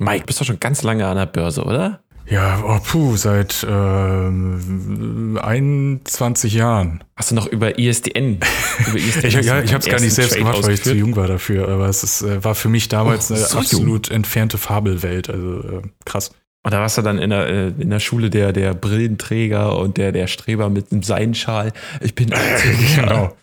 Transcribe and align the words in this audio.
Mike, 0.00 0.24
bist 0.24 0.40
doch 0.40 0.46
schon 0.46 0.58
ganz 0.58 0.82
lange 0.82 1.06
an 1.06 1.16
der 1.16 1.26
Börse, 1.26 1.62
oder? 1.62 2.00
Ja, 2.26 2.62
oh, 2.64 2.78
puh, 2.82 3.16
seit 3.16 3.66
ähm, 3.68 5.38
21 5.42 6.54
Jahren. 6.54 7.04
Hast 7.16 7.32
du 7.32 7.34
noch 7.34 7.46
über 7.46 7.78
ISDN? 7.78 8.38
Über 8.88 8.98
ISDN 8.98 9.26
ich, 9.26 9.34
ja, 9.46 9.60
ich 9.60 9.74
habe 9.74 9.82
es 9.84 9.90
gar 9.90 10.00
nicht 10.00 10.14
selbst 10.14 10.36
gemacht, 10.36 10.62
weil 10.62 10.74
ich 10.74 10.82
zu 10.82 10.94
jung 10.94 11.16
war 11.16 11.26
dafür. 11.26 11.68
Aber 11.68 11.88
es 11.88 12.02
ist, 12.02 12.22
äh, 12.22 12.42
war 12.42 12.54
für 12.54 12.68
mich 12.68 12.88
damals 12.88 13.30
oh, 13.30 13.34
so 13.34 13.44
eine 13.44 13.60
absolut 13.60 14.08
jung. 14.08 14.16
entfernte 14.16 14.58
Fabelwelt. 14.58 15.28
Also 15.28 15.58
äh, 15.58 15.82
krass. 16.04 16.30
Und 16.62 16.74
da 16.74 16.80
warst 16.80 16.98
du 16.98 17.02
dann 17.02 17.18
in 17.18 17.30
der, 17.30 17.46
äh, 17.46 17.68
in 17.78 17.88
der 17.88 18.00
Schule 18.00 18.28
der, 18.28 18.52
der 18.52 18.74
Brillenträger 18.74 19.78
und 19.78 19.96
der, 19.96 20.12
der 20.12 20.26
Streber 20.26 20.68
mit 20.68 20.92
einem 20.92 21.02
Seidenschal. 21.02 21.72
Ich 22.02 22.14
bin 22.14 22.34
genau. 22.96 23.34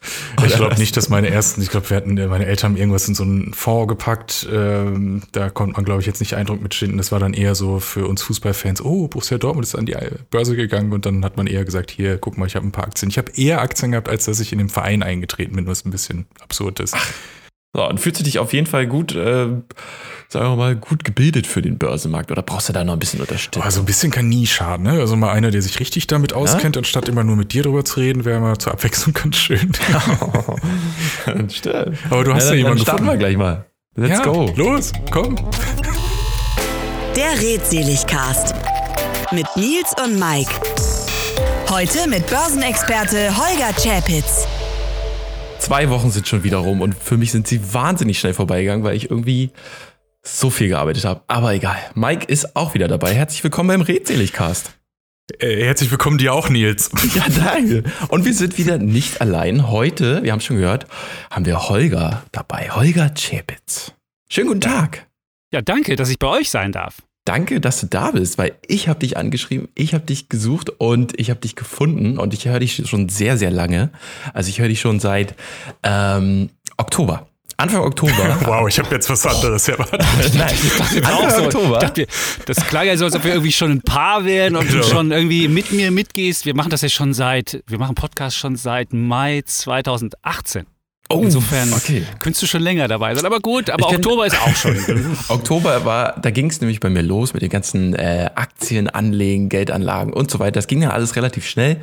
Ich 0.45 0.53
glaube 0.53 0.75
nicht, 0.77 0.95
dass 0.95 1.09
meine 1.09 1.29
ersten, 1.29 1.63
ich 1.63 1.69
glaube, 1.69 1.89
wir 1.89 1.97
hatten, 1.97 2.13
meine 2.13 2.45
Eltern 2.45 2.73
haben 2.73 2.77
irgendwas 2.77 3.07
in 3.07 3.15
so 3.15 3.23
einen 3.23 3.55
Fonds 3.55 3.87
gepackt. 3.87 4.47
Ähm, 4.53 5.23
da 5.31 5.49
konnte 5.49 5.73
man, 5.73 5.83
glaube 5.83 6.01
ich, 6.01 6.05
jetzt 6.05 6.19
nicht 6.19 6.35
Eindruck 6.35 6.61
mitschinden. 6.61 6.99
Das 6.99 7.11
war 7.11 7.19
dann 7.19 7.33
eher 7.33 7.55
so 7.55 7.79
für 7.79 8.05
uns 8.07 8.21
Fußballfans, 8.21 8.83
oh, 8.83 9.07
Borussia 9.07 9.39
Dortmund 9.39 9.65
ist 9.65 9.73
an 9.73 9.87
die 9.87 9.97
Börse 10.29 10.55
gegangen 10.55 10.93
und 10.93 11.07
dann 11.07 11.25
hat 11.25 11.37
man 11.37 11.47
eher 11.47 11.65
gesagt, 11.65 11.89
hier, 11.89 12.19
guck 12.19 12.37
mal, 12.37 12.45
ich 12.45 12.55
habe 12.55 12.67
ein 12.67 12.71
paar 12.71 12.85
Aktien. 12.85 13.09
Ich 13.09 13.17
habe 13.17 13.31
eher 13.35 13.61
Aktien 13.61 13.93
gehabt, 13.93 14.09
als 14.09 14.25
dass 14.25 14.39
ich 14.39 14.51
in 14.51 14.59
den 14.59 14.69
Verein 14.69 15.01
eingetreten 15.01 15.55
bin, 15.55 15.65
was 15.65 15.85
ein 15.85 15.91
bisschen 15.91 16.27
absurd 16.39 16.79
ist. 16.79 16.93
Ach. 16.95 17.13
So, 17.73 17.87
und 17.87 17.99
fühlst 17.99 18.19
du 18.19 18.23
dich 18.23 18.39
auf 18.39 18.53
jeden 18.53 18.65
Fall 18.65 18.87
gut, 18.87 19.13
äh, 19.13 19.47
sagen 20.29 20.49
wir 20.49 20.55
mal, 20.55 20.75
gut 20.75 21.03
gebildet 21.03 21.45
für 21.45 21.61
den 21.61 21.77
Börsenmarkt 21.77 22.31
oder 22.31 22.41
brauchst 22.41 22.69
du 22.69 22.73
da 22.73 22.83
noch 22.83 22.93
ein 22.93 22.99
bisschen 22.99 23.21
Unterstützung? 23.21 23.61
Also 23.61 23.81
ein 23.81 23.85
bisschen 23.85 24.09
kann 24.09 24.29
nie 24.29 24.47
schaden, 24.47 24.83
ne? 24.83 24.93
Also 24.93 25.15
mal 25.15 25.31
einer, 25.31 25.51
der 25.51 25.61
sich 25.61 25.79
richtig 25.79 26.07
damit 26.07 26.33
auskennt, 26.33 26.75
ja? 26.75 26.79
anstatt 26.79 27.07
immer 27.07 27.23
nur 27.23 27.35
mit 27.35 27.53
dir 27.53 27.63
drüber 27.63 27.85
zu 27.85 27.99
reden, 27.99 28.25
wäre 28.25 28.39
mal 28.39 28.57
zur 28.57 28.73
Abwechslung 28.73 29.13
ganz 29.21 29.37
schön. 29.37 29.71
Stimmt. 31.49 31.97
Aber 32.09 32.23
du 32.23 32.33
hast 32.33 32.45
ja, 32.45 32.51
ja 32.51 32.57
jemanden 32.57 32.79
starten 32.79 33.03
gefunden. 33.03 33.19
wir 33.19 33.27
gleich 33.27 33.37
mal. 33.37 33.65
Let's 33.95 34.19
ja, 34.19 34.23
go. 34.23 34.51
Los, 34.55 34.93
komm. 35.11 35.35
Der 37.15 37.39
Redseligcast 37.41 38.55
mit 39.31 39.47
Nils 39.55 39.93
und 40.03 40.19
Mike. 40.19 40.51
Heute 41.69 42.07
mit 42.07 42.25
Börsenexperte 42.27 43.35
Holger 43.35 43.75
Czapitz. 43.75 44.47
Zwei 45.59 45.89
Wochen 45.89 46.11
sind 46.11 46.27
schon 46.27 46.43
wieder 46.43 46.57
rum 46.57 46.81
und 46.81 46.95
für 46.95 47.17
mich 47.17 47.31
sind 47.31 47.47
sie 47.47 47.73
wahnsinnig 47.73 48.19
schnell 48.19 48.33
vorbeigegangen, 48.33 48.83
weil 48.83 48.95
ich 48.95 49.09
irgendwie 49.09 49.51
so 50.23 50.49
viel 50.49 50.69
gearbeitet 50.69 51.05
habe. 51.05 51.21
Aber 51.27 51.53
egal. 51.53 51.77
Mike 51.95 52.25
ist 52.27 52.55
auch 52.55 52.73
wieder 52.73 52.87
dabei. 52.87 53.13
Herzlich 53.13 53.43
willkommen 53.43 53.69
beim 53.69 53.81
Redseligcast. 53.81 54.71
Äh, 55.39 55.65
herzlich 55.65 55.91
willkommen 55.91 56.17
dir 56.17 56.33
auch, 56.33 56.49
Nils. 56.49 56.89
Ja, 57.15 57.25
danke. 57.27 57.83
Und 58.07 58.23
wir 58.25 58.33
sind 58.33 58.57
wieder 58.57 58.77
nicht 58.77 59.19
allein. 59.19 59.69
Heute, 59.69 60.23
wir 60.23 60.31
haben 60.31 60.39
schon 60.39 60.57
gehört, 60.57 60.87
haben 61.29 61.45
wir 61.45 61.67
Holger 61.67 62.23
dabei. 62.31 62.69
Holger 62.69 63.13
Czepitz. 63.13 63.93
Schönen 64.29 64.47
guten 64.47 64.61
Tag. 64.61 65.07
Ja, 65.51 65.61
danke, 65.61 65.95
dass 65.95 66.09
ich 66.09 66.19
bei 66.19 66.27
euch 66.27 66.49
sein 66.49 66.71
darf. 66.71 66.95
Danke, 67.27 67.59
dass 67.59 67.81
du 67.81 67.87
da 67.87 68.11
bist, 68.11 68.37
weil 68.37 68.53
ich 68.65 68.87
habe 68.87 68.99
dich 68.99 69.17
angeschrieben, 69.17 69.67
ich 69.75 69.93
habe 69.93 70.05
dich 70.05 70.29
gesucht 70.29 70.69
und 70.77 71.19
ich 71.19 71.29
habe 71.29 71.41
dich 71.41 71.57
gefunden 71.57 72.19
und 72.19 72.33
ich 72.33 72.47
höre 72.47 72.59
dich 72.59 72.81
schon 72.87 73.09
sehr, 73.09 73.37
sehr 73.37 73.51
lange. 73.51 73.89
Also 74.33 74.49
ich 74.49 74.59
höre 74.59 74.69
dich 74.69 74.79
schon 74.79 75.01
seit 75.01 75.35
ähm, 75.83 76.51
Oktober. 76.77 77.27
Anfang 77.57 77.81
Oktober. 77.81 78.37
wow, 78.45 78.65
ich 78.69 78.79
habe 78.79 78.95
jetzt 78.95 79.09
was 79.09 79.25
anderes 79.25 79.67
erwartet. 79.67 80.01
Nein, 80.35 80.55
ich 80.55 81.05
Anfang 81.05 81.29
so. 81.29 81.43
Oktober. 81.43 81.79
Dachte, 81.79 82.07
das 82.45 82.65
klang 82.65 82.87
ja 82.87 82.95
so, 82.95 83.03
als 83.03 83.15
ob 83.15 83.25
wir 83.25 83.31
irgendwie 83.31 83.51
schon 83.51 83.71
ein 83.71 83.81
Paar 83.81 84.23
wären 84.23 84.55
und 84.55 84.65
genau. 84.65 84.81
du 84.81 84.87
schon 84.87 85.11
irgendwie 85.11 85.49
mit 85.49 85.73
mir 85.73 85.91
mitgehst. 85.91 86.45
Wir 86.45 86.55
machen 86.55 86.69
das 86.69 86.81
ja 86.81 86.87
schon 86.87 87.13
seit, 87.13 87.61
wir 87.67 87.77
machen 87.77 87.95
Podcast 87.95 88.37
schon 88.37 88.55
seit 88.55 88.93
Mai 88.93 89.41
2018. 89.45 90.65
Oh, 91.09 91.21
Insofern 91.23 91.71
okay. 91.71 92.03
könntest 92.19 92.43
du 92.43 92.47
schon 92.47 92.61
länger 92.61 92.89
dabei 92.89 93.15
sein. 93.15 93.25
Aber 93.25 93.39
gut, 93.39 93.69
aber 93.69 93.87
ich 93.89 93.95
Oktober 93.95 94.25
ist 94.25 94.35
auch 94.41 94.55
schon. 94.55 94.75
Oktober 95.29 95.85
war, 95.85 96.19
da 96.19 96.31
ging 96.31 96.49
es 96.49 96.59
nämlich 96.59 96.81
bei 96.81 96.89
mir 96.89 97.01
los 97.01 97.33
mit 97.33 97.41
den 97.41 97.49
ganzen 97.49 97.95
äh, 97.95 98.29
Aktien, 98.35 98.89
Anlegen, 98.89 99.47
Geldanlagen 99.47 100.11
und 100.11 100.29
so 100.29 100.39
weiter. 100.39 100.53
Das 100.53 100.67
ging 100.67 100.81
ja 100.81 100.89
alles 100.89 101.15
relativ 101.15 101.47
schnell. 101.47 101.77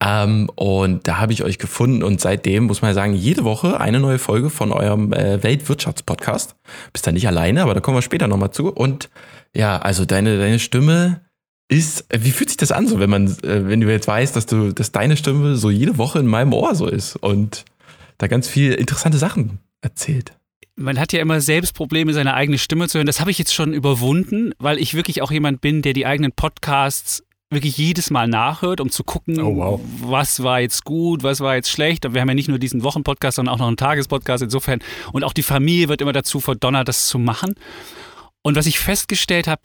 Ähm, 0.00 0.48
und 0.54 1.08
da 1.08 1.18
habe 1.18 1.32
ich 1.32 1.42
euch 1.42 1.58
gefunden 1.58 2.04
und 2.04 2.20
seitdem 2.20 2.64
muss 2.64 2.80
man 2.80 2.90
ja 2.90 2.94
sagen, 2.94 3.14
jede 3.14 3.42
Woche 3.42 3.80
eine 3.80 3.98
neue 3.98 4.20
Folge 4.20 4.48
von 4.48 4.70
eurem 4.70 5.12
äh, 5.12 5.42
Weltwirtschaftspodcast. 5.42 6.54
Bist 6.92 7.04
da 7.04 7.10
nicht 7.10 7.26
alleine, 7.26 7.62
aber 7.62 7.74
da 7.74 7.80
kommen 7.80 7.96
wir 7.96 8.02
später 8.02 8.28
nochmal 8.28 8.52
zu. 8.52 8.72
Und 8.72 9.08
ja, 9.56 9.78
also 9.78 10.04
deine, 10.04 10.38
deine 10.38 10.60
Stimme 10.60 11.22
ist, 11.68 12.06
wie 12.16 12.30
fühlt 12.30 12.50
sich 12.50 12.56
das 12.56 12.70
an, 12.70 12.86
so 12.86 13.00
wenn 13.00 13.10
man, 13.10 13.26
äh, 13.42 13.68
wenn 13.68 13.80
du 13.80 13.90
jetzt 13.90 14.06
weißt, 14.06 14.36
dass 14.36 14.46
du, 14.46 14.72
dass 14.72 14.92
deine 14.92 15.16
Stimme 15.16 15.56
so 15.56 15.68
jede 15.68 15.98
Woche 15.98 16.20
in 16.20 16.26
meinem 16.26 16.52
Ohr 16.52 16.76
so 16.76 16.86
ist 16.86 17.16
und 17.16 17.64
da 18.18 18.26
ganz 18.26 18.48
viel 18.48 18.72
interessante 18.74 19.18
Sachen 19.18 19.60
erzählt. 19.80 20.32
Man 20.76 20.98
hat 20.98 21.12
ja 21.12 21.20
immer 21.20 21.40
selbst 21.40 21.74
Probleme, 21.74 22.12
seine 22.12 22.34
eigene 22.34 22.58
Stimme 22.58 22.88
zu 22.88 22.98
hören. 22.98 23.06
Das 23.06 23.20
habe 23.20 23.30
ich 23.30 23.38
jetzt 23.38 23.54
schon 23.54 23.72
überwunden, 23.72 24.52
weil 24.58 24.78
ich 24.78 24.94
wirklich 24.94 25.22
auch 25.22 25.32
jemand 25.32 25.60
bin, 25.60 25.82
der 25.82 25.92
die 25.92 26.06
eigenen 26.06 26.32
Podcasts 26.32 27.24
wirklich 27.50 27.78
jedes 27.78 28.10
Mal 28.10 28.28
nachhört, 28.28 28.80
um 28.80 28.90
zu 28.90 29.04
gucken, 29.04 29.40
oh, 29.40 29.56
wow. 29.56 29.80
was 30.02 30.42
war 30.42 30.60
jetzt 30.60 30.84
gut, 30.84 31.22
was 31.22 31.40
war 31.40 31.54
jetzt 31.54 31.70
schlecht. 31.70 32.04
Und 32.04 32.14
wir 32.14 32.20
haben 32.20 32.28
ja 32.28 32.34
nicht 32.34 32.48
nur 32.48 32.58
diesen 32.58 32.82
Wochenpodcast, 32.82 33.36
sondern 33.36 33.54
auch 33.54 33.58
noch 33.58 33.68
einen 33.68 33.76
Tagespodcast 33.76 34.42
insofern. 34.42 34.80
Und 35.12 35.24
auch 35.24 35.32
die 35.32 35.42
Familie 35.42 35.88
wird 35.88 36.02
immer 36.02 36.12
dazu 36.12 36.40
verdonnert, 36.40 36.88
das 36.88 37.08
zu 37.08 37.18
machen. 37.18 37.54
Und 38.42 38.54
was 38.54 38.66
ich 38.66 38.78
festgestellt 38.78 39.48
habe, 39.48 39.62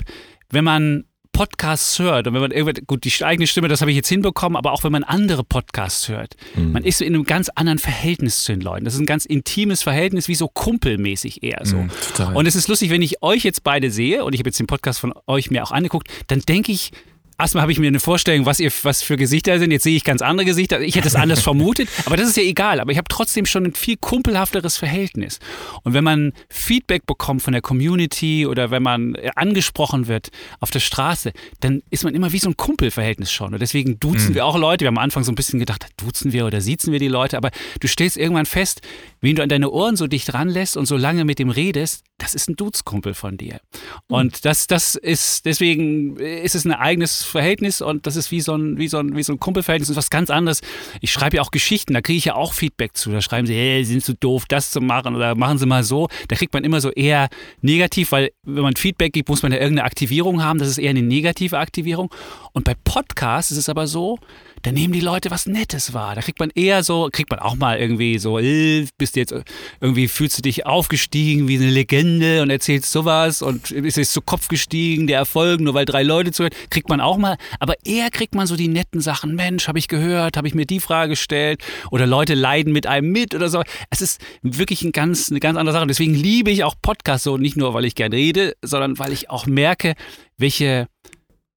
wenn 0.50 0.64
man 0.64 1.06
Podcasts 1.34 2.00
hört 2.00 2.28
und 2.28 2.34
wenn 2.34 2.42
man 2.42 2.52
irgendwie, 2.52 2.82
gut, 2.86 3.04
die 3.04 3.26
eigene 3.26 3.48
Stimme, 3.48 3.68
das 3.68 3.82
habe 3.82 3.92
ich 3.92 3.98
jetzt 3.98 4.08
hinbekommen, 4.08 4.56
aber 4.56 4.72
auch 4.72 4.84
wenn 4.84 4.92
man 4.92 5.04
andere 5.04 5.44
Podcasts 5.44 6.08
hört, 6.08 6.36
mhm. 6.56 6.72
man 6.72 6.84
ist 6.84 7.02
in 7.02 7.14
einem 7.14 7.26
ganz 7.26 7.50
anderen 7.50 7.80
Verhältnis 7.80 8.44
zu 8.44 8.54
den 8.54 8.62
Leuten. 8.62 8.86
Das 8.86 8.94
ist 8.94 9.00
ein 9.00 9.06
ganz 9.06 9.26
intimes 9.26 9.84
Verhältnis, 9.84 10.28
wie 10.28 10.36
so 10.36 10.48
kumpelmäßig 10.48 11.44
eher 11.44 11.62
so. 11.64 11.78
Mhm, 11.78 12.36
und 12.36 12.46
es 12.46 12.56
ist 12.56 12.68
lustig, 12.68 12.90
wenn 12.92 13.02
ich 13.02 13.22
euch 13.22 13.44
jetzt 13.44 13.64
beide 13.64 13.92
sehe 13.92 14.24
und 14.24 14.34
ich 14.34 14.40
habe 14.40 14.50
jetzt 14.50 14.60
den 14.60 14.68
Podcast 14.68 15.00
von 15.00 15.14
euch 15.28 15.52
mir 15.52 15.64
auch 15.64 15.72
angeguckt, 15.72 16.08
dann 16.28 16.40
denke 16.42 16.72
ich, 16.72 16.92
erstmal 17.38 17.64
habe 17.64 17.72
ich 17.72 17.80
mir 17.80 17.88
eine 17.88 18.00
Vorstellung, 18.00 18.46
was 18.46 18.60
ihr 18.60 18.72
was 18.84 19.02
für 19.02 19.18
Gesichter 19.18 19.60
sind. 19.60 19.72
Jetzt 19.72 19.84
sehe 19.84 19.96
ich 19.96 20.04
ganz 20.04 20.22
andere 20.22 20.46
Gesichter. 20.46 20.82
Ich 20.82 20.96
hätte 20.96 21.08
es 21.08 21.16
anders 21.16 21.42
vermutet, 21.44 21.90
aber 22.06 22.18
das 22.18 22.28
ist 22.28 22.38
ja 22.38 22.44
egal. 22.44 22.80
Aber 22.80 22.92
ich 22.92 22.98
habe 22.98 23.08
trotzdem 23.10 23.46
schon 23.46 23.66
ein 23.66 23.74
viel 23.74 23.98
kumpelhafteres 23.98 24.78
Verhältnis. 24.78 25.40
Und 25.84 25.94
wenn 25.94 26.04
man 26.04 26.34
Feedback 26.50 27.06
bekommt 27.06 27.42
von 27.42 27.54
der 27.54 27.62
Community 27.62 28.46
oder 28.46 28.72
wenn 28.72 28.84
man 28.84 29.16
äh, 29.16 29.32
angesprochen 29.36 30.08
wird 30.08 30.30
auf 30.60 30.72
der 30.72 30.80
Straße, 30.80 31.34
dann 31.60 31.82
ist 31.90 32.04
man 32.04 32.16
immer 32.16 32.32
wie 32.32 32.40
so 32.40 32.50
ein 32.50 32.58
Kumpelverhältnis 32.58 33.32
schon. 33.32 33.54
Und 33.54 33.62
deswegen 33.62 34.00
duzen 34.00 34.30
mhm. 34.30 34.36
wir 34.36 34.46
auch 34.46 34.58
Leute. 34.58 34.84
Wir 34.84 34.88
haben 34.88 34.98
am 34.98 35.04
Anfang 35.04 35.24
so 35.24 35.32
ein 35.32 35.36
bisschen 35.36 35.60
gedacht, 35.60 35.88
duzen 35.98 36.34
wir 36.34 36.46
oder 36.46 36.62
siezen 36.62 36.92
wir 36.92 37.00
die 37.00 37.08
Leute. 37.08 37.38
Aber 37.38 37.52
du 37.80 37.88
stellst 37.88 38.18
irgendwann 38.18 38.46
fest, 38.46 38.82
wen 39.22 39.36
du 39.36 39.44
an 39.44 39.50
deine 39.50 39.70
Ohren 39.70 39.96
so 39.96 40.08
dicht 40.08 40.34
ranlässt 40.34 40.78
und 40.78 40.86
so 40.86 40.98
lange 40.98 41.26
mit 41.26 41.40
dem 41.40 41.50
redest, 41.50 42.04
das 42.24 42.34
ist 42.34 42.50
ein 42.50 42.56
Duzkumpel 42.56 43.14
von 43.14 43.36
dir. 43.36 43.60
Mhm. 44.08 44.16
Und 44.16 44.46
das, 44.46 44.68
das 44.68 44.96
ist, 44.96 45.46
deswegen 45.46 46.16
ist 46.18 46.56
es 46.56 46.64
ein 46.64 46.72
eigenes 46.72 47.24
Verhältnis 47.24 47.82
und 47.82 48.08
das 48.08 48.16
ist 48.16 48.32
wie 48.32 48.40
so 48.40 48.56
ein, 48.56 48.78
wie 48.78 48.88
so 48.88 49.00
ein, 49.00 49.16
wie 49.16 49.24
so 49.24 49.34
ein 49.34 49.40
Kumpelverhältnis 49.40 49.90
und 49.90 49.98
was 49.98 50.10
ganz 50.10 50.30
anderes. 50.30 50.62
Ich 51.02 51.12
schreibe 51.12 51.36
ja 51.38 51.42
auch 51.42 51.52
Geschichten, 51.52 51.94
da 51.94 52.02
kriege 52.02 52.18
ich 52.18 52.26
ja 52.26 52.36
auch 52.36 52.54
Feedback 52.54 52.96
zu. 52.96 53.12
Da 53.12 53.22
schreiben 53.22 53.46
sie, 53.46 53.56
hey, 53.56 53.84
sind 53.84 54.04
so 54.04 54.14
doof, 54.18 54.46
das 54.48 54.72
zu 54.72 54.80
machen 54.80 55.16
oder 55.16 55.36
machen 55.36 55.58
sie 55.58 55.66
mal 55.66 55.84
so. 55.84 56.08
Da 56.30 56.38
kriegt 56.38 56.54
man 56.54 56.64
immer 56.64 56.80
so 56.80 56.92
eher 56.92 57.28
negativ, 57.62 58.14
weil 58.14 58.32
wenn 58.44 58.64
man 58.64 58.76
Feedback 58.78 59.12
gibt, 59.12 59.28
muss 59.28 59.44
man 59.44 59.52
ja 59.52 59.58
irgendeine 59.60 59.86
Aktivierung 59.86 60.42
haben. 60.42 60.60
Das 60.60 60.70
ist 60.70 60.78
eher 60.78 60.92
eine 60.92 61.02
negative 61.02 61.60
Aktivierung. 61.60 62.14
Und 62.54 62.64
bei 62.64 62.76
Podcasts 62.86 63.52
ist 63.52 63.58
es 63.58 63.68
aber 63.68 63.88
so, 63.88 64.18
da 64.64 64.72
nehmen 64.72 64.94
die 64.94 65.02
Leute 65.02 65.30
was 65.30 65.46
Nettes 65.46 65.94
wahr. 65.94 66.16
Da 66.16 66.22
kriegt 66.22 66.40
man 66.40 66.50
eher 66.56 66.84
so, 66.84 67.10
kriegt 67.12 67.30
man 67.30 67.40
auch 67.40 67.56
mal 67.56 67.78
irgendwie 67.78 68.18
so, 68.18 68.40
äh, 68.40 68.88
bist 68.98 69.16
du 69.16 69.20
jetzt 69.20 69.36
irgendwie, 69.82 70.08
fühlst 70.08 70.38
du 70.38 70.42
dich 70.42 70.66
aufgestiegen 70.66 71.50
wie 71.50 71.58
eine 71.58 71.70
Legende 71.70 72.42
und 72.42 72.50
erzählst 72.50 72.90
sowas 72.90 73.42
und 73.42 73.72
ist 73.72 73.98
jetzt 73.98 74.14
zu 74.14 74.22
Kopf 74.22 74.48
gestiegen, 74.48 75.06
der 75.06 75.18
Erfolg, 75.18 75.60
nur 75.60 75.74
weil 75.74 75.84
drei 75.84 76.02
Leute 76.02 76.32
zuhören, 76.32 76.54
kriegt 76.70 76.88
man 76.88 77.02
auch 77.02 77.18
mal. 77.18 77.38
Aber 77.60 77.74
eher 77.84 78.10
kriegt 78.10 78.36
man 78.36 78.48
so 78.48 78.56
die 78.56 78.70
netten 78.70 79.02
Sachen, 79.02 79.36
Mensch, 79.36 79.68
habe 79.68 79.80
ich 79.80 79.90
gehört, 79.90 80.38
habe 80.38 80.48
ich 80.48 80.56
mir 80.56 80.66
die 80.66 80.80
Frage 80.80 81.10
gestellt 81.10 81.62
oder 81.92 82.08
Leute 82.08 82.34
leiden 82.34 82.72
mit 82.72 82.88
einem 82.88 83.12
mit 83.12 83.36
oder 83.36 83.50
so. 83.50 83.64
Es 83.90 84.02
ist 84.02 84.22
wirklich 84.44 84.82
ein 84.84 84.94
ganz, 84.94 85.30
eine 85.30 85.42
ganz 85.42 85.58
andere 85.58 85.74
Sache. 85.74 85.88
Deswegen 85.88 86.16
liebe 86.16 86.52
ich 86.52 86.64
auch 86.64 86.76
Podcasts 86.82 87.26
so, 87.26 87.38
nicht 87.38 87.58
nur, 87.58 87.74
weil 87.74 87.84
ich 87.84 87.96
gern 87.96 88.14
rede, 88.14 88.56
sondern 88.62 88.98
weil 88.98 89.12
ich 89.12 89.30
auch 89.30 89.46
merke, 89.46 89.96
welche 90.38 90.88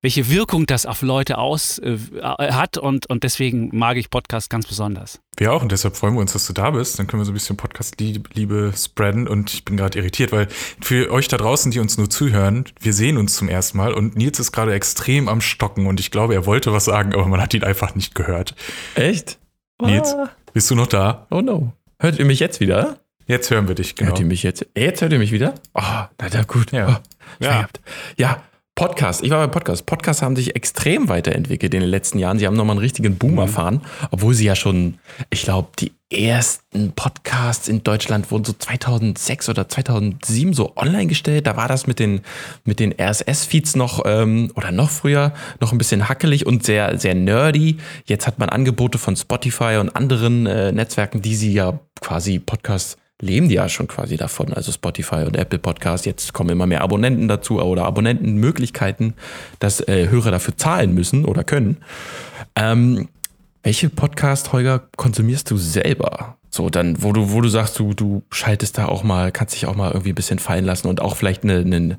welche 0.07 0.31
Wirkung 0.31 0.67
das 0.67 0.87
auf 0.87 1.03
Leute 1.03 1.37
aus 1.37 1.81
äh, 1.81 1.99
hat 2.23 2.79
und, 2.79 3.11
und 3.11 3.25
deswegen 3.25 3.77
mag 3.77 3.97
ich 3.97 4.09
Podcasts 4.09 4.49
ganz 4.49 4.65
besonders. 4.65 5.19
Wir 5.37 5.53
auch 5.53 5.63
und 5.63 5.73
deshalb 5.73 5.97
freuen 5.97 6.15
wir 6.15 6.21
uns, 6.21 6.33
dass 6.33 6.47
du 6.47 6.53
da 6.53 6.71
bist. 6.71 6.97
Dann 6.97 7.09
können 7.09 7.23
wir 7.23 7.25
so 7.25 7.33
ein 7.33 7.35
bisschen 7.35 7.57
Podcast-Liebe 7.57 8.73
spreaden 8.77 9.27
und 9.27 9.53
ich 9.53 9.65
bin 9.65 9.77
gerade 9.77 9.99
irritiert, 9.99 10.31
weil 10.31 10.47
für 10.81 11.11
euch 11.11 11.27
da 11.27 11.39
draußen, 11.39 11.73
die 11.73 11.81
uns 11.81 11.99
nur 11.99 12.09
zuhören, 12.09 12.67
wir 12.79 12.93
sehen 12.93 13.17
uns 13.17 13.35
zum 13.35 13.49
ersten 13.49 13.79
Mal 13.79 13.95
und 13.95 14.15
Nils 14.17 14.39
ist 14.39 14.53
gerade 14.53 14.75
extrem 14.75 15.29
am 15.29 15.41
Stocken 15.41 15.89
und 15.89 15.99
ich 15.99 16.13
glaube, 16.13 16.35
er 16.35 16.47
wollte 16.47 16.73
was 16.73 16.85
sagen, 16.85 17.13
aber 17.13 17.27
man 17.27 17.41
hat 17.41 17.53
ihn 17.53 17.65
einfach 17.65 17.97
nicht 17.97 18.15
gehört. 18.15 18.55
Echt? 18.95 19.41
Nils, 19.83 20.15
ah. 20.15 20.31
bist 20.53 20.71
du 20.71 20.77
noch 20.77 20.87
da? 20.87 21.27
Oh 21.31 21.41
no. 21.41 21.73
Hört 21.99 22.21
ihr 22.21 22.27
mich 22.27 22.39
jetzt 22.39 22.61
wieder? 22.61 23.01
Jetzt 23.27 23.51
hören 23.51 23.67
wir 23.67 23.75
dich, 23.75 23.97
genau. 23.97 24.11
Hört 24.11 24.21
ihr 24.21 24.27
mich 24.27 24.45
jetzt? 24.45 24.65
Jetzt 24.77 25.03
hört 25.03 25.13
ihr 25.13 25.19
mich 25.19 25.33
wieder? 25.33 25.57
Oh, 25.75 25.81
na, 25.83 26.29
na 26.33 26.45
gut. 26.45 26.71
Ja. 26.71 27.03
Oh, 27.41 27.45
ja. 27.45 27.69
ja. 28.17 28.43
Podcast, 28.77 29.23
ich 29.23 29.31
war 29.31 29.39
bei 29.39 29.51
Podcast. 29.51 29.87
Podcasts 29.87 30.21
haben 30.21 30.37
sich 30.37 30.55
extrem 30.55 31.09
weiterentwickelt 31.09 31.73
in 31.73 31.81
den 31.81 31.89
letzten 31.89 32.19
Jahren. 32.19 32.39
Sie 32.39 32.47
haben 32.47 32.57
nochmal 32.57 32.75
einen 32.75 32.83
richtigen 32.83 33.17
Boom 33.17 33.33
mhm. 33.33 33.39
erfahren, 33.39 33.81
obwohl 34.11 34.35
sie 34.35 34.45
ja 34.45 34.55
schon, 34.55 34.99
ich 35.31 35.45
glaube, 35.45 35.69
die 35.79 35.93
ersten 36.13 36.93
Podcasts 36.93 37.69
in 37.69 37.83
Deutschland 37.83 38.31
wurden 38.31 38.45
so 38.45 38.53
2006 38.53 39.49
oder 39.49 39.67
2007 39.67 40.53
so 40.53 40.77
online 40.77 41.07
gestellt. 41.07 41.47
Da 41.47 41.57
war 41.57 41.69
das 41.69 41.87
mit 41.87 41.99
den, 41.99 42.21
mit 42.65 42.79
den 42.79 42.93
RSS-Feeds 42.93 43.77
noch 43.77 44.03
ähm, 44.05 44.53
oder 44.55 44.73
noch 44.73 44.91
früher 44.91 45.33
noch 45.59 45.73
ein 45.73 45.79
bisschen 45.79 46.11
hackelig 46.11 46.45
und 46.45 46.63
sehr, 46.63 46.99
sehr 46.99 47.15
nerdy. 47.15 47.79
Jetzt 48.05 48.27
hat 48.27 48.39
man 48.39 48.51
Angebote 48.51 48.99
von 48.99 49.17
Spotify 49.17 49.79
und 49.81 49.97
anderen 49.97 50.45
äh, 50.45 50.71
Netzwerken, 50.71 51.23
die 51.23 51.35
sie 51.35 51.55
ja 51.55 51.81
quasi 52.03 52.39
Podcasts 52.41 52.99
leben 53.21 53.49
die 53.49 53.55
ja 53.55 53.69
schon 53.69 53.89
quasi 53.89 54.17
davon, 54.17 54.53
also 54.53 54.73
Spotify 54.73 55.25
und 55.27 55.37
Apple 55.37 55.59
Podcast. 55.59 56.07
Jetzt 56.07 56.33
kommen 56.33 56.51
immer 56.51 56.67
mehr 56.67 56.83
Abonnenten 56.83 57.29
dazu 57.29 57.61
oder 57.61 57.85
Abonnentenmöglichkeiten, 57.85 59.15
dass 59.59 59.81
äh, 59.81 60.09
Hörer 60.09 60.31
dafür 60.31 60.57
zahlen 60.57 60.95
müssen 60.95 61.25
oder 61.25 61.45
können. 61.45 61.79
Ähm, 62.55 63.09
welche 63.63 63.89
Podcast, 63.89 64.53
Holger, 64.53 64.89
konsumierst 64.97 65.51
du 65.51 65.57
selber? 65.57 66.37
So, 66.51 66.71
dann, 66.71 67.03
wo 67.03 67.13
du, 67.13 67.33
wo 67.33 67.41
du 67.41 67.49
sagst, 67.49 67.79
du, 67.79 67.95
du 67.95 68.23
schaltest 68.31 68.79
da 68.79 68.87
auch 68.87 69.03
mal, 69.03 69.33
kannst 69.33 69.55
dich 69.55 69.67
auch 69.67 69.75
mal 69.75 69.91
irgendwie 69.91 70.13
ein 70.13 70.15
bisschen 70.15 70.39
fallen 70.39 70.65
lassen 70.65 70.89
und 70.89 71.01
auch 71.01 71.17
vielleicht 71.17 71.43
eine, 71.43 71.59
eine 71.59 71.99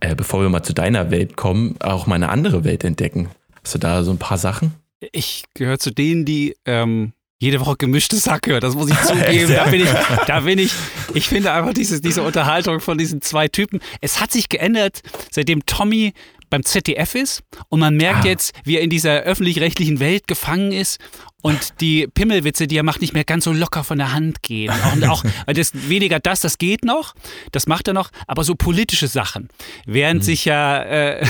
äh, 0.00 0.14
bevor 0.14 0.42
wir 0.42 0.48
mal 0.48 0.62
zu 0.62 0.72
deiner 0.72 1.10
Welt 1.10 1.36
kommen, 1.36 1.76
auch 1.80 2.06
mal 2.06 2.14
eine 2.14 2.30
andere 2.30 2.64
Welt 2.64 2.84
entdecken. 2.84 3.28
Hast 3.62 3.74
du 3.74 3.78
da 3.78 4.02
so 4.02 4.10
ein 4.10 4.18
paar 4.18 4.38
Sachen? 4.38 4.74
Ich 5.12 5.44
gehöre 5.54 5.78
zu 5.78 5.90
denen, 5.90 6.24
die 6.24 6.56
ähm, 6.64 7.12
jede 7.40 7.58
Woche 7.60 7.76
gemischte 7.78 8.16
Sacke, 8.16 8.60
das 8.60 8.74
muss 8.74 8.90
ich 8.90 9.00
zugeben. 9.02 9.52
da 9.52 9.64
bin 9.64 9.80
ich, 9.82 9.88
da 10.26 10.40
bin 10.40 10.58
ich, 10.58 10.72
ich 11.14 11.26
finde 11.26 11.52
einfach 11.52 11.72
diese, 11.72 12.00
diese 12.00 12.22
Unterhaltung 12.22 12.80
von 12.80 12.98
diesen 12.98 13.22
zwei 13.22 13.48
Typen. 13.48 13.80
Es 14.00 14.20
hat 14.20 14.30
sich 14.30 14.48
geändert, 14.48 15.00
seitdem 15.30 15.64
Tommy 15.64 16.12
beim 16.50 16.64
ZDF 16.64 17.14
ist 17.14 17.42
und 17.68 17.80
man 17.80 17.96
merkt 17.96 18.24
ah. 18.24 18.28
jetzt, 18.28 18.52
wie 18.64 18.76
er 18.76 18.82
in 18.82 18.90
dieser 18.90 19.20
öffentlich-rechtlichen 19.20 20.00
Welt 20.00 20.28
gefangen 20.28 20.72
ist 20.72 20.98
und 21.42 21.80
die 21.80 22.08
Pimmelwitze, 22.08 22.66
die 22.66 22.76
er 22.76 22.82
macht, 22.82 23.00
nicht 23.00 23.14
mehr 23.14 23.24
ganz 23.24 23.44
so 23.44 23.52
locker 23.52 23.84
von 23.84 23.96
der 23.96 24.12
Hand 24.12 24.42
gehen. 24.42 24.74
Und 24.92 25.04
auch 25.04 25.24
das, 25.46 25.70
weniger 25.88 26.20
das, 26.20 26.40
das 26.40 26.58
geht 26.58 26.84
noch, 26.84 27.14
das 27.52 27.66
macht 27.66 27.88
er 27.88 27.94
noch, 27.94 28.10
aber 28.26 28.44
so 28.44 28.54
politische 28.54 29.08
Sachen. 29.08 29.48
Während 29.86 30.20
mhm. 30.20 30.24
sich 30.24 30.44
ja 30.44 30.82
äh, 30.82 31.26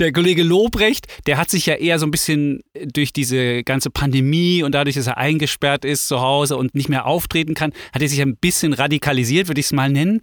der 0.00 0.12
Kollege 0.12 0.42
Lobrecht, 0.42 1.06
der 1.26 1.36
hat 1.36 1.50
sich 1.50 1.66
ja 1.66 1.74
eher 1.74 1.98
so 1.98 2.06
ein 2.06 2.10
bisschen 2.10 2.62
durch 2.74 3.12
diese 3.12 3.62
ganze 3.62 3.90
Pandemie 3.90 4.62
und 4.62 4.74
dadurch, 4.74 4.96
dass 4.96 5.06
er 5.06 5.18
eingesperrt 5.18 5.84
ist 5.84 6.08
zu 6.08 6.20
Hause 6.20 6.56
und 6.56 6.74
nicht 6.74 6.88
mehr 6.88 7.06
auftreten 7.06 7.54
kann, 7.54 7.72
hat 7.92 8.00
er 8.00 8.08
sich 8.08 8.20
ein 8.22 8.36
bisschen 8.36 8.72
radikalisiert, 8.72 9.48
würde 9.48 9.60
ich 9.60 9.66
es 9.66 9.72
mal 9.72 9.90
nennen. 9.90 10.22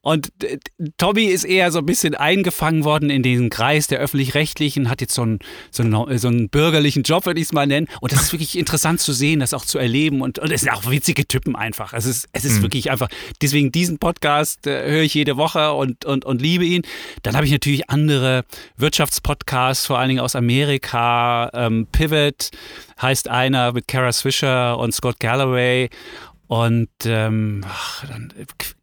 Und 0.00 0.32
äh, 0.42 0.58
Tommy 0.96 1.24
ist 1.24 1.44
eher 1.44 1.70
so 1.70 1.80
ein 1.80 1.86
bisschen 1.86 2.14
eingefangen 2.14 2.84
worden 2.84 3.10
in 3.10 3.22
diesen 3.22 3.50
Kreis 3.50 3.86
der 3.86 3.98
Öffentlich-Rechtlichen, 3.98 4.88
hat 4.88 5.02
jetzt 5.02 5.14
so 5.14 5.22
einen, 5.22 5.40
so 5.70 5.82
einen, 5.82 6.18
so 6.18 6.28
einen 6.28 6.48
bürgerlichen 6.48 7.02
Job, 7.02 7.26
würde 7.26 7.40
ich 7.40 7.46
es 7.46 7.52
mal 7.52 7.66
nennen. 7.66 7.86
Und 8.00 8.12
das 8.12 8.22
ist 8.22 8.32
wirklich 8.32 8.56
interessant 8.56 9.00
zu 9.00 9.12
sehen, 9.12 9.40
das 9.40 9.52
auch 9.52 9.64
zu 9.64 9.78
erleben. 9.78 10.22
Und, 10.22 10.38
und 10.38 10.50
es 10.50 10.62
sind 10.62 10.72
auch 10.72 10.90
witzige 10.90 11.28
Typen 11.28 11.54
einfach. 11.54 11.92
Es 11.92 12.06
ist, 12.06 12.28
es 12.32 12.46
ist 12.46 12.58
mhm. 12.58 12.62
wirklich 12.62 12.90
einfach, 12.90 13.08
deswegen 13.42 13.70
diesen 13.72 13.98
Podcast 13.98 14.66
äh, 14.66 14.90
höre 14.90 15.02
ich 15.02 15.12
jede 15.12 15.36
Woche 15.36 15.72
und, 15.74 16.06
und, 16.06 16.24
und 16.24 16.40
liebe 16.40 16.64
ihn. 16.64 16.82
Dann 17.22 17.36
habe 17.36 17.44
ich 17.44 17.52
natürlich 17.52 17.90
andere 17.90 18.44
Wirtschafts- 18.80 19.17
Podcasts, 19.20 19.86
vor 19.86 19.98
allen 19.98 20.08
Dingen 20.08 20.20
aus 20.20 20.36
Amerika. 20.36 21.50
Ähm, 21.52 21.86
Pivot 21.90 22.50
heißt 23.00 23.28
einer 23.28 23.72
mit 23.72 23.88
Kara 23.88 24.12
Swisher 24.12 24.78
und 24.78 24.92
Scott 24.92 25.20
Galloway. 25.20 25.90
Und 26.46 26.88
ähm, 27.04 27.64
ach, 27.68 28.06
dann, 28.06 28.32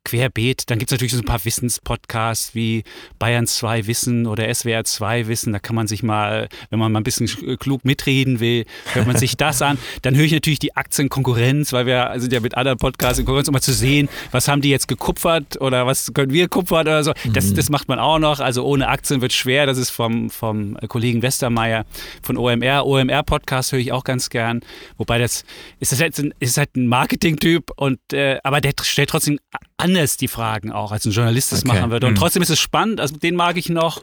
querbeet. 0.06 0.70
Dann 0.70 0.80
gibt 0.80 0.92
es 0.92 0.96
natürlich 0.96 1.12
so 1.12 1.20
ein 1.20 1.26
paar 1.26 1.44
Wissenspodcasts 1.44 2.56
wie 2.56 2.84
Bayern 3.20 3.48
2 3.48 3.88
Wissen 3.88 4.28
oder 4.28 4.54
SWR 4.54 4.86
2 4.86 5.28
Wissen. 5.28 5.52
Da 5.52 5.60
kann 5.60 5.76
man 5.76 5.88
sich 5.88 6.04
mal, 6.04 6.48
wenn 6.70 6.80
man 6.80 6.92
mal 6.92 7.02
ein 7.02 7.04
bisschen 7.04 7.28
klug 7.60 7.84
mitreden 7.84 8.40
will, 8.40 8.66
hört 8.94 9.08
man 9.08 9.18
sich 9.18 9.36
das 9.38 9.62
an. 9.62 9.78
Dann 10.04 10.16
höre 10.16 10.24
ich 10.24 10.32
natürlich 10.32 10.60
die 10.60 10.76
Aktienkonkurrenz, 10.76 11.74
weil 11.74 11.86
wir 11.86 12.14
sind 12.18 12.32
ja 12.32 12.40
mit 12.40 12.56
anderen 12.56 12.78
Podcasts 12.78 13.20
in 13.20 13.26
Konkurrenz, 13.26 13.50
um 13.50 13.54
mal 13.54 13.62
zu 13.62 13.74
sehen, 13.74 14.08
was 14.32 14.48
haben 14.48 14.62
die 14.62 14.70
jetzt 14.70 14.88
gekupfert 14.88 15.60
oder 15.60 15.86
was 15.86 16.14
können 16.14 16.32
wir 16.32 16.48
kupfern 16.48 16.82
oder 16.82 17.04
so. 17.04 17.14
Das, 17.34 17.48
mhm. 17.48 17.56
das 17.56 17.70
macht 17.70 17.88
man 17.88 18.00
auch 18.00 18.20
noch. 18.20 18.40
Also 18.40 18.64
ohne 18.64 18.88
Aktien 18.88 19.22
wird 19.22 19.34
schwer. 19.34 19.66
Das 19.66 19.78
ist 19.78 19.90
vom, 19.90 20.30
vom 20.30 20.78
Kollegen 20.88 21.22
Westermeier 21.22 21.86
von 22.22 22.38
OMR. 22.38 22.86
OMR-Podcast 22.86 23.72
höre 23.72 23.80
ich 23.80 23.92
auch 23.92 24.04
ganz 24.04 24.30
gern. 24.30 24.62
Wobei 24.98 25.18
das 25.18 25.44
ist, 25.80 25.92
das 25.92 26.00
halt, 26.00 26.18
ist 26.40 26.58
halt 26.58 26.76
ein 26.76 26.88
Marketing-Typ 26.88 27.72
und 27.76 28.00
äh, 28.14 28.40
aber 28.44 28.62
der 28.62 28.74
stellt 28.84 29.10
trotzdem 29.10 29.40
anders 29.78 30.18
die 30.18 30.28
Fragen 30.28 30.72
auch, 30.72 30.92
als 30.92 31.06
ein 31.06 31.12
Journalist 31.12 31.52
das 31.52 31.66
okay. 31.66 31.80
machen 31.80 31.92
würde. 31.92 32.08
Und 32.08 32.14
mhm. 32.14 32.18
trotzdem 32.18 32.42
ist 32.42 32.50
es 32.50 32.60
spannend, 32.60 33.00
also 33.00 33.18
den 33.18 33.36
mag 33.36 33.58
ich 33.58 33.70
noch. 33.70 34.02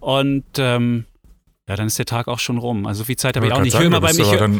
Und 0.00 0.44
ähm, 0.58 1.06
ja, 1.68 1.76
dann 1.76 1.86
ist 1.86 1.98
der 1.98 2.06
Tag 2.06 2.28
auch 2.28 2.40
schon 2.40 2.58
rum. 2.58 2.86
Also 2.86 3.04
viel 3.04 3.16
Zeit 3.16 3.36
habe 3.36 3.46
ich 3.46 3.52
auch 3.52 3.60
nicht. 3.60 3.74
Ich 3.74 3.78
höre 3.78 3.86
immer 3.86 4.00
beim, 4.00 4.18
ich 4.18 4.32
hör, 4.32 4.50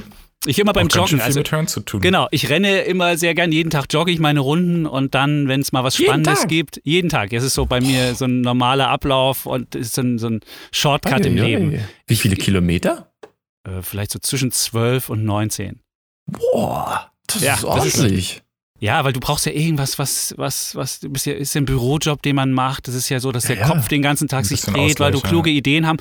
ich 0.46 0.58
immer 0.58 0.72
beim 0.72 0.88
Joggen. 0.88 1.20
Also, 1.20 1.42
tun. 1.42 2.00
Genau, 2.00 2.28
ich 2.30 2.48
renne 2.48 2.82
immer 2.82 3.16
sehr 3.16 3.34
gern. 3.34 3.52
Jeden 3.52 3.70
Tag 3.70 3.86
jogge 3.90 4.10
ich 4.12 4.18
meine 4.18 4.40
Runden 4.40 4.86
und 4.86 5.14
dann, 5.14 5.48
wenn 5.48 5.60
es 5.60 5.72
mal 5.72 5.84
was 5.84 5.96
Spannendes 5.96 6.46
gibt, 6.46 6.80
jeden 6.84 7.10
Tag. 7.10 7.32
Es 7.32 7.44
ist 7.44 7.54
so 7.54 7.66
bei 7.66 7.80
mir 7.80 8.14
so 8.14 8.24
ein 8.24 8.40
normaler 8.40 8.88
Ablauf 8.88 9.46
und 9.46 9.74
ist 9.74 9.94
so 9.94 10.02
ein, 10.02 10.18
so 10.18 10.28
ein 10.28 10.40
Shortcut 10.72 11.26
im 11.26 11.36
Leben. 11.36 11.80
Wie 12.06 12.16
viele 12.16 12.36
Kilometer? 12.36 13.12
Äh, 13.64 13.82
vielleicht 13.82 14.12
so 14.12 14.18
zwischen 14.18 14.50
12 14.50 15.10
und 15.10 15.24
19. 15.24 15.80
Boah, 16.26 17.10
das 17.26 17.42
ja, 17.42 17.54
ist 17.54 17.64
ordentlich. 17.64 18.42
Ja, 18.82 19.04
weil 19.04 19.12
du 19.12 19.20
brauchst 19.20 19.46
ja 19.46 19.52
irgendwas, 19.52 20.00
was, 20.00 20.34
was, 20.36 20.74
was, 20.74 20.98
du 20.98 21.08
bist 21.08 21.24
ja, 21.26 21.34
ist 21.34 21.54
ja 21.54 21.60
ein 21.60 21.66
Bürojob, 21.66 22.20
den 22.20 22.34
man 22.34 22.50
macht. 22.50 22.88
Das 22.88 22.96
ist 22.96 23.08
ja 23.10 23.20
so, 23.20 23.30
dass 23.30 23.44
der 23.44 23.58
ja, 23.58 23.68
Kopf 23.68 23.86
den 23.86 24.02
ganzen 24.02 24.26
Tag 24.26 24.44
sich 24.44 24.60
dreht, 24.60 24.98
weil 24.98 25.12
du 25.12 25.20
kluge 25.20 25.50
ja. 25.50 25.56
Ideen 25.58 25.86
haben. 25.86 25.98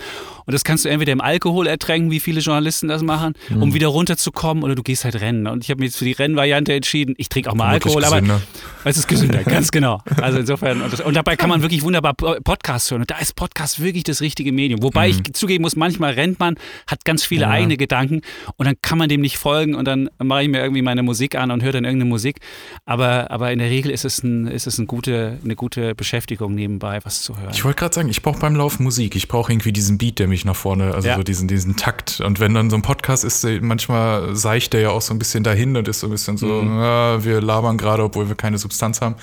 Und 0.47 0.51
das 0.51 0.63
kannst 0.63 0.83
du 0.83 0.89
entweder 0.89 1.13
im 1.13 1.21
Alkohol 1.21 1.67
ertränken, 1.67 2.09
wie 2.09 2.19
viele 2.19 2.41
Journalisten 2.41 2.87
das 2.87 3.03
machen, 3.03 3.33
mhm. 3.49 3.61
um 3.61 3.73
wieder 3.75 3.89
runterzukommen, 3.89 4.63
oder 4.63 4.73
du 4.73 4.81
gehst 4.81 5.03
halt 5.03 5.21
rennen. 5.21 5.45
Und 5.45 5.63
ich 5.63 5.69
habe 5.69 5.79
mich 5.79 5.89
jetzt 5.89 5.97
für 5.97 6.05
die 6.05 6.13
Rennvariante 6.13 6.73
entschieden. 6.73 7.13
Ich 7.19 7.29
trinke 7.29 7.51
auch 7.51 7.53
mal 7.53 7.67
Alkohol, 7.67 8.01
gesünder. 8.01 8.41
aber 8.81 8.89
es 8.89 8.97
ist 8.97 9.07
gesünder, 9.07 9.43
ganz 9.43 9.69
genau. 9.71 10.01
Also 10.19 10.39
insofern, 10.39 10.81
und, 10.81 10.91
das, 10.91 11.01
und, 11.01 11.13
dabei 11.13 11.35
kann 11.35 11.51
man 11.51 11.61
wirklich 11.61 11.83
wunderbar 11.83 12.15
Podcasts 12.15 12.89
hören. 12.89 13.01
Und 13.01 13.11
da 13.11 13.19
ist 13.19 13.35
Podcast 13.35 13.83
wirklich 13.83 14.05
das 14.05 14.21
richtige 14.21 14.51
Medium. 14.51 14.81
Wobei 14.81 15.09
mhm. 15.09 15.21
ich 15.27 15.33
zugeben 15.33 15.61
muss, 15.61 15.75
manchmal 15.75 16.13
rennt 16.13 16.39
man, 16.39 16.55
hat 16.87 17.05
ganz 17.05 17.23
viele 17.23 17.47
eigene 17.47 17.77
Gedanken 17.77 18.21
und 18.57 18.65
dann 18.65 18.75
kann 18.81 18.97
man 18.97 19.07
dem 19.07 19.21
nicht 19.21 19.37
folgen 19.37 19.75
und 19.75 19.85
dann 19.85 20.09
mache 20.17 20.41
ich 20.41 20.49
mir 20.49 20.61
irgendwie 20.61 20.81
meine 20.81 21.03
Musik 21.03 21.35
an 21.35 21.51
und 21.51 21.61
höre 21.61 21.73
dann 21.73 21.85
irgendeine 21.85 22.09
Musik. 22.09 22.39
Aber, 22.85 23.31
aber 23.31 23.51
in 23.51 23.59
der 23.59 23.69
Regel 23.69 23.91
ist 23.91 24.05
es, 24.05 24.23
ein, 24.23 24.47
ist 24.47 24.67
es 24.67 24.77
ein 24.77 24.87
gute, 24.87 25.37
eine 25.43 25.55
gute 25.55 25.95
Beschäftigung 25.95 26.55
nebenbei, 26.55 26.99
was 27.03 27.21
zu 27.21 27.37
hören. 27.37 27.51
Ich 27.51 27.63
wollte 27.63 27.79
gerade 27.79 27.95
sagen, 27.95 28.09
ich 28.09 28.21
brauche 28.21 28.39
beim 28.39 28.55
Laufen 28.55 28.83
Musik. 28.83 29.15
Ich 29.15 29.27
brauche 29.27 29.51
irgendwie 29.51 29.71
diesen 29.71 29.97
Beat, 29.97 30.19
der 30.19 30.27
mich 30.27 30.45
nach 30.45 30.55
vorne, 30.55 30.93
also 30.93 31.07
ja. 31.07 31.15
so 31.15 31.23
diesen, 31.23 31.47
diesen 31.47 31.75
Takt. 31.75 32.21
Und 32.21 32.39
wenn 32.39 32.53
dann 32.53 32.69
so 32.69 32.75
ein 32.75 32.81
Podcast 32.81 33.23
ist, 33.23 33.45
manchmal 33.61 34.35
seicht 34.35 34.73
der 34.73 34.81
ja 34.81 34.89
auch 34.89 35.01
so 35.01 35.13
ein 35.13 35.19
bisschen 35.19 35.43
dahin 35.43 35.75
und 35.77 35.87
ist 35.87 35.99
so 35.99 36.07
ein 36.07 36.11
bisschen 36.11 36.37
so, 36.37 36.61
mhm. 36.61 36.79
ja, 36.79 37.23
wir 37.23 37.41
labern 37.41 37.77
gerade, 37.77 38.03
obwohl 38.03 38.27
wir 38.27 38.35
keine 38.35 38.57
Substanz 38.57 39.01
haben. 39.01 39.15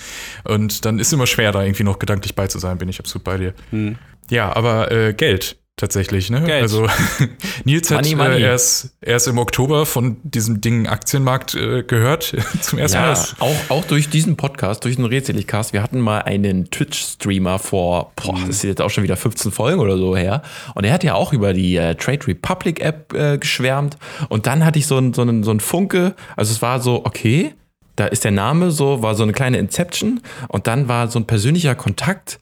Und 0.44 0.84
dann 0.84 0.98
ist 0.98 1.08
es 1.08 1.12
immer 1.12 1.26
schwer, 1.26 1.52
da 1.52 1.62
irgendwie 1.62 1.84
noch 1.84 1.98
gedanklich 1.98 2.34
bei 2.34 2.46
zu 2.46 2.58
sein, 2.58 2.78
bin 2.78 2.88
ich 2.88 2.98
absolut 2.98 3.24
bei 3.24 3.38
dir. 3.38 3.54
Mhm. 3.70 3.96
Ja, 4.30 4.54
aber 4.54 4.90
äh, 4.90 5.14
Geld 5.14 5.56
tatsächlich. 5.78 6.28
Ne? 6.30 6.42
Geld. 6.42 6.62
Also 6.62 6.86
Nils 7.64 7.90
hat 7.90 8.02
money, 8.02 8.14
money. 8.14 8.36
Äh, 8.36 8.42
erst, 8.42 8.90
erst 9.00 9.28
im 9.28 9.38
Oktober 9.38 9.86
von 9.86 10.18
diesem 10.22 10.60
Ding 10.60 10.86
Aktienmarkt 10.86 11.54
äh, 11.54 11.82
gehört 11.82 12.34
zum 12.60 12.78
ersten 12.78 12.98
ja, 12.98 13.12
Mal. 13.12 13.26
Auch, 13.38 13.70
auch 13.70 13.84
durch 13.84 14.10
diesen 14.10 14.36
Podcast, 14.36 14.84
durch 14.84 14.96
den 14.96 15.06
Rätseligcast. 15.06 15.72
Wir 15.72 15.82
hatten 15.82 16.00
mal 16.00 16.20
einen 16.20 16.70
Twitch-Streamer 16.70 17.58
vor, 17.58 18.12
boah, 18.16 18.38
das 18.46 18.56
ist 18.56 18.64
jetzt 18.64 18.82
auch 18.82 18.90
schon 18.90 19.04
wieder 19.04 19.16
15 19.16 19.52
Folgen 19.52 19.80
oder 19.80 19.96
so 19.96 20.16
her. 20.16 20.42
Und 20.74 20.84
er 20.84 20.92
hat 20.92 21.04
ja 21.04 21.14
auch 21.14 21.32
über 21.32 21.52
die 21.52 21.76
äh, 21.76 21.94
Trade 21.94 22.26
Republic 22.26 22.80
App 22.80 23.14
äh, 23.14 23.38
geschwärmt. 23.38 23.96
Und 24.28 24.46
dann 24.46 24.64
hatte 24.64 24.78
ich 24.78 24.86
so 24.86 24.96
einen 24.96 25.14
so 25.14 25.22
einen, 25.22 25.42
so 25.42 25.50
einen 25.50 25.60
Funke. 25.60 26.14
Also 26.36 26.52
es 26.52 26.60
war 26.60 26.80
so, 26.80 27.04
okay, 27.04 27.54
da 27.96 28.06
ist 28.06 28.24
der 28.24 28.30
Name 28.30 28.70
so, 28.70 29.02
war 29.02 29.14
so 29.14 29.22
eine 29.22 29.32
kleine 29.32 29.58
Inception. 29.58 30.20
Und 30.48 30.66
dann 30.66 30.88
war 30.88 31.08
so 31.08 31.18
ein 31.18 31.26
persönlicher 31.26 31.74
Kontakt 31.74 32.38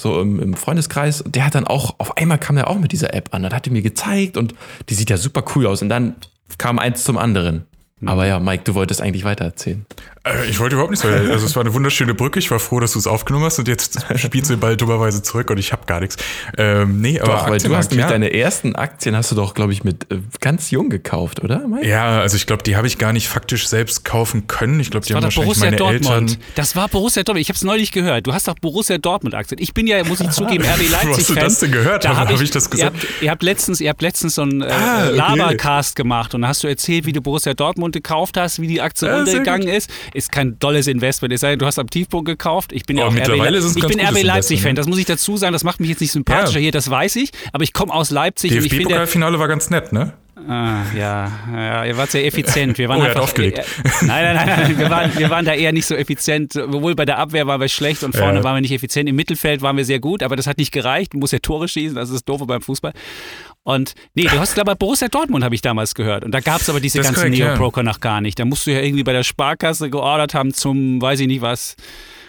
so 0.00 0.20
im, 0.20 0.40
im, 0.40 0.54
Freundeskreis. 0.54 1.22
Der 1.26 1.44
hat 1.44 1.54
dann 1.54 1.66
auch, 1.66 1.94
auf 1.98 2.16
einmal 2.16 2.38
kam 2.38 2.56
er 2.56 2.68
auch 2.68 2.78
mit 2.78 2.92
dieser 2.92 3.14
App 3.14 3.32
an. 3.32 3.42
Das 3.42 3.52
hat 3.52 3.66
er 3.66 3.72
mir 3.72 3.82
gezeigt 3.82 4.36
und 4.36 4.54
die 4.88 4.94
sieht 4.94 5.10
ja 5.10 5.16
super 5.16 5.44
cool 5.54 5.66
aus. 5.66 5.82
Und 5.82 5.88
dann 5.88 6.16
kam 6.58 6.78
eins 6.78 7.04
zum 7.04 7.18
anderen. 7.18 7.66
Aber 8.06 8.26
ja, 8.26 8.40
Mike, 8.40 8.64
du 8.64 8.74
wolltest 8.74 9.02
eigentlich 9.02 9.24
weitererzählen. 9.24 9.84
Äh, 10.19 10.19
ich 10.50 10.60
wollte 10.60 10.74
überhaupt 10.74 10.90
nicht 10.90 11.00
so. 11.00 11.08
Also 11.08 11.46
es 11.46 11.56
war 11.56 11.62
eine 11.62 11.72
wunderschöne 11.72 12.12
Brücke. 12.12 12.38
Ich 12.38 12.50
war 12.50 12.58
froh, 12.58 12.78
dass 12.78 12.92
du 12.92 12.98
es 12.98 13.06
aufgenommen 13.06 13.46
hast 13.46 13.58
und 13.58 13.68
jetzt 13.68 14.04
spielst 14.16 14.50
du 14.50 14.54
den 14.54 14.60
Ball 14.60 14.76
dummerweise 14.76 15.22
zurück 15.22 15.48
und 15.48 15.56
ich 15.56 15.72
habe 15.72 15.86
gar 15.86 16.00
nichts. 16.00 16.18
Ähm, 16.58 17.00
nee, 17.00 17.18
aber 17.18 17.32
doch, 17.32 17.48
weil 17.48 17.58
du 17.58 17.74
hast 17.74 17.90
nämlich 17.90 18.04
ja. 18.04 18.10
deine 18.10 18.34
ersten 18.34 18.76
Aktien 18.76 19.16
hast 19.16 19.30
du 19.30 19.34
doch, 19.34 19.54
glaube 19.54 19.72
ich, 19.72 19.82
mit 19.82 20.12
äh, 20.12 20.18
ganz 20.40 20.70
jung 20.70 20.90
gekauft, 20.90 21.42
oder? 21.42 21.66
Mike? 21.66 21.88
Ja, 21.88 22.20
also 22.20 22.36
ich 22.36 22.46
glaube, 22.46 22.62
die 22.62 22.76
habe 22.76 22.86
ich 22.86 22.98
gar 22.98 23.14
nicht 23.14 23.28
faktisch 23.28 23.66
selbst 23.66 24.04
kaufen 24.04 24.46
können. 24.46 24.78
Ich 24.80 24.90
glaube, 24.90 25.06
die 25.06 25.14
haben 25.14 25.22
wahrscheinlich 25.22 25.46
Borussia 25.46 25.64
meine 25.64 25.76
Dortmund. 25.78 26.30
Eltern. 26.32 26.44
Das 26.54 26.76
war 26.76 26.88
Borussia 26.88 27.22
Dortmund. 27.22 27.40
Ich 27.40 27.48
habe 27.48 27.56
es 27.56 27.64
neulich 27.64 27.90
gehört. 27.90 28.26
Du 28.26 28.34
hast 28.34 28.46
doch 28.46 28.56
Borussia 28.56 28.98
Dortmund 28.98 29.34
Aktien. 29.34 29.58
Ich 29.58 29.72
bin 29.72 29.86
ja, 29.86 30.04
muss 30.04 30.20
ich 30.20 30.30
zugeben, 30.32 30.64
RB 30.64 30.90
Leipzig 30.90 31.00
Fan. 31.00 31.14
Hast 31.16 31.28
du 31.30 31.34
das 31.34 31.58
denn 31.60 31.72
gehört? 31.72 32.04
Da 32.04 32.16
habe 32.16 32.34
hab 32.34 32.40
ich, 32.42 32.50
das 32.50 32.68
gesagt? 32.68 32.94
Ihr 32.94 33.00
habt, 33.00 33.22
ihr 33.22 33.30
habt, 33.30 33.42
letztens, 33.42 33.80
ihr 33.80 33.88
habt 33.88 34.02
letztens 34.02 34.34
so 34.34 34.42
einen 34.42 34.60
äh, 34.60 34.70
ah, 34.70 35.06
okay. 35.06 35.16
Labercast 35.16 35.96
gemacht 35.96 36.34
und 36.34 36.42
da 36.42 36.48
hast 36.48 36.62
du 36.62 36.68
erzählt, 36.68 37.06
wie 37.06 37.12
du 37.12 37.22
Borussia 37.22 37.54
Dortmund 37.54 37.94
gekauft 37.94 38.36
hast, 38.36 38.60
wie 38.60 38.66
die 38.66 38.82
Aktie 38.82 39.08
ja, 39.08 39.16
runtergegangen 39.16 39.66
ist. 39.66 39.90
Ist 40.14 40.32
kein 40.32 40.58
dolles 40.58 40.86
Investment. 40.86 41.32
Es 41.32 41.40
sei 41.40 41.50
denn, 41.50 41.58
du 41.58 41.66
hast 41.66 41.78
am 41.78 41.88
Tiefpunkt 41.88 42.26
gekauft. 42.26 42.72
Ich 42.72 42.84
bin 42.84 42.96
ja 42.96 43.04
oh, 43.04 43.08
auch 43.08 43.12
mittlerweile 43.12 43.58
RB, 43.58 43.64
ist 43.64 43.64
es 43.64 43.76
ich 43.76 43.86
bin 43.86 44.00
RB 44.00 44.22
Leipzig-Fan. 44.22 44.74
Das 44.74 44.86
muss 44.86 44.98
ich 44.98 45.06
dazu 45.06 45.36
sagen. 45.36 45.52
Das 45.52 45.64
macht 45.64 45.80
mich 45.80 45.90
jetzt 45.90 46.00
nicht 46.00 46.12
sympathischer 46.12 46.58
ja. 46.58 46.62
hier, 46.62 46.72
das 46.72 46.90
weiß 46.90 47.16
ich. 47.16 47.30
Aber 47.52 47.64
ich 47.64 47.72
komme 47.72 47.92
aus 47.92 48.10
Leipzig. 48.10 48.52
DFB-Pokalfinale 48.52 49.38
war 49.38 49.48
ganz 49.48 49.70
nett, 49.70 49.92
ne? 49.92 50.12
Ah, 50.48 50.84
ja, 50.96 51.30
ja, 51.52 51.84
ihr 51.84 51.96
wart 51.96 52.10
sehr 52.10 52.24
effizient. 52.24 52.78
Wir 52.78 52.88
waren 52.88 53.00
oh, 53.00 53.04
einfach, 53.04 53.22
aufgelegt. 53.22 53.58
Äh, 53.58 53.62
nein, 54.06 54.34
nein, 54.34 54.46
nein, 54.46 54.46
nein. 54.46 54.78
Wir, 54.78 54.90
waren, 54.90 55.18
wir 55.18 55.30
waren 55.30 55.44
da 55.44 55.52
eher 55.52 55.72
nicht 55.72 55.86
so 55.86 55.94
effizient. 55.94 56.54
Sowohl 56.54 56.94
bei 56.94 57.04
der 57.04 57.18
Abwehr 57.18 57.46
waren 57.46 57.60
wir 57.60 57.68
schlecht 57.68 58.02
und 58.04 58.16
vorne 58.16 58.38
ja. 58.38 58.44
waren 58.44 58.56
wir 58.56 58.60
nicht 58.60 58.72
effizient. 58.72 59.08
Im 59.08 59.16
Mittelfeld 59.16 59.60
waren 59.62 59.76
wir 59.76 59.84
sehr 59.84 60.00
gut, 60.00 60.22
aber 60.22 60.36
das 60.36 60.46
hat 60.46 60.58
nicht 60.58 60.72
gereicht. 60.72 61.12
Du 61.12 61.18
musst 61.18 61.32
ja 61.32 61.40
Tore 61.40 61.68
schießen, 61.68 61.94
das 61.94 62.10
ist 62.10 62.28
doof 62.28 62.42
beim 62.46 62.62
Fußball. 62.62 62.92
Und 63.62 63.94
nee, 64.14 64.24
du 64.24 64.38
hast, 64.38 64.54
glaube 64.54 64.72
ich, 64.72 64.78
Borussia 64.78 65.08
Dortmund 65.08 65.44
habe 65.44 65.54
ich 65.54 65.60
damals 65.60 65.94
gehört. 65.94 66.24
Und 66.24 66.32
da 66.32 66.40
gab 66.40 66.60
es 66.60 66.70
aber 66.70 66.80
diese 66.80 66.98
das 66.98 67.06
ganzen 67.06 67.30
Neo-Broker 67.30 67.80
ja. 67.80 67.84
noch 67.84 68.00
gar 68.00 68.20
nicht. 68.20 68.38
Da 68.38 68.44
musst 68.44 68.66
du 68.66 68.72
ja 68.72 68.80
irgendwie 68.80 69.04
bei 69.04 69.12
der 69.12 69.22
Sparkasse 69.22 69.90
geordert 69.90 70.34
haben 70.34 70.54
zum, 70.54 71.00
weiß 71.00 71.20
ich 71.20 71.26
nicht 71.26 71.42
was. 71.42 71.76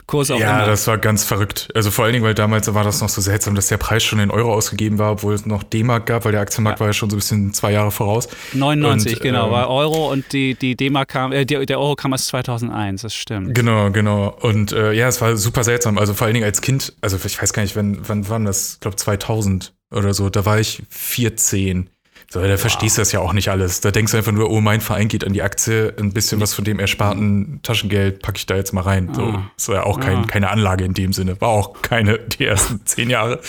Kurs 0.08 0.32
auch 0.32 0.40
Ja, 0.40 0.58
immer. 0.58 0.66
das 0.66 0.88
war 0.88 0.98
ganz 0.98 1.24
verrückt. 1.24 1.70
Also 1.76 1.92
vor 1.92 2.06
allen 2.06 2.14
Dingen, 2.14 2.26
weil 2.26 2.34
damals 2.34 2.74
war 2.74 2.84
das 2.84 3.02
noch 3.02 3.10
so 3.10 3.22
seltsam, 3.22 3.56
dass 3.56 3.68
der 3.68 3.78
Preis 3.78 4.04
schon 4.04 4.20
in 4.20 4.32
Euro 4.32 4.54
ausgegeben 4.54 4.98
war, 5.00 5.12
obwohl 5.14 5.34
es 5.34 5.46
noch 5.46 5.64
D-Mark 5.64 6.06
gab, 6.06 6.26
weil 6.26 6.32
der 6.32 6.42
Aktienmarkt 6.42 6.80
ja. 6.80 6.82
war 6.82 6.88
ja 6.90 6.94
schon 6.94 7.10
so 7.10 7.16
ein 7.16 7.20
bisschen 7.20 7.54
zwei 7.54 7.72
Jahre 7.72 7.92
voraus. 7.92 8.28
99, 8.54 9.16
und, 9.16 9.22
genau, 9.22 9.46
ähm, 9.48 9.52
war 9.52 9.70
Euro 9.70 10.12
und 10.12 10.32
die, 10.34 10.56
die 10.56 10.76
D-Mark 10.76 11.10
kam, 11.10 11.32
äh, 11.32 11.46
der 11.46 11.80
Euro 11.80 11.96
kam 11.96 12.12
erst 12.12 12.28
2001, 12.28 13.02
das 13.02 13.14
stimmt. 13.14 13.56
Genau, 13.56 13.92
genau. 13.92 14.36
Und 14.42 14.72
äh, 14.72 14.94
ja, 14.94 15.08
es 15.08 15.22
war 15.22 15.36
super 15.38 15.64
seltsam. 15.64 15.98
Also 15.98 16.14
vor 16.14 16.26
allen 16.26 16.34
Dingen 16.34 16.46
als 16.46 16.62
Kind, 16.62 16.94
also 17.02 17.18
ich 17.24 17.42
weiß 17.42 17.54
gar 17.54 17.64
nicht, 17.64 17.76
wann, 17.76 18.00
wann 18.08 18.30
war 18.30 18.40
das? 18.40 18.74
Ich 18.76 18.80
glaube 18.80 18.96
2000 18.98 19.74
oder 19.92 20.14
so, 20.14 20.30
da 20.30 20.46
war 20.46 20.60
ich 20.60 20.84
14. 20.90 21.90
So, 22.34 22.40
da 22.40 22.48
wow. 22.48 22.58
verstehst 22.62 22.98
du 22.98 23.02
das 23.02 23.12
ja 23.12 23.20
auch 23.20 23.34
nicht 23.34 23.50
alles. 23.50 23.82
Da 23.82 23.92
denkst 23.92 24.14
du 24.14 24.18
einfach 24.18 24.32
nur, 24.32 24.50
oh, 24.50 24.62
mein 24.62 24.80
Verein 24.80 25.10
geht 25.10 25.26
an 25.26 25.34
die 25.34 25.42
Aktie, 25.42 25.94
ein 26.00 26.14
bisschen 26.14 26.40
was 26.40 26.54
von 26.54 26.64
dem 26.64 26.80
ersparten 26.80 27.60
Taschengeld 27.62 28.22
packe 28.22 28.38
ich 28.38 28.46
da 28.46 28.56
jetzt 28.56 28.72
mal 28.72 28.82
rein. 28.82 29.14
So, 29.14 29.22
ah. 29.22 29.52
das 29.58 29.68
war 29.68 29.76
ja 29.76 29.84
auch 29.84 30.00
kein, 30.00 30.20
ah. 30.20 30.28
keine 30.28 30.50
Anlage 30.50 30.86
in 30.86 30.94
dem 30.94 31.12
Sinne. 31.12 31.42
War 31.42 31.50
auch 31.50 31.82
keine 31.82 32.20
die 32.40 32.46
ersten 32.46 32.86
zehn 32.86 33.10
Jahre. 33.10 33.42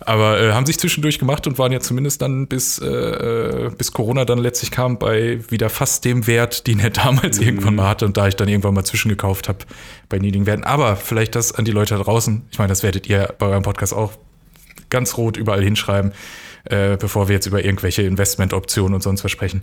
Aber 0.00 0.40
äh, 0.40 0.52
haben 0.52 0.66
sich 0.66 0.76
zwischendurch 0.76 1.20
gemacht 1.20 1.46
und 1.46 1.56
waren 1.60 1.70
ja 1.70 1.78
zumindest 1.78 2.20
dann 2.20 2.48
bis, 2.48 2.80
äh, 2.80 2.86
äh 2.86 3.70
bis 3.70 3.92
Corona 3.92 4.24
dann 4.24 4.38
letztlich 4.38 4.72
kam 4.72 4.98
bei 4.98 5.38
wieder 5.48 5.70
fast 5.70 6.04
dem 6.04 6.26
Wert, 6.26 6.66
den 6.66 6.80
er 6.80 6.90
damals 7.04 7.38
mhm. 7.38 7.46
irgendwann 7.46 7.76
mal 7.76 7.88
hatte 7.88 8.06
und 8.06 8.16
da 8.16 8.26
ich 8.26 8.34
dann 8.34 8.48
irgendwann 8.48 8.74
mal 8.74 8.84
zwischengekauft 8.84 9.48
habe 9.48 9.58
bei 10.08 10.18
niedrigen 10.18 10.46
Werten. 10.46 10.64
Aber 10.64 10.96
vielleicht 10.96 11.36
das 11.36 11.52
an 11.52 11.64
die 11.64 11.70
Leute 11.70 11.96
da 11.96 12.02
draußen. 12.02 12.42
Ich 12.50 12.58
meine, 12.58 12.70
das 12.70 12.82
werdet 12.82 13.06
ihr 13.06 13.32
bei 13.38 13.46
eurem 13.46 13.62
Podcast 13.62 13.94
auch 13.94 14.14
ganz 14.90 15.16
rot 15.16 15.36
überall 15.36 15.62
hinschreiben 15.62 16.12
äh, 16.66 16.96
bevor 16.98 17.28
wir 17.28 17.34
jetzt 17.34 17.46
über 17.46 17.64
irgendwelche 17.64 18.02
Investmentoptionen 18.02 18.94
und 18.94 19.02
sonst 19.02 19.24
was 19.24 19.30
sprechen. 19.30 19.62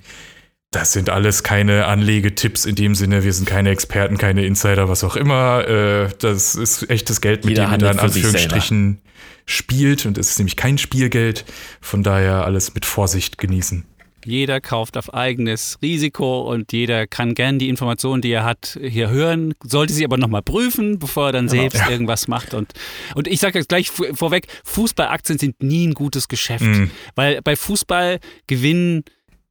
Das 0.71 0.91
sind 0.91 1.09
alles 1.09 1.43
keine 1.43 1.85
Anlegetipps 1.85 2.65
in 2.65 2.73
dem 2.75 2.95
Sinne. 2.95 3.23
Wir 3.23 3.31
sind 3.31 3.47
keine 3.47 3.69
Experten, 3.69 4.17
keine 4.17 4.43
Insider, 4.43 4.89
was 4.89 5.03
auch 5.03 5.15
immer. 5.15 5.67
Äh, 5.67 6.09
das 6.17 6.55
ist 6.55 6.89
echtes 6.89 7.21
Geld, 7.21 7.45
mit 7.45 7.51
Jeder 7.51 7.65
dem 7.65 7.71
man 7.71 7.79
da 7.79 7.91
in 7.91 7.99
Anführungsstrichen 7.99 9.01
spielt. 9.45 10.07
Und 10.07 10.17
es 10.17 10.31
ist 10.31 10.39
nämlich 10.39 10.55
kein 10.55 10.79
Spielgeld. 10.79 11.45
Von 11.79 12.01
daher 12.01 12.45
alles 12.45 12.73
mit 12.73 12.85
Vorsicht 12.85 13.37
genießen. 13.37 13.85
Jeder 14.25 14.61
kauft 14.61 14.97
auf 14.97 15.13
eigenes 15.13 15.77
Risiko 15.81 16.41
und 16.41 16.71
jeder 16.71 17.07
kann 17.07 17.33
gern 17.35 17.59
die 17.59 17.69
Informationen, 17.69 18.21
die 18.21 18.31
er 18.31 18.43
hat, 18.43 18.79
hier 18.81 19.09
hören, 19.09 19.53
sollte 19.63 19.93
sie 19.93 20.05
aber 20.05 20.17
nochmal 20.17 20.41
prüfen, 20.41 20.99
bevor 20.99 21.27
er 21.27 21.31
dann 21.33 21.47
genau. 21.47 21.61
selbst 21.61 21.79
ja. 21.79 21.89
irgendwas 21.89 22.27
macht. 22.27 22.53
Und, 22.53 22.73
und 23.15 23.27
ich 23.27 23.39
sage 23.39 23.59
jetzt 23.59 23.69
gleich 23.69 23.89
vorweg, 23.89 24.47
Fußballaktien 24.63 25.39
sind 25.39 25.61
nie 25.61 25.87
ein 25.87 25.93
gutes 25.93 26.27
Geschäft, 26.27 26.65
mhm. 26.65 26.91
weil 27.15 27.41
bei 27.41 27.55
Fußball 27.55 28.19
gewinnen 28.47 29.03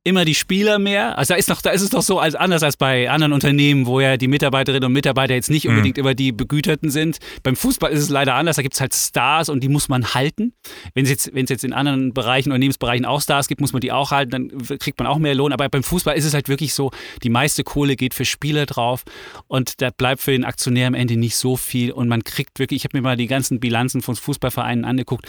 immer 0.05 0.25
die 0.25 0.35
Spieler 0.35 0.79
mehr. 0.79 1.17
Also 1.17 1.35
da 1.35 1.39
ist, 1.39 1.49
noch, 1.49 1.63
da 1.63 1.71
ist 1.71 1.83
es 1.83 1.91
doch 1.91 2.03
so 2.03 2.19
als 2.19 2.35
anders 2.35 2.63
als 2.63 2.77
bei 2.77 3.09
anderen 3.09 3.33
Unternehmen, 3.33 3.87
wo 3.87 4.01
ja 4.01 4.17
die 4.17 4.27
Mitarbeiterinnen 4.27 4.87
und 4.87 4.93
Mitarbeiter 4.93 5.35
jetzt 5.35 5.51
nicht 5.51 5.65
mhm. 5.65 5.71
unbedingt 5.71 5.97
mhm. 5.97 6.01
immer 6.01 6.15
die 6.15 6.33
Begüterten 6.33 6.91
sind. 6.91 7.19
Beim 7.43 7.55
Fußball 7.55 7.93
ist 7.93 8.01
es 8.01 8.09
leider 8.09 8.35
anders. 8.35 8.57
Da 8.57 8.63
gibt 8.63 8.75
es 8.75 8.81
halt 8.81 8.95
Stars 8.95 9.49
und 9.49 9.63
die 9.63 9.69
muss 9.69 9.89
man 9.89 10.15
halten. 10.15 10.55
Wenn 10.95 11.05
es 11.05 11.11
jetzt, 11.11 11.31
jetzt 11.33 11.65
in 11.65 11.73
anderen 11.73 12.13
Bereichen, 12.13 12.51
Unternehmensbereichen 12.51 13.07
auch 13.07 13.21
Stars 13.21 13.47
gibt, 13.47 13.61
muss 13.61 13.73
man 13.73 13.81
die 13.81 13.93
auch 13.93 14.11
halten, 14.11 14.31
dann 14.31 14.79
kriegt 14.79 14.99
man 14.99 15.07
auch 15.07 15.19
mehr 15.19 15.37
Lohn. 15.37 15.53
Aber 15.53 15.69
beim 15.69 15.85
Fußball 15.85 16.17
ist 16.17 16.25
es 16.25 16.35
halt 16.35 16.49
wirklich 16.49 16.75
so, 16.75 16.91
die 17.23 17.31
meiste 17.31 17.63
Kohle 17.63 17.95
geht 17.95 18.15
für 18.15 18.25
Spieler 18.25 18.67
drauf 18.67 19.05
und 19.47 19.81
da 19.81 19.91
bleibt 19.91 20.21
für 20.21 20.33
den 20.33 20.45
Aktionär 20.45 20.89
am 20.89 20.95
Ende 20.95 21.17
nicht 21.17 21.37
so 21.37 21.57
viel 21.57 21.93
und 21.93 22.09
man 22.09 22.25
kriegt 22.25 22.59
wirklich, 22.59 22.81
ich 22.81 22.85
habe 22.85 22.97
mir 22.97 23.03
mal 23.03 23.17
die 23.17 23.29
ganzen 23.29 23.61
Bilanzen 23.61 24.03
von 24.03 24.17
Fußballvereinen 24.17 24.85
angeguckt, 24.85 25.27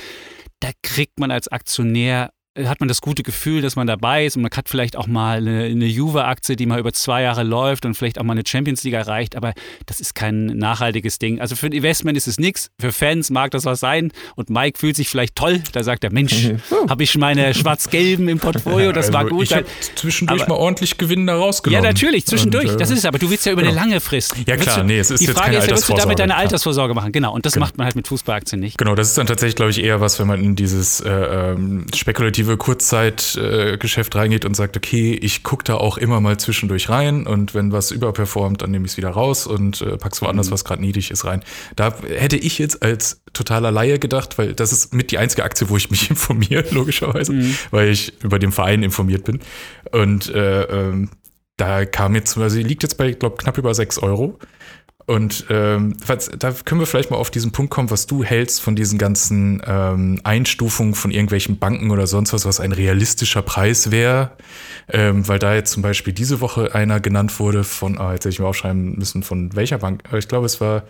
da 0.60 0.70
kriegt 0.82 1.20
man 1.20 1.30
als 1.30 1.48
Aktionär 1.48 2.32
hat 2.58 2.80
man 2.80 2.88
das 2.88 3.02
gute 3.02 3.24
Gefühl, 3.24 3.62
dass 3.62 3.76
man 3.76 3.88
dabei 3.88 4.26
ist 4.26 4.36
und 4.36 4.44
man 4.44 4.52
hat 4.52 4.70
vielleicht 4.70 4.96
auch 4.96 5.08
mal 5.08 5.38
eine, 5.38 5.64
eine 5.64 5.86
Juve-Aktie, 5.86 6.56
die 6.56 6.68
mal 6.68 6.80
über 6.80 6.94
zwei 6.94 7.24
Jahre 7.24 7.42
läuft 7.42 7.84
und 7.86 7.96
vielleicht 7.96 8.20
auch 8.20 8.24
mal 8.24 8.34
eine 8.34 8.44
Champions 8.46 8.84
League 8.84 8.94
erreicht, 8.94 9.36
aber 9.36 9.54
das 9.88 10.00
ist 10.00 10.14
kein 10.14 10.46
nachhaltiges 10.46 11.18
Ding. 11.18 11.42
Also 11.42 11.56
für 11.56 11.66
ein 11.66 11.72
Investment 11.72 12.16
ist 12.16 12.28
es 12.28 12.38
nichts, 12.38 12.70
für 12.80 12.92
Fans 12.92 13.32
mag 13.32 13.52
das 13.52 13.66
was 13.66 13.80
sein 13.80 14.12
und 14.36 14.52
Mike 14.52 14.78
fühlt 14.78 14.96
sich 14.96 15.10
vielleicht 15.10 15.36
toll, 15.36 15.62
da 15.72 15.84
sagt 15.84 16.04
er, 16.04 16.12
Mensch, 16.12 16.52
habe 16.90 17.02
ich 17.02 17.18
meine 17.18 17.56
schwarz-gelben 17.56 18.30
im 18.30 18.38
Portfolio, 18.38 18.92
das 18.92 19.08
also 19.08 19.14
war 19.18 19.26
gut. 19.26 19.44
Ich 19.46 19.54
habe 19.56 19.66
zwischendurch 19.96 20.44
aber, 20.44 20.54
mal 20.54 20.60
ordentlich 20.60 21.00
Gewinn 21.00 21.26
da 21.26 21.36
rausgenommen. 21.36 21.84
Ja, 21.84 21.90
natürlich, 21.90 22.28
zwischendurch, 22.28 22.70
und, 22.70 22.76
äh, 22.76 22.78
das 22.78 22.92
ist 22.92 23.00
es, 23.00 23.06
aber 23.06 23.18
du 23.18 23.32
willst 23.32 23.48
ja 23.48 23.52
über 23.52 23.64
genau. 23.64 23.74
eine 23.74 23.82
lange 23.82 24.00
Frist. 24.00 24.36
Ja 24.46 24.58
klar, 24.58 24.82
du, 24.82 24.84
nee, 24.84 25.00
es 25.00 25.10
ist 25.10 25.22
Die 25.22 25.26
jetzt 25.26 25.38
Frage 25.38 25.54
keine 25.54 25.58
ist 25.58 25.70
ja, 25.70 25.76
willst 25.76 25.90
du 25.90 25.94
damit 25.96 26.20
deine 26.20 26.36
Altersvorsorge 26.36 26.94
machen? 26.94 27.12
Genau, 27.12 27.34
und 27.34 27.48
das 27.48 27.54
genau. 27.54 27.66
macht 27.66 27.80
man 27.80 27.86
halt 27.86 27.96
mit 27.96 28.08
Fußballaktien 28.08 28.62
nicht. 28.62 28.78
Genau, 28.78 28.94
das 28.94 29.10
ist 29.10 29.18
dann 29.18 29.26
tatsächlich, 29.26 29.56
glaube 29.56 29.72
ich, 29.72 29.84
eher 29.84 30.02
was, 30.02 30.20
wenn 30.20 30.28
man 30.28 30.44
in 30.44 30.56
dieses 30.56 31.02
äh, 31.02 31.10
ähm, 31.10 31.88
spekulative 31.96 32.43
Kurzzeit 32.58 33.40
Geschäft 33.80 34.16
reingeht 34.16 34.46
und 34.46 34.56
sagt, 34.56 34.78
okay, 34.78 35.14
ich 35.14 35.44
gucke 35.44 35.64
da 35.64 35.76
auch 35.76 35.98
immer 35.98 36.22
mal 36.22 36.38
zwischendurch 36.38 36.90
rein 36.90 37.26
und 37.26 37.54
wenn 37.54 37.72
was 37.72 37.92
überperformt, 37.92 38.62
dann 38.62 38.72
nehme 38.72 38.86
ich 38.86 38.94
es 38.94 38.98
wieder 38.98 39.10
raus 39.10 39.48
und 39.48 39.82
äh, 39.82 39.98
pack's 39.98 40.22
woanders, 40.22 40.48
mhm. 40.48 40.52
was 40.52 40.66
gerade 40.66 40.82
niedrig 40.82 41.12
ist, 41.12 41.26
rein. 41.26 41.44
Da 41.76 41.96
hätte 42.08 42.38
ich 42.38 42.60
jetzt 42.60 42.84
als 42.84 43.22
totaler 43.34 43.72
Laie 43.72 44.00
gedacht, 44.00 44.38
weil 44.38 44.54
das 44.54 44.72
ist 44.72 44.94
mit 44.94 45.12
die 45.12 45.18
einzige 45.18 45.44
Aktie, 45.44 45.70
wo 45.70 45.78
ich 45.78 45.90
mich 45.92 46.10
informiere, 46.10 46.66
logischerweise, 46.72 47.34
mhm. 47.34 47.56
weil 47.72 47.90
ich 47.90 48.14
über 48.24 48.40
den 48.40 48.52
Verein 48.52 48.84
informiert 48.84 49.24
bin. 49.24 49.40
Und 49.92 50.30
äh, 50.34 50.64
ähm, 50.64 51.10
da 51.58 51.86
kam 51.86 52.16
jetzt, 52.16 52.38
also 52.38 52.56
sie 52.56 52.64
liegt 52.64 52.84
jetzt 52.84 52.98
bei, 52.98 53.10
ich 53.10 53.20
glaube, 53.20 53.38
knapp 53.38 53.58
über 53.58 53.74
6 53.74 54.00
Euro. 54.00 54.40
Und 55.06 55.46
ähm, 55.50 55.96
da 56.40 56.52
können 56.52 56.80
wir 56.80 56.88
vielleicht 56.88 57.12
mal 57.12 57.18
auf 57.18 57.30
diesen 57.30 57.52
Punkt 57.52 57.72
kommen, 57.72 57.92
was 57.92 58.08
du 58.08 58.24
hältst 58.24 58.62
von 58.62 58.76
diesen 58.76 58.98
ganzen 58.98 59.62
ähm, 59.66 60.22
Einstufungen 60.24 60.96
von 60.96 61.12
irgendwelchen 61.12 61.60
Banken 61.60 61.92
oder 61.92 62.08
sonst 62.08 62.32
was, 62.34 62.46
was 62.46 62.60
ein 62.60 62.72
realistischer 62.72 63.42
Preis 63.42 63.92
wäre. 63.92 64.32
Ähm, 64.90 65.28
weil 65.28 65.40
da 65.40 65.56
jetzt 65.56 65.72
zum 65.72 65.84
Beispiel 65.84 66.14
diese 66.14 66.40
Woche 66.40 66.74
einer 66.74 67.00
genannt 67.00 67.40
wurde 67.40 67.64
von, 67.64 67.98
ah, 67.98 68.14
jetzt 68.14 68.26
hätte 68.26 68.34
ich 68.34 68.40
mir 68.40 68.48
aufschreiben 68.48 68.98
müssen, 68.98 69.24
von 69.24 69.56
welcher 69.56 69.80
Bank? 69.80 70.04
Ich 70.14 70.28
glaube, 70.28 70.46
es 70.46 70.62
war 70.62 70.84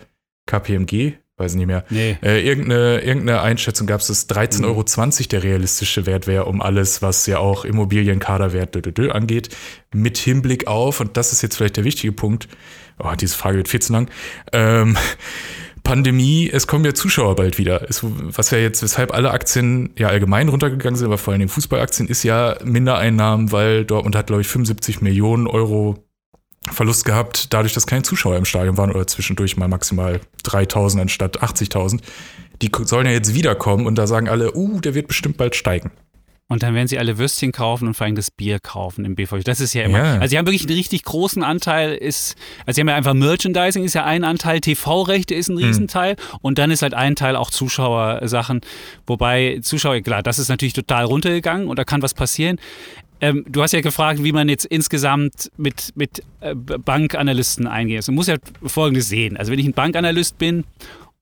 KPMG, 0.46 1.14
weiß 1.36 1.54
nicht 1.56 1.66
mehr. 1.66 1.84
Nee. 1.90 2.16
Äh, 2.22 2.46
irgendeine, 2.46 3.00
irgendeine 3.00 3.40
Einschätzung 3.40 3.86
gab 3.86 4.00
es, 4.00 4.06
dass 4.06 4.28
13,20 4.28 4.58
mhm. 4.58 4.64
Euro 4.64 4.84
der 5.30 5.42
realistische 5.42 6.06
Wert 6.06 6.26
wäre, 6.26 6.44
um 6.44 6.62
alles, 6.62 7.02
was 7.02 7.26
ja 7.26 7.38
auch 7.38 7.64
Immobilienkaderwert 7.64 8.76
angeht, 9.10 9.48
mit 9.92 10.18
Hinblick 10.18 10.66
auf, 10.66 11.00
und 11.00 11.16
das 11.16 11.32
ist 11.32 11.42
jetzt 11.42 11.56
vielleicht 11.56 11.76
der 11.76 11.84
wichtige 11.84 12.12
Punkt, 12.12 12.48
oh, 12.98 13.12
diese 13.18 13.36
Frage 13.36 13.56
wird 13.56 13.68
viel 13.68 13.82
zu 13.82 13.92
lang, 13.92 14.08
ähm, 14.52 14.96
Pandemie, 15.82 16.48
es 16.50 16.66
kommen 16.66 16.84
ja 16.84 16.94
Zuschauer 16.94 17.36
bald 17.36 17.58
wieder. 17.58 17.88
Es, 17.90 18.00
was 18.02 18.50
ja 18.50 18.58
jetzt, 18.58 18.82
weshalb 18.82 19.12
alle 19.12 19.32
Aktien 19.32 19.90
ja 19.98 20.08
allgemein 20.08 20.48
runtergegangen 20.48 20.96
sind, 20.96 21.06
aber 21.06 21.18
vor 21.18 21.34
allem 21.34 21.48
Fußballaktien, 21.48 22.08
ist 22.08 22.22
ja 22.22 22.56
Mindereinnahmen, 22.64 23.52
weil 23.52 23.84
Dortmund 23.84 24.16
hat, 24.16 24.28
glaube 24.28 24.40
ich, 24.40 24.48
75 24.48 25.02
Millionen 25.02 25.46
Euro 25.46 26.02
Verlust 26.72 27.04
gehabt, 27.04 27.52
dadurch, 27.52 27.72
dass 27.72 27.86
keine 27.86 28.02
Zuschauer 28.02 28.36
im 28.36 28.44
Stadion 28.44 28.76
waren 28.76 28.90
oder 28.90 29.06
zwischendurch 29.06 29.56
mal 29.56 29.68
maximal 29.68 30.20
3000 30.44 31.02
anstatt 31.02 31.42
80.000. 31.42 32.00
Die 32.62 32.70
sollen 32.82 33.06
ja 33.06 33.12
jetzt 33.12 33.34
wiederkommen 33.34 33.86
und 33.86 33.96
da 33.96 34.06
sagen 34.06 34.28
alle, 34.28 34.54
uh, 34.54 34.80
der 34.80 34.94
wird 34.94 35.08
bestimmt 35.08 35.36
bald 35.36 35.56
steigen. 35.56 35.90
Und 36.46 36.62
dann 36.62 36.74
werden 36.74 36.88
sie 36.88 36.98
alle 36.98 37.16
Würstchen 37.16 37.52
kaufen 37.52 37.88
und 37.88 37.94
vor 37.94 38.04
allem 38.04 38.16
das 38.16 38.30
Bier 38.30 38.58
kaufen 38.60 39.06
im 39.06 39.14
BVB. 39.14 39.44
Das 39.44 39.60
ist 39.60 39.72
ja 39.72 39.84
immer. 39.84 39.98
Ja. 39.98 40.14
Also 40.16 40.28
sie 40.28 40.38
haben 40.38 40.46
wirklich 40.46 40.66
einen 40.66 40.76
richtig 40.76 41.02
großen 41.02 41.42
Anteil, 41.42 41.94
ist, 41.94 42.36
also 42.66 42.74
sie 42.76 42.82
haben 42.82 42.88
ja 42.88 42.96
einfach 42.96 43.14
Merchandising 43.14 43.82
ist 43.82 43.94
ja 43.94 44.04
ein 44.04 44.24
Anteil, 44.24 44.60
TV-Rechte 44.60 45.34
ist 45.34 45.48
ein 45.48 45.56
hm. 45.56 45.64
Riesenteil 45.64 46.12
mhm. 46.12 46.38
und 46.42 46.58
dann 46.58 46.70
ist 46.70 46.82
halt 46.82 46.92
ein 46.92 47.16
Teil 47.16 47.36
auch 47.36 47.50
Zuschauersachen. 47.50 48.60
Wobei 49.06 49.60
Zuschauer, 49.62 50.00
klar, 50.02 50.22
das 50.22 50.38
ist 50.38 50.50
natürlich 50.50 50.74
total 50.74 51.06
runtergegangen 51.06 51.66
und 51.66 51.78
da 51.78 51.84
kann 51.84 52.02
was 52.02 52.12
passieren. 52.12 52.60
Ähm, 53.24 53.42
du 53.48 53.62
hast 53.62 53.72
ja 53.72 53.80
gefragt, 53.80 54.22
wie 54.22 54.32
man 54.32 54.50
jetzt 54.50 54.66
insgesamt 54.66 55.50
mit, 55.56 55.92
mit 55.94 56.22
äh, 56.40 56.54
Bankanalysten 56.54 57.66
eingeht. 57.66 57.96
Also 57.96 58.12
man 58.12 58.16
muss 58.16 58.26
ja 58.26 58.36
Folgendes 58.62 59.08
sehen. 59.08 59.38
Also 59.38 59.50
wenn 59.50 59.58
ich 59.58 59.64
ein 59.64 59.72
Bankanalyst 59.72 60.36
bin 60.36 60.64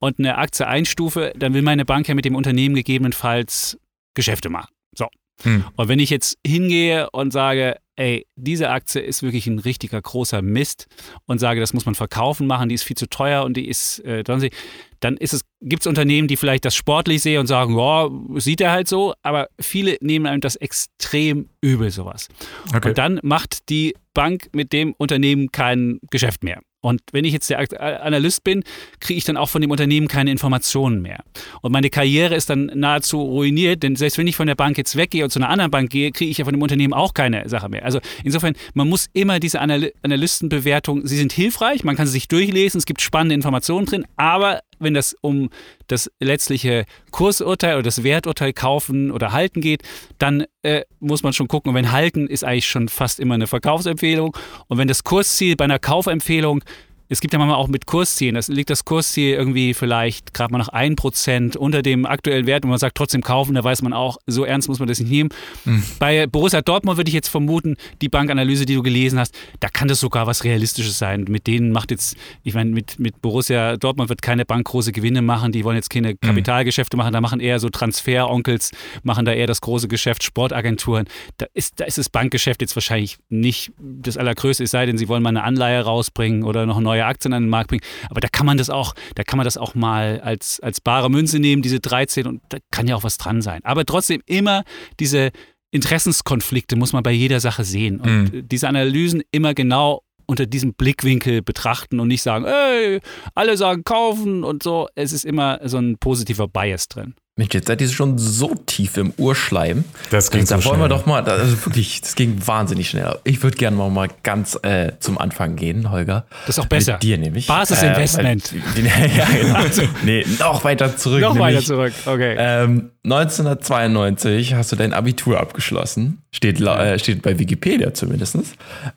und 0.01 0.19
eine 0.19 0.37
Aktie 0.37 0.67
einstufe, 0.67 1.33
dann 1.37 1.55
will 1.55 1.63
meine 1.63 1.85
Bank 1.85 2.09
ja 2.09 2.17
mit 2.17 2.25
dem 2.25 2.35
Unternehmen 2.35 2.75
gegebenenfalls 2.75 3.79
Geschäfte 4.15 4.49
machen. 4.49 4.73
So. 4.99 5.07
Hm. 5.45 5.63
Und 5.77 5.87
wenn 5.87 6.01
ich 6.01 6.11
jetzt 6.11 6.39
hingehe 6.45 7.09
und 7.11 7.33
sage, 7.33 7.77
ey, 8.03 8.27
diese 8.35 8.71
Aktie 8.71 9.01
ist 9.01 9.23
wirklich 9.23 9.47
ein 9.47 9.61
richtiger 9.61 10.03
großer 10.03 10.43
Mist 10.43 10.89
und 11.27 11.39
sage, 11.39 11.61
das 11.61 11.73
muss 11.73 11.87
man 11.87 11.95
verkaufen 11.95 12.49
machen, 12.49 12.69
die 12.69 12.75
ist 12.75 12.83
viel 12.83 12.97
zu 12.97 13.09
teuer 13.09 13.45
und 13.45 13.57
die 13.57 13.69
ist, 13.69 14.01
äh, 14.01 14.25
dann 14.25 15.17
ist 15.17 15.33
es, 15.33 15.43
gibt 15.61 15.83
es 15.83 15.87
Unternehmen, 15.87 16.27
die 16.27 16.37
vielleicht 16.37 16.65
das 16.65 16.75
sportlich 16.75 17.23
sehen 17.23 17.39
und 17.39 17.47
sagen, 17.47 17.79
ja, 17.79 18.11
sieht 18.41 18.61
er 18.61 18.73
halt 18.73 18.89
so, 18.89 19.15
aber 19.23 19.49
viele 19.61 19.99
nehmen 20.01 20.27
einem 20.27 20.41
das 20.41 20.57
extrem 20.57 21.49
übel, 21.61 21.93
sowas. 21.93 22.29
Okay. 22.75 22.89
Und 22.89 22.99
dann 22.99 23.21
macht 23.23 23.69
die 23.69 23.95
Bank 24.15 24.49
mit 24.53 24.73
dem 24.73 24.95
Unternehmen 24.99 25.53
kein 25.53 26.01
Geschäft 26.11 26.43
mehr. 26.43 26.61
Und 26.83 27.01
wenn 27.13 27.25
ich 27.25 27.33
jetzt 27.33 27.49
der 27.49 28.03
Analyst 28.03 28.43
bin, 28.43 28.65
kriege 28.99 29.17
ich 29.17 29.25
dann 29.25 29.37
auch 29.37 29.49
von 29.49 29.63
dem 29.63 29.71
Unternehmen 29.71 30.09
keine 30.09 30.33
Informationen 30.33 31.01
mehr. 31.01 31.23
Und 31.63 31.71
meine 31.71 31.91
Karriere 31.91 32.35
ist 32.35 32.51
dann 32.51 32.73
nahezu 32.75 33.23
ruiniert, 33.23 33.85
denn 33.85 33.95
selbst 33.95 34.19
wenn 34.19 34.27
ich 34.27 34.35
von 34.35 34.49
der 34.49 34.57
Bank 34.57 34.77
jetzt 34.77 34.97
weggehe 34.97 35.23
und 35.23 35.31
zu 35.31 35.39
einer 35.39 35.49
anderen 35.49 35.71
Bank 35.71 35.91
gehe, 35.91 36.11
kriege 36.11 36.31
ich 36.31 36.39
ja 36.39 36.45
von 36.45 36.55
dem 36.55 36.61
Unternehmen 36.61 36.93
auch 36.93 37.15
keine 37.15 37.49
Sache 37.49 37.69
mehr. 37.69 37.85
Also 37.85 37.92
insofern, 38.25 38.55
man 38.75 38.89
muss 38.89 39.09
immer 39.13 39.41
diese 39.41 39.61
Anal 39.61 39.93
Analystenbewertungen, 40.03 41.07
sie 41.07 41.17
sind 41.17 41.33
hilfreich, 41.33 41.85
man 41.85 41.97
kann 41.97 42.07
sie 42.07 42.13
sich 42.13 42.29
durchlesen, 42.29 42.79
es 42.79 42.87
gibt 42.87 43.01
spannende 43.01 43.35
Informationen 43.35 43.87
drin, 43.87 44.05
aber 44.17 44.61
wenn 44.83 44.95
das 44.95 45.17
um 45.21 45.51
das 45.87 46.11
letztliche 46.21 46.85
Kursurteil 47.11 47.75
oder 47.75 47.85
das 47.85 48.03
Werturteil 48.03 48.53
kaufen 48.53 49.11
oder 49.11 49.33
halten 49.33 49.61
geht, 49.61 49.83
dann 50.19 50.45
äh, 50.63 50.83
muss 51.01 51.23
man 51.23 51.33
schon 51.33 51.49
gucken. 51.49 51.71
Und 51.71 51.77
wenn 51.77 51.93
halten 51.93 52.27
ist 52.27 52.45
eigentlich 52.45 52.67
schon 52.67 52.89
fast 52.89 53.21
immer 53.21 53.35
eine 53.35 53.47
Verkaufsempfehlung. 53.47 54.37
Und 54.67 54.79
wenn 54.79 54.89
das 54.89 55.05
Kursziel 55.05 55.57
bei 55.57 55.65
einer 55.65 55.79
Kaufempfehlung 55.79 56.65
es 57.13 57.21
gibt 57.21 57.35
ja 57.35 57.39
manchmal 57.39 57.59
auch 57.59 57.69
mit 57.69 57.85
Kurszielen, 57.85 58.35
das 58.35 58.49
liegt 58.49 58.71
das 58.71 58.87
Kursziel 58.87 59.35
irgendwie 59.35 59.75
vielleicht 59.75 60.33
gerade 60.33 60.51
mal 60.51 60.59
noch 60.59 60.71
ein 60.71 60.97
Prozent 60.97 61.57
unter 61.57 61.83
dem 61.83 62.07
aktuellen 62.07 62.47
Wert 62.47 62.65
und 62.65 62.71
man 62.71 62.79
sagt 62.79 62.97
trotzdem 62.97 63.21
kaufen, 63.21 63.55
da 63.55 63.63
weiß 63.63 63.83
man 63.83 63.93
auch, 63.93 64.17
so 64.27 64.45
ernst 64.45 64.69
muss 64.69 64.79
man 64.79 64.89
das 64.89 64.99
nicht 64.99 65.11
nehmen. 65.11 65.29
Mhm. 65.67 65.85
Bei 65.99 66.27
Borussia 66.27 66.63
Dortmund 66.63 66.97
würde 66.97 67.09
ich 67.09 67.15
jetzt 67.15 67.29
vermuten, 67.29 67.77
die 68.01 68.09
Bankanalyse, 68.09 68.65
die 68.65 68.75
du 68.75 68.83
gelesen 68.83 69.19
hast, 69.19 69.35
da 69.61 69.69
kann 69.69 69.89
das 69.89 70.01
sogar 70.01 70.27
was 70.27 70.45
Realistisches 70.45 70.99
sein. 70.99 71.27
Mit 71.29 71.47
denen 71.47 71.71
macht 71.71 71.91
jetzt, 71.91 72.17
ich 72.45 72.55
meine, 72.55 72.71
mit, 72.71 72.99
mit 72.99 73.21
Borussia 73.21 73.77
Dortmund 73.77 74.09
wird 74.09 74.23
keine 74.23 74.47
Bank 74.47 74.67
große 74.67 74.93
Gewinne 74.93 75.21
machen, 75.21 75.53
die 75.53 75.65
wollen 75.65 75.77
jetzt 75.77 75.91
keine 75.91 76.13
mhm. 76.13 76.21
Kapitalgeschäfte 76.21 76.97
machen, 76.97 77.13
da 77.13 77.21
machen 77.21 77.41
eher 77.41 77.59
so 77.59 77.69
Transferonkels, 77.69 78.71
machen 79.03 79.27
da 79.27 79.33
eher 79.33 79.47
das 79.47 79.61
große 79.61 79.87
Geschäft, 79.87 80.23
Sportagenturen. 80.23 81.07
Da 81.37 81.47
ist, 81.53 81.79
da 81.79 81.85
ist 81.85 81.99
das 81.99 82.09
Bankgeschäft 82.09 82.63
jetzt 82.63 82.75
wahrscheinlich 82.75 83.19
nicht 83.29 83.73
das 83.79 84.17
allergrößte, 84.17 84.65
es 84.65 84.71
sei 84.71 84.87
denn, 84.87 84.97
sie 84.97 85.09
wollen 85.09 85.23
mal 85.23 85.29
eine 85.29 85.45
Anleihe 85.45 85.83
rausbringen 85.83 86.43
oder 86.43 86.65
noch 86.65 86.81
neue 86.81 87.02
neue 87.03 87.07
Aktien 87.07 87.33
an 87.33 87.45
den 87.45 87.51
Markt 87.51 87.69
bringen. 87.69 87.83
Aber 88.09 88.21
da 88.21 88.29
kann 88.29 88.47
man 88.47 88.57
das 88.57 88.71
auch, 88.71 88.95
da 89.15 89.23
kann 89.25 89.37
man 89.37 89.45
das 89.45 89.57
auch 89.57 89.75
mal 89.75 90.21
als, 90.21 90.61
als 90.61 90.81
bare 90.81 91.11
Münze 91.11 91.39
nehmen, 91.39 91.63
diese 91.63 91.81
13, 91.81 92.27
und 92.27 92.43
da 92.49 92.59
kann 92.71 92.89
ja 92.89 92.97
auch 92.97 93.05
was 93.05 93.19
dran 93.19 93.43
sein. 93.43 93.61
Aber 93.65 93.85
trotzdem 93.85 94.23
immer 94.27 94.65
diese 95.01 95.31
Interessenskonflikte 95.71 96.77
muss 96.77 96.93
man 96.93 97.03
bei 97.03 97.13
jeder 97.13 97.41
Sache 97.41 97.65
sehen. 97.65 98.01
Und 98.01 98.35
mhm. 98.35 98.49
diese 98.49 98.69
Analysen 98.69 99.23
immer 99.31 99.55
genau 99.55 100.03
unter 100.27 100.47
diesem 100.47 100.75
Blickwinkel 100.75 101.43
betrachten 101.43 101.99
und 102.01 102.09
nicht 102.09 102.23
sagen, 102.23 102.45
ey, 102.45 103.01
alle 103.35 103.57
sagen 103.57 103.83
kaufen 103.85 104.45
und 104.45 104.63
so. 104.63 104.89
Es 104.95 105.13
ist 105.13 105.25
immer 105.25 105.61
so 105.65 105.79
ein 105.79 105.99
positiver 105.99 106.49
Bias 106.49 106.89
drin. 106.89 107.15
Mensch, 107.43 107.55
jetzt 107.55 107.67
seid 107.67 107.81
ihr 107.81 107.89
schon 107.89 108.19
so 108.19 108.55
tief 108.55 108.97
im 108.97 109.13
Urschleim. 109.17 109.85
Das 110.11 110.31
ging 110.31 110.43
also, 110.43 110.55
Da 110.55 110.61
so 110.61 110.71
wollen 110.71 110.81
wir 110.81 110.89
doch 110.89 111.07
mal, 111.07 111.25
also 111.25 111.67
wirklich, 111.67 112.01
das 112.01 112.15
ging 112.15 112.41
wahnsinnig 112.47 112.89
schnell. 112.89 113.19
Ich 113.25 113.43
würde 113.43 113.57
gerne 113.57 113.77
mal, 113.77 113.91
mal 113.91 114.09
ganz 114.23 114.57
äh, 114.63 114.93
zum 115.01 115.19
Anfang 115.19 115.57
gehen, 115.57 115.91
Holger. 115.91 116.25
Das 116.47 116.57
ist 116.57 116.65
auch 116.65 116.69
besser. 116.69 116.93
Mit 116.93 117.03
dir 117.03 117.19
nämlich. 117.19 117.49
Basisinvestment. 117.49 118.53
Äh, 118.53 118.83
ja, 119.17 119.25
genau. 119.25 119.85
nee, 120.05 120.25
noch 120.39 120.63
weiter 120.63 120.97
zurück. 120.97 121.21
Noch 121.21 121.35
nämlich, 121.35 121.57
weiter 121.57 121.67
zurück, 121.67 121.93
okay. 122.07 122.37
Ähm, 122.39 122.91
1992 123.05 124.55
hast 124.55 124.71
du 124.71 124.77
dein 124.77 124.93
Abitur 124.93 125.41
abgeschlossen. 125.41 126.23
Steht, 126.31 126.61
äh, 126.61 126.99
steht 127.01 127.23
bei 127.23 127.41
Wikipedia 127.41 127.93
zumindest. 127.93 128.37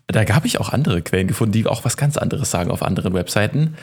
Da 0.05 0.23
habe 0.35 0.45
ich 0.45 0.59
auch 0.59 0.69
andere 0.69 1.01
Quellen 1.01 1.27
gefunden, 1.27 1.53
die 1.53 1.65
auch 1.65 1.83
was 1.83 1.97
ganz 1.97 2.17
anderes 2.17 2.51
sagen 2.51 2.69
auf 2.69 2.83
anderen 2.83 3.15
Webseiten. 3.15 3.75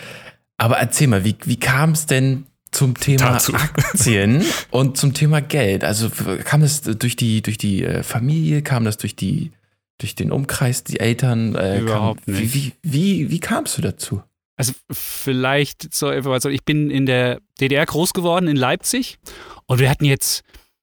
Aber 0.56 0.76
erzähl 0.76 1.08
mal, 1.08 1.24
wie, 1.24 1.34
wie 1.44 1.58
kam 1.58 1.90
es 1.90 2.06
denn 2.06 2.46
zum 2.72 2.98
Thema 2.98 3.32
Dazu. 3.32 3.54
Aktien 3.54 4.44
und 4.70 4.96
zum 4.96 5.14
Thema 5.14 5.40
Geld. 5.40 5.84
Also 5.84 6.10
kam 6.44 6.62
das 6.62 6.82
durch 6.82 7.16
die, 7.16 7.42
durch 7.42 7.58
die 7.58 7.84
äh, 7.84 8.02
Familie, 8.02 8.62
kam 8.62 8.84
das 8.84 8.96
durch 8.96 9.14
die, 9.14 9.52
durch 9.98 10.14
den 10.14 10.32
Umkreis, 10.32 10.82
die 10.82 10.98
Eltern? 10.98 11.54
Äh, 11.54 11.80
Überhaupt 11.80 12.24
kam, 12.24 12.34
nicht. 12.34 12.54
Wie, 12.54 12.72
wie, 12.82 12.92
wie, 12.92 13.30
wie 13.30 13.40
kamst 13.40 13.78
du 13.78 13.82
dazu? 13.82 14.22
Also 14.56 14.72
vielleicht 14.90 15.94
zur 15.94 16.14
Information, 16.14 16.52
ich 16.52 16.64
bin 16.64 16.90
in 16.90 17.06
der 17.06 17.40
DDR 17.60 17.86
groß 17.86 18.12
geworden 18.12 18.48
in 18.48 18.56
Leipzig 18.56 19.18
und 19.66 19.78
wir 19.78 19.88
hatten 19.88 20.04
jetzt 20.04 20.42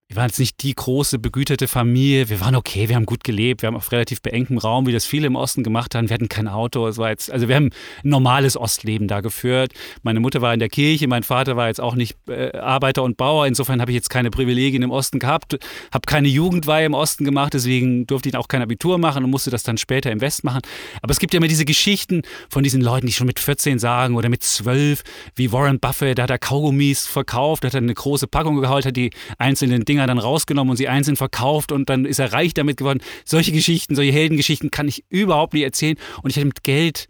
wir 0.10 0.16
waren 0.16 0.26
jetzt 0.26 0.40
nicht 0.40 0.64
die 0.64 0.74
große, 0.74 1.20
begüterte 1.20 1.68
Familie. 1.68 2.30
Wir 2.30 2.42
waren 2.42 2.56
okay, 2.56 2.90
wir 2.90 2.96
haben 2.96 3.06
gut 3.06 3.24
gelebt, 3.24 3.62
wir 3.62 3.68
haben 3.68 3.76
auf 3.76 3.92
relativ 3.92 4.24
beengtem 4.24 4.58
Raum, 4.58 4.88
wie 4.88 4.92
das 4.92 5.06
viele 5.06 5.28
im 5.28 5.36
Osten 5.36 5.62
gemacht 5.62 5.94
haben. 5.94 6.10
Wir 6.10 6.16
hatten 6.16 6.28
kein 6.28 6.48
Auto. 6.48 6.88
Es 6.88 6.98
war 6.98 7.12
jetzt, 7.12 7.32
also 7.32 7.48
wir 7.48 7.56
haben 7.56 7.70
ein 8.04 8.10
normales 8.10 8.58
Ostleben 8.58 9.08
da 9.08 9.22
geführt. 9.22 9.72
Meine 10.02 10.20
Mutter 10.20 10.42
war 10.42 10.52
in 10.52 10.60
der 10.60 10.70
Kirche, 10.70 11.08
mein 11.08 11.22
Vater 11.22 11.58
war 11.58 11.68
jetzt 11.68 11.80
auch 11.80 11.94
nicht 11.94 12.18
äh, 12.28 12.58
Arbeiter 12.58 13.04
und 13.04 13.18
Bauer. 13.18 13.46
Insofern 13.46 13.82
habe 13.82 13.92
ich 13.92 13.96
jetzt 13.96 14.10
keine 14.10 14.32
Privilegien 14.32 14.82
im 14.82 14.90
Osten 14.90 15.20
gehabt, 15.20 15.60
habe 15.94 16.08
keine 16.08 16.28
Jugendweihe 16.28 16.88
im 16.88 16.96
Osten 16.96 17.24
gemacht, 17.24 17.54
deswegen 17.54 18.08
durfte 18.08 18.30
ich 18.30 18.36
auch 18.36 18.48
kein 18.48 18.64
Abitur 18.64 18.98
machen 18.98 19.24
und 19.24 19.30
musste 19.30 19.52
das 19.52 19.62
dann 19.62 19.78
später 19.78 20.12
im 20.12 20.22
West 20.22 20.44
machen. 20.44 20.62
Aber 21.04 21.12
es 21.12 21.20
gibt 21.20 21.36
ja 21.36 21.38
immer 21.38 21.48
diese 21.48 21.66
Geschichten 21.66 22.24
von 22.50 22.64
diesen 22.64 22.82
Leuten, 22.82 23.06
die 23.06 23.14
schon 23.14 23.28
mit 23.28 23.38
14 23.38 23.78
sagen 23.78 24.16
oder 24.16 24.30
mit 24.30 24.42
12, 24.42 25.04
wie 25.36 25.52
Warren 25.52 25.80
Buffett, 25.80 26.18
da 26.18 26.24
hat 26.24 26.32
er 26.32 26.40
Kaugummis 26.40 27.06
verkauft, 27.06 27.64
hat 27.64 27.76
er 27.76 27.82
eine 27.82 27.94
große 27.94 28.26
Packung 28.26 28.60
geholt, 28.60 28.88
hat 28.88 28.98
die 28.98 29.12
einzelnen 29.38 29.86
Dinge 29.86 29.99
Dinger 30.00 30.08
dann 30.08 30.20
rausgenommen 30.20 30.72
und 30.72 30.78
sie 30.78 30.88
einzeln 30.88 31.18
verkauft 31.18 31.72
und 31.72 31.90
dann 31.90 32.06
ist 32.06 32.20
er 32.20 32.32
reich 32.32 32.54
damit 32.54 32.78
geworden. 32.78 33.02
Solche 33.26 33.52
Geschichten, 33.52 33.96
solche 33.96 34.14
Heldengeschichten 34.14 34.72
kann 34.72 34.88
ich 34.88 35.04
überhaupt 35.10 35.54
nicht 35.54 35.64
erzählen 35.64 35.98
und 36.24 36.30
ich 36.30 36.38
hatte 36.38 36.46
mit 36.46 36.64
Geld 36.64 37.08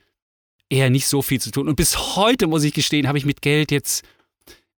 eher 0.70 0.90
nicht 0.90 1.08
so 1.08 1.22
viel 1.22 1.40
zu 1.40 1.52
tun. 1.52 1.68
Und 1.68 1.76
bis 1.76 2.16
heute, 2.16 2.48
muss 2.48 2.64
ich 2.64 2.74
gestehen, 2.74 3.08
habe 3.08 3.18
ich 3.18 3.26
mit 3.26 3.42
Geld 3.42 3.72
jetzt, 3.72 4.04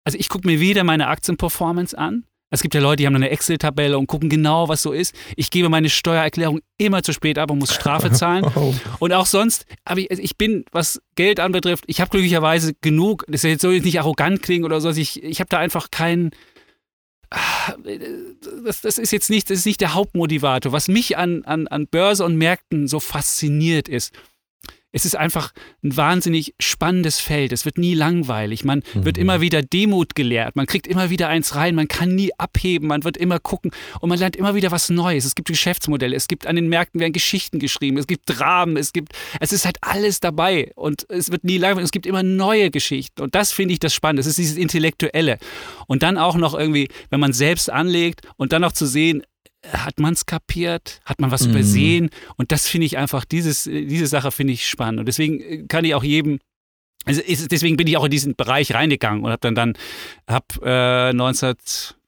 also 0.03 0.17
ich 0.17 0.29
gucke 0.29 0.47
mir 0.47 0.59
weder 0.59 0.83
meine 0.83 1.07
Aktienperformance 1.07 1.97
an, 1.97 2.25
es 2.53 2.61
gibt 2.61 2.75
ja 2.75 2.81
Leute, 2.81 2.97
die 2.97 3.07
haben 3.07 3.15
eine 3.15 3.29
Excel-Tabelle 3.29 3.97
und 3.97 4.07
gucken 4.07 4.27
genau, 4.27 4.67
was 4.67 4.81
so 4.81 4.91
ist. 4.91 5.15
Ich 5.37 5.51
gebe 5.51 5.69
meine 5.69 5.89
Steuererklärung 5.89 6.59
immer 6.77 7.01
zu 7.01 7.13
spät 7.13 7.39
ab 7.39 7.49
und 7.49 7.59
muss 7.59 7.73
Strafe 7.73 8.11
zahlen. 8.11 8.45
Oh. 8.55 8.73
Und 8.99 9.13
auch 9.13 9.25
sonst, 9.25 9.65
aber 9.85 10.01
ich, 10.01 10.11
also 10.11 10.21
ich 10.21 10.37
bin, 10.37 10.65
was 10.73 11.01
Geld 11.15 11.39
anbetrifft, 11.39 11.85
ich 11.87 12.01
habe 12.01 12.09
glücklicherweise 12.09 12.73
genug, 12.81 13.23
das 13.29 13.43
soll 13.43 13.51
jetzt 13.51 13.85
nicht 13.85 14.01
arrogant 14.01 14.43
klingen 14.43 14.65
oder 14.65 14.81
so, 14.81 14.89
also 14.89 14.99
ich, 14.99 15.23
ich 15.23 15.39
habe 15.39 15.47
da 15.47 15.59
einfach 15.59 15.91
keinen 15.91 16.31
das, 18.65 18.81
das, 18.81 18.97
ist 18.97 19.11
jetzt 19.11 19.29
nicht, 19.29 19.49
das 19.49 19.59
ist 19.59 19.65
nicht 19.65 19.81
der 19.81 19.93
Hauptmotivator. 19.93 20.71
Was 20.71 20.87
mich 20.87 21.17
an, 21.17 21.43
an, 21.45 21.67
an 21.67 21.87
Börse 21.87 22.25
und 22.25 22.35
Märkten 22.35 22.87
so 22.87 22.99
fasziniert 22.99 23.87
ist, 23.87 24.13
es 24.91 25.05
ist 25.05 25.15
einfach 25.15 25.53
ein 25.83 25.95
wahnsinnig 25.95 26.53
spannendes 26.59 27.19
Feld. 27.19 27.51
Es 27.51 27.65
wird 27.65 27.77
nie 27.77 27.93
langweilig. 27.93 28.65
Man 28.65 28.83
mhm. 28.93 29.05
wird 29.05 29.17
immer 29.17 29.41
wieder 29.41 29.61
Demut 29.61 30.15
gelehrt. 30.15 30.55
Man 30.55 30.65
kriegt 30.65 30.87
immer 30.87 31.09
wieder 31.09 31.29
eins 31.29 31.55
rein. 31.55 31.75
Man 31.75 31.87
kann 31.87 32.13
nie 32.13 32.31
abheben. 32.37 32.87
Man 32.87 33.03
wird 33.03 33.17
immer 33.17 33.39
gucken 33.39 33.71
und 34.01 34.09
man 34.09 34.19
lernt 34.19 34.35
immer 34.35 34.53
wieder 34.55 34.71
was 34.71 34.89
Neues. 34.89 35.25
Es 35.25 35.35
gibt 35.35 35.47
Geschäftsmodelle. 35.47 36.15
Es 36.15 36.27
gibt 36.27 36.45
an 36.45 36.55
den 36.55 36.67
Märkten 36.67 36.99
werden 36.99 37.13
Geschichten 37.13 37.59
geschrieben. 37.59 37.97
Es 37.97 38.07
gibt 38.07 38.23
Dramen. 38.25 38.75
Es 38.75 38.91
gibt, 38.91 39.13
es 39.39 39.53
ist 39.53 39.65
halt 39.65 39.77
alles 39.81 40.19
dabei 40.19 40.71
und 40.75 41.05
es 41.09 41.31
wird 41.31 41.43
nie 41.43 41.57
langweilig. 41.57 41.85
Es 41.85 41.91
gibt 41.91 42.05
immer 42.05 42.23
neue 42.23 42.69
Geschichten 42.69 43.21
und 43.21 43.33
das 43.35 43.51
finde 43.51 43.73
ich 43.73 43.79
das 43.79 43.93
Spannende. 43.93 44.21
Es 44.21 44.27
ist 44.27 44.37
dieses 44.37 44.57
Intellektuelle 44.57 45.37
und 45.87 46.03
dann 46.03 46.17
auch 46.17 46.35
noch 46.35 46.53
irgendwie, 46.53 46.89
wenn 47.09 47.19
man 47.19 47.33
selbst 47.33 47.69
anlegt 47.69 48.21
und 48.35 48.51
dann 48.51 48.61
noch 48.61 48.73
zu 48.73 48.85
sehen, 48.85 49.23
hat 49.67 49.99
man 49.99 50.13
es 50.13 50.25
kapiert? 50.25 51.01
Hat 51.05 51.19
man 51.19 51.31
was 51.31 51.45
mhm. 51.45 51.51
übersehen? 51.51 52.09
Und 52.37 52.51
das 52.51 52.67
finde 52.67 52.85
ich 52.85 52.97
einfach, 52.97 53.25
dieses, 53.25 53.63
diese 53.63 54.07
Sache 54.07 54.31
finde 54.31 54.53
ich 54.53 54.67
spannend. 54.67 54.99
Und 54.99 55.05
deswegen 55.05 55.39
äh, 55.41 55.65
kann 55.67 55.85
ich 55.85 55.95
auch 55.95 56.03
jedem 56.03 56.39
also 57.05 57.19
ist, 57.19 57.51
deswegen 57.51 57.77
bin 57.77 57.87
ich 57.87 57.97
auch 57.97 58.05
in 58.05 58.11
diesen 58.11 58.35
Bereich 58.35 58.75
reingegangen 58.75 59.23
und 59.23 59.31
habe 59.31 59.39
dann 59.41 59.55
dann 59.55 59.73
hab 60.31 60.59
äh, 60.63 61.13
19 61.13 61.55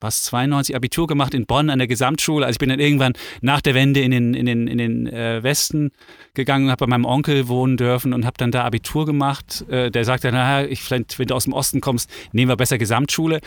was 0.04 0.24
92 0.24 0.76
Abitur 0.76 1.08
gemacht 1.08 1.34
in 1.34 1.48
Bonn 1.48 1.70
an 1.70 1.80
der 1.80 1.88
Gesamtschule. 1.88 2.46
Also 2.46 2.56
ich 2.56 2.60
bin 2.60 2.70
dann 2.70 2.80
irgendwann 2.80 3.14
nach 3.42 3.62
der 3.62 3.74
Wende 3.74 4.02
in 4.02 4.12
den 4.12 4.34
in 4.36 4.46
den 4.46 4.68
in 4.68 4.78
den 4.78 5.08
äh, 5.08 5.42
Westen 5.42 5.92
gegangen, 6.36 6.70
habe 6.70 6.86
bei 6.86 6.88
meinem 6.88 7.06
Onkel 7.06 7.48
wohnen 7.48 7.78
dürfen 7.78 8.14
und 8.14 8.26
habe 8.26 8.38
dann 8.38 8.52
da 8.52 8.66
Abitur 8.66 9.06
gemacht. 9.06 9.66
Äh, 9.70 9.90
der 9.90 10.06
sagte, 10.06 10.32
naja, 10.32 10.68
ich 10.68 10.82
vielleicht 10.82 11.18
wenn 11.18 11.28
du 11.28 11.36
aus 11.36 11.46
dem 11.46 11.54
Osten 11.54 11.82
kommst, 11.82 12.10
nehmen 12.34 12.50
wir 12.50 12.58
besser 12.58 12.78
Gesamtschule 12.78 13.40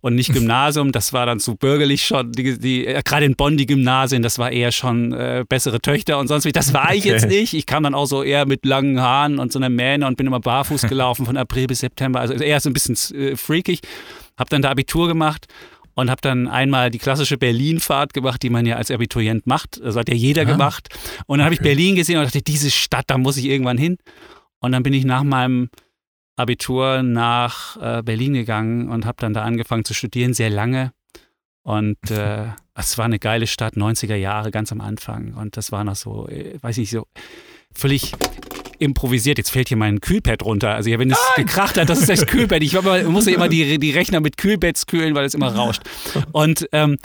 und 0.00 0.16
nicht 0.16 0.32
Gymnasium. 0.34 0.92
Das 0.92 1.12
war 1.12 1.24
dann 1.24 1.38
so 1.38 1.54
bürgerlich 1.54 2.04
schon. 2.04 2.32
Die, 2.32 2.58
die 2.58 2.86
äh, 2.86 3.02
gerade 3.04 3.24
in 3.24 3.36
Bonn 3.36 3.56
die 3.56 3.66
Gymnasien, 3.66 4.22
das 4.22 4.38
war 4.38 4.50
eher 4.50 4.72
schon 4.72 5.12
äh, 5.12 5.44
bessere 5.48 5.80
Töchter 5.80 6.18
und 6.18 6.26
sonst 6.26 6.44
wie. 6.44 6.52
Das 6.52 6.74
war 6.74 6.92
ich 6.92 7.04
okay. 7.04 7.12
jetzt 7.12 7.28
nicht. 7.28 7.54
Ich 7.54 7.66
kam 7.66 7.84
dann 7.84 7.94
auch 7.94 8.06
so 8.06 8.22
eher 8.24 8.46
mit 8.46 8.66
langen 8.66 9.00
Haaren 9.00 9.38
und 9.38 9.52
so 9.52 9.58
einer 9.58 9.68
Mähne 9.68 10.06
und 10.06 10.16
bin 10.16 10.26
immer 10.26 10.40
barfuß 10.40 10.82
gelaufen 10.88 11.24
von 11.24 11.36
April 11.36 11.68
bis 11.68 11.80
September. 11.80 12.20
Also 12.20 12.34
eher 12.34 12.58
so 12.58 12.68
ein 12.68 12.72
bisschen 12.72 12.96
äh, 13.16 13.36
freakig. 13.36 13.80
Habe 14.38 14.50
dann 14.50 14.62
da 14.62 14.70
Abitur 14.70 15.08
gemacht 15.08 15.46
und 15.94 16.10
habe 16.10 16.20
dann 16.22 16.48
einmal 16.48 16.90
die 16.90 16.98
klassische 16.98 17.36
Berlin-Fahrt 17.36 18.14
gemacht, 18.14 18.42
die 18.42 18.50
man 18.50 18.66
ja 18.66 18.76
als 18.76 18.90
Abiturient 18.90 19.46
macht. 19.46 19.80
Das 19.82 19.96
hat 19.96 20.08
ja 20.08 20.14
jeder 20.14 20.42
ah, 20.42 20.46
gemacht. 20.46 20.88
Und 21.26 21.38
dann 21.38 21.44
habe 21.44 21.54
ich 21.54 21.60
Berlin 21.60 21.96
gesehen 21.96 22.18
und 22.18 22.24
dachte, 22.24 22.42
diese 22.42 22.70
Stadt, 22.70 23.04
da 23.08 23.18
muss 23.18 23.36
ich 23.36 23.46
irgendwann 23.46 23.78
hin. 23.78 23.98
Und 24.60 24.72
dann 24.72 24.82
bin 24.82 24.92
ich 24.92 25.04
nach 25.04 25.22
meinem 25.22 25.68
Abitur 26.36 27.02
nach 27.02 27.76
äh, 27.76 28.02
Berlin 28.02 28.32
gegangen 28.32 28.88
und 28.88 29.04
habe 29.04 29.16
dann 29.20 29.34
da 29.34 29.42
angefangen 29.42 29.84
zu 29.84 29.94
studieren, 29.94 30.32
sehr 30.32 30.50
lange. 30.50 30.92
Und 31.62 32.10
äh, 32.10 32.46
es 32.74 32.96
war 32.96 33.04
eine 33.04 33.18
geile 33.18 33.46
Stadt, 33.46 33.74
90er 33.74 34.14
Jahre 34.14 34.50
ganz 34.50 34.72
am 34.72 34.80
Anfang. 34.80 35.34
Und 35.34 35.56
das 35.56 35.70
war 35.70 35.84
noch 35.84 35.96
so, 35.96 36.28
äh, 36.28 36.58
weiß 36.62 36.78
ich 36.78 36.82
nicht, 36.82 36.90
so 36.90 37.06
völlig 37.74 38.12
improvisiert. 38.80 39.38
Jetzt 39.38 39.50
fällt 39.50 39.68
hier 39.68 39.76
mein 39.76 40.00
Kühlpad 40.00 40.42
runter. 40.44 40.74
Also 40.74 40.90
wenn 40.90 41.10
es 41.10 41.18
Nein. 41.36 41.46
gekracht 41.46 41.78
hat, 41.78 41.88
das 41.88 42.00
ist 42.00 42.08
das 42.08 42.26
Kühlpad. 42.26 42.62
Ich 42.62 42.80
muss 43.06 43.26
ja 43.26 43.34
immer 43.34 43.48
die, 43.48 43.78
die 43.78 43.90
Rechner 43.90 44.20
mit 44.20 44.36
Kühlpads 44.36 44.86
kühlen, 44.86 45.14
weil 45.14 45.24
es 45.24 45.34
immer 45.34 45.54
rauscht. 45.54 45.82
Und 46.32 46.68
ähm, 46.72 46.96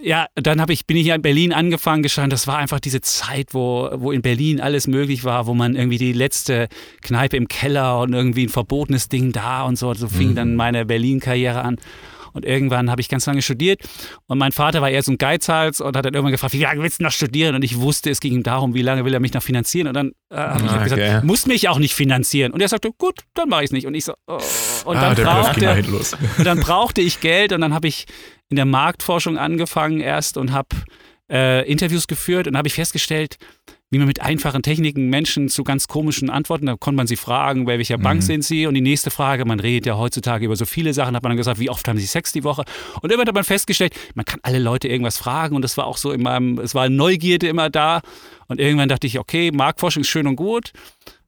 ja, 0.00 0.26
dann 0.34 0.60
hab 0.60 0.68
ich, 0.70 0.86
bin 0.86 0.96
ich 0.96 1.06
ja 1.06 1.14
in 1.14 1.22
Berlin 1.22 1.52
angefangen 1.52 2.02
gestanden. 2.02 2.30
Das 2.30 2.46
war 2.46 2.58
einfach 2.58 2.80
diese 2.80 3.00
Zeit, 3.00 3.48
wo, 3.52 3.88
wo 3.94 4.10
in 4.10 4.20
Berlin 4.20 4.60
alles 4.60 4.88
möglich 4.88 5.22
war, 5.22 5.46
wo 5.46 5.54
man 5.54 5.76
irgendwie 5.76 5.98
die 5.98 6.12
letzte 6.12 6.68
Kneipe 7.02 7.36
im 7.36 7.46
Keller 7.46 8.00
und 8.00 8.12
irgendwie 8.12 8.46
ein 8.46 8.48
verbotenes 8.48 9.08
Ding 9.08 9.32
da 9.32 9.62
und 9.62 9.76
so. 9.76 9.94
So 9.94 10.08
fing 10.08 10.30
mhm. 10.30 10.34
dann 10.34 10.56
meine 10.56 10.84
Berlin-Karriere 10.86 11.62
an. 11.62 11.76
Und 12.32 12.44
irgendwann 12.44 12.90
habe 12.90 13.00
ich 13.00 13.08
ganz 13.08 13.26
lange 13.26 13.42
studiert 13.42 13.80
und 14.26 14.38
mein 14.38 14.52
Vater 14.52 14.80
war 14.80 14.90
eher 14.90 15.02
so 15.02 15.12
ein 15.12 15.18
Geizhals 15.18 15.80
und 15.80 15.96
hat 15.96 16.04
dann 16.04 16.14
irgendwann 16.14 16.32
gefragt, 16.32 16.54
wie 16.54 16.62
lange 16.62 16.82
willst 16.82 17.00
du 17.00 17.04
noch 17.04 17.12
studieren? 17.12 17.54
Und 17.54 17.62
ich 17.62 17.78
wusste, 17.78 18.10
es 18.10 18.20
ging 18.20 18.32
ihm 18.32 18.42
darum, 18.42 18.74
wie 18.74 18.82
lange 18.82 19.04
will 19.04 19.14
er 19.14 19.20
mich 19.20 19.32
noch 19.32 19.42
finanzieren? 19.42 19.88
Und 19.88 19.94
dann 19.94 20.12
äh, 20.30 20.36
habe 20.36 20.64
ich 20.64 20.70
ah, 20.70 20.74
okay. 20.76 20.96
gesagt, 20.96 21.24
muss 21.24 21.46
mich 21.46 21.68
auch 21.68 21.78
nicht 21.78 21.94
finanzieren. 21.94 22.52
Und 22.52 22.60
er 22.60 22.68
sagte, 22.68 22.90
gut, 22.96 23.20
dann 23.34 23.48
mache 23.48 23.62
ich 23.62 23.68
es 23.68 23.72
nicht. 23.72 23.86
Und 23.86 23.94
ich 23.94 24.04
so, 24.04 24.14
oh. 24.26 24.38
und, 24.84 24.96
ah, 24.96 25.14
dann 25.14 25.24
brauchte, 25.24 25.84
und 26.38 26.44
dann 26.44 26.60
brauchte 26.60 27.00
ich 27.00 27.20
Geld 27.20 27.52
und 27.52 27.60
dann 27.60 27.74
habe 27.74 27.88
ich 27.88 28.06
in 28.48 28.56
der 28.56 28.66
Marktforschung 28.66 29.38
angefangen 29.38 30.00
erst 30.00 30.36
und 30.36 30.52
habe 30.52 30.68
äh, 31.30 31.70
Interviews 31.70 32.06
geführt 32.06 32.46
und 32.46 32.56
habe 32.56 32.68
ich 32.68 32.74
festgestellt, 32.74 33.36
wie 33.92 33.98
man 33.98 34.06
mit 34.06 34.22
einfachen 34.22 34.62
Techniken 34.62 35.10
Menschen 35.10 35.50
zu 35.50 35.64
ganz 35.64 35.86
komischen 35.86 36.30
Antworten, 36.30 36.64
da 36.64 36.76
konnte 36.76 36.96
man 36.96 37.06
sie 37.06 37.16
fragen, 37.16 37.66
bei 37.66 37.76
welcher 37.76 37.98
mhm. 37.98 38.02
Bank 38.02 38.22
sind 38.22 38.42
sie? 38.42 38.66
Und 38.66 38.72
die 38.72 38.80
nächste 38.80 39.10
Frage, 39.10 39.44
man 39.44 39.60
redet 39.60 39.84
ja 39.84 39.98
heutzutage 39.98 40.46
über 40.46 40.56
so 40.56 40.64
viele 40.64 40.94
Sachen, 40.94 41.14
hat 41.14 41.22
man 41.22 41.28
dann 41.28 41.36
gesagt, 41.36 41.60
wie 41.60 41.68
oft 41.68 41.86
haben 41.86 41.98
sie 41.98 42.06
Sex 42.06 42.32
die 42.32 42.42
Woche? 42.42 42.64
Und 43.02 43.10
irgendwann 43.10 43.28
hat 43.28 43.34
man 43.34 43.44
festgestellt, 43.44 43.94
man 44.14 44.24
kann 44.24 44.40
alle 44.42 44.60
Leute 44.60 44.88
irgendwas 44.88 45.18
fragen 45.18 45.54
und 45.54 45.60
das 45.60 45.76
war 45.76 45.86
auch 45.86 45.98
so 45.98 46.10
in 46.10 46.22
meinem, 46.22 46.58
es 46.58 46.74
war 46.74 46.88
Neugierde 46.88 47.48
immer 47.48 47.68
da. 47.68 48.00
Und 48.48 48.60
irgendwann 48.60 48.88
dachte 48.88 49.06
ich, 49.06 49.18
okay, 49.18 49.50
Marktforschung 49.52 50.00
ist 50.00 50.08
schön 50.08 50.26
und 50.26 50.36
gut. 50.36 50.72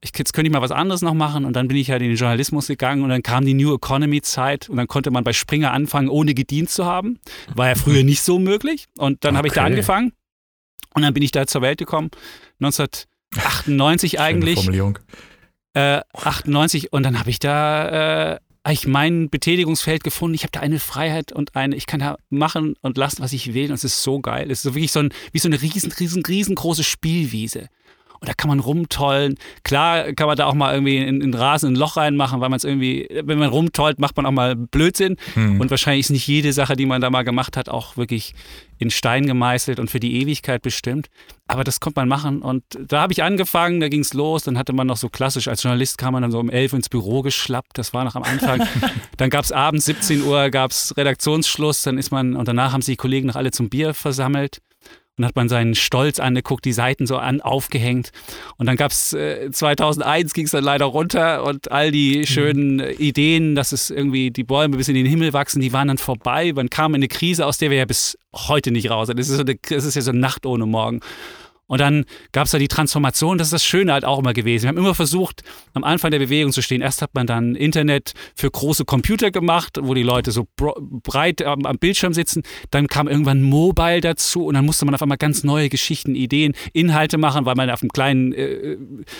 Ich, 0.00 0.12
jetzt 0.16 0.32
könnte 0.32 0.48
ich 0.48 0.52
mal 0.52 0.62
was 0.62 0.70
anderes 0.70 1.02
noch 1.02 1.14
machen 1.14 1.44
und 1.44 1.54
dann 1.54 1.68
bin 1.68 1.76
ich 1.76 1.90
halt 1.90 2.00
in 2.00 2.08
den 2.08 2.16
Journalismus 2.16 2.66
gegangen 2.66 3.02
und 3.02 3.10
dann 3.10 3.22
kam 3.22 3.44
die 3.44 3.54
New 3.54 3.74
Economy 3.74 4.22
Zeit 4.22 4.70
und 4.70 4.78
dann 4.78 4.86
konnte 4.86 5.10
man 5.10 5.22
bei 5.22 5.34
Springer 5.34 5.72
anfangen, 5.72 6.08
ohne 6.08 6.32
gedient 6.32 6.70
zu 6.70 6.86
haben. 6.86 7.20
War 7.54 7.68
ja 7.68 7.74
früher 7.74 8.04
nicht 8.04 8.22
so 8.22 8.38
möglich 8.38 8.86
und 8.96 9.22
dann 9.22 9.32
okay. 9.32 9.36
habe 9.36 9.48
ich 9.48 9.54
da 9.54 9.64
angefangen 9.64 10.12
und 10.94 11.02
dann 11.02 11.12
bin 11.12 11.22
ich 11.22 11.32
da 11.32 11.46
zur 11.46 11.62
Welt 11.62 11.78
gekommen, 11.78 12.10
1998 12.60 14.20
eigentlich. 14.20 14.56
Formulierung. 14.56 14.98
Äh, 15.74 16.00
98 16.12 16.92
und 16.92 17.02
dann 17.02 17.18
habe 17.18 17.30
ich 17.30 17.40
da 17.40 18.34
äh, 18.34 18.38
eigentlich 18.64 18.86
mein 18.86 19.28
Betätigungsfeld 19.28 20.02
gefunden. 20.02 20.34
Ich 20.34 20.42
habe 20.42 20.52
da 20.52 20.60
eine 20.60 20.78
Freiheit 20.78 21.32
und 21.32 21.54
eine, 21.54 21.76
ich 21.76 21.86
kann 21.86 22.00
da 22.00 22.16
machen 22.30 22.76
und 22.80 22.96
lassen, 22.96 23.22
was 23.22 23.32
ich 23.32 23.52
will. 23.52 23.68
Und 23.68 23.74
es 23.74 23.84
ist 23.84 24.02
so 24.02 24.20
geil. 24.20 24.50
Es 24.50 24.58
ist 24.58 24.62
so 24.62 24.74
wirklich 24.74 24.92
so 24.92 25.00
ein, 25.00 25.12
wie 25.32 25.38
so 25.38 25.48
eine 25.48 25.60
riesen, 25.60 25.92
riesen, 25.92 26.24
riesengroße 26.24 26.82
Spielwiese. 26.82 27.68
Und 28.20 28.28
da 28.28 28.34
kann 28.34 28.48
man 28.48 28.60
rumtollen. 28.60 29.36
Klar 29.64 30.12
kann 30.12 30.26
man 30.26 30.36
da 30.36 30.46
auch 30.46 30.54
mal 30.54 30.72
irgendwie 30.72 30.96
in, 30.96 31.20
in 31.20 31.34
Rasen 31.34 31.72
ein 31.72 31.76
Loch 31.76 31.96
reinmachen, 31.96 32.40
weil 32.40 32.48
man 32.48 32.56
es 32.56 32.64
irgendwie, 32.64 33.08
wenn 33.10 33.38
man 33.38 33.50
rumtollt, 33.50 33.98
macht 33.98 34.16
man 34.16 34.24
auch 34.24 34.30
mal 34.30 34.56
Blödsinn. 34.56 35.16
Hm. 35.34 35.60
Und 35.60 35.70
wahrscheinlich 35.70 36.06
ist 36.06 36.10
nicht 36.10 36.26
jede 36.26 36.52
Sache, 36.52 36.76
die 36.76 36.86
man 36.86 37.00
da 37.00 37.10
mal 37.10 37.22
gemacht 37.22 37.56
hat, 37.56 37.68
auch 37.68 37.96
wirklich 37.96 38.34
in 38.78 38.90
Stein 38.90 39.26
gemeißelt 39.26 39.78
und 39.78 39.90
für 39.90 40.00
die 40.00 40.20
Ewigkeit 40.20 40.62
bestimmt. 40.62 41.08
Aber 41.46 41.64
das 41.64 41.80
konnte 41.80 42.00
man 42.00 42.08
machen. 42.08 42.42
Und 42.42 42.64
da 42.78 43.02
habe 43.02 43.12
ich 43.12 43.22
angefangen, 43.22 43.80
da 43.80 43.88
ging 43.88 44.00
es 44.00 44.14
los. 44.14 44.44
Dann 44.44 44.58
hatte 44.58 44.72
man 44.72 44.86
noch 44.86 44.96
so 44.96 45.08
klassisch, 45.08 45.48
als 45.48 45.62
Journalist 45.62 45.98
kam 45.98 46.14
man 46.14 46.22
dann 46.22 46.30
so 46.30 46.38
um 46.38 46.50
elf 46.50 46.72
ins 46.72 46.88
Büro 46.88 47.22
geschlappt. 47.22 47.78
Das 47.78 47.92
war 47.92 48.04
noch 48.04 48.14
am 48.14 48.22
Anfang. 48.22 48.66
dann 49.16 49.30
gab 49.30 49.44
es 49.44 49.52
abends 49.52 49.84
17 49.84 50.22
Uhr, 50.22 50.50
gab 50.50 50.70
es 50.70 50.96
Redaktionsschluss. 50.96 51.82
Dann 51.82 51.98
ist 51.98 52.10
man, 52.10 52.36
und 52.36 52.48
danach 52.48 52.72
haben 52.72 52.82
sich 52.82 52.94
die 52.94 52.96
Kollegen 52.96 53.26
noch 53.26 53.36
alle 53.36 53.50
zum 53.50 53.68
Bier 53.68 53.94
versammelt 53.94 54.60
und 55.16 55.24
hat 55.24 55.36
man 55.36 55.48
seinen 55.48 55.74
Stolz 55.74 56.18
angeguckt, 56.18 56.64
die 56.64 56.72
Seiten 56.72 57.06
so 57.06 57.16
an, 57.16 57.40
aufgehängt. 57.40 58.10
Und 58.56 58.66
dann 58.66 58.76
gab 58.76 58.90
es 58.90 59.12
äh, 59.12 59.50
2001 59.50 60.34
ging 60.34 60.46
es 60.46 60.50
dann 60.50 60.64
leider 60.64 60.86
runter 60.86 61.44
und 61.44 61.70
all 61.70 61.92
die 61.92 62.18
mhm. 62.18 62.26
schönen 62.26 62.76
mhm. 62.76 62.94
Ideen, 62.98 63.54
dass 63.54 63.72
es 63.72 63.90
irgendwie 63.90 64.30
die 64.30 64.44
Bäume 64.44 64.76
bis 64.76 64.88
in 64.88 64.94
den 64.94 65.06
Himmel 65.06 65.32
wachsen, 65.32 65.60
die 65.60 65.72
waren 65.72 65.88
dann 65.88 65.98
vorbei. 65.98 66.52
Man 66.52 66.68
kam 66.68 66.94
in 66.94 66.98
eine 66.98 67.08
Krise, 67.08 67.46
aus 67.46 67.58
der 67.58 67.70
wir 67.70 67.78
ja 67.78 67.84
bis 67.84 68.18
heute 68.34 68.72
nicht 68.72 68.90
raus 68.90 69.06
sind. 69.06 69.18
Das 69.18 69.28
ist, 69.28 69.36
so 69.36 69.42
eine, 69.42 69.52
ist 69.52 69.94
ja 69.94 70.02
so 70.02 70.10
eine 70.10 70.20
Nacht 70.20 70.46
ohne 70.46 70.66
Morgen. 70.66 71.00
Und 71.66 71.80
dann 71.80 72.04
gab 72.32 72.44
es 72.44 72.50
da 72.50 72.58
die 72.58 72.68
Transformation, 72.68 73.38
das 73.38 73.48
ist 73.48 73.52
das 73.52 73.64
Schöne 73.64 73.92
halt 73.92 74.04
auch 74.04 74.18
immer 74.18 74.34
gewesen. 74.34 74.64
Wir 74.64 74.68
haben 74.68 74.76
immer 74.76 74.94
versucht, 74.94 75.42
am 75.72 75.82
Anfang 75.82 76.10
der 76.10 76.18
Bewegung 76.18 76.52
zu 76.52 76.60
stehen. 76.60 76.82
Erst 76.82 77.00
hat 77.00 77.14
man 77.14 77.26
dann 77.26 77.54
Internet 77.54 78.12
für 78.34 78.50
große 78.50 78.84
Computer 78.84 79.30
gemacht, 79.30 79.78
wo 79.80 79.94
die 79.94 80.02
Leute 80.02 80.30
so 80.30 80.46
breit 80.56 81.42
am, 81.42 81.64
am 81.64 81.78
Bildschirm 81.78 82.12
sitzen. 82.12 82.42
Dann 82.70 82.88
kam 82.88 83.08
irgendwann 83.08 83.42
Mobile 83.42 84.02
dazu 84.02 84.44
und 84.46 84.54
dann 84.54 84.66
musste 84.66 84.84
man 84.84 84.94
auf 84.94 85.02
einmal 85.02 85.18
ganz 85.18 85.42
neue 85.42 85.70
Geschichten, 85.70 86.14
Ideen, 86.14 86.54
Inhalte 86.74 87.16
machen, 87.16 87.46
weil 87.46 87.54
man 87.54 87.70
auf 87.70 87.82
einem 87.82 87.90
kleinen 87.90 88.32
äh, 88.32 88.76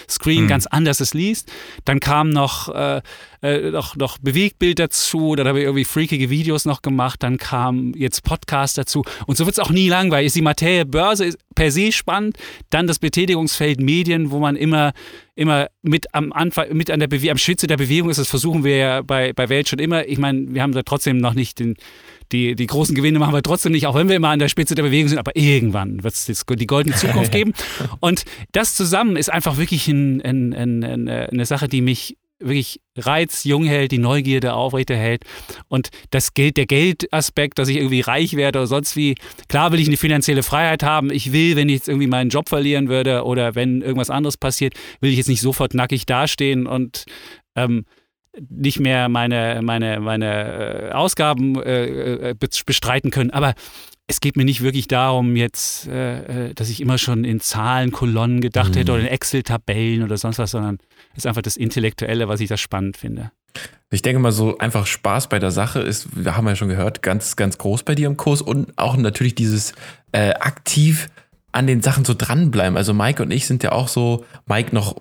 Screen 0.08 0.42
hm. 0.42 0.48
ganz 0.48 0.66
anders 0.66 1.00
es 1.00 1.14
liest. 1.14 1.50
Dann 1.84 1.98
kam 2.00 2.30
noch 2.30 2.68
äh, 2.68 3.00
äh, 3.44 3.70
noch, 3.70 3.94
noch 3.96 4.16
Bewegtbild 4.18 4.78
dazu, 4.78 5.34
dann 5.34 5.46
habe 5.46 5.58
ich 5.58 5.64
irgendwie 5.64 5.84
freakige 5.84 6.30
Videos 6.30 6.64
noch 6.64 6.80
gemacht, 6.80 7.22
dann 7.22 7.36
kam 7.36 7.92
jetzt 7.94 8.24
Podcast 8.24 8.78
dazu 8.78 9.04
und 9.26 9.36
so 9.36 9.44
wird 9.44 9.58
es 9.58 9.62
auch 9.62 9.70
nie 9.70 9.90
langweilig. 9.90 10.28
Ist 10.28 10.36
die 10.36 10.42
Materie 10.42 10.86
Börse 10.86 11.26
ist 11.26 11.38
per 11.54 11.70
se 11.70 11.92
spannend, 11.92 12.33
dann 12.70 12.86
das 12.86 12.98
Betätigungsfeld 12.98 13.80
Medien, 13.80 14.30
wo 14.30 14.38
man 14.38 14.56
immer 14.56 14.92
immer 15.36 15.68
mit 15.82 16.14
am 16.14 16.32
Anfang, 16.32 16.72
mit 16.72 16.90
an 16.90 17.00
der 17.00 17.08
Bewe 17.08 17.30
am 17.30 17.38
Schwitze 17.38 17.66
der 17.66 17.76
Bewegung 17.76 18.10
ist, 18.10 18.18
das 18.18 18.28
versuchen 18.28 18.64
wir 18.64 18.76
ja 18.76 19.02
bei, 19.02 19.32
bei 19.32 19.48
Welt 19.48 19.68
schon 19.68 19.78
immer. 19.78 20.06
Ich 20.06 20.18
meine, 20.18 20.54
wir 20.54 20.62
haben 20.62 20.72
da 20.72 20.82
trotzdem 20.82 21.18
noch 21.18 21.34
nicht 21.34 21.58
den, 21.58 21.74
die, 22.32 22.54
die 22.54 22.66
großen 22.66 22.94
Gewinne 22.94 23.18
machen 23.18 23.34
wir 23.34 23.42
trotzdem 23.42 23.72
nicht, 23.72 23.86
auch 23.86 23.94
wenn 23.94 24.08
wir 24.08 24.16
immer 24.16 24.30
an 24.30 24.38
der 24.38 24.48
Spitze 24.48 24.74
der 24.74 24.84
Bewegung 24.84 25.08
sind, 25.08 25.18
aber 25.18 25.34
irgendwann 25.34 26.02
wird 26.02 26.14
es 26.14 26.44
die 26.46 26.66
goldene 26.66 26.96
Zukunft 26.96 27.32
geben. 27.32 27.52
Und 28.00 28.24
das 28.52 28.76
zusammen 28.76 29.16
ist 29.16 29.30
einfach 29.30 29.56
wirklich 29.56 29.88
ein, 29.88 30.20
ein, 30.22 30.52
ein, 30.54 31.08
eine 31.08 31.46
Sache, 31.46 31.68
die 31.68 31.80
mich 31.80 32.16
wirklich 32.44 32.80
Reiz 32.96 33.44
jung 33.44 33.64
hält, 33.64 33.92
die 33.92 33.98
Neugierde 33.98 34.54
aufrechterhält. 34.54 35.24
Und 35.68 35.88
das 36.10 36.34
Geld, 36.34 36.56
der 36.56 36.66
Geldaspekt, 36.66 37.58
dass 37.58 37.68
ich 37.68 37.76
irgendwie 37.76 38.00
reich 38.00 38.36
werde 38.36 38.60
oder 38.60 38.66
sonst 38.66 38.96
wie, 38.96 39.14
klar 39.48 39.72
will 39.72 39.80
ich 39.80 39.88
eine 39.88 39.96
finanzielle 39.96 40.42
Freiheit 40.42 40.82
haben. 40.82 41.10
Ich 41.10 41.32
will, 41.32 41.56
wenn 41.56 41.68
ich 41.68 41.76
jetzt 41.76 41.88
irgendwie 41.88 42.06
meinen 42.06 42.30
Job 42.30 42.48
verlieren 42.48 42.88
würde 42.88 43.24
oder 43.24 43.54
wenn 43.54 43.82
irgendwas 43.82 44.10
anderes 44.10 44.36
passiert, 44.36 44.74
will 45.00 45.10
ich 45.10 45.16
jetzt 45.16 45.28
nicht 45.28 45.40
sofort 45.40 45.74
nackig 45.74 46.06
dastehen 46.06 46.66
und 46.66 47.04
ähm, 47.56 47.84
nicht 48.48 48.80
mehr 48.80 49.08
meine, 49.08 49.60
meine, 49.62 50.00
meine 50.00 50.90
äh, 50.90 50.92
Ausgaben 50.92 51.60
äh, 51.62 52.30
äh 52.30 52.34
bestreiten 52.66 53.10
können. 53.10 53.30
Aber 53.30 53.54
es 54.06 54.20
geht 54.20 54.36
mir 54.36 54.44
nicht 54.44 54.62
wirklich 54.62 54.86
darum, 54.88 55.36
jetzt, 55.36 55.86
äh, 55.88 56.48
äh 56.48 56.54
dass 56.54 56.68
ich 56.68 56.80
immer 56.80 56.98
schon 56.98 57.24
in 57.24 57.40
Zahlenkolonnen 57.40 58.40
gedacht 58.40 58.74
mhm. 58.74 58.78
hätte 58.78 58.92
oder 58.92 59.02
in 59.02 59.08
Excel-Tabellen 59.08 60.02
oder 60.02 60.16
sonst 60.16 60.38
was, 60.38 60.50
sondern 60.50 60.78
es 61.12 61.18
ist 61.18 61.26
einfach 61.26 61.42
das 61.42 61.56
Intellektuelle, 61.56 62.28
was 62.28 62.40
ich 62.40 62.48
da 62.48 62.56
spannend 62.56 62.96
finde. 62.96 63.30
Ich 63.90 64.02
denke 64.02 64.18
mal, 64.18 64.32
so 64.32 64.58
einfach 64.58 64.86
Spaß 64.86 65.28
bei 65.28 65.38
der 65.38 65.52
Sache 65.52 65.80
ist, 65.80 66.08
wir 66.16 66.36
haben 66.36 66.48
ja 66.48 66.56
schon 66.56 66.68
gehört, 66.68 67.02
ganz, 67.02 67.36
ganz 67.36 67.58
groß 67.58 67.84
bei 67.84 67.94
dir 67.94 68.08
im 68.08 68.16
Kurs 68.16 68.42
und 68.42 68.76
auch 68.76 68.96
natürlich 68.96 69.34
dieses 69.36 69.72
äh, 70.12 70.30
aktiv 70.34 71.08
an 71.52 71.68
den 71.68 71.80
Sachen 71.80 72.04
so 72.04 72.14
dranbleiben. 72.14 72.76
Also 72.76 72.92
Mike 72.92 73.22
und 73.22 73.30
ich 73.30 73.46
sind 73.46 73.62
ja 73.62 73.72
auch 73.72 73.86
so, 73.86 74.24
Mike 74.46 74.74
noch 74.74 74.96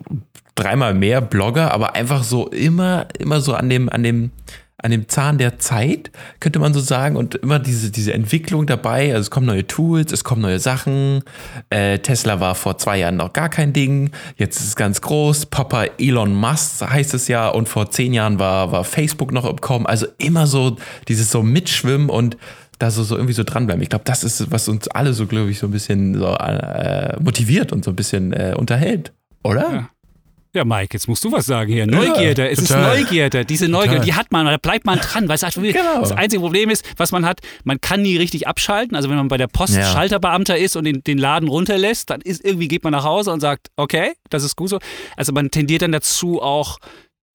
dreimal 0.54 0.94
mehr 0.94 1.20
Blogger, 1.20 1.72
aber 1.72 1.96
einfach 1.96 2.22
so 2.22 2.48
immer, 2.48 3.08
immer 3.18 3.40
so 3.40 3.54
an 3.54 3.68
dem, 3.68 3.88
an 3.88 4.04
dem, 4.04 4.30
an 4.84 4.90
dem 4.90 5.08
Zahn 5.08 5.38
der 5.38 5.58
Zeit, 5.58 6.10
könnte 6.40 6.58
man 6.58 6.74
so 6.74 6.80
sagen, 6.80 7.16
und 7.16 7.36
immer 7.36 7.58
diese, 7.58 7.90
diese 7.90 8.12
Entwicklung 8.12 8.66
dabei. 8.66 9.14
Also 9.14 9.22
es 9.22 9.30
kommen 9.30 9.46
neue 9.46 9.66
Tools, 9.66 10.12
es 10.12 10.24
kommen 10.24 10.42
neue 10.42 10.58
Sachen. 10.58 11.22
Äh, 11.70 12.00
Tesla 12.00 12.38
war 12.38 12.54
vor 12.54 12.76
zwei 12.76 12.98
Jahren 12.98 13.16
noch 13.16 13.32
gar 13.32 13.48
kein 13.48 13.72
Ding, 13.72 14.10
jetzt 14.36 14.60
ist 14.60 14.68
es 14.68 14.76
ganz 14.76 15.00
groß. 15.00 15.46
Papa 15.46 15.86
Elon 15.98 16.34
Musk 16.34 16.82
heißt 16.82 17.14
es 17.14 17.28
ja, 17.28 17.48
und 17.48 17.66
vor 17.66 17.90
zehn 17.90 18.12
Jahren 18.12 18.38
war, 18.38 18.72
war 18.72 18.84
Facebook 18.84 19.32
noch 19.32 19.48
im 19.48 19.58
Kommen. 19.58 19.86
Also 19.86 20.06
immer 20.18 20.46
so 20.46 20.76
dieses 21.08 21.30
so 21.30 21.42
Mitschwimmen 21.42 22.10
und 22.10 22.36
da 22.78 22.90
so, 22.90 23.04
so 23.04 23.14
irgendwie 23.14 23.32
so 23.32 23.42
dranbleiben. 23.42 23.82
Ich 23.82 23.88
glaube, 23.88 24.04
das 24.04 24.22
ist, 24.22 24.50
was 24.52 24.68
uns 24.68 24.88
alle 24.88 25.14
so, 25.14 25.26
glaube 25.26 25.50
ich, 25.50 25.60
so 25.60 25.68
ein 25.68 25.70
bisschen 25.70 26.18
so, 26.18 26.26
äh, 26.26 27.16
motiviert 27.22 27.72
und 27.72 27.86
so 27.86 27.92
ein 27.92 27.96
bisschen 27.96 28.34
äh, 28.34 28.54
unterhält, 28.54 29.14
oder? 29.42 29.72
Ja. 29.72 29.88
Ja, 30.54 30.64
Mike, 30.64 30.90
jetzt 30.92 31.08
musst 31.08 31.24
du 31.24 31.32
was 31.32 31.46
sagen 31.46 31.72
hier. 31.72 31.84
Neugierde, 31.84 32.44
ja, 32.44 32.48
es 32.48 32.60
total. 32.60 32.96
ist 32.96 33.00
Neugierde. 33.00 33.44
Diese 33.44 33.68
Neugierde, 33.68 33.96
total. 33.96 34.06
die 34.06 34.14
hat 34.14 34.30
man, 34.30 34.46
da 34.46 34.56
bleibt 34.56 34.86
man 34.86 35.00
dran. 35.00 35.28
Weil 35.28 35.34
es 35.34 35.42
halt, 35.42 35.54
genau. 35.54 36.00
Das 36.00 36.12
einzige 36.12 36.40
Problem 36.40 36.70
ist, 36.70 36.84
was 36.96 37.10
man 37.10 37.26
hat, 37.26 37.40
man 37.64 37.80
kann 37.80 38.02
nie 38.02 38.16
richtig 38.16 38.46
abschalten. 38.46 38.94
Also 38.94 39.08
wenn 39.08 39.16
man 39.16 39.26
bei 39.26 39.36
der 39.36 39.48
Post 39.48 39.74
ja. 39.74 39.82
Schalterbeamter 39.82 40.56
ist 40.56 40.76
und 40.76 40.84
den, 40.84 41.02
den 41.02 41.18
Laden 41.18 41.48
runterlässt, 41.48 42.10
dann 42.10 42.20
ist 42.20 42.44
irgendwie 42.44 42.68
geht 42.68 42.84
man 42.84 42.92
nach 42.92 43.02
Hause 43.02 43.32
und 43.32 43.40
sagt, 43.40 43.68
okay, 43.74 44.12
das 44.30 44.44
ist 44.44 44.54
gut 44.54 44.70
so. 44.70 44.78
Also 45.16 45.32
man 45.32 45.50
tendiert 45.50 45.82
dann 45.82 45.90
dazu 45.90 46.40
auch 46.40 46.78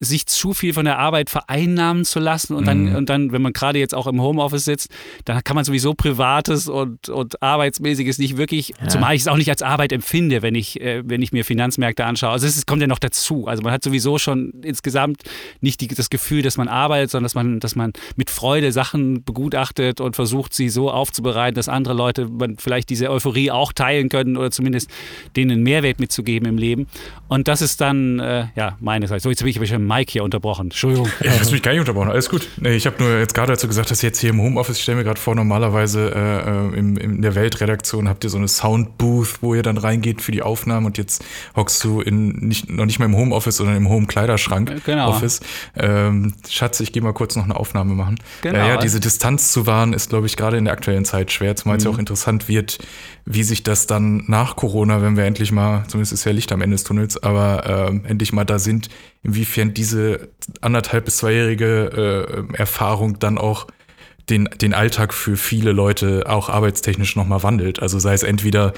sich 0.02 0.26
zu 0.28 0.54
viel 0.54 0.74
von 0.74 0.86
der 0.86 0.98
Arbeit 0.98 1.30
vereinnahmen 1.30 2.06
zu 2.06 2.20
lassen 2.20 2.54
und 2.54 2.66
dann, 2.66 2.90
mhm. 2.90 2.96
und 2.96 3.10
dann, 3.10 3.34
wenn 3.34 3.42
man 3.42 3.52
gerade 3.52 3.80
jetzt 3.80 3.94
auch 3.94 4.08
im 4.08 4.22
Homeoffice 4.22 4.64
sitzt, 4.64 4.90
dann 5.26 5.44
kann 5.44 5.56
man 5.56 5.66
sowieso 5.66 5.94
Privates 5.94 6.70
und, 6.70 7.10
und 7.10 7.42
Arbeitsmäßiges 7.44 8.18
nicht 8.18 8.38
wirklich, 8.38 8.74
ja. 8.82 8.88
zumal 8.88 9.16
ich 9.16 9.22
es 9.22 9.28
auch 9.28 9.36
nicht 9.36 9.50
als 9.50 9.62
Arbeit 9.62 9.92
empfinde, 9.92 10.42
wenn 10.42 10.56
ich, 10.56 10.80
äh, 10.80 11.04
wenn 11.06 11.22
ich 11.22 11.34
mir 11.34 11.44
Finanzmärkte 11.44 12.06
anschaue. 12.06 12.32
Also 12.32 12.48
es 12.48 12.66
kommt 12.66 12.82
ja 12.82 12.88
noch 12.88 13.00
dazu. 13.00 13.48
Also 13.48 13.62
man 13.62 13.74
hat 13.74 13.84
sowieso 13.84 14.18
schon 14.18 14.54
insgesamt 14.64 15.24
nicht 15.60 15.82
die, 15.82 15.90
das 15.90 16.10
Gefühl, 16.10 16.44
dass 16.44 16.56
man 16.56 16.70
arbeitet, 16.70 17.12
sondern 17.12 17.26
dass 17.26 17.36
man, 17.36 17.60
dass 17.60 17.76
man 17.76 17.92
mit 18.16 18.30
Freude 18.30 18.72
Sachen 18.72 19.26
begutachtet 19.26 20.00
und 20.00 20.16
versucht, 20.16 20.54
sie 20.54 20.70
so 20.70 20.90
aufzubereiten, 20.92 21.56
dass 21.56 21.68
andere 21.68 21.94
Leute 21.94 22.30
man 22.30 22.56
vielleicht 22.58 22.90
diese 22.90 23.12
Euphorie 23.12 23.52
auch 23.52 23.74
teilen 23.74 24.08
können 24.08 24.38
oder 24.38 24.50
zumindest 24.50 24.90
denen 25.36 25.52
einen 25.52 25.64
Mehrwert 25.64 26.00
mitzugeben 26.00 26.48
im 26.48 26.58
Leben. 26.58 26.88
Und 27.28 27.50
das 27.50 27.62
ist 27.62 27.82
dann, 27.82 28.20
äh, 28.20 28.46
ja, 28.56 28.78
meine 28.80 29.08
Seite. 29.08 29.24
So, 29.24 29.30
jetzt 29.30 29.42
habe 29.42 29.50
ich 29.50 29.58
aber 29.58 29.66
schon 29.66 29.89
Mike 29.90 30.12
hier 30.12 30.24
unterbrochen. 30.24 30.68
Entschuldigung. 30.68 31.10
Ja, 31.20 31.32
du 31.32 31.40
hast 31.40 31.52
mich 31.52 31.64
gar 31.64 31.72
nicht 31.72 31.80
unterbrochen. 31.80 32.10
Alles 32.10 32.30
gut. 32.30 32.48
Nee, 32.58 32.76
ich 32.76 32.86
habe 32.86 33.04
nur 33.04 33.18
jetzt 33.18 33.34
gerade 33.34 33.54
dazu 33.54 33.68
gesagt, 33.68 33.90
dass 33.90 34.02
jetzt 34.02 34.20
hier 34.20 34.30
im 34.30 34.42
Homeoffice, 34.42 34.78
ich 34.78 34.84
stelle 34.84 35.00
mir 35.00 35.04
gerade 35.04 35.20
vor, 35.20 35.36
normalerweise 35.36 36.14
äh, 36.16 36.76
äh, 36.76 36.80
in, 36.80 36.96
in 36.98 37.22
der 37.22 37.36
Weltredaktion 37.36 38.08
habt 38.08 38.24
ihr 38.24 38.30
so 38.30 38.38
eine 38.38 38.48
Soundbooth, 38.48 39.42
wo 39.42 39.56
ihr 39.56 39.64
dann 39.64 39.78
reingeht 39.78 40.22
für 40.22 40.32
die 40.32 40.44
Aufnahmen 40.44 40.86
und 40.86 40.98
jetzt 40.98 41.24
hockst 41.56 41.84
du 41.84 42.02
in 42.02 42.30
nicht, 42.34 42.70
noch 42.70 42.86
nicht 42.86 43.00
mal 43.00 43.06
im 43.06 43.16
Homeoffice, 43.16 43.58
sondern 43.58 43.76
im 43.76 43.90
Home-Kleiderschrank. 43.90 44.70
Äh, 44.70 44.80
genau. 44.86 45.10
Office. 45.10 45.42
Ähm, 45.76 46.34
Schatz, 46.48 46.80
ich 46.80 46.94
gehe 46.94 47.02
mal 47.02 47.14
kurz 47.14 47.36
noch 47.36 47.44
eine 47.44 47.56
Aufnahme 47.56 47.96
machen. 47.96 48.20
Genau. 48.42 48.60
Äh, 48.60 48.68
ja, 48.68 48.78
diese 48.78 49.00
Distanz 49.00 49.52
zu 49.52 49.66
wahren 49.66 49.94
ist, 49.94 50.10
glaube 50.10 50.28
ich, 50.28 50.38
gerade 50.38 50.58
in 50.58 50.66
der 50.66 50.74
aktuellen 50.74 51.06
Zeit 51.06 51.32
schwer, 51.32 51.56
zumal 51.56 51.78
es 51.78 51.84
ja 51.84 51.90
mhm. 51.90 51.96
auch 51.96 52.00
interessant 52.00 52.48
wird, 52.48 52.78
wie 53.26 53.44
sich 53.44 53.64
das 53.64 53.88
dann 53.88 54.24
nach 54.28 54.56
Corona, 54.56 55.02
wenn 55.02 55.18
wir 55.18 55.26
endlich 55.26 55.52
mal, 55.52 55.84
zumindest 55.88 56.14
ist 56.14 56.26
ja 56.26 56.32
Licht 56.32 56.52
am 56.52 56.62
Ende 56.62 56.76
des 56.76 56.84
Tunnels, 56.84 57.22
aber 57.22 57.88
ähm, 57.90 58.04
endlich 58.06 58.34
mal 58.34 58.46
da 58.46 58.60
sind, 58.60 58.90
inwiefern 59.24 59.74
diese 59.74 60.30
anderthalb 60.62 61.06
bis 61.06 61.18
zweijährige 61.18 62.48
äh, 62.54 62.58
Erfahrung 62.58 63.20
dann 63.20 63.38
auch 63.38 63.68
den, 64.30 64.50
den 64.62 64.74
Alltag 64.74 65.14
für 65.14 65.38
viele 65.38 65.72
Leute 65.72 66.24
auch 66.28 66.50
arbeitstechnisch 66.50 67.16
nochmal 67.16 67.44
wandelt. 67.44 67.82
Also 67.82 68.00
sei 68.00 68.14
es 68.14 68.24
entweder 68.24 68.74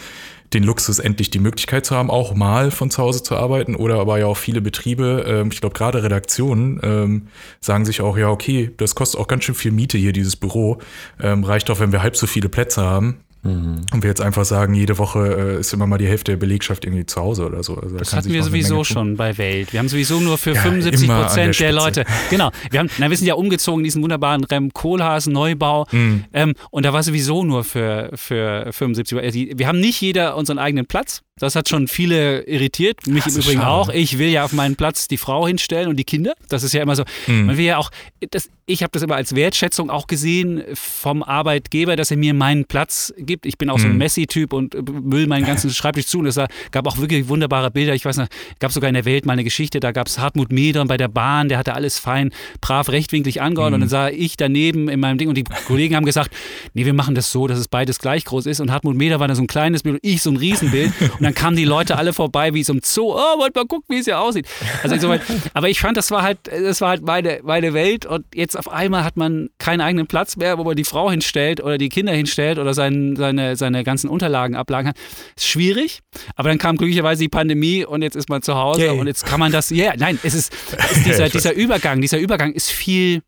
den 0.53 0.63
Luxus, 0.63 0.99
endlich 0.99 1.29
die 1.29 1.39
Möglichkeit 1.39 1.85
zu 1.85 1.95
haben, 1.95 2.09
auch 2.09 2.35
mal 2.35 2.71
von 2.71 2.91
zu 2.91 3.01
Hause 3.01 3.23
zu 3.23 3.37
arbeiten, 3.37 3.75
oder 3.75 3.99
aber 3.99 4.19
ja 4.19 4.25
auch 4.25 4.37
viele 4.37 4.61
Betriebe, 4.61 5.23
ähm, 5.25 5.49
ich 5.51 5.61
glaube 5.61 5.75
gerade 5.75 6.03
Redaktionen, 6.03 6.79
ähm, 6.83 7.27
sagen 7.61 7.85
sich 7.85 8.01
auch, 8.01 8.17
ja, 8.17 8.29
okay, 8.29 8.71
das 8.77 8.95
kostet 8.95 9.19
auch 9.19 9.27
ganz 9.27 9.45
schön 9.45 9.55
viel 9.55 9.71
Miete 9.71 9.97
hier, 9.97 10.11
dieses 10.11 10.35
Büro. 10.35 10.79
Ähm, 11.21 11.43
reicht 11.43 11.69
auch, 11.69 11.79
wenn 11.79 11.91
wir 11.91 12.01
halb 12.01 12.17
so 12.17 12.27
viele 12.27 12.49
Plätze 12.49 12.81
haben. 12.81 13.21
Mhm. 13.43 13.81
Und 13.91 14.03
wir 14.03 14.09
jetzt 14.09 14.21
einfach 14.21 14.45
sagen, 14.45 14.73
jede 14.73 14.97
Woche 14.97 15.55
äh, 15.55 15.59
ist 15.59 15.73
immer 15.73 15.87
mal 15.87 15.97
die 15.97 16.07
Hälfte 16.07 16.33
der 16.33 16.37
Belegschaft 16.37 16.85
irgendwie 16.85 17.05
zu 17.05 17.19
Hause 17.19 17.45
oder 17.45 17.63
so. 17.63 17.75
Also, 17.75 17.97
das 17.97 18.11
da 18.11 18.17
hatten 18.17 18.31
wir 18.31 18.43
sowieso 18.43 18.83
schon 18.83 19.17
bei 19.17 19.37
Welt. 19.37 19.73
Wir 19.73 19.79
haben 19.79 19.89
sowieso 19.89 20.19
nur 20.19 20.37
für 20.37 20.53
ja, 20.53 20.61
75 20.61 21.09
Prozent 21.09 21.59
der, 21.59 21.67
der, 21.67 21.71
Leute. 21.71 22.05
Genau. 22.29 22.51
Wir, 22.69 22.79
haben, 22.79 22.89
na, 22.99 23.09
wir 23.09 23.17
sind 23.17 23.27
ja 23.27 23.33
umgezogen 23.33 23.79
in 23.79 23.85
diesen 23.85 24.03
wunderbaren 24.03 24.43
Rem 24.43 24.71
Kohlhasen 24.73 25.33
Neubau. 25.33 25.87
Mhm. 25.91 26.25
Ähm, 26.33 26.53
und 26.69 26.85
da 26.85 26.93
war 26.93 27.01
sowieso 27.01 27.43
nur 27.43 27.63
für, 27.63 28.11
für 28.13 28.71
75 28.71 29.17
Prozent. 29.17 29.59
Wir 29.59 29.67
haben 29.67 29.79
nicht 29.79 29.99
jeder 30.01 30.37
unseren 30.37 30.59
eigenen 30.59 30.85
Platz. 30.85 31.23
Das 31.41 31.55
hat 31.55 31.69
schon 31.69 31.87
viele 31.87 32.41
irritiert, 32.43 33.07
mich 33.07 33.25
im 33.25 33.35
Übrigen 33.35 33.61
schade. 33.61 33.67
auch. 33.67 33.89
Ich 33.89 34.17
will 34.17 34.29
ja 34.29 34.43
auf 34.43 34.53
meinen 34.53 34.75
Platz 34.75 35.07
die 35.07 35.17
Frau 35.17 35.47
hinstellen 35.47 35.89
und 35.89 35.97
die 35.97 36.03
Kinder. 36.03 36.33
Das 36.49 36.63
ist 36.63 36.73
ja 36.73 36.81
immer 36.81 36.95
so. 36.95 37.03
Mhm. 37.27 37.45
Man 37.47 37.57
will 37.57 37.65
ja 37.65 37.77
auch, 37.77 37.89
das, 38.29 38.49
ich 38.65 38.83
habe 38.83 38.91
das 38.91 39.01
immer 39.01 39.15
als 39.15 39.35
Wertschätzung 39.35 39.89
auch 39.89 40.07
gesehen 40.07 40.63
vom 40.73 41.23
Arbeitgeber, 41.23 41.95
dass 41.95 42.11
er 42.11 42.17
mir 42.17 42.33
meinen 42.33 42.65
Platz 42.65 43.13
gibt. 43.17 43.45
Ich 43.45 43.57
bin 43.57 43.69
auch 43.69 43.79
so 43.79 43.87
ein 43.87 43.93
mhm. 43.93 43.97
Messi-Typ 43.97 44.53
und 44.53 44.75
will 44.77 45.27
meinen 45.27 45.45
ganzen 45.45 45.69
Schreibtisch 45.71 46.07
zu. 46.07 46.19
Und 46.19 46.27
es 46.27 46.39
gab 46.71 46.87
auch 46.87 46.97
wirklich 46.97 47.27
wunderbare 47.27 47.71
Bilder. 47.71 47.95
Ich 47.95 48.05
weiß 48.05 48.17
noch, 48.17 48.27
gab 48.59 48.71
sogar 48.71 48.87
in 48.87 48.93
der 48.93 49.05
Welt 49.05 49.25
mal 49.25 49.33
eine 49.33 49.43
Geschichte, 49.43 49.79
da 49.79 49.91
gab 49.91 50.07
es 50.07 50.19
Hartmut 50.19 50.51
Medern 50.51 50.87
bei 50.87 50.97
der 50.97 51.07
Bahn, 51.07 51.49
der 51.49 51.57
hatte 51.57 51.73
alles 51.73 51.99
fein, 51.99 52.31
brav, 52.61 52.89
rechtwinklig 52.89 53.41
angeordnet. 53.41 53.71
Mhm. 53.71 53.75
Und 53.75 53.81
dann 53.81 53.89
sah 53.89 54.09
ich 54.09 54.37
daneben 54.37 54.89
in 54.89 54.99
meinem 54.99 55.17
Ding 55.17 55.27
und 55.27 55.35
die 55.35 55.43
Kollegen 55.65 55.95
haben 55.95 56.05
gesagt, 56.05 56.31
nee, 56.73 56.85
wir 56.85 56.93
machen 56.93 57.15
das 57.15 57.31
so, 57.31 57.47
dass 57.47 57.57
es 57.57 57.67
beides 57.67 57.99
gleich 57.99 58.25
groß 58.25 58.45
ist. 58.45 58.59
Und 58.59 58.71
Hartmut 58.71 58.95
Meder 58.95 59.19
war 59.19 59.27
da 59.27 59.35
so 59.35 59.41
ein 59.41 59.47
kleines 59.47 59.83
Bild 59.83 59.95
und 59.95 59.99
ich 60.03 60.21
so 60.21 60.29
ein 60.29 60.37
Riesenbild. 60.37 60.93
Und 61.01 61.21
dann 61.21 61.30
kamen 61.33 61.55
die 61.55 61.65
Leute 61.65 61.97
alle 61.97 62.13
vorbei 62.13 62.53
wie 62.53 62.63
so 62.63 62.73
ein 62.73 62.81
Zoo. 62.83 63.13
Oh, 63.13 63.39
wollt 63.39 63.55
mal 63.55 63.65
gucken, 63.65 63.95
wie 63.95 63.99
es 63.99 64.05
hier 64.05 64.19
aussieht. 64.19 64.47
Also 64.83 64.95
insoweit, 64.95 65.21
aber 65.53 65.69
ich 65.69 65.79
fand, 65.79 65.97
das 65.97 66.11
war 66.11 66.21
halt, 66.21 66.39
das 66.45 66.81
war 66.81 66.89
halt 66.89 67.03
meine, 67.03 67.39
meine 67.43 67.73
Welt. 67.73 68.05
Und 68.05 68.25
jetzt 68.33 68.57
auf 68.57 68.71
einmal 68.71 69.03
hat 69.03 69.17
man 69.17 69.49
keinen 69.57 69.81
eigenen 69.81 70.07
Platz 70.07 70.37
mehr, 70.37 70.57
wo 70.57 70.63
man 70.63 70.75
die 70.75 70.83
Frau 70.83 71.11
hinstellt 71.11 71.61
oder 71.61 71.77
die 71.77 71.89
Kinder 71.89 72.13
hinstellt 72.13 72.59
oder 72.59 72.73
sein, 72.73 73.15
seine, 73.15 73.55
seine 73.55 73.83
ganzen 73.83 74.09
Unterlagen 74.09 74.55
ablagen 74.55 74.93
kann. 74.93 75.01
Ist 75.35 75.47
schwierig, 75.47 75.99
aber 76.35 76.49
dann 76.49 76.57
kam 76.57 76.77
glücklicherweise 76.77 77.21
die 77.21 77.29
Pandemie 77.29 77.85
und 77.85 78.01
jetzt 78.01 78.15
ist 78.15 78.29
man 78.29 78.41
zu 78.41 78.55
Hause 78.55 78.85
Yay. 78.85 78.99
und 78.99 79.07
jetzt 79.07 79.25
kann 79.25 79.39
man 79.39 79.51
das. 79.51 79.69
Ja, 79.69 79.85
yeah, 79.85 79.93
nein, 79.97 80.19
es 80.23 80.33
ist, 80.33 80.53
es 80.77 80.97
ist 80.97 81.05
dieser, 81.05 81.29
dieser 81.29 81.53
Übergang. 81.53 82.01
Dieser 82.01 82.17
Übergang 82.17 82.53
ist 82.53 82.71
viel 82.71 83.21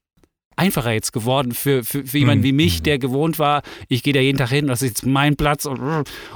einfacher 0.56 0.92
jetzt 0.92 1.14
geworden 1.14 1.52
für, 1.52 1.84
für, 1.84 2.06
für 2.06 2.18
jemanden 2.18 2.42
mhm. 2.42 2.48
wie 2.48 2.54
mich, 2.54 2.84
der 2.84 3.00
gewohnt 3.00 3.40
war, 3.40 3.62
ich 3.88 4.04
gehe 4.04 4.14
da 4.14 4.20
jeden 4.20 4.38
Tag 4.38 4.50
hin, 4.50 4.68
das 4.68 4.82
ist 4.82 4.90
jetzt 4.90 5.06
mein 5.06 5.36
Platz 5.36 5.66
und, 5.66 5.80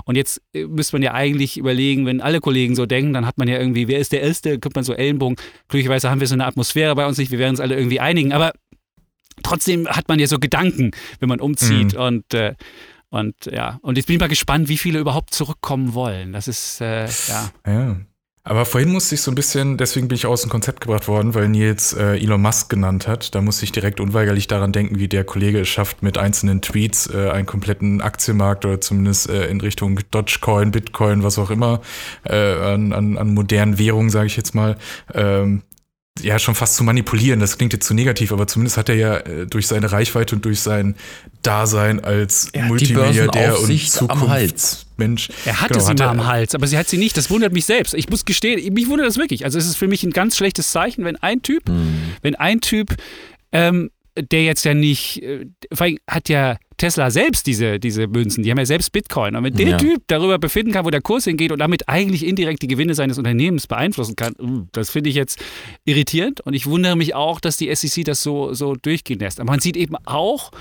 und 0.06 0.16
jetzt 0.16 0.42
müsste 0.54 0.96
man 0.96 1.04
ja 1.04 1.14
eigentlich 1.14 1.58
überlegen, 1.58 2.06
wenn 2.06 2.22
alle 2.22 2.40
Kollegen 2.40 2.76
so 2.76 2.86
denken, 2.86 3.14
dann 3.14 3.26
hat 3.26 3.38
man 3.38 3.48
ja 3.48 3.58
irgendwie, 3.58 3.88
wer 3.88 4.00
ist 4.00 4.12
der 4.12 4.22
Erste, 4.22 4.60
kommt 4.60 4.76
man 4.76 4.84
so 4.84 4.94
Ellenbogen. 4.94 5.38
Glücklicherweise 5.68 6.10
haben 6.10 6.20
wir 6.20 6.28
so 6.28 6.36
eine 6.36 6.46
Atmosphäre 6.46 6.96
bei 6.96 7.06
uns 7.06 7.18
nicht, 7.18 7.32
wir 7.32 7.40
werden 7.40 7.52
uns 7.52 7.60
alle 7.60 7.76
irgendwie 7.76 8.00
einigen, 8.00 8.34
aber 8.34 8.54
trotzdem 9.44 9.88
hat 9.88 10.08
man 10.08 10.20
ja 10.20 10.28
so 10.28 10.40
Gedanken, 10.40 10.92
wenn 11.20 11.30
man 11.30 11.40
umzieht 11.40 11.94
mhm. 11.94 12.00
und 12.00 12.34
äh, 12.34 12.56
und 13.10 13.36
ja, 13.46 13.80
und 13.84 13.98
jetzt 13.98 14.08
bin 14.08 14.16
ich 14.16 14.20
mal 14.20 14.28
gespannt, 14.28 14.68
wie 14.68 14.78
viele 14.78 15.00
überhaupt 15.00 15.34
zurückkommen 15.34 15.94
wollen. 15.94 16.34
Das 16.34 16.50
ist 16.50 16.82
äh, 16.82 17.06
ja. 17.06 17.52
ja. 17.66 17.96
Aber 18.50 18.64
vorhin 18.64 18.94
musste 18.94 19.14
ich 19.14 19.22
so 19.22 19.30
ein 19.30 19.36
bisschen, 19.36 19.76
deswegen 19.76 20.08
bin 20.08 20.16
ich 20.16 20.26
aus 20.26 20.40
dem 20.40 20.50
Konzept 20.50 20.80
gebracht 20.80 21.10
worden, 21.10 21.36
weil 21.36 21.50
Nils 21.50 21.92
äh, 21.92 22.16
Elon 22.16 22.42
Musk 22.42 22.70
genannt 22.70 23.06
hat. 23.06 23.36
Da 23.36 23.42
musste 23.42 23.66
ich 23.66 23.74
direkt 23.74 24.00
unweigerlich 24.00 24.48
daran 24.48 24.72
denken, 24.72 25.00
wie 25.00 25.10
der 25.10 25.26
Kollege 25.26 25.60
es 25.60 25.68
schafft, 25.68 26.02
mit 26.02 26.18
einzelnen 26.18 26.62
Tweets 26.62 27.14
äh, 27.14 27.30
einen 27.30 27.46
kompletten 27.46 28.00
Aktienmarkt 28.00 28.64
oder 28.64 28.80
zumindest 28.80 29.30
äh, 29.30 29.48
in 29.48 29.60
Richtung 29.60 30.00
Dogecoin, 30.12 30.72
Bitcoin, 30.72 31.24
was 31.24 31.38
auch 31.38 31.50
immer, 31.50 31.82
äh, 32.24 32.38
an, 32.38 32.94
an, 32.94 33.18
an 33.18 33.34
modernen 33.34 33.80
Währungen, 33.80 34.10
sage 34.10 34.28
ich 34.28 34.38
jetzt 34.38 34.56
mal, 34.56 34.78
ähm, 35.14 35.64
ja 36.22 36.40
schon 36.40 36.56
fast 36.56 36.76
zu 36.76 36.84
manipulieren. 36.84 37.40
Das 37.40 37.58
klingt 37.58 37.74
jetzt 37.74 37.86
zu 37.86 37.94
negativ, 37.94 38.32
aber 38.32 38.48
zumindest 38.48 38.78
hat 38.78 38.90
er 38.90 38.96
ja 38.96 39.18
äh, 39.18 39.48
durch 39.48 39.68
seine 39.68 39.92
Reichweite 39.92 40.36
und 40.36 40.46
durch 40.46 40.60
sein 40.60 40.96
Dasein 41.42 42.04
als 42.04 42.52
Multimilliardär 42.54 43.60
und 43.60 43.80
Zukunftsmensch. 43.80 45.30
Er 45.46 45.62
hat 45.62 45.70
genau, 45.70 45.84
es 45.84 45.90
immer 45.90 46.10
am 46.10 46.26
Hals, 46.26 46.56
aber 46.56 46.68
sie 46.68 46.78
hat 46.78 46.88
sie 46.88 46.98
nicht. 46.98 47.18
Das 47.18 47.30
wundert 47.30 47.54
mich 47.54 47.66
selbst. 47.66 47.94
Ich 47.94 48.10
muss 48.10 48.26
gestehen, 48.26 48.74
mich 48.74 48.88
wundert 48.88 49.08
das 49.08 49.18
wirklich. 49.18 49.46
Also 49.46 49.58
es 49.58 49.66
ist 49.66 49.78
für 49.78 49.88
mich 49.88 50.04
ein 50.04 50.12
ganz 50.12 50.38
schlechtes 50.38 50.72
Zeichen, 50.72 51.06
wenn 51.06 51.16
ein 51.18 51.42
Typ, 51.42 51.68
hm. 51.68 52.14
wenn 52.22 52.36
ein 52.36 52.62
Typ 52.62 52.96
ähm, 53.52 53.92
der 54.20 54.44
jetzt 54.44 54.66
ja 54.66 54.74
nicht, 54.74 55.22
äh, 55.24 55.46
vor 55.72 55.86
allem 55.86 55.98
hat 56.10 56.30
ja 56.30 56.58
Tesla 56.78 57.10
selbst 57.10 57.48
diese, 57.48 57.80
diese 57.80 58.08
Münzen, 58.08 58.44
die 58.44 58.52
haben 58.52 58.60
ja 58.60 58.66
selbst 58.66 58.92
Bitcoin. 58.92 59.36
Und 59.36 59.44
wenn 59.44 59.56
der 59.56 59.70
ja. 59.70 59.78
Typ 59.78 60.04
darüber 60.08 60.38
befinden 60.38 60.72
kann, 60.72 60.86
wo 60.86 60.92
der 60.92 61.02
Kurs 61.02 61.26
hingeht 61.26 61.52
und 61.52 61.60
damit 61.60 61.90
eigentlich 61.90 62.26
indirekt 62.26 62.62
die 62.62 62.68
Gewinne 62.68 62.94
seines 62.94 63.18
Unternehmens 63.18 63.66
beeinflussen 63.66 64.16
kann, 64.16 64.36
uh, 64.40 64.66
das 64.72 64.92
finde 64.92 65.10
ich 65.10 65.16
jetzt 65.16 65.44
irritierend. 65.86 66.42
Und 66.42 66.54
ich 66.54 66.68
wundere 66.68 66.96
mich 66.96 67.16
auch, 67.16 67.40
dass 67.40 67.58
die 67.58 67.74
SEC 67.74 68.06
das 68.06 68.22
so, 68.22 68.54
so 68.54 68.76
durchgehen 68.76 69.20
lässt. 69.20 69.40
Aber 69.40 69.52
man 69.52 69.60
sieht 69.60 69.76
eben 69.76 69.96
auch, 70.06 70.52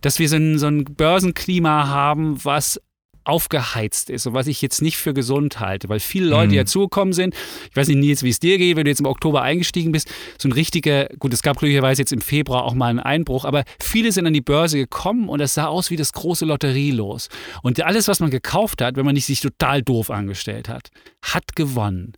dass 0.00 0.18
wir 0.18 0.28
so 0.28 0.36
ein, 0.36 0.58
so 0.58 0.66
ein 0.66 0.84
Börsenklima 0.84 1.86
haben, 1.86 2.44
was 2.44 2.80
aufgeheizt 3.24 4.10
ist 4.10 4.26
und 4.26 4.34
was 4.34 4.46
ich 4.46 4.62
jetzt 4.62 4.82
nicht 4.82 4.96
für 4.96 5.14
gesund 5.14 5.60
halte, 5.60 5.88
weil 5.88 6.00
viele 6.00 6.26
Leute, 6.26 6.52
mhm. 6.52 6.56
dazugekommen 6.56 7.12
sind, 7.12 7.34
ich 7.70 7.76
weiß 7.76 7.88
nicht, 7.88 7.98
Nils, 7.98 8.22
wie 8.22 8.30
es 8.30 8.40
dir 8.40 8.58
geht, 8.58 8.76
wenn 8.76 8.84
du 8.84 8.90
jetzt 8.90 9.00
im 9.00 9.06
Oktober 9.06 9.42
eingestiegen 9.42 9.92
bist, 9.92 10.10
so 10.38 10.48
ein 10.48 10.52
richtiger, 10.52 11.06
gut, 11.18 11.32
es 11.32 11.42
gab 11.42 11.58
glücklicherweise 11.58 12.02
jetzt 12.02 12.12
im 12.12 12.20
Februar 12.20 12.64
auch 12.64 12.74
mal 12.74 12.88
einen 12.88 13.00
Einbruch, 13.00 13.44
aber 13.44 13.64
viele 13.80 14.12
sind 14.12 14.26
an 14.26 14.32
die 14.32 14.40
Börse 14.40 14.78
gekommen 14.78 15.28
und 15.28 15.40
es 15.40 15.54
sah 15.54 15.66
aus 15.66 15.90
wie 15.90 15.96
das 15.96 16.12
große 16.12 16.44
Lotterielos. 16.44 17.28
Und 17.62 17.82
alles, 17.82 18.08
was 18.08 18.20
man 18.20 18.30
gekauft 18.30 18.82
hat, 18.82 18.96
wenn 18.96 19.04
man 19.04 19.14
nicht 19.14 19.26
sich 19.26 19.40
total 19.40 19.82
doof 19.82 20.10
angestellt 20.10 20.68
hat, 20.68 20.90
hat 21.22 21.56
gewonnen. 21.56 22.14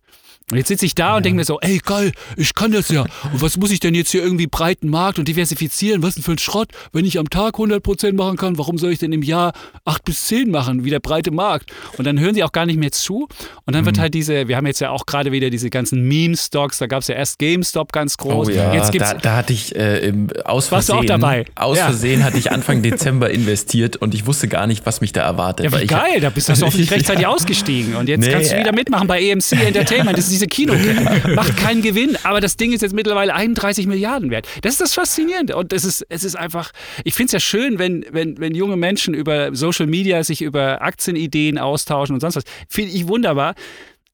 Und 0.49 0.55
jetzt 0.55 0.69
sitze 0.69 0.85
ich 0.85 0.95
da 0.95 1.09
ja. 1.09 1.17
und 1.17 1.25
denke 1.25 1.35
mir 1.35 1.43
so, 1.43 1.59
ey 1.59 1.77
geil, 1.79 2.13
ich 2.37 2.53
kann 2.53 2.71
das 2.71 2.87
ja. 2.87 3.01
Und 3.01 3.41
was 3.41 3.57
muss 3.57 3.69
ich 3.69 3.81
denn 3.81 3.93
jetzt 3.93 4.11
hier 4.11 4.23
irgendwie 4.23 4.47
breiten 4.47 4.89
Markt 4.89 5.19
und 5.19 5.27
diversifizieren? 5.27 6.01
Was 6.03 6.13
denn 6.13 6.23
für 6.23 6.31
ein 6.31 6.37
Schrott? 6.37 6.69
Wenn 6.93 7.03
ich 7.03 7.19
am 7.19 7.29
Tag 7.29 7.55
100% 7.55 8.13
machen 8.13 8.37
kann, 8.37 8.57
warum 8.57 8.77
soll 8.77 8.93
ich 8.93 8.99
denn 8.99 9.11
im 9.11 9.23
Jahr 9.23 9.51
8 9.83 10.05
bis 10.05 10.27
10 10.27 10.49
machen, 10.49 10.85
wie 10.85 10.89
der 10.89 11.01
breite 11.01 11.31
Markt? 11.31 11.73
Und 11.97 12.07
dann 12.07 12.17
hören 12.17 12.33
sie 12.33 12.45
auch 12.45 12.53
gar 12.53 12.65
nicht 12.65 12.79
mehr 12.79 12.93
zu. 12.93 13.27
Und 13.65 13.75
dann 13.75 13.81
mhm. 13.81 13.87
wird 13.87 13.99
halt 13.99 14.13
diese, 14.13 14.47
wir 14.47 14.55
haben 14.55 14.65
jetzt 14.65 14.79
ja 14.79 14.91
auch 14.91 15.05
gerade 15.05 15.33
wieder 15.33 15.49
diese 15.49 15.69
ganzen 15.69 16.07
Meme-Stocks, 16.07 16.77
da 16.77 16.87
gab 16.87 17.01
es 17.01 17.09
ja 17.09 17.15
erst 17.15 17.39
GameStop 17.39 17.91
ganz 17.91 18.15
groß. 18.15 18.47
Oh 18.47 18.49
ja, 18.49 18.73
jetzt 18.73 18.93
gibt's, 18.93 19.09
da, 19.09 19.17
da 19.17 19.35
hatte 19.35 19.51
ich 19.51 19.75
äh, 19.75 20.07
im, 20.07 20.29
aus 20.45 20.69
Versehen, 20.69 20.95
auch 20.95 21.03
dabei? 21.03 21.43
aus 21.55 21.77
ja. 21.77 21.87
Versehen 21.87 22.23
hatte 22.23 22.37
ich 22.37 22.53
Anfang 22.53 22.81
Dezember 22.83 23.29
investiert 23.31 23.97
und 23.97 24.13
ich 24.13 24.25
wusste 24.25 24.47
gar 24.47 24.65
nicht, 24.65 24.85
was 24.85 25.01
mich 25.01 25.11
da 25.11 25.23
erwartet. 25.23 25.69
Ja, 25.69 25.81
wie 25.81 25.87
geil, 25.87 26.21
da 26.21 26.29
bist 26.29 26.47
du 26.47 26.53
hoffentlich 26.61 26.89
rechtzeitig 26.89 27.27
ausgestiegen. 27.27 27.97
Und 27.97 28.07
jetzt 28.07 28.21
nee, 28.21 28.31
kannst 28.31 28.53
du 28.53 28.57
wieder 28.57 28.71
mitmachen 28.71 29.09
bei 29.09 29.21
EMC 29.21 29.51
Entertainment. 29.67 30.17
Das 30.17 30.31
ist 30.31 30.36
diese 30.37 30.47
Kino 30.47 30.73
macht 31.35 31.57
keinen 31.57 31.81
Gewinn, 31.81 32.15
aber 32.23 32.41
das 32.41 32.57
Ding 32.57 32.71
ist 32.71 32.81
jetzt 32.81 32.93
mittlerweile 32.93 33.33
31 33.33 33.87
Milliarden 33.87 34.29
wert. 34.29 34.47
Das 34.61 34.73
ist 34.73 34.81
das 34.81 34.93
Faszinierende 34.93 35.55
und 35.55 35.73
es 35.73 35.83
ist, 35.83 36.05
es 36.09 36.23
ist 36.23 36.35
einfach, 36.35 36.71
ich 37.03 37.15
finde 37.15 37.27
es 37.27 37.31
ja 37.33 37.39
schön, 37.39 37.79
wenn, 37.79 38.05
wenn, 38.11 38.37
wenn 38.39 38.53
junge 38.53 38.77
Menschen 38.77 39.13
über 39.13 39.55
Social 39.55 39.87
Media 39.87 40.23
sich 40.23 40.41
über 40.41 40.81
Aktienideen 40.81 41.57
austauschen 41.57 42.13
und 42.13 42.19
sonst 42.19 42.35
was. 42.35 42.43
Finde 42.69 42.91
ich 42.91 43.07
wunderbar. 43.07 43.55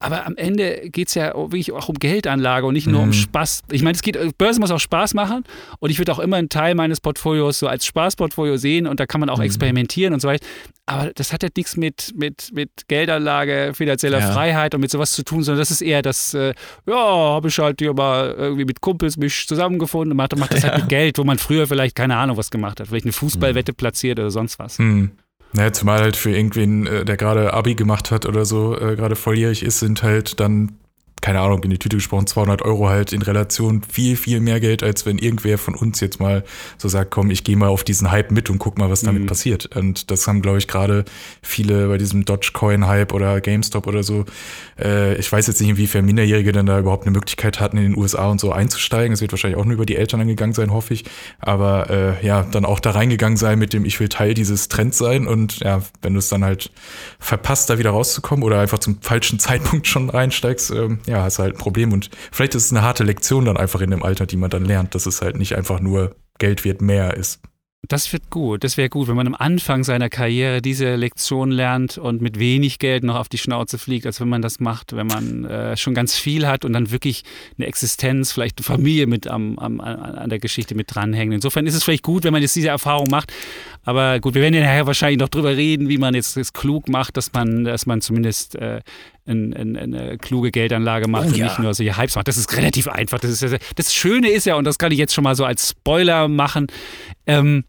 Aber 0.03 0.25
am 0.25 0.35
Ende 0.35 0.89
geht 0.89 1.07
es 1.07 1.13
ja 1.13 1.33
wirklich 1.33 1.71
auch 1.71 1.87
um 1.87 1.95
Geldanlage 1.95 2.65
und 2.65 2.73
nicht 2.73 2.87
nur 2.87 2.99
mhm. 2.99 3.07
um 3.07 3.13
Spaß. 3.13 3.61
Ich 3.71 3.83
meine, 3.83 3.95
es 3.95 4.01
geht, 4.01 4.17
Börse 4.37 4.59
muss 4.59 4.69
auch 4.69 4.79
Spaß 4.79 5.13
machen 5.13 5.45
und 5.79 5.91
ich 5.91 5.97
würde 5.97 6.11
auch 6.11 6.19
immer 6.19 6.35
einen 6.35 6.49
Teil 6.49 6.75
meines 6.75 6.99
Portfolios 6.99 7.59
so 7.59 7.67
als 7.67 7.85
Spaßportfolio 7.85 8.57
sehen 8.57 8.85
und 8.85 8.99
da 8.99 9.05
kann 9.05 9.21
man 9.21 9.29
auch 9.29 9.37
mhm. 9.37 9.45
experimentieren 9.45 10.13
und 10.13 10.19
so 10.19 10.27
weiter. 10.27 10.45
Aber 10.87 11.11
das 11.15 11.31
hat 11.31 11.41
ja 11.41 11.47
nichts 11.55 11.77
mit, 11.77 12.11
mit, 12.17 12.49
mit 12.53 12.69
Geldanlage, 12.89 13.71
finanzieller 13.73 14.19
ja. 14.19 14.31
Freiheit 14.33 14.75
und 14.75 14.81
mit 14.81 14.91
sowas 14.91 15.13
zu 15.13 15.23
tun, 15.23 15.41
sondern 15.41 15.61
das 15.61 15.71
ist 15.71 15.81
eher 15.81 16.01
das, 16.01 16.33
äh, 16.33 16.53
ja, 16.85 16.95
habe 16.95 17.47
ich 17.47 17.57
halt 17.57 17.79
hier 17.79 17.93
mal 17.93 18.35
irgendwie 18.37 18.65
mit 18.65 18.81
Kumpels 18.81 19.15
mich 19.15 19.47
zusammengefunden 19.47 20.11
und 20.11 20.17
macht, 20.17 20.37
macht 20.37 20.53
das 20.53 20.65
halt 20.65 20.75
mit 20.79 20.89
Geld, 20.89 21.17
wo 21.17 21.23
man 21.23 21.37
früher 21.37 21.65
vielleicht 21.65 21.95
keine 21.95 22.17
Ahnung 22.17 22.35
was 22.35 22.51
gemacht 22.51 22.81
hat, 22.81 22.87
vielleicht 22.87 23.05
eine 23.05 23.13
Fußballwette 23.13 23.71
platziert 23.71 24.19
oder 24.19 24.31
sonst 24.31 24.59
was. 24.59 24.79
Mhm. 24.79 25.11
Naja, 25.55 25.71
zumal 25.71 25.99
halt 26.01 26.15
für 26.15 26.31
irgendwen, 26.31 26.87
äh, 26.87 27.05
der 27.05 27.17
gerade 27.17 27.53
Abi 27.53 27.75
gemacht 27.75 28.11
hat 28.11 28.25
oder 28.25 28.45
so, 28.45 28.75
äh, 28.77 28.95
gerade 28.95 29.15
volljährig 29.15 29.63
ist, 29.63 29.79
sind 29.79 30.01
halt 30.03 30.39
dann 30.39 30.77
keine 31.23 31.39
Ahnung, 31.39 31.63
in 31.63 31.69
die 31.69 31.79
Tüte 31.79 31.95
gesprochen, 31.95 32.27
200 32.27 32.63
Euro 32.63 32.89
halt 32.89 33.13
in 33.13 33.21
Relation 33.21 33.81
viel, 33.81 34.17
viel 34.17 34.41
mehr 34.41 34.59
Geld, 34.59 34.83
als 34.83 35.05
wenn 35.05 35.17
irgendwer 35.17 35.57
von 35.57 35.73
uns 35.73 36.01
jetzt 36.01 36.19
mal 36.19 36.43
so 36.77 36.89
sagt, 36.89 37.11
komm, 37.11 37.31
ich 37.31 37.45
gehe 37.45 37.55
mal 37.55 37.69
auf 37.69 37.85
diesen 37.85 38.11
Hype 38.11 38.29
mit 38.31 38.49
und 38.49 38.59
guck 38.59 38.77
mal, 38.77 38.89
was 38.89 39.03
damit 39.03 39.21
mhm. 39.21 39.27
passiert. 39.27 39.73
Und 39.73 40.11
das 40.11 40.27
haben, 40.27 40.41
glaube 40.41 40.57
ich, 40.57 40.67
gerade 40.67 41.05
viele 41.41 41.87
bei 41.87 41.97
diesem 41.97 42.25
Dogecoin-Hype 42.25 43.13
oder 43.13 43.39
GameStop 43.39 43.87
oder 43.87 44.03
so. 44.03 44.25
Äh, 44.77 45.15
ich 45.15 45.31
weiß 45.31 45.47
jetzt 45.47 45.61
nicht, 45.61 45.69
inwiefern 45.69 46.03
Minderjährige 46.03 46.51
dann 46.51 46.65
da 46.65 46.77
überhaupt 46.77 47.05
eine 47.05 47.11
Möglichkeit 47.11 47.61
hatten, 47.61 47.77
in 47.77 47.83
den 47.83 47.97
USA 47.97 48.27
und 48.27 48.41
so 48.41 48.51
einzusteigen. 48.51 49.13
Es 49.13 49.21
wird 49.21 49.31
wahrscheinlich 49.31 49.57
auch 49.57 49.63
nur 49.63 49.75
über 49.75 49.85
die 49.85 49.95
Eltern 49.95 50.19
angegangen 50.19 50.53
sein, 50.53 50.73
hoffe 50.73 50.93
ich. 50.93 51.05
Aber 51.39 51.89
äh, 51.89 52.27
ja, 52.27 52.43
dann 52.43 52.65
auch 52.65 52.81
da 52.81 52.91
reingegangen 52.91 53.37
sein 53.37 53.59
mit 53.59 53.71
dem, 53.71 53.85
ich 53.85 53.97
will 54.01 54.09
Teil 54.09 54.33
dieses 54.33 54.67
Trends 54.67 54.97
sein. 54.97 55.25
Und 55.25 55.59
ja, 55.61 55.83
wenn 56.01 56.11
du 56.11 56.19
es 56.19 56.27
dann 56.27 56.43
halt 56.43 56.69
verpasst, 57.17 57.69
da 57.69 57.77
wieder 57.77 57.91
rauszukommen 57.91 58.43
oder 58.43 58.59
einfach 58.59 58.79
zum 58.79 58.97
falschen 58.99 59.39
Zeitpunkt 59.43 59.87
schon 59.87 60.09
reinsteigst, 60.09 60.71
ähm, 60.71 60.99
ja, 61.12 61.12
ja, 61.13 61.23
hast 61.23 61.39
halt 61.39 61.55
ein 61.55 61.59
Problem. 61.59 61.93
Und 61.93 62.09
vielleicht 62.31 62.55
ist 62.55 62.65
es 62.65 62.71
eine 62.71 62.81
harte 62.81 63.03
Lektion 63.03 63.45
dann 63.45 63.55
einfach 63.55 63.81
in 63.81 63.91
dem 63.91 64.03
Alter, 64.03 64.25
die 64.25 64.37
man 64.37 64.49
dann 64.49 64.65
lernt, 64.65 64.95
dass 64.95 65.05
es 65.05 65.21
halt 65.21 65.37
nicht 65.37 65.55
einfach 65.55 65.79
nur 65.79 66.15
Geld 66.39 66.65
wird 66.65 66.81
mehr 66.81 67.15
ist. 67.15 67.39
Das 67.89 68.11
wird 68.13 68.29
gut, 68.29 68.63
das 68.63 68.77
wäre 68.77 68.87
gut, 68.87 69.09
wenn 69.09 69.17
man 69.17 69.27
am 69.27 69.35
Anfang 69.35 69.83
seiner 69.83 70.09
Karriere 70.09 70.61
diese 70.61 70.95
Lektion 70.95 71.51
lernt 71.51 71.97
und 71.97 72.21
mit 72.21 72.39
wenig 72.39 72.79
Geld 72.79 73.03
noch 73.03 73.15
auf 73.15 73.27
die 73.27 73.37
Schnauze 73.37 73.77
fliegt, 73.77 74.05
als 74.05 74.21
wenn 74.21 74.29
man 74.29 74.41
das 74.41 74.61
macht, 74.61 74.95
wenn 74.95 75.07
man 75.07 75.43
äh, 75.43 75.75
schon 75.75 75.93
ganz 75.93 76.15
viel 76.15 76.47
hat 76.47 76.63
und 76.63 76.71
dann 76.71 76.91
wirklich 76.91 77.23
eine 77.57 77.67
Existenz, 77.67 78.31
vielleicht 78.31 78.59
eine 78.59 78.63
Familie 78.63 79.05
mit 79.05 79.27
am, 79.27 79.59
am, 79.59 79.81
an 79.81 80.29
der 80.29 80.39
Geschichte 80.39 80.75
mit 80.75 80.95
dranhängt. 80.95 81.33
Insofern 81.33 81.67
ist 81.67 81.75
es 81.75 81.83
vielleicht 81.83 82.03
gut, 82.03 82.23
wenn 82.23 82.31
man 82.31 82.41
jetzt 82.41 82.55
diese 82.55 82.69
Erfahrung 82.69 83.09
macht. 83.09 83.33
Aber 83.83 84.21
gut, 84.21 84.33
wir 84.33 84.41
werden 84.41 84.53
ja 84.53 84.61
nachher 84.61 84.87
wahrscheinlich 84.87 85.19
noch 85.19 85.27
drüber 85.27 85.57
reden, 85.57 85.89
wie 85.89 85.97
man 85.97 86.15
jetzt 86.15 86.37
das 86.37 86.53
klug 86.53 86.87
macht, 86.87 87.17
dass 87.17 87.33
man, 87.33 87.65
dass 87.65 87.85
man 87.85 87.99
zumindest 87.99 88.55
äh, 88.55 88.79
ein, 89.25 89.53
ein, 89.53 89.77
eine 89.77 90.17
kluge 90.17 90.51
Geldanlage 90.51 91.07
macht 91.07 91.25
oh, 91.25 91.29
und 91.29 91.37
ja. 91.37 91.45
nicht 91.45 91.59
nur 91.59 91.73
solche 91.73 91.97
Hypes 91.97 92.15
macht. 92.15 92.27
Das 92.27 92.37
ist 92.37 92.55
relativ 92.57 92.87
einfach. 92.87 93.19
Das, 93.19 93.41
ist, 93.41 93.57
das 93.75 93.93
Schöne 93.93 94.29
ist 94.29 94.45
ja, 94.45 94.55
und 94.55 94.65
das 94.65 94.77
kann 94.77 94.91
ich 94.91 94.97
jetzt 94.97 95.13
schon 95.13 95.23
mal 95.23 95.35
so 95.35 95.45
als 95.45 95.69
Spoiler 95.69 96.27
machen, 96.27 96.67
ähm, 97.25 97.63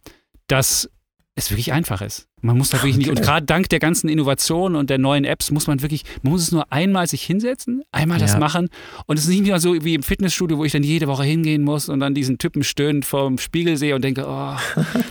dass 0.47 0.88
es 1.37 1.51
wirklich 1.51 1.73
einfach 1.73 2.01
ist. 2.01 2.29
Man 2.43 2.59
muss 2.59 2.71
da 2.71 2.79
wirklich 2.79 2.97
nicht, 2.97 3.09
und 3.09 3.23
gerade 3.23 3.45
dank 3.45 3.69
der 3.71 3.81
ganzen 3.81 4.09
Innovationen 4.09 4.77
und 4.77 4.90
der 4.90 4.99
neuen 4.99 5.25
Apps 5.25 5.51
muss 5.51 5.67
man 5.67 5.83
wirklich, 5.83 6.05
man 6.23 6.33
muss 6.33 6.43
es 6.43 6.53
nur 6.53 6.71
einmal 6.71 7.07
sich 7.07 7.23
hinsetzen, 7.25 7.83
einmal 7.90 8.19
das 8.19 8.38
machen 8.38 8.69
und 9.07 9.19
es 9.19 9.25
ist 9.25 9.31
nicht 9.31 9.45
mehr 9.45 9.59
so 9.59 9.83
wie 9.83 9.95
im 9.95 10.03
Fitnessstudio, 10.03 10.59
wo 10.59 10.64
ich 10.64 10.73
dann 10.73 10.83
jede 10.83 11.09
Woche 11.09 11.25
hingehen 11.25 11.62
muss 11.64 11.88
und 11.88 12.01
dann 12.01 12.14
diesen 12.14 12.38
Typen 12.38 12.62
stöhnend 12.62 13.05
vorm 13.05 13.38
Spiegel 13.38 13.77
sehe 13.79 13.95
und 13.95 14.05
denke, 14.05 14.27
oh, 14.29 14.57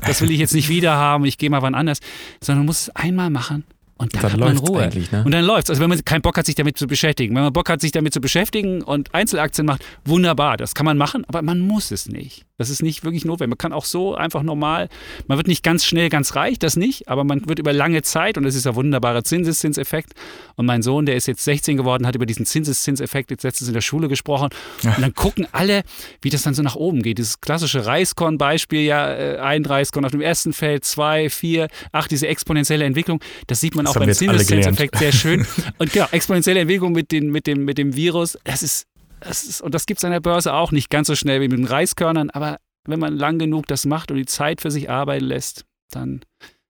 das 0.05 0.21
will 0.21 0.31
ich 0.31 0.39
jetzt 0.39 0.53
nicht 0.53 0.69
wieder 0.69 0.93
haben, 0.93 1.25
ich 1.25 1.37
gehe 1.37 1.49
mal 1.49 1.63
wann 1.63 1.75
anders, 1.75 1.99
sondern 2.39 2.59
man 2.59 2.67
muss 2.67 2.81
es 2.83 2.89
einmal 2.91 3.29
machen 3.29 3.65
und 3.97 4.15
dann, 4.15 4.21
dann 4.21 4.31
hat 4.33 4.39
man 4.39 4.57
Ruhe. 4.57 4.89
Ne? 5.11 5.23
Und 5.23 5.31
dann 5.31 5.45
läuft 5.45 5.65
es. 5.65 5.71
Also 5.71 5.81
wenn 5.81 5.89
man 5.89 6.03
keinen 6.03 6.21
Bock 6.21 6.37
hat, 6.37 6.45
sich 6.45 6.55
damit 6.55 6.77
zu 6.77 6.87
beschäftigen. 6.87 7.35
Wenn 7.35 7.43
man 7.43 7.53
Bock 7.53 7.69
hat, 7.69 7.81
sich 7.81 7.91
damit 7.91 8.13
zu 8.13 8.21
beschäftigen 8.21 8.81
und 8.81 9.13
Einzelaktien 9.13 9.65
macht, 9.65 9.85
wunderbar. 10.05 10.57
Das 10.57 10.73
kann 10.73 10.85
man 10.85 10.97
machen, 10.97 11.23
aber 11.27 11.41
man 11.41 11.59
muss 11.59 11.91
es 11.91 12.07
nicht. 12.07 12.45
Das 12.59 12.69
ist 12.69 12.83
nicht 12.83 13.03
wirklich 13.03 13.25
notwendig. 13.25 13.49
Man 13.49 13.57
kann 13.57 13.73
auch 13.73 13.85
so 13.85 14.13
einfach 14.13 14.43
normal, 14.43 14.87
man 15.27 15.37
wird 15.37 15.47
nicht 15.47 15.63
ganz 15.63 15.85
schnell 15.85 16.09
ganz 16.09 16.35
reich, 16.35 16.59
das 16.59 16.75
nicht, 16.75 17.09
aber 17.09 17.23
man 17.23 17.47
wird 17.49 17.57
über 17.57 17.73
lange 17.73 18.03
Zeit, 18.03 18.37
und 18.37 18.43
das 18.43 18.53
ist 18.53 18.67
der 18.67 18.75
wunderbare 18.75 19.23
Zinseszinseffekt. 19.23 20.13
Und 20.55 20.67
mein 20.67 20.83
Sohn, 20.83 21.07
der 21.07 21.15
ist 21.15 21.27
jetzt 21.27 21.43
16 21.43 21.77
geworden, 21.77 22.05
hat 22.05 22.13
über 22.13 22.27
diesen 22.27 22.45
Zinseszinseffekt 22.45 23.31
jetzt 23.31 23.43
letztens 23.43 23.69
in 23.69 23.73
der 23.73 23.81
Schule 23.81 24.07
gesprochen. 24.07 24.49
Ja. 24.83 24.93
Und 24.93 25.01
dann 25.01 25.15
gucken 25.15 25.47
alle, 25.51 25.81
wie 26.21 26.29
das 26.29 26.43
dann 26.43 26.53
so 26.53 26.61
nach 26.61 26.75
oben 26.75 27.01
geht. 27.01 27.17
Dieses 27.17 27.41
klassische 27.41 27.87
Reiskorn-Beispiel, 27.87 28.81
ja, 28.81 29.11
äh, 29.11 29.39
ein 29.39 29.65
Reiskorn 29.65 30.05
auf 30.05 30.11
dem 30.11 30.21
ersten 30.21 30.53
Feld, 30.53 30.85
zwei, 30.85 31.31
vier, 31.31 31.69
acht, 31.91 32.11
diese 32.11 32.27
exponentielle 32.27 32.85
Entwicklung, 32.85 33.19
das 33.47 33.61
sieht 33.61 33.73
man 33.73 33.85
das 33.85 33.95
auch 33.95 33.99
beim 33.99 34.13
Zinseszinseffekt 34.13 34.99
sehr 34.99 35.11
schön. 35.11 35.47
Und 35.79 35.91
genau, 35.91 36.05
exponentielle 36.11 36.59
Entwicklung 36.59 36.91
mit, 36.91 37.11
den, 37.11 37.31
mit, 37.31 37.47
dem, 37.47 37.65
mit 37.65 37.79
dem 37.79 37.95
Virus, 37.95 38.37
das 38.43 38.61
ist 38.61 38.85
ist, 39.25 39.61
und 39.61 39.73
das 39.73 39.85
gibt 39.85 39.99
es 39.99 40.05
an 40.05 40.11
der 40.11 40.19
Börse 40.19 40.53
auch 40.53 40.71
nicht 40.71 40.89
ganz 40.89 41.07
so 41.07 41.15
schnell 41.15 41.41
wie 41.41 41.47
mit 41.47 41.57
den 41.57 41.65
Reiskörnern, 41.65 42.29
aber 42.29 42.57
wenn 42.85 42.99
man 42.99 43.15
lang 43.15 43.39
genug 43.39 43.67
das 43.67 43.85
macht 43.85 44.11
und 44.11 44.17
die 44.17 44.25
Zeit 44.25 44.61
für 44.61 44.71
sich 44.71 44.89
arbeiten 44.89 45.25
lässt, 45.25 45.65
dann 45.91 46.21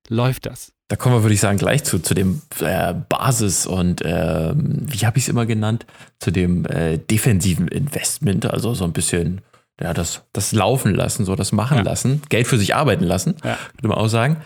läuft 0.10 0.46
das. 0.46 0.72
Da 0.90 0.96
kommen 0.96 1.16
wir, 1.16 1.24
würde 1.24 1.34
ich 1.34 1.40
sagen, 1.40 1.58
gleich 1.58 1.84
zu, 1.84 2.00
zu 2.00 2.14
dem 2.14 2.42
äh, 2.60 2.94
Basis- 2.94 3.66
und 3.66 4.02
äh, 4.02 4.54
wie 4.56 5.06
habe 5.06 5.18
ich 5.18 5.24
es 5.24 5.30
immer 5.30 5.46
genannt, 5.46 5.86
zu 6.20 6.30
dem 6.30 6.66
äh, 6.66 6.98
defensiven 6.98 7.68
Investment, 7.68 8.46
also 8.46 8.74
so 8.74 8.84
ein 8.84 8.94
bisschen 8.94 9.42
ja, 9.84 9.94
das, 9.94 10.22
das 10.32 10.54
laufen 10.54 10.96
lassen, 10.96 11.26
so 11.26 11.36
das 11.36 11.52
machen 11.52 11.78
ja. 11.78 11.84
lassen, 11.84 12.22
Geld 12.30 12.48
für 12.48 12.58
sich 12.58 12.74
arbeiten 12.74 13.04
lassen, 13.04 13.36
ja. 13.44 13.58
könnte 13.72 13.90
man 13.90 13.98
auch 13.98 14.08
sagen. 14.08 14.38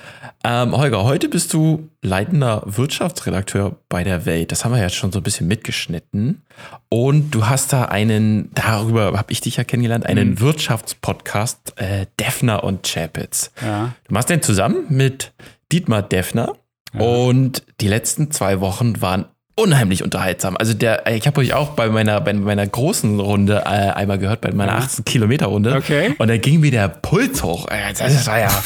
Ähm, 0.43 0.76
Holger, 0.76 1.04
heute 1.04 1.30
bist 1.30 1.54
du 1.54 1.89
leitender 2.02 2.63
Wirtschaftsredakteur 2.65 3.78
bei 3.88 4.04
der 4.04 4.26
Welt. 4.26 4.52
Das 4.52 4.65
haben 4.65 4.73
wir 4.73 4.82
jetzt 4.82 4.95
schon 4.95 5.12
so 5.12 5.19
ein 5.19 5.23
bisschen 5.23 5.47
mitgeschnitten. 5.47 6.41
Und 6.89 7.32
du 7.32 7.45
hast 7.45 7.71
da 7.71 7.86
einen, 7.86 8.50
darüber 8.56 9.15
habe 9.15 9.32
ich 9.32 9.41
dich 9.41 9.58
ja 9.58 9.63
kennengelernt, 9.63 10.08
einen 10.08 10.32
mhm. 10.32 10.39
Wirtschaftspodcast, 10.39 11.73
äh, 11.76 12.08
Defner 12.19 12.63
und 12.63 12.88
Chapitz. 12.88 13.52
Ja. 13.62 13.93
Du 14.08 14.13
machst 14.13 14.30
den 14.30 14.41
zusammen 14.41 14.86
mit 14.89 15.34
Dietmar 15.71 16.02
Defner. 16.02 16.54
Und 16.93 17.63
die 17.80 17.88
letzten 17.88 18.32
zwei 18.32 18.60
Wochen 18.60 19.02
waren 19.02 19.26
unheimlich 19.58 20.04
unterhaltsam. 20.04 20.56
Also 20.56 20.74
der, 20.74 21.08
ich 21.08 21.26
habe 21.26 21.41
euch 21.41 21.54
auch 21.54 21.72
bei 21.72 21.89
meiner, 21.89 22.22
bei 22.22 22.34
meiner 22.34 22.65
großen 22.65 23.20
Runde 23.20 23.63
äh, 23.65 23.70
einmal 23.70 24.20
gehört, 24.20 24.41
bei 24.41 24.52
meiner 24.52 24.76
18 24.76 25.04
Kilometer 25.04 25.48
Runde. 25.48 25.76
Okay. 25.76 26.13
Und 26.17 26.28
da 26.28 26.38
ging 26.38 26.60
mir 26.60 26.70
der 26.70 26.88
Puls 26.88 27.41
hoch. 27.43 27.67
Äh, 27.67 27.93
das 27.98 28.28
war 28.28 28.39
ja, 28.39 28.63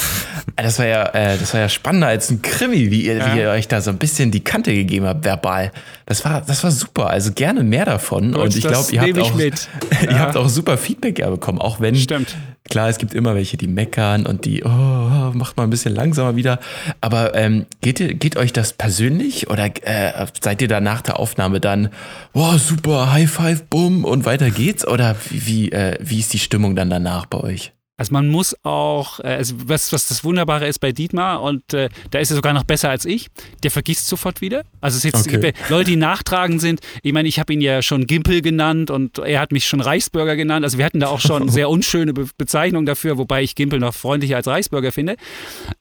das 0.57 0.79
war 0.79 0.85
ja, 0.85 1.05
äh, 1.13 1.37
das 1.37 1.53
war 1.53 1.61
ja 1.61 1.69
spannender 1.69 2.07
als 2.07 2.29
ein 2.29 2.41
Krimi, 2.41 2.91
wie 2.91 3.05
ihr, 3.05 3.17
ja. 3.17 3.33
wie 3.33 3.39
ihr 3.39 3.49
euch 3.49 3.69
da 3.69 3.79
so 3.79 3.89
ein 3.89 3.97
bisschen 3.97 4.31
die 4.31 4.43
Kante 4.43 4.73
gegeben 4.73 5.05
habt, 5.05 5.23
verbal. 5.23 5.71
Das 6.05 6.25
war, 6.25 6.41
das 6.41 6.61
war 6.63 6.71
super. 6.71 7.09
Also 7.09 7.31
gerne 7.31 7.63
mehr 7.63 7.85
davon. 7.85 8.33
Gut, 8.33 8.41
und 8.41 8.55
ich 8.55 8.67
glaube, 8.67 8.91
ihr 8.91 9.01
habt 9.01 9.17
auch, 9.17 9.39
ihr 10.09 10.19
habt 10.19 10.35
auch 10.35 10.49
super 10.49 10.77
Feedback 10.77 11.19
ja 11.19 11.29
bekommen, 11.29 11.59
auch 11.59 11.79
wenn 11.79 11.95
Stimmt. 11.95 12.35
Klar, 12.71 12.87
es 12.87 12.99
gibt 12.99 13.13
immer 13.13 13.35
welche, 13.35 13.57
die 13.57 13.67
meckern 13.67 14.25
und 14.25 14.45
die, 14.45 14.63
oh, 14.63 14.69
macht 14.69 15.57
mal 15.57 15.63
ein 15.63 15.69
bisschen 15.69 15.93
langsamer 15.93 16.37
wieder. 16.37 16.57
Aber 17.01 17.35
ähm, 17.35 17.65
geht, 17.81 17.97
geht 18.21 18.37
euch 18.37 18.53
das 18.53 18.71
persönlich 18.71 19.49
oder 19.49 19.65
äh, 19.65 20.25
seid 20.41 20.61
ihr 20.61 20.69
da 20.69 20.79
nach 20.79 21.01
der 21.01 21.19
Aufnahme 21.19 21.59
dann, 21.59 21.89
wow, 22.31 22.57
super, 22.57 23.11
High 23.11 23.29
Five, 23.29 23.65
bumm 23.65 24.05
und 24.05 24.23
weiter 24.23 24.51
geht's? 24.51 24.87
Oder 24.87 25.17
wie, 25.29 25.45
wie, 25.45 25.71
äh, 25.73 25.97
wie 25.99 26.19
ist 26.19 26.31
die 26.31 26.39
Stimmung 26.39 26.77
dann 26.77 26.89
danach 26.89 27.25
bei 27.25 27.39
euch? 27.39 27.73
Also 28.01 28.13
man 28.13 28.29
muss 28.29 28.55
auch, 28.63 29.19
äh, 29.19 29.27
also 29.27 29.53
was, 29.65 29.93
was 29.93 30.07
das 30.07 30.23
Wunderbare 30.23 30.67
ist 30.67 30.79
bei 30.79 30.91
Dietmar, 30.91 31.43
und 31.43 31.71
äh, 31.75 31.87
da 32.09 32.17
ist 32.17 32.31
er 32.31 32.35
sogar 32.35 32.51
noch 32.51 32.63
besser 32.63 32.89
als 32.89 33.05
ich, 33.05 33.27
der 33.61 33.69
vergisst 33.69 34.07
sofort 34.07 34.41
wieder. 34.41 34.63
Also 34.81 34.97
es 34.97 35.03
jetzt 35.03 35.27
okay. 35.27 35.53
Leute, 35.69 35.91
die 35.91 35.97
nachtragend 35.97 36.61
sind. 36.61 36.79
Ich 37.03 37.13
meine, 37.13 37.27
ich 37.27 37.37
habe 37.37 37.53
ihn 37.53 37.61
ja 37.61 37.83
schon 37.83 38.07
Gimpel 38.07 38.41
genannt 38.41 38.89
und 38.89 39.19
er 39.19 39.39
hat 39.39 39.51
mich 39.51 39.67
schon 39.67 39.81
Reichsbürger 39.81 40.35
genannt. 40.35 40.65
Also 40.65 40.79
wir 40.79 40.85
hatten 40.85 40.99
da 40.99 41.09
auch 41.09 41.19
schon 41.19 41.47
sehr 41.49 41.69
unschöne 41.69 42.11
Be 42.13 42.27
Bezeichnungen 42.39 42.87
dafür, 42.87 43.19
wobei 43.19 43.43
ich 43.43 43.53
Gimpel 43.53 43.77
noch 43.77 43.93
freundlicher 43.93 44.37
als 44.37 44.47
Reichsbürger 44.47 44.91
finde. 44.91 45.15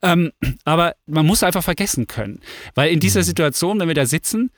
Ähm, 0.02 0.30
aber 0.66 0.96
man 1.06 1.24
muss 1.24 1.42
einfach 1.42 1.64
vergessen 1.64 2.06
können. 2.06 2.40
Weil 2.74 2.92
in 2.92 3.00
dieser 3.00 3.20
mhm. 3.20 3.24
Situation, 3.24 3.80
wenn 3.80 3.88
wir 3.88 3.94
da 3.94 4.04
sitzen, 4.04 4.50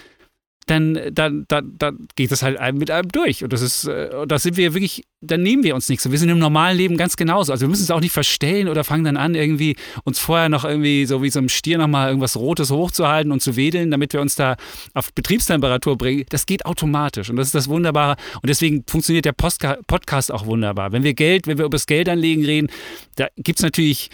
dann, 0.66 0.98
dann, 1.12 1.44
dann, 1.48 1.74
dann 1.78 2.08
geht 2.14 2.30
das 2.30 2.42
halt 2.42 2.58
mit 2.74 2.90
einem 2.90 3.08
durch. 3.08 3.42
Und 3.42 3.52
das 3.52 3.62
ist, 3.62 3.84
äh, 3.84 4.26
da 4.26 4.38
sind 4.38 4.56
wir 4.56 4.74
wirklich, 4.74 5.04
dann 5.20 5.42
nehmen 5.42 5.64
wir 5.64 5.74
uns 5.74 5.88
nichts. 5.88 6.06
Und 6.06 6.12
wir 6.12 6.18
sind 6.18 6.28
im 6.28 6.38
normalen 6.38 6.76
Leben 6.76 6.96
ganz 6.96 7.16
genauso. 7.16 7.52
Also 7.52 7.62
wir 7.62 7.68
müssen 7.68 7.82
es 7.82 7.90
auch 7.90 8.00
nicht 8.00 8.12
verstellen 8.12 8.68
oder 8.68 8.84
fangen 8.84 9.04
dann 9.04 9.16
an, 9.16 9.34
irgendwie 9.34 9.76
uns 10.04 10.18
vorher 10.18 10.48
noch 10.48 10.64
irgendwie 10.64 11.06
so 11.06 11.22
wie 11.22 11.30
so 11.30 11.40
ein 11.40 11.48
Stier 11.48 11.78
nochmal 11.78 12.08
irgendwas 12.08 12.36
Rotes 12.36 12.70
hochzuhalten 12.70 13.32
und 13.32 13.40
zu 13.40 13.56
wedeln, 13.56 13.90
damit 13.90 14.12
wir 14.12 14.20
uns 14.20 14.36
da 14.36 14.56
auf 14.94 15.12
Betriebstemperatur 15.12 15.98
bringen. 15.98 16.24
Das 16.28 16.46
geht 16.46 16.64
automatisch. 16.64 17.28
Und 17.28 17.36
das 17.36 17.48
ist 17.48 17.54
das 17.54 17.68
Wunderbare. 17.68 18.16
Und 18.40 18.48
deswegen 18.48 18.84
funktioniert 18.86 19.24
der 19.24 19.32
Postka 19.32 19.78
Podcast 19.86 20.30
auch 20.30 20.46
wunderbar. 20.46 20.92
Wenn 20.92 21.02
wir 21.02 21.14
Geld, 21.14 21.46
wenn 21.46 21.58
wir 21.58 21.64
über 21.64 21.76
das 21.76 21.86
Geldanlegen 21.86 22.44
reden, 22.44 22.68
da 23.16 23.28
gibt 23.36 23.58
es 23.58 23.62
natürlich 23.62 24.10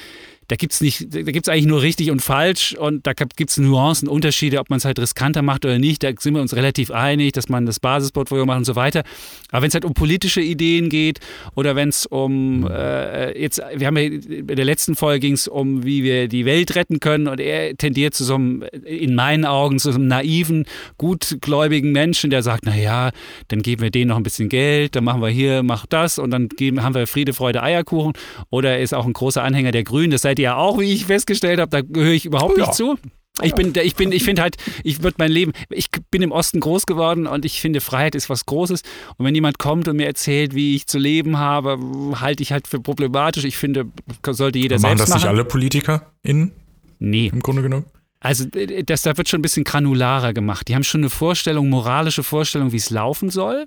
da 0.49 0.57
gibt 0.57 0.73
es 0.73 0.81
nicht, 0.81 1.15
da 1.15 1.23
gibt 1.23 1.49
eigentlich 1.49 1.67
nur 1.67 1.83
richtig 1.83 2.11
und 2.11 2.23
falsch 2.23 2.75
und 2.75 3.07
da 3.07 3.13
gibt 3.13 3.51
es 3.51 3.59
Nuancen, 3.59 4.09
Unterschiede, 4.09 4.59
ob 4.59 4.71
man 4.71 4.79
es 4.79 4.87
halt 4.87 4.99
riskanter 4.99 5.43
macht 5.43 5.67
oder 5.67 5.79
nicht. 5.79 6.03
Da 6.03 6.11
sind 6.19 6.35
wir 6.35 6.41
uns 6.41 6.57
relativ 6.57 6.91
einig, 6.91 7.33
dass 7.33 7.51
man 7.51 7.67
das 7.67 7.81
Basisportfolio 7.81 8.47
macht 8.47 8.59
und 8.59 8.65
so 8.65 8.75
weiter. 8.75 9.03
Aber 9.51 9.63
wenn 9.63 9.69
es 9.69 9.75
halt 9.75 9.85
um 9.85 9.93
politische 9.93 10.41
Ideen 10.41 10.89
geht 10.89 11.21
oder 11.55 11.77
wenn 11.77 11.91
es 11.91 12.07
um 12.07 12.67
äh, 12.67 13.39
jetzt, 13.39 13.61
wir 13.75 13.87
haben 13.87 13.97
ja 13.99 14.05
in 14.05 14.47
der 14.47 14.65
letzten 14.65 14.97
Folge 14.97 15.21
ging 15.21 15.35
es 15.35 15.49
um, 15.49 15.85
wie 15.85 16.03
wir 16.03 16.29
die 16.29 16.47
Welt 16.47 16.75
retten 16.75 16.99
können 16.99 17.29
und 17.29 17.41
er 17.41 17.77
tendiert 17.77 18.15
zu 18.15 18.25
so 18.25 18.37
einem, 18.37 18.65
in 18.85 19.15
meinen 19.15 19.45
Augen, 19.45 19.79
zu 19.79 19.93
so 19.93 19.99
einem 19.99 20.09
naiven, 20.09 20.65
gutgläubigen 20.97 21.93
Menschen, 21.93 22.31
der 22.31 22.43
sagt, 22.43 22.65
naja, 22.65 23.11
dann 23.49 23.61
geben 23.61 23.83
wir 23.83 23.91
denen 23.91 24.09
noch 24.09 24.17
ein 24.17 24.23
bisschen 24.23 24.49
Geld, 24.49 24.97
dann 24.97 25.05
machen 25.05 25.21
wir 25.21 25.29
hier, 25.29 25.63
mach 25.63 25.85
das 25.85 26.19
und 26.19 26.31
dann 26.31 26.49
geben, 26.49 26.83
haben 26.83 26.95
wir 26.95 27.07
Friede, 27.07 27.35
Freude, 27.35 27.63
Eierkuchen. 27.63 28.15
Oder 28.49 28.71
er 28.71 28.81
ist 28.81 28.95
auch 28.95 29.05
ein 29.05 29.13
großer 29.13 29.43
Anhänger 29.43 29.73
der 29.73 29.85
Grünen, 29.85 30.11
das 30.11 30.23
seid 30.39 30.43
ihr 30.43 30.45
ja 30.45 30.57
auch, 30.57 30.79
wie 30.79 30.93
ich 30.93 31.07
festgestellt 31.07 31.61
habe, 31.61 31.71
da 31.71 31.81
gehöre 31.83 32.13
ich 32.13 32.25
überhaupt 32.25 32.55
oh, 32.57 32.61
nicht 32.61 32.75
zu. 32.75 32.97
Ich 33.41 33.55
bin, 33.55 33.73
ich 33.81 33.95
bin, 33.95 34.11
ich 34.11 34.25
finde 34.25 34.43
halt, 34.43 34.57
ich 34.83 35.05
würde 35.05 35.17
mein 35.19 35.31
Leben, 35.31 35.53
ich 35.71 35.91
bin 36.11 36.23
im 36.23 36.33
Osten 36.33 36.59
groß 36.59 36.87
geworden 36.87 37.29
und 37.29 37.45
ich 37.45 37.61
finde, 37.61 37.81
Freiheit 37.81 38.17
ist 38.17 38.29
was 38.29 38.47
Großes. 38.47 38.83
Und 39.17 39.27
wenn 39.27 39.35
jemand 39.35 39.61
kommt 39.61 39.87
und 39.87 39.97
mir 39.97 40.07
erzählt, 40.07 40.57
wie 40.57 40.75
ich 40.75 40.89
zu 40.89 40.99
leben 40.99 41.39
habe, 41.39 41.79
halte 42.21 42.43
ich 42.43 42.51
halt 42.51 42.67
für 42.67 42.81
problematisch. 42.81 43.45
Ich 43.45 43.57
finde, 43.57 43.87
sollte 44.29 44.59
jeder 44.59 44.77
machen 44.77 44.99
selbst 44.99 45.01
machen. 45.03 45.11
Machen 45.11 45.13
das 45.13 45.23
nicht 45.23 45.29
alle 45.29 45.45
PolitikerInnen? 45.45 46.53
Nee. 46.99 47.31
Im 47.33 47.41
Grunde 47.41 47.63
genommen? 47.63 47.85
Also 48.19 48.45
das, 48.47 49.03
da 49.03 49.17
wird 49.17 49.29
schon 49.29 49.39
ein 49.39 49.43
bisschen 49.43 49.63
granularer 49.63 50.33
gemacht. 50.33 50.67
Die 50.67 50.75
haben 50.75 50.83
schon 50.83 51.03
eine 51.03 51.11
Vorstellung, 51.11 51.69
moralische 51.69 52.25
Vorstellung, 52.25 52.73
wie 52.73 52.79
es 52.79 52.91
laufen 52.91 53.31
soll. 53.31 53.67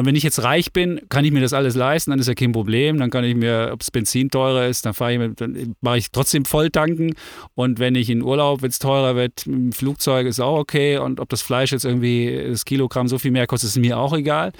Und 0.00 0.06
wenn 0.06 0.16
ich 0.16 0.22
jetzt 0.22 0.42
reich 0.42 0.72
bin, 0.72 0.98
kann 1.10 1.26
ich 1.26 1.30
mir 1.30 1.42
das 1.42 1.52
alles 1.52 1.74
leisten, 1.74 2.10
dann 2.10 2.18
ist 2.18 2.26
ja 2.26 2.32
kein 2.32 2.52
Problem. 2.52 2.96
Dann 2.96 3.10
kann 3.10 3.22
ich 3.22 3.34
mir, 3.34 3.68
ob 3.70 3.82
es 3.82 3.90
Benzin 3.90 4.30
teurer 4.30 4.66
ist, 4.66 4.86
dann 4.86 4.94
fahre 4.94 5.12
ich 5.12 5.18
mit, 5.18 5.42
dann 5.42 5.76
mache 5.82 5.98
ich 5.98 6.10
trotzdem 6.10 6.46
voll 6.46 6.70
tanken. 6.70 7.12
Und 7.54 7.78
wenn 7.80 7.94
ich 7.94 8.08
in 8.08 8.22
Urlaub, 8.22 8.62
wenn 8.62 8.70
es 8.70 8.78
teurer 8.78 9.14
wird, 9.14 9.46
im 9.46 9.72
Flugzeug 9.72 10.26
ist 10.26 10.40
auch 10.40 10.58
okay. 10.58 10.96
Und 10.96 11.20
ob 11.20 11.28
das 11.28 11.42
Fleisch 11.42 11.72
jetzt 11.72 11.84
irgendwie 11.84 12.46
das 12.48 12.64
Kilogramm 12.64 13.08
so 13.08 13.18
viel 13.18 13.30
mehr 13.30 13.46
kostet, 13.46 13.68
ist 13.68 13.76
mir 13.76 13.98
auch 13.98 14.14
egal. 14.16 14.52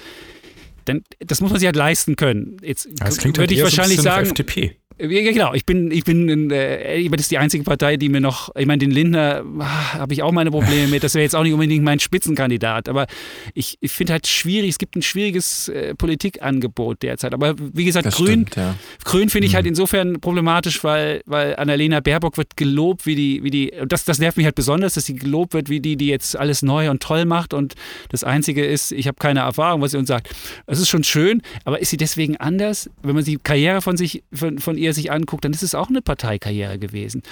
Dann, 0.85 1.03
das 1.19 1.41
muss 1.41 1.51
man 1.51 1.59
sich 1.59 1.67
halt 1.67 1.75
leisten 1.75 2.15
können. 2.15 2.57
Jetzt 2.63 2.89
das 2.95 3.17
klingt 3.17 3.37
würde 3.37 3.49
halt 3.49 3.57
ich 3.57 3.63
wahrscheinlich 3.63 3.97
so 3.97 4.03
sagen. 4.03 4.27
FDP. 4.27 4.75
Genau, 5.01 5.53
ich 5.55 5.65
bin, 5.65 5.89
ich 5.89 6.03
bin, 6.03 6.51
äh, 6.51 7.09
das 7.09 7.21
ist 7.21 7.31
die 7.31 7.39
einzige 7.39 7.63
Partei, 7.63 7.97
die 7.97 8.07
mir 8.07 8.21
noch, 8.21 8.55
ich 8.55 8.67
meine, 8.67 8.77
den 8.77 8.91
Lindner 8.91 9.43
ah, 9.57 9.93
habe 9.93 10.13
ich 10.13 10.21
auch 10.21 10.31
meine 10.31 10.51
Probleme 10.51 10.87
mit. 10.87 11.03
Das 11.03 11.15
wäre 11.15 11.23
jetzt 11.23 11.35
auch 11.35 11.41
nicht 11.41 11.53
unbedingt 11.53 11.83
mein 11.83 11.99
Spitzenkandidat, 11.99 12.87
aber 12.87 13.07
ich, 13.55 13.77
ich 13.81 13.91
finde 13.91 14.13
halt 14.13 14.27
schwierig. 14.27 14.69
Es 14.69 14.77
gibt 14.77 14.95
ein 14.95 15.01
schwieriges 15.01 15.69
äh, 15.69 15.95
Politikangebot 15.95 17.01
derzeit. 17.01 17.33
Aber 17.33 17.55
wie 17.57 17.85
gesagt, 17.85 18.05
das 18.05 18.17
Grün, 18.17 18.27
stimmt, 18.27 18.55
ja. 18.57 18.75
Grün 19.03 19.29
finde 19.29 19.47
ich 19.47 19.55
halt 19.55 19.63
mhm. 19.63 19.69
halt 19.69 19.71
insofern 19.71 20.21
problematisch, 20.21 20.83
weil, 20.83 21.23
weil 21.25 21.55
Annalena 21.55 21.99
Baerbock 21.99 22.37
wird 22.37 22.55
gelobt, 22.55 23.07
wie 23.07 23.15
die, 23.15 23.43
wie 23.43 23.49
die, 23.49 23.71
und 23.81 23.91
das, 23.91 24.05
das 24.05 24.19
nervt 24.19 24.37
mich 24.37 24.45
halt 24.45 24.55
besonders, 24.55 24.93
dass 24.93 25.05
sie 25.05 25.15
gelobt 25.15 25.55
wird, 25.55 25.69
wie 25.69 25.79
die, 25.79 25.97
die 25.97 26.07
jetzt 26.07 26.37
alles 26.37 26.61
neu 26.61 26.91
und 26.91 27.01
toll 27.01 27.25
macht. 27.25 27.55
Und 27.55 27.73
das 28.09 28.23
Einzige 28.23 28.63
ist, 28.63 28.91
ich 28.91 29.07
habe 29.07 29.17
keine 29.17 29.39
Erfahrung, 29.39 29.81
was 29.81 29.91
sie 29.91 29.97
uns 29.97 30.09
sagt. 30.09 30.29
Es 30.71 30.79
ist 30.79 30.87
schon 30.87 31.03
schön, 31.03 31.41
aber 31.65 31.81
ist 31.81 31.89
sie 31.89 31.97
deswegen 31.97 32.37
anders? 32.37 32.89
Wenn 33.03 33.13
man 33.13 33.25
die 33.25 33.37
Karriere 33.37 33.81
von 33.81 33.97
sich, 33.97 34.23
von, 34.31 34.57
von 34.57 34.77
ihr 34.77 34.93
sich 34.93 35.11
anguckt, 35.11 35.43
dann 35.43 35.51
ist 35.51 35.63
es 35.63 35.75
auch 35.75 35.89
eine 35.89 36.01
Parteikarriere 36.01 36.79
gewesen. 36.79 37.23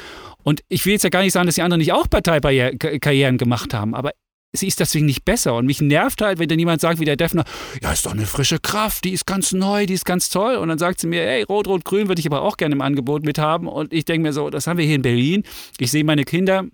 Und 0.43 0.61
ich 0.67 0.85
will 0.85 0.91
jetzt 0.91 1.03
ja 1.03 1.09
gar 1.09 1.21
nicht 1.21 1.31
sagen, 1.31 1.45
dass 1.45 1.55
die 1.55 1.61
anderen 1.61 1.79
nicht 1.79 1.93
auch 1.93 2.09
Parteikarrieren 2.09 3.37
gemacht 3.37 3.73
haben, 3.73 3.95
aber 3.95 4.11
sie 4.51 4.67
ist 4.67 4.81
deswegen 4.81 5.05
nicht 5.05 5.23
besser. 5.23 5.55
Und 5.55 5.67
mich 5.67 5.79
nervt 5.79 6.21
halt, 6.21 6.39
wenn 6.39 6.49
dann 6.49 6.59
jemand 6.59 6.81
sagt 6.81 6.99
wie 6.99 7.05
der 7.05 7.15
Defner, 7.15 7.45
ja, 7.81 7.93
ist 7.93 8.05
doch 8.05 8.11
eine 8.11 8.25
frische 8.25 8.59
Kraft, 8.59 9.05
die 9.05 9.11
ist 9.11 9.25
ganz 9.25 9.53
neu, 9.53 9.85
die 9.85 9.93
ist 9.93 10.05
ganz 10.05 10.29
toll. 10.29 10.55
Und 10.55 10.67
dann 10.67 10.77
sagt 10.77 10.99
sie 10.99 11.07
mir, 11.07 11.21
hey, 11.21 11.43
Rot, 11.43 11.67
Rot, 11.67 11.85
Grün 11.85 12.09
würde 12.09 12.19
ich 12.19 12.25
aber 12.25 12.41
auch 12.41 12.57
gerne 12.57 12.75
im 12.75 12.81
Angebot 12.81 13.23
mithaben. 13.23 13.69
Und 13.69 13.93
ich 13.93 14.03
denke 14.03 14.27
mir 14.27 14.33
so, 14.33 14.49
das 14.49 14.67
haben 14.67 14.77
wir 14.77 14.85
hier 14.85 14.95
in 14.95 15.01
Berlin. 15.01 15.43
Ich 15.77 15.91
sehe 15.91 16.03
meine 16.03 16.25
Kinder 16.25 16.65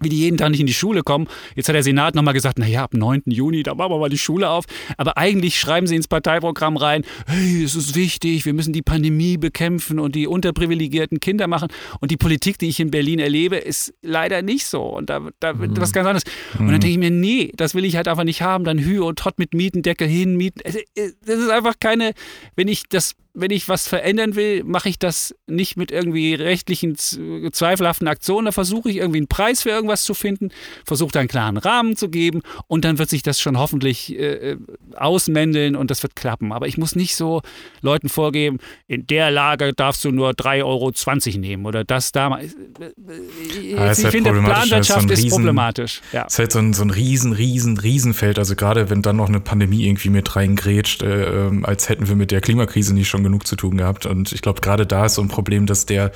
wie 0.00 0.08
die 0.08 0.18
jeden 0.18 0.36
Tag 0.36 0.50
nicht 0.50 0.60
in 0.60 0.66
die 0.66 0.74
Schule 0.74 1.02
kommen. 1.02 1.28
Jetzt 1.54 1.68
hat 1.68 1.74
der 1.74 1.82
Senat 1.82 2.14
nochmal 2.14 2.34
gesagt, 2.34 2.58
naja, 2.58 2.84
ab 2.84 2.94
9. 2.94 3.22
Juni, 3.26 3.62
da 3.62 3.74
machen 3.74 3.92
wir 3.92 3.98
mal 3.98 4.08
die 4.08 4.18
Schule 4.18 4.48
auf. 4.48 4.64
Aber 4.96 5.16
eigentlich 5.16 5.58
schreiben 5.58 5.86
sie 5.86 5.96
ins 5.96 6.08
Parteiprogramm 6.08 6.76
rein, 6.76 7.04
hey, 7.26 7.62
es 7.64 7.74
ist 7.74 7.94
wichtig, 7.94 8.44
wir 8.44 8.54
müssen 8.54 8.72
die 8.72 8.82
Pandemie 8.82 9.36
bekämpfen 9.36 9.98
und 9.98 10.14
die 10.14 10.26
unterprivilegierten 10.26 11.20
Kinder 11.20 11.46
machen. 11.46 11.68
Und 12.00 12.10
die 12.10 12.16
Politik, 12.16 12.58
die 12.58 12.68
ich 12.68 12.80
in 12.80 12.90
Berlin 12.90 13.18
erlebe, 13.18 13.56
ist 13.56 13.94
leider 14.02 14.42
nicht 14.42 14.66
so. 14.66 14.82
Und 14.82 15.10
da, 15.10 15.28
da 15.40 15.58
wird 15.58 15.72
mhm. 15.72 15.80
was 15.80 15.92
ganz 15.92 16.06
anderes. 16.06 16.24
Und 16.54 16.66
dann 16.66 16.76
mhm. 16.76 16.80
denke 16.80 16.88
ich 16.88 16.98
mir, 16.98 17.10
nee, 17.10 17.52
das 17.56 17.74
will 17.74 17.84
ich 17.84 17.96
halt 17.96 18.08
einfach 18.08 18.24
nicht 18.24 18.42
haben. 18.42 18.64
Dann 18.64 18.78
Hü 18.78 19.00
und 19.00 19.18
Trott 19.18 19.38
mit 19.38 19.54
Mietendeckel 19.54 20.08
hin, 20.08 20.36
Mieten. 20.36 20.60
Das 20.64 21.38
ist 21.38 21.50
einfach 21.50 21.74
keine, 21.80 22.12
wenn 22.56 22.68
ich 22.68 22.84
das 22.88 23.14
wenn 23.34 23.50
ich 23.50 23.68
was 23.68 23.86
verändern 23.86 24.34
will, 24.34 24.64
mache 24.64 24.88
ich 24.88 24.98
das 24.98 25.34
nicht 25.46 25.76
mit 25.76 25.90
irgendwie 25.90 26.34
rechtlichen 26.34 26.96
zweifelhaften 26.96 28.08
Aktionen. 28.08 28.46
Da 28.46 28.52
versuche 28.52 28.90
ich 28.90 28.96
irgendwie 28.96 29.18
einen 29.18 29.28
Preis 29.28 29.62
für 29.62 29.70
irgendwas 29.70 30.04
zu 30.04 30.14
finden, 30.14 30.50
versuche 30.84 31.12
da 31.12 31.20
einen 31.20 31.28
klaren 31.28 31.56
Rahmen 31.56 31.96
zu 31.96 32.08
geben 32.08 32.42
und 32.66 32.84
dann 32.84 32.98
wird 32.98 33.08
sich 33.08 33.22
das 33.22 33.40
schon 33.40 33.58
hoffentlich 33.58 34.18
äh, 34.18 34.52
äh 34.52 34.56
ausmändeln 34.96 35.76
und 35.76 35.90
das 35.90 36.02
wird 36.02 36.16
klappen. 36.16 36.52
Aber 36.52 36.66
ich 36.66 36.76
muss 36.76 36.96
nicht 36.96 37.14
so 37.14 37.42
Leuten 37.80 38.08
vorgeben, 38.08 38.58
in 38.86 39.06
der 39.06 39.30
Lage 39.30 39.72
darfst 39.72 40.04
du 40.04 40.10
nur 40.10 40.30
3,20 40.30 40.64
Euro 40.64 41.38
nehmen 41.38 41.66
oder 41.66 41.84
das 41.84 42.12
da. 42.12 42.38
Äh, 42.38 42.44
äh, 42.44 43.72
ja, 43.72 43.92
ich 43.92 44.04
halt 44.04 44.12
finde, 44.12 44.32
Planwirtschaft 44.32 45.10
ist, 45.10 45.20
so 45.20 45.26
ist 45.26 45.32
problematisch. 45.32 46.00
Ja. 46.12 46.22
Ist 46.22 46.38
halt 46.38 46.52
so 46.52 46.58
ein, 46.58 46.72
so 46.72 46.82
ein 46.82 46.90
riesen, 46.90 47.32
riesen, 47.32 47.78
Riesenfeld. 47.78 48.38
Also 48.38 48.56
gerade 48.56 48.90
wenn 48.90 49.02
dann 49.02 49.16
noch 49.16 49.28
eine 49.28 49.40
Pandemie 49.40 49.86
irgendwie 49.86 50.10
mit 50.10 50.34
reingrätscht, 50.34 51.02
äh, 51.02 51.46
ähm, 51.46 51.64
als 51.64 51.88
hätten 51.88 52.08
wir 52.08 52.16
mit 52.16 52.30
der 52.30 52.40
Klimakrise 52.40 52.94
nicht 52.94 53.08
schon 53.08 53.19
genug 53.22 53.46
zu 53.46 53.56
tun 53.56 53.76
gehabt. 53.76 54.06
Und 54.06 54.32
ich 54.32 54.42
glaube, 54.42 54.60
gerade 54.60 54.86
da 54.86 55.06
ist 55.06 55.14
so 55.14 55.22
ein 55.22 55.28
Problem, 55.28 55.66
dass 55.66 55.86
der 55.86 56.12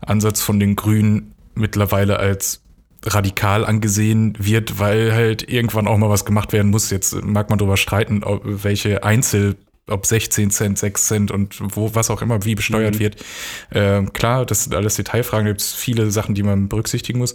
Ansatz 0.00 0.40
von 0.40 0.60
den 0.60 0.76
Grünen 0.76 1.34
mittlerweile 1.54 2.18
als 2.18 2.62
radikal 3.04 3.64
angesehen 3.64 4.34
wird, 4.38 4.78
weil 4.78 5.12
halt 5.12 5.48
irgendwann 5.48 5.86
auch 5.86 5.96
mal 5.96 6.10
was 6.10 6.24
gemacht 6.24 6.52
werden 6.52 6.70
muss. 6.70 6.90
Jetzt 6.90 7.22
mag 7.24 7.48
man 7.50 7.58
darüber 7.58 7.76
streiten, 7.76 8.22
welche 8.42 9.04
Einzel 9.04 9.56
ob 9.88 10.04
16 10.04 10.50
Cent, 10.50 10.78
6 10.78 11.06
Cent 11.06 11.30
und 11.30 11.58
wo, 11.74 11.94
was 11.94 12.10
auch 12.10 12.20
immer, 12.20 12.44
wie 12.44 12.54
besteuert 12.54 12.96
mhm. 12.96 12.98
wird. 12.98 13.24
Äh, 13.70 14.02
klar, 14.12 14.44
das 14.44 14.64
sind 14.64 14.74
alles 14.74 14.96
Detailfragen, 14.96 15.46
da 15.46 15.52
gibt 15.52 15.62
es 15.62 15.72
viele 15.72 16.10
Sachen, 16.10 16.34
die 16.34 16.42
man 16.42 16.68
berücksichtigen 16.68 17.18
muss. 17.18 17.34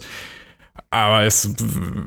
Aber 0.94 1.24
es 1.24 1.50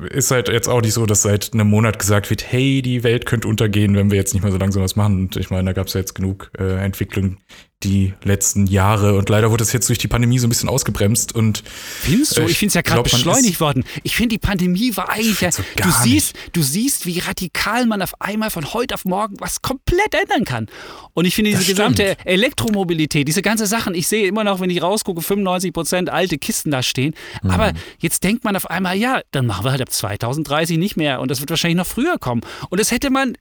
ist 0.08 0.30
halt 0.30 0.48
jetzt 0.48 0.66
auch 0.66 0.80
nicht 0.80 0.94
so, 0.94 1.04
dass 1.04 1.20
seit 1.20 1.52
einem 1.52 1.68
Monat 1.68 1.98
gesagt 1.98 2.30
wird, 2.30 2.50
hey, 2.50 2.80
die 2.80 3.04
Welt 3.04 3.26
könnte 3.26 3.46
untergehen, 3.46 3.94
wenn 3.96 4.10
wir 4.10 4.16
jetzt 4.16 4.32
nicht 4.32 4.42
mehr 4.42 4.50
so 4.50 4.56
langsam 4.56 4.82
was 4.82 4.96
machen. 4.96 5.24
Und 5.24 5.36
ich 5.36 5.50
meine, 5.50 5.66
da 5.66 5.72
gab 5.74 5.88
es 5.88 5.92
ja 5.92 6.00
jetzt 6.00 6.14
genug 6.14 6.50
äh, 6.58 6.82
Entwicklungen, 6.82 7.36
die 7.84 8.12
letzten 8.24 8.66
Jahre. 8.66 9.16
Und 9.16 9.28
leider 9.28 9.52
wurde 9.52 9.62
es 9.62 9.72
jetzt 9.72 9.88
durch 9.88 9.98
die 9.98 10.08
Pandemie 10.08 10.40
so 10.40 10.48
ein 10.48 10.48
bisschen 10.48 10.68
ausgebremst. 10.68 11.32
Und 11.32 11.62
Findest 11.66 12.36
du? 12.36 12.40
Äh, 12.40 12.46
ich 12.46 12.58
finde 12.58 12.70
es 12.70 12.74
ja 12.74 12.82
gerade 12.82 13.02
beschleunigt 13.02 13.60
worden. 13.60 13.84
Ich 14.02 14.16
finde, 14.16 14.30
die 14.30 14.38
Pandemie 14.38 14.96
war 14.96 15.10
eigentlich 15.10 15.40
ja. 15.40 15.52
So 15.52 15.62
du, 15.76 15.90
siehst, 15.90 16.34
du 16.52 16.62
siehst, 16.62 17.06
wie 17.06 17.20
radikal 17.20 17.86
man 17.86 18.02
auf 18.02 18.20
einmal 18.20 18.50
von 18.50 18.72
heute 18.72 18.94
auf 18.94 19.04
morgen 19.04 19.36
was 19.38 19.62
komplett 19.62 20.12
ändern 20.12 20.44
kann. 20.44 20.66
Und 21.14 21.24
ich 21.24 21.36
finde 21.36 21.50
diese 21.50 21.64
gesamte 21.64 22.16
Elektromobilität, 22.24 23.28
diese 23.28 23.42
ganze 23.42 23.66
Sachen, 23.66 23.94
ich 23.94 24.08
sehe 24.08 24.26
immer 24.26 24.42
noch, 24.42 24.58
wenn 24.60 24.70
ich 24.70 24.82
rausgucke, 24.82 25.20
95 25.20 25.72
Prozent 25.72 26.10
alte 26.10 26.36
Kisten 26.38 26.72
da 26.72 26.82
stehen. 26.82 27.14
Mhm. 27.42 27.50
Aber 27.50 27.72
jetzt 28.00 28.24
denkt 28.24 28.42
man 28.42 28.56
auf 28.56 28.68
einmal, 28.68 28.77
ja, 28.86 29.20
dann 29.30 29.46
machen 29.46 29.64
wir 29.64 29.70
halt 29.70 29.82
ab 29.82 29.90
2030 29.90 30.78
nicht 30.78 30.96
mehr. 30.96 31.20
Und 31.20 31.30
das 31.30 31.40
wird 31.40 31.50
wahrscheinlich 31.50 31.78
noch 31.78 31.86
früher 31.86 32.18
kommen. 32.18 32.42
Und 32.70 32.80
das 32.80 32.90
hätte 32.90 33.10
man 33.10 33.36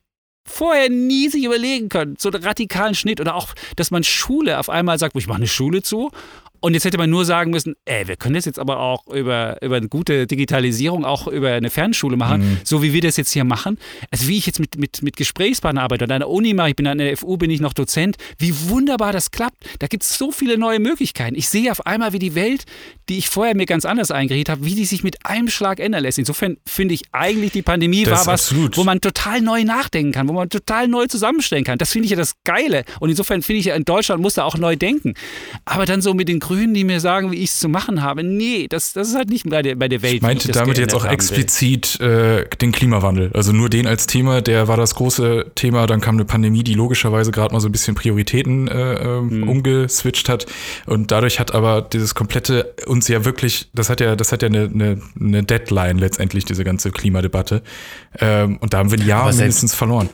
vorher 0.48 0.90
nie 0.90 1.30
sich 1.30 1.44
überlegen 1.44 1.90
können. 1.90 2.16
So 2.18 2.30
einen 2.32 2.44
radikalen 2.44 2.96
Schnitt 2.96 3.20
oder 3.20 3.36
auch, 3.36 3.54
dass 3.76 3.92
man 3.92 4.04
Schule 4.04 4.60
auf 4.60 4.70
einmal 4.70 4.98
sagt, 4.98 5.16
ich 5.16 5.28
mache 5.28 5.38
eine 5.38 5.48
Schule 5.48 5.84
zu 5.84 6.12
und 6.60 6.74
jetzt 6.74 6.86
hätte 6.86 6.98
man 6.98 7.10
nur 7.10 7.26
sagen 7.26 7.52
müssen, 7.52 7.76
ey, 7.86 8.08
wir 8.08 8.16
können 8.16 8.36
das 8.36 8.46
jetzt 8.46 8.60
aber 8.60 8.80
auch 8.80 9.08
über, 9.08 9.62
über 9.62 9.78
eine 9.78 9.88
gute 9.88 10.28
Digitalisierung, 10.28 11.06
auch 11.06 11.28
über 11.28 11.52
eine 11.52 11.70
Fernschule 11.70 12.18
machen, 12.18 12.42
mhm. 12.42 12.58
so 12.64 12.82
wie 12.82 12.94
wir 12.94 13.02
das 13.02 13.18
jetzt 13.18 13.32
hier 13.32 13.44
machen. 13.44 13.78
Also 14.12 14.28
wie 14.28 14.38
ich 14.38 14.46
jetzt 14.46 14.60
mit, 14.60 14.78
mit, 14.78 15.02
mit 15.02 15.16
Gesprächspartnern 15.18 15.84
arbeite 15.84 16.06
und 16.06 16.12
an 16.12 16.20
der 16.20 16.30
Uni 16.30 16.54
mache, 16.54 16.70
ich 16.70 16.76
bin 16.76 16.88
an 16.88 16.98
der 16.98 17.16
FU, 17.18 17.38
bin 17.38 17.52
ich 17.52 17.62
noch 17.62 17.74
Dozent, 17.74 18.18
wie 18.38 18.54
wunderbar 18.70 19.14
das 19.14 19.32
klappt. 19.32 19.58
Da 19.80 19.88
gibt 19.88 20.04
es 20.04 20.18
so 20.18 20.32
viele 20.32 20.58
neue 20.58 20.80
Möglichkeiten. 20.80 21.36
Ich 21.36 21.50
sehe 21.50 21.72
auf 21.72 21.86
einmal, 21.86 22.14
wie 22.14 22.20
die 22.20 22.36
Welt, 22.36 22.66
die 23.10 23.18
ich 23.18 23.30
vorher 23.30 23.56
mir 23.56 23.66
ganz 23.66 23.86
anders 23.86 24.12
eingerichtet 24.12 24.50
habe, 24.50 24.66
wie 24.66 24.76
die 24.76 24.86
sich 24.86 25.04
mit 25.04 25.26
einem 25.26 25.50
Schlag 25.50 25.80
ändern 25.80 26.04
lässt. 26.04 26.18
Insofern 26.18 26.58
finde 26.66 26.94
ich 26.94 27.04
eigentlich, 27.12 27.52
die 27.52 27.62
Pandemie 27.62 28.04
das 28.04 28.26
war 28.26 28.34
was, 28.34 28.48
absolut. 28.52 28.78
wo 28.78 28.84
man 28.84 29.00
total 29.00 29.42
neu 29.42 29.64
nachdenken 29.64 30.12
kann, 30.12 30.28
wo 30.28 30.34
man 30.34 30.50
total 30.50 30.88
neu 30.88 31.08
zusammenstellen 31.08 31.64
kann. 31.64 31.78
Das 31.78 31.92
finde 31.92 32.06
ich 32.06 32.12
ja 32.12 32.18
das 32.18 32.34
Geile. 32.44 32.84
Und 33.00 33.10
insofern 33.10 33.42
finde 33.42 33.60
ich 33.60 33.66
ja, 33.66 33.76
in 33.76 33.86
Deutschland 33.86 34.22
muss 34.22 34.34
da 34.34 34.44
auch 34.44 34.58
neu 34.58 34.76
denken. 34.76 35.14
Aber 35.66 35.86
dann 35.86 36.02
so 36.02 36.14
mit 36.14 36.28
den 36.28 36.40
Grünen, 36.48 36.74
die 36.74 36.86
mir 36.86 37.02
sagen, 37.02 37.32
wie 37.32 37.38
ich 37.38 37.50
es 37.50 37.60
zu 37.60 37.68
machen 37.68 38.02
habe. 38.02 38.24
Nee, 38.24 38.68
das, 38.70 38.94
das 38.94 39.10
ist 39.10 39.16
halt 39.16 39.30
nicht 39.30 39.50
bei 39.50 39.62
der, 39.62 39.76
bei 39.76 39.90
der 39.90 40.02
Welt. 40.02 40.16
Ich 40.16 40.22
meinte 40.22 40.48
ich 40.48 40.56
damit 40.56 40.78
jetzt 40.78 40.96
auch 40.96 41.06
explizit 41.06 42.00
äh, 42.00 42.46
den 42.62 42.72
Klimawandel. 42.72 43.32
Also 43.34 43.52
nur 43.52 43.70
den 43.70 43.86
als 43.86 44.08
Thema, 44.08 44.42
der 44.42 44.70
war 44.70 44.78
das 44.78 44.96
große 44.96 45.52
Thema. 45.56 45.88
Dann 45.88 46.00
kam 46.00 46.16
eine 46.16 46.26
Pandemie, 46.26 46.64
die 46.64 46.74
logischerweise 46.74 47.32
gerade 47.32 47.54
mal 47.54 47.60
so 47.60 47.68
ein 47.68 47.72
bisschen 47.74 47.96
Prioritäten 47.96 48.70
äh, 48.70 49.20
mhm. 49.20 49.50
umgeswitcht 49.50 50.30
hat. 50.30 50.46
Und 50.86 51.12
dadurch 51.12 51.40
hat 51.40 51.54
aber 51.54 51.82
dieses 51.82 52.16
komplette 52.16 52.74
uns 52.86 53.10
ja 53.10 53.26
wirklich, 53.26 53.70
das 53.74 53.90
hat 53.90 54.00
ja, 54.00 54.16
das 54.16 54.32
hat 54.32 54.42
ja 54.42 54.48
eine, 54.48 54.70
eine, 54.74 55.02
eine 55.20 55.44
Deadline 55.44 55.98
letztendlich, 55.98 56.46
diese 56.46 56.64
ganze 56.64 56.92
Klimadebatte. 56.92 57.62
Ähm, 58.20 58.58
und 58.58 58.74
da 58.74 58.78
haben 58.78 58.92
wir 58.92 59.00
ein 59.00 59.06
Jahr 59.06 59.28
mindestens 59.28 59.76
verloren. 59.76 60.10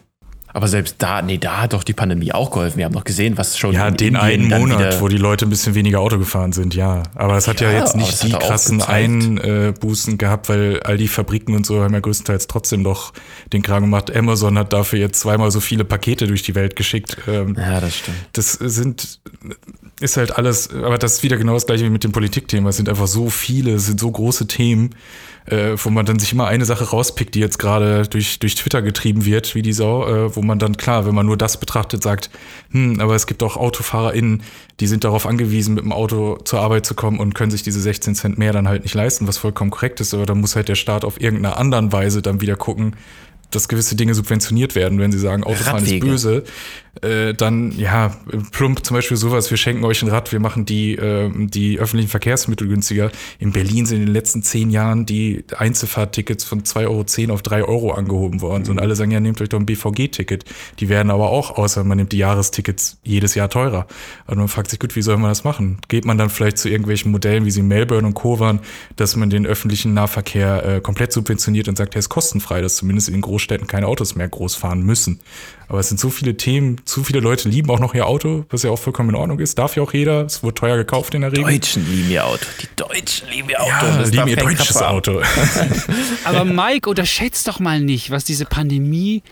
Aber 0.54 0.68
selbst 0.68 0.97
da, 0.99 1.24
nee, 1.24 1.39
da 1.39 1.62
hat 1.62 1.74
doch 1.74 1.84
die 1.84 1.93
Pandemie 1.93 2.32
auch 2.32 2.51
geholfen. 2.51 2.78
Wir 2.78 2.86
haben 2.86 2.93
doch 2.93 3.04
gesehen, 3.04 3.38
was 3.39 3.58
schon. 3.58 3.74
Ja, 3.74 3.89
den 3.89 4.16
einen 4.16 4.47
Monat, 4.47 5.01
wo 5.01 5.08
die 5.08 5.18
Leute 5.18 5.47
ein 5.47 5.49
bisschen 5.49 5.74
weniger 5.74 5.99
Auto 5.99 6.20
gefahren 6.20 6.54
sind, 6.54 6.76
ja. 6.76 7.01
Aber 7.16 7.38
es 7.38 7.47
hat 7.47 7.60
ja, 7.60 7.72
ja 7.72 7.80
jetzt 7.80 7.95
nicht 7.95 8.22
die 8.22 8.32
krassen 8.32 8.82
Einbußen 8.82 10.20
gehabt, 10.20 10.49
weil 10.49 10.80
all 10.84 10.97
die 10.97 11.08
Fabriken 11.08 11.56
und 11.56 11.66
so 11.66 11.82
haben 11.82 11.93
ja 11.95 11.99
größtenteils 11.99 12.45
trotzdem 12.45 12.84
doch 12.84 13.14
den 13.51 13.64
Kram 13.64 13.82
gemacht. 13.84 14.16
Amazon 14.16 14.58
hat 14.60 14.74
dafür 14.74 14.99
jetzt 14.99 15.20
zweimal 15.20 15.49
so 15.49 15.60
viele 15.60 15.86
Pakete 15.86 16.28
durch 16.28 16.43
die 16.43 16.54
Welt 16.54 16.76
geschickt. 16.76 17.18
Ähm, 17.28 17.56
ja, 17.58 17.82
das 17.82 17.97
stimmt. 17.97 18.18
Das 18.34 18.54
sind, 18.54 19.20
ist 19.99 20.18
halt 20.18 20.38
alles, 20.38 20.70
aber 20.72 20.99
das 20.99 21.16
ist 21.16 21.24
wieder 21.24 21.38
genau 21.38 21.56
das 21.56 21.66
gleiche 21.66 21.86
wie 21.86 21.89
mit 21.89 22.04
dem 22.04 22.12
Politikthema. 22.12 22.70
Es 22.70 22.78
sind 22.78 22.89
einfach 22.89 23.08
so 23.08 23.32
viele, 23.32 23.74
es 23.74 23.88
sind 23.88 23.99
so 23.99 24.12
große 24.12 24.45
Themen 24.45 24.91
äh, 25.46 25.76
wo 25.76 25.89
man 25.89 26.06
dann 26.06 26.20
sich 26.20 26.32
immer 26.32 26.48
eine 26.48 26.66
Sache 26.66 26.86
rauspickt, 26.86 27.36
die 27.36 27.39
jetzt 27.39 27.60
gerade 27.60 28.08
durch, 28.08 28.39
durch 28.39 28.56
Twitter 28.56 28.82
getrieben 28.82 29.26
wird, 29.26 29.56
wie 29.56 29.62
die 29.62 29.74
Sau, 29.74 30.08
äh, 30.08 30.36
wo 30.36 30.41
man 30.41 30.60
dann 30.60 30.78
klar, 30.78 31.06
wenn 31.06 31.16
man 31.16 31.26
nur 31.26 31.38
das 31.38 31.60
betrachtet, 31.60 32.04
sagt, 32.04 32.30
hm, 32.72 33.00
aber 33.00 33.16
es 33.16 33.28
gibt 33.28 33.44
auch 33.44 33.58
AutofahrerInnen, 33.58 34.44
die 34.80 34.88
sind 34.88 35.04
darauf 35.04 35.26
angewiesen, 35.26 35.76
mit 35.76 35.84
dem 35.84 35.91
Auto 35.91 36.38
zur 36.46 36.62
Arbeit 36.62 36.86
zu 36.86 36.96
kommen 36.96 37.20
und 37.20 37.36
können 37.36 37.52
sich 37.52 37.64
diese 37.64 37.80
16 37.80 38.16
Cent 38.16 38.38
mehr 38.38 38.54
dann 38.54 38.68
halt 38.68 38.84
nicht 38.84 38.96
leisten, 38.96 39.28
was 39.28 39.38
vollkommen 39.38 39.72
korrekt 39.72 40.00
ist, 40.00 40.14
aber 40.14 40.26
dann 40.26 40.39
muss 40.39 40.56
halt 40.56 40.70
der 40.70 40.76
Staat 40.76 41.06
auf 41.06 41.20
irgendeiner 41.20 41.58
anderen 41.58 41.91
Weise 41.91 42.22
dann 42.22 42.41
wieder 42.41 42.56
gucken, 42.56 42.96
dass 43.52 43.68
gewisse 43.68 43.96
Dinge 43.96 44.16
subventioniert 44.16 44.76
werden, 44.76 45.00
wenn 45.00 45.12
sie 45.12 45.20
sagen, 45.20 45.44
Autofahren 45.44 45.84
Radwege. 45.84 46.06
ist 46.06 46.12
böse, 46.12 46.44
äh, 47.02 47.34
dann 47.34 47.72
ja, 47.72 48.16
plump 48.52 48.86
zum 48.86 48.96
Beispiel 48.96 49.18
sowas, 49.18 49.50
wir 49.50 49.58
schenken 49.58 49.84
euch 49.84 50.04
ein 50.04 50.10
Rad, 50.10 50.32
wir 50.32 50.39
machen 50.39 50.66
die, 50.66 50.94
äh, 50.96 51.32
die 51.34 51.80
öffentlichen 51.80 52.10
Verkehrsmittel 52.10 52.68
günstiger. 52.68 53.12
In 53.39 53.52
Berlin 53.52 53.88
sind 53.88 54.00
in 54.00 54.06
den 54.06 54.14
letzten 54.14 54.44
zehn 54.44 54.70
Jahren 54.70 55.08
die 55.08 55.44
Einzelfahrttickets 55.58 56.44
von 56.44 56.62
2,10 56.62 57.24
Euro 57.24 57.34
auf 57.34 57.41
3 57.41 57.64
Euro 57.64 57.91
angehoben 57.91 58.41
worden. 58.41 58.64
Mhm. 58.64 58.70
Und 58.70 58.80
alle 58.80 58.96
sagen, 58.96 59.10
ja, 59.10 59.20
nehmt 59.20 59.41
euch 59.41 59.50
doch 59.50 59.60
ein 59.60 59.66
BVG-Ticket. 59.66 60.46
Die 60.80 60.89
werden 60.89 61.10
aber 61.10 61.32
auch, 61.32 61.58
außer 61.58 61.84
man 61.84 61.98
nimmt 61.98 62.12
die 62.12 62.20
Jahrestickets 62.20 62.98
jedes 63.04 63.34
Jahr 63.34 63.50
teurer. 63.50 63.88
Und 64.28 64.38
man 64.38 64.48
fragt 64.48 64.70
sich, 64.70 64.80
gut, 64.80 64.96
wie 64.96 65.02
soll 65.02 65.18
man 65.18 65.32
das 65.32 65.44
machen? 65.44 65.80
Geht 65.88 66.06
man 66.06 66.20
dann 66.20 66.30
vielleicht 66.30 66.60
zu 66.60 66.70
irgendwelchen 66.70 67.12
Modellen, 67.12 67.46
wie 67.46 67.52
sie 67.52 67.62
in 67.62 67.68
Melbourne 67.68 68.06
und 68.06 68.14
Co. 68.14 68.39
waren, 68.39 68.60
dass 68.98 69.16
man 69.16 69.32
den 69.32 69.48
öffentlichen 69.48 69.96
Nahverkehr 69.96 70.66
äh, 70.66 70.82
komplett 70.82 71.12
subventioniert 71.12 71.68
und 71.68 71.78
sagt, 71.78 71.96
er 71.96 72.00
ist 72.00 72.10
kostenfrei, 72.10 72.62
dass 72.62 72.76
zumindest 72.76 73.08
in 73.08 73.16
den 73.16 73.22
Großstädten 73.22 73.66
keine 73.66 73.88
Autos 73.88 74.16
mehr 74.16 74.30
groß 74.30 74.56
fahren 74.56 74.84
müssen. 74.84 75.20
Aber 75.68 75.80
es 75.80 75.89
sind 75.89 75.99
so 75.99 76.09
viele 76.09 76.38
Themen, 76.38 76.82
zu 76.86 77.03
viele 77.03 77.20
Leute 77.20 77.49
lieben 77.49 77.70
auch 77.70 77.80
noch 77.80 77.93
ihr 77.93 78.07
Auto, 78.07 78.45
was 78.49 78.64
ja 78.64 78.70
auch 78.70 78.80
vollkommen 78.80 79.09
in 79.09 79.16
Ordnung 79.16 79.39
ist. 79.39 79.57
Darf 79.57 79.76
ja 79.76 79.84
auch 79.84 79.93
jeder. 79.93 80.26
Es 80.26 80.43
wurde 80.43 80.55
teuer 80.55 80.78
gekauft 80.78 81.14
in 81.14 81.22
der 81.22 81.32
Regel. 81.32 81.45
Die 81.45 81.51
Deutschen 81.59 81.91
lieben 81.91 82.11
ihr 82.11 82.26
Auto. 82.26 82.45
Die 82.61 82.68
Deutschen 82.76 83.30
lieben 83.30 83.49
ihr 83.49 83.61
Auto. 83.61 83.70
Ja, 83.70 83.97
das 83.97 84.11
lieben 84.11 84.28
ihr 84.28 84.36
deutsches 84.38 84.82
Auto. 84.82 85.22
Aber 86.26 86.45
Mike, 86.45 86.89
unterschätzt 86.89 87.47
doch 87.47 87.59
mal 87.59 87.80
nicht, 87.80 88.11
was 88.11 88.24
diese 88.24 88.45
Pandemie 88.45 89.24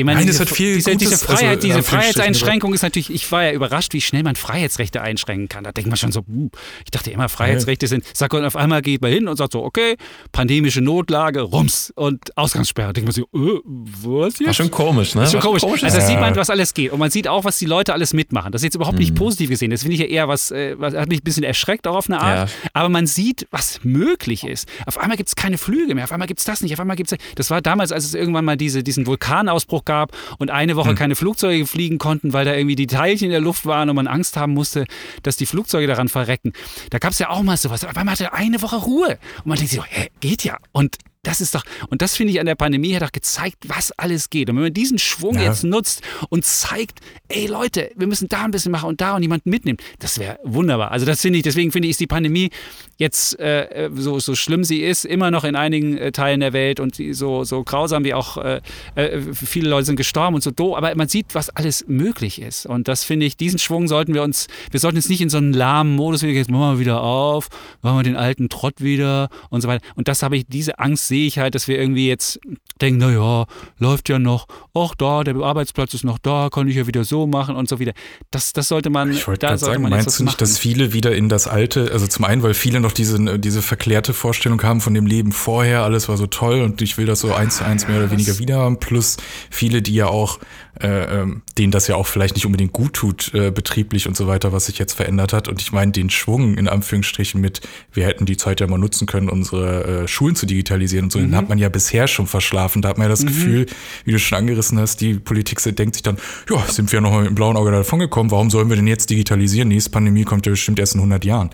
ich 0.00 0.06
meine, 0.06 0.20
Nein, 0.20 0.28
diese, 0.28 0.40
hat 0.40 0.48
viel 0.48 0.76
diese, 0.76 0.96
diese, 0.96 1.18
Freiheit, 1.18 1.56
also, 1.56 1.66
diese 1.66 1.82
Freiheitseinschränkung 1.82 2.72
ist 2.72 2.80
natürlich, 2.80 3.10
ich 3.10 3.30
war 3.30 3.44
ja 3.44 3.52
überrascht, 3.52 3.92
wie 3.92 4.00
schnell 4.00 4.22
man 4.22 4.34
Freiheitsrechte 4.34 5.02
einschränken 5.02 5.50
kann. 5.50 5.62
Da 5.62 5.72
denkt 5.72 5.90
man 5.90 5.98
schon 5.98 6.10
so, 6.10 6.20
uh, 6.20 6.48
ich 6.86 6.90
dachte 6.90 7.10
immer, 7.10 7.28
Freiheitsrechte 7.28 7.86
sind, 7.86 8.04
sag 8.14 8.32
und 8.32 8.42
auf 8.46 8.56
einmal 8.56 8.80
geht 8.80 9.02
man 9.02 9.12
hin 9.12 9.28
und 9.28 9.36
sagt 9.36 9.52
so, 9.52 9.62
okay, 9.62 9.96
pandemische 10.32 10.80
Notlage, 10.80 11.42
Rums 11.42 11.92
und 11.96 12.34
Ausgangssperre. 12.34 12.88
Da 12.88 12.92
denkt 12.94 13.08
man 13.08 13.12
so, 13.14 13.26
uh, 13.38 13.60
was 13.66 14.38
jetzt? 14.38 14.46
War 14.46 14.54
schon 14.54 14.70
komisch, 14.70 15.14
ne? 15.14 15.24
Ist 15.24 15.32
schon 15.32 15.40
komisch. 15.40 15.60
komisch. 15.60 15.84
Also 15.84 15.98
da 15.98 16.06
sieht 16.06 16.18
man, 16.18 16.34
was 16.34 16.48
alles 16.48 16.72
geht. 16.72 16.92
Und 16.92 16.98
man 16.98 17.10
sieht 17.10 17.28
auch, 17.28 17.44
was 17.44 17.58
die 17.58 17.66
Leute 17.66 17.92
alles 17.92 18.14
mitmachen. 18.14 18.52
Das 18.52 18.62
ist 18.62 18.64
jetzt 18.64 18.76
überhaupt 18.76 18.94
mhm. 18.94 19.00
nicht 19.00 19.14
positiv 19.14 19.50
gesehen. 19.50 19.70
Das 19.70 19.82
finde 19.82 19.96
ich 19.96 20.00
ja 20.00 20.06
eher 20.06 20.28
was, 20.28 20.50
äh, 20.50 20.76
was 20.78 20.94
hat 20.94 21.10
mich 21.10 21.20
ein 21.20 21.24
bisschen 21.24 21.44
erschreckt 21.44 21.86
auch 21.86 21.96
auf 21.96 22.08
eine 22.08 22.22
Art. 22.22 22.48
Ja. 22.48 22.70
Aber 22.72 22.88
man 22.88 23.06
sieht, 23.06 23.46
was 23.50 23.80
möglich 23.84 24.44
ist. 24.44 24.66
Auf 24.86 24.96
einmal 24.96 25.18
gibt 25.18 25.28
es 25.28 25.36
keine 25.36 25.58
Flüge 25.58 25.94
mehr, 25.94 26.04
auf 26.04 26.12
einmal 26.12 26.26
gibt 26.26 26.40
es 26.40 26.46
das 26.46 26.62
nicht, 26.62 26.72
auf 26.72 26.80
einmal 26.80 26.96
gibt 26.96 27.12
es. 27.12 27.18
Das 27.34 27.50
war 27.50 27.60
damals, 27.60 27.92
als 27.92 28.06
es 28.06 28.14
irgendwann 28.14 28.46
mal 28.46 28.56
diese, 28.56 28.82
diesen 28.82 29.06
Vulkanausbruch 29.06 29.84
gab 29.90 30.16
und 30.38 30.52
eine 30.52 30.76
Woche 30.76 30.90
hm. 30.90 30.94
keine 30.94 31.16
Flugzeuge 31.16 31.66
fliegen 31.66 31.98
konnten, 31.98 32.32
weil 32.32 32.44
da 32.44 32.54
irgendwie 32.54 32.76
die 32.76 32.86
Teilchen 32.86 33.26
in 33.26 33.32
der 33.32 33.40
Luft 33.40 33.66
waren 33.66 33.90
und 33.90 33.96
man 33.96 34.06
Angst 34.06 34.36
haben 34.36 34.54
musste, 34.54 34.86
dass 35.24 35.36
die 35.36 35.46
Flugzeuge 35.46 35.88
daran 35.88 36.08
verrecken. 36.08 36.52
Da 36.90 36.98
gab 36.98 37.10
es 37.10 37.18
ja 37.18 37.30
auch 37.30 37.42
mal 37.42 37.56
sowas. 37.56 37.82
Aber 37.82 37.98
man 38.04 38.10
hatte 38.10 38.32
eine 38.32 38.62
Woche 38.62 38.76
Ruhe. 38.76 39.18
Und 39.38 39.46
man 39.46 39.56
denkt 39.56 39.72
sich 39.72 39.80
so, 39.80 39.84
hä, 39.84 40.08
geht 40.20 40.44
ja. 40.44 40.58
Und 40.70 40.98
das 41.22 41.42
ist 41.42 41.54
doch, 41.54 41.62
und 41.90 42.00
das 42.00 42.16
finde 42.16 42.32
ich 42.32 42.40
an 42.40 42.46
der 42.46 42.54
Pandemie 42.54 42.94
hat 42.94 43.02
auch 43.02 43.12
gezeigt, 43.12 43.68
was 43.68 43.92
alles 43.92 44.30
geht. 44.30 44.48
Und 44.48 44.56
wenn 44.56 44.62
man 44.62 44.72
diesen 44.72 44.98
Schwung 44.98 45.34
ja. 45.34 45.42
jetzt 45.42 45.64
nutzt 45.64 46.02
und 46.30 46.46
zeigt, 46.46 47.00
ey 47.28 47.46
Leute, 47.46 47.90
wir 47.94 48.06
müssen 48.06 48.28
da 48.28 48.44
ein 48.44 48.50
bisschen 48.50 48.72
machen 48.72 48.88
und 48.88 49.02
da 49.02 49.16
und 49.16 49.22
jemanden 49.22 49.50
mitnehmen, 49.50 49.76
das 49.98 50.18
wäre 50.18 50.38
wunderbar. 50.44 50.92
Also 50.92 51.04
das 51.04 51.20
finde 51.20 51.38
ich, 51.38 51.42
deswegen 51.42 51.72
finde 51.72 51.88
ich, 51.88 51.90
ist 51.90 52.00
die 52.00 52.06
Pandemie 52.06 52.50
jetzt 52.96 53.38
äh, 53.38 53.86
äh, 53.86 53.90
so, 53.94 54.18
so 54.18 54.34
schlimm 54.34 54.64
sie 54.64 54.80
ist, 54.80 55.04
immer 55.04 55.30
noch 55.30 55.44
in 55.44 55.56
einigen 55.56 55.98
äh, 55.98 56.10
Teilen 56.10 56.40
der 56.40 56.54
Welt 56.54 56.80
und 56.80 56.96
so, 57.12 57.44
so 57.44 57.64
grausam 57.64 58.04
wie 58.04 58.14
auch 58.14 58.38
äh, 58.38 58.60
äh 58.94 59.20
viele 59.32 59.68
Leute 59.68 59.86
sind 59.86 59.96
gestorben 59.96 60.34
und 60.34 60.42
so 60.42 60.50
doof, 60.50 60.76
aber 60.76 60.94
man 60.94 61.08
sieht, 61.08 61.34
was 61.34 61.50
alles 61.50 61.84
möglich 61.86 62.40
ist. 62.40 62.64
Und 62.64 62.88
das 62.88 63.04
finde 63.04 63.26
ich, 63.26 63.36
diesen 63.36 63.58
Schwung 63.58 63.88
sollten 63.88 64.14
wir 64.14 64.22
uns, 64.22 64.46
wir 64.70 64.80
sollten 64.80 64.96
jetzt 64.96 65.10
nicht 65.10 65.20
in 65.20 65.28
so 65.28 65.36
einen 65.36 65.52
lahmen 65.52 65.96
Modus, 65.96 66.22
jetzt 66.22 66.50
machen 66.50 66.76
wir 66.76 66.78
wieder 66.78 67.02
auf, 67.02 67.48
machen 67.82 67.98
wir 67.98 68.02
den 68.04 68.16
alten 68.16 68.48
Trott 68.48 68.80
wieder 68.80 69.28
und 69.50 69.60
so 69.60 69.68
weiter. 69.68 69.84
Und 69.96 70.08
das 70.08 70.22
habe 70.22 70.36
ich, 70.36 70.46
diese 70.46 70.78
Angst 70.78 71.09
sehe 71.10 71.26
ich 71.26 71.38
halt, 71.38 71.54
dass 71.54 71.68
wir 71.68 71.78
irgendwie 71.78 72.08
jetzt 72.08 72.40
denken, 72.80 73.00
naja, 73.00 73.46
läuft 73.78 74.08
ja 74.08 74.18
noch, 74.18 74.46
ach 74.74 74.94
da, 74.96 75.24
der 75.24 75.36
Arbeitsplatz 75.36 75.92
ist 75.92 76.04
noch 76.04 76.18
da, 76.18 76.48
kann 76.50 76.68
ich 76.68 76.76
ja 76.76 76.86
wieder 76.86 77.04
so 77.04 77.26
machen 77.26 77.56
und 77.56 77.68
so 77.68 77.78
wieder. 77.78 77.92
Das, 78.30 78.52
das 78.52 78.68
sollte 78.68 78.90
man, 78.90 79.10
ich 79.10 79.26
wollte 79.26 79.46
sollte 79.48 79.64
sagen, 79.64 79.82
meinst 79.82 80.18
du 80.18 80.24
nicht, 80.24 80.40
dass 80.40 80.56
viele 80.56 80.92
wieder 80.92 81.14
in 81.14 81.28
das 81.28 81.46
alte, 81.46 81.90
also 81.92 82.06
zum 82.06 82.24
einen, 82.24 82.42
weil 82.42 82.54
viele 82.54 82.80
noch 82.80 82.92
diese, 82.92 83.38
diese 83.38 83.60
verklärte 83.60 84.14
Vorstellung 84.14 84.62
haben 84.62 84.80
von 84.80 84.94
dem 84.94 85.04
Leben 85.04 85.32
vorher, 85.32 85.82
alles 85.82 86.08
war 86.08 86.16
so 86.16 86.26
toll 86.26 86.62
und 86.62 86.80
ich 86.80 86.96
will 86.96 87.06
das 87.06 87.20
so 87.20 87.34
eins 87.34 87.58
zu 87.58 87.64
eins 87.66 87.88
mehr 87.88 87.98
oder 87.98 88.10
weniger 88.10 88.38
wieder 88.38 88.58
haben, 88.58 88.78
plus 88.78 89.16
viele, 89.50 89.82
die 89.82 89.94
ja 89.94 90.06
auch 90.06 90.38
äh, 90.80 91.20
ähm, 91.20 91.42
denen 91.58 91.72
das 91.72 91.88
ja 91.88 91.96
auch 91.96 92.06
vielleicht 92.06 92.34
nicht 92.34 92.46
unbedingt 92.46 92.72
gut 92.72 92.94
tut, 92.94 93.34
äh, 93.34 93.50
betrieblich 93.50 94.06
und 94.08 94.16
so 94.16 94.26
weiter, 94.26 94.52
was 94.52 94.66
sich 94.66 94.78
jetzt 94.78 94.94
verändert 94.94 95.32
hat. 95.32 95.48
Und 95.48 95.60
ich 95.60 95.72
meine, 95.72 95.92
den 95.92 96.10
Schwung 96.10 96.56
in 96.56 96.68
Anführungsstrichen 96.68 97.40
mit, 97.40 97.60
wir 97.92 98.06
hätten 98.06 98.24
die 98.24 98.36
Zeit 98.36 98.60
ja 98.60 98.66
mal 98.66 98.78
nutzen 98.78 99.06
können, 99.06 99.28
unsere 99.28 100.04
äh, 100.04 100.08
Schulen 100.08 100.36
zu 100.36 100.46
digitalisieren 100.46 100.99
und 101.04 101.12
so, 101.12 101.18
mhm. 101.18 101.24
den 101.24 101.36
hat 101.36 101.48
man 101.48 101.58
ja 101.58 101.68
bisher 101.68 102.06
schon 102.06 102.26
verschlafen. 102.26 102.82
Da 102.82 102.90
hat 102.90 102.98
man 102.98 103.06
ja 103.06 103.08
das 103.08 103.22
mhm. 103.22 103.28
Gefühl, 103.28 103.66
wie 104.04 104.12
du 104.12 104.18
schon 104.18 104.38
angerissen 104.38 104.78
hast, 104.78 105.00
die 105.00 105.14
Politik 105.14 105.60
denkt 105.76 105.94
sich 105.94 106.02
dann, 106.02 106.16
ja, 106.48 106.58
sind 106.68 106.92
wir 106.92 107.00
noch 107.00 107.12
mal 107.12 107.20
mit 107.20 107.30
dem 107.30 107.34
blauen 107.34 107.56
Auge 107.56 107.70
davon 107.70 107.98
gekommen, 107.98 108.30
warum 108.30 108.50
sollen 108.50 108.68
wir 108.68 108.76
denn 108.76 108.86
jetzt 108.86 109.10
digitalisieren? 109.10 109.68
Nächste 109.68 109.90
Pandemie 109.90 110.24
kommt 110.24 110.46
ja 110.46 110.50
bestimmt 110.50 110.78
erst 110.78 110.94
in 110.94 111.00
100 111.00 111.24
Jahren. 111.24 111.50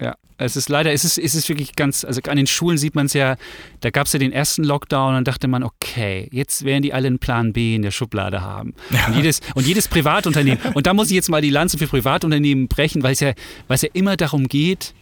Ja, 0.00 0.14
es 0.38 0.56
ist 0.56 0.70
leider, 0.70 0.92
es 0.92 1.04
ist, 1.04 1.18
es 1.18 1.34
ist 1.34 1.48
wirklich 1.48 1.76
ganz, 1.76 2.04
also 2.04 2.20
an 2.26 2.36
den 2.36 2.46
Schulen 2.46 2.78
sieht 2.78 2.94
man 2.94 3.06
es 3.06 3.12
ja, 3.12 3.36
da 3.80 3.90
gab 3.90 4.06
es 4.06 4.14
ja 4.14 4.18
den 4.18 4.32
ersten 4.32 4.64
Lockdown 4.64 5.16
und 5.16 5.28
dachte 5.28 5.46
man, 5.46 5.62
okay, 5.62 6.28
jetzt 6.32 6.64
werden 6.64 6.82
die 6.82 6.94
alle 6.94 7.08
einen 7.08 7.18
Plan 7.18 7.52
B 7.52 7.74
in 7.74 7.82
der 7.82 7.90
Schublade 7.90 8.40
haben. 8.40 8.74
Ja. 8.90 9.06
Und, 9.06 9.16
jedes, 9.16 9.40
und 9.54 9.66
jedes 9.66 9.88
Privatunternehmen, 9.88 10.58
und 10.74 10.86
da 10.86 10.94
muss 10.94 11.08
ich 11.08 11.14
jetzt 11.14 11.28
mal 11.28 11.42
die 11.42 11.50
Lanze 11.50 11.76
für 11.76 11.86
Privatunternehmen 11.86 12.68
brechen, 12.68 13.02
weil 13.02 13.12
es 13.12 13.20
ja, 13.20 13.34
weil 13.68 13.74
es 13.74 13.82
ja 13.82 13.90
immer 13.92 14.16
darum 14.16 14.48
geht, 14.48 14.94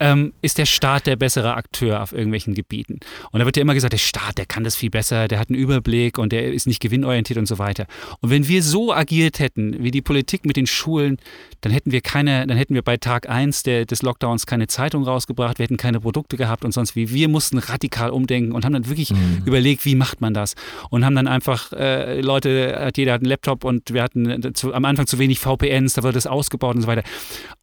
ähm, 0.00 0.32
ist 0.42 0.58
der 0.58 0.66
Staat 0.66 1.06
der 1.06 1.16
bessere 1.16 1.54
Akteur 1.54 2.02
auf 2.02 2.12
irgendwelchen 2.12 2.54
Gebieten. 2.54 2.98
Und 3.30 3.40
da 3.40 3.46
wird 3.46 3.56
ja 3.56 3.60
immer 3.60 3.74
gesagt, 3.74 3.92
der 3.92 3.98
Staat, 3.98 4.38
der 4.38 4.46
kann 4.46 4.64
das 4.64 4.74
viel 4.74 4.90
besser, 4.90 5.28
der 5.28 5.38
hat 5.38 5.50
einen 5.50 5.58
Überblick 5.58 6.18
und 6.18 6.32
der 6.32 6.52
ist 6.52 6.66
nicht 6.66 6.80
gewinnorientiert 6.80 7.38
und 7.38 7.46
so 7.46 7.58
weiter. 7.58 7.86
Und 8.20 8.30
wenn 8.30 8.48
wir 8.48 8.62
so 8.62 8.92
agiert 8.92 9.38
hätten, 9.38 9.82
wie 9.82 9.90
die 9.90 10.02
Politik 10.02 10.46
mit 10.46 10.56
den 10.56 10.66
Schulen, 10.66 11.18
dann 11.60 11.72
hätten 11.72 11.92
wir 11.92 12.00
keine, 12.00 12.46
dann 12.46 12.56
hätten 12.56 12.74
wir 12.74 12.82
bei 12.82 12.96
Tag 12.96 13.28
1 13.28 13.62
des 13.62 14.02
Lockdowns 14.02 14.46
keine 14.46 14.66
Zeitung 14.66 15.04
rausgebracht, 15.04 15.58
wir 15.58 15.64
hätten 15.64 15.76
keine 15.76 16.00
Produkte 16.00 16.36
gehabt 16.38 16.64
und 16.64 16.72
sonst 16.72 16.96
wie. 16.96 17.10
Wir 17.12 17.28
mussten 17.28 17.58
radikal 17.58 18.10
umdenken 18.10 18.52
und 18.52 18.64
haben 18.64 18.72
dann 18.72 18.88
wirklich 18.88 19.10
mhm. 19.10 19.42
überlegt, 19.44 19.84
wie 19.84 19.94
macht 19.94 20.22
man 20.22 20.32
das? 20.32 20.54
Und 20.88 21.04
haben 21.04 21.14
dann 21.14 21.28
einfach, 21.28 21.72
äh, 21.72 22.20
Leute, 22.22 22.76
hat 22.80 22.96
jeder 22.96 23.12
hat 23.12 23.20
einen 23.20 23.28
Laptop 23.28 23.64
und 23.64 23.92
wir 23.92 24.02
hatten 24.02 24.54
zu, 24.54 24.72
am 24.72 24.86
Anfang 24.86 25.06
zu 25.06 25.18
wenig 25.18 25.38
VPNs, 25.38 25.94
da 25.94 26.02
wird 26.02 26.16
das 26.16 26.26
ausgebaut 26.26 26.76
und 26.76 26.82
so 26.82 26.88
weiter. 26.88 27.02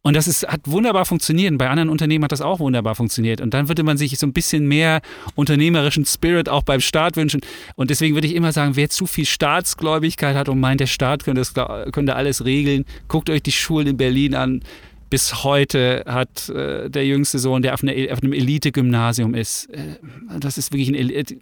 Und 0.02 0.14
das 0.14 0.28
ist, 0.28 0.46
hat 0.46 0.60
wunderbar 0.64 1.04
funktioniert. 1.04 1.56
Bei 1.58 1.68
anderen 1.68 1.88
Unternehmen 1.88 2.27
hat 2.28 2.32
das 2.32 2.40
auch 2.40 2.60
wunderbar 2.60 2.94
funktioniert. 2.94 3.40
Und 3.40 3.54
dann 3.54 3.68
würde 3.68 3.82
man 3.82 3.96
sich 3.96 4.18
so 4.18 4.26
ein 4.26 4.32
bisschen 4.32 4.66
mehr 4.66 5.00
unternehmerischen 5.34 6.04
Spirit 6.04 6.48
auch 6.48 6.62
beim 6.62 6.80
Staat 6.80 7.16
wünschen. 7.16 7.40
Und 7.74 7.90
deswegen 7.90 8.14
würde 8.14 8.26
ich 8.26 8.34
immer 8.34 8.52
sagen, 8.52 8.76
wer 8.76 8.90
zu 8.90 9.06
viel 9.06 9.26
Staatsgläubigkeit 9.26 10.36
hat 10.36 10.48
und 10.48 10.60
meint, 10.60 10.80
der 10.80 10.86
Staat 10.86 11.24
könnte, 11.24 11.40
das, 11.40 11.54
könnte 11.92 12.16
alles 12.16 12.44
regeln, 12.44 12.84
guckt 13.08 13.30
euch 13.30 13.42
die 13.42 13.52
Schulen 13.52 13.86
in 13.86 13.96
Berlin 13.96 14.34
an. 14.34 14.62
Bis 15.10 15.42
heute 15.42 16.04
hat 16.06 16.50
äh, 16.50 16.90
der 16.90 17.06
jüngste 17.06 17.38
Sohn, 17.38 17.62
der 17.62 17.72
auf, 17.72 17.82
eine, 17.82 18.12
auf 18.12 18.22
einem 18.22 18.34
Elite-Gymnasium 18.34 19.34
ist, 19.34 19.70
äh, 19.70 19.96
das 20.38 20.58
ist 20.58 20.70
wirklich 20.70 20.90
ein 20.90 20.94
Elite, 20.94 21.36
äh, 21.36 21.38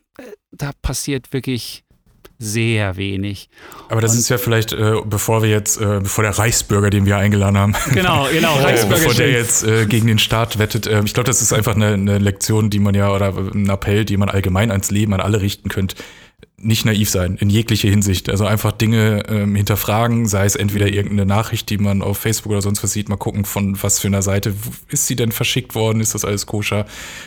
da 0.53 0.71
passiert 0.83 1.33
wirklich 1.33 1.83
sehr 2.39 2.97
wenig. 2.97 3.49
Aber 3.89 4.01
das 4.01 4.13
und 4.13 4.19
ist 4.19 4.29
ja 4.29 4.39
vielleicht, 4.39 4.73
äh, 4.73 4.97
bevor 5.05 5.43
wir 5.43 5.51
jetzt, 5.51 5.81
äh, 5.81 6.01
bevor 6.01 6.23
der 6.23 6.39
Reichsbürger, 6.39 6.91
den 6.91 7.07
wir 7.07 7.17
eingeladen 7.17 7.57
haben, 7.57 7.75
genau, 7.93 8.27
genau, 8.31 8.57
Reichsbürger 8.61 8.97
bevor 8.97 9.15
der 9.15 9.31
jetzt 9.31 9.65
äh, 9.65 9.87
gegen 9.87 10.07
den 10.07 10.19
Staat 10.19 10.59
wettet, 10.59 10.87
äh, 10.87 11.03
ich 11.05 11.15
glaube, 11.15 11.27
das 11.27 11.41
ist 11.41 11.53
einfach 11.53 11.75
eine, 11.75 11.95
eine, 11.95 12.19
Lektion, 12.19 12.71
die 12.71 12.79
man 12.79 12.95
ja 12.95 13.11
oder 13.11 13.35
ein 13.37 13.69
Appell, 13.69 14.05
die 14.05 14.17
man 14.17 14.29
allgemein 14.29 14.71
ans 14.71 14.91
Leben 14.91 15.15
an 15.15 15.21
alle 15.21 15.41
richten 15.41 15.69
könnte. 15.69 15.97
Nicht 16.59 16.87
naiv 16.87 17.11
sein, 17.11 17.37
in 17.39 17.51
jeglicher 17.51 17.89
Hinsicht. 17.89 18.31
Also 18.31 18.47
einfach 18.47 18.73
Dinge 18.73 19.25
ähm, 19.29 19.55
hinterfragen, 19.55 20.27
sei 20.27 20.47
es 20.47 20.57
entweder 20.57 20.89
irgendeine 20.89 21.27
Nachricht, 21.27 21.69
die 21.69 21.79
man 21.79 22.01
auf 22.01 22.19
Facebook 22.19 22.53
oder 22.53 22.63
sonst 22.63 22.83
was 22.83 22.93
sieht, 22.93 23.09
mal 23.09 23.17
gucken, 23.17 23.45
von 23.45 23.81
was 23.83 23.99
für 23.99 24.09
einer 24.09 24.23
Seite 24.23 24.55
ist 24.89 25.07
sie 25.07 25.17
denn 25.17 25.33
verschickt 25.33 25.75
worden, 25.75 26.01
ist 26.01 26.15
das 26.15 26.25
alles 26.25 26.47
koscher. 26.47 26.87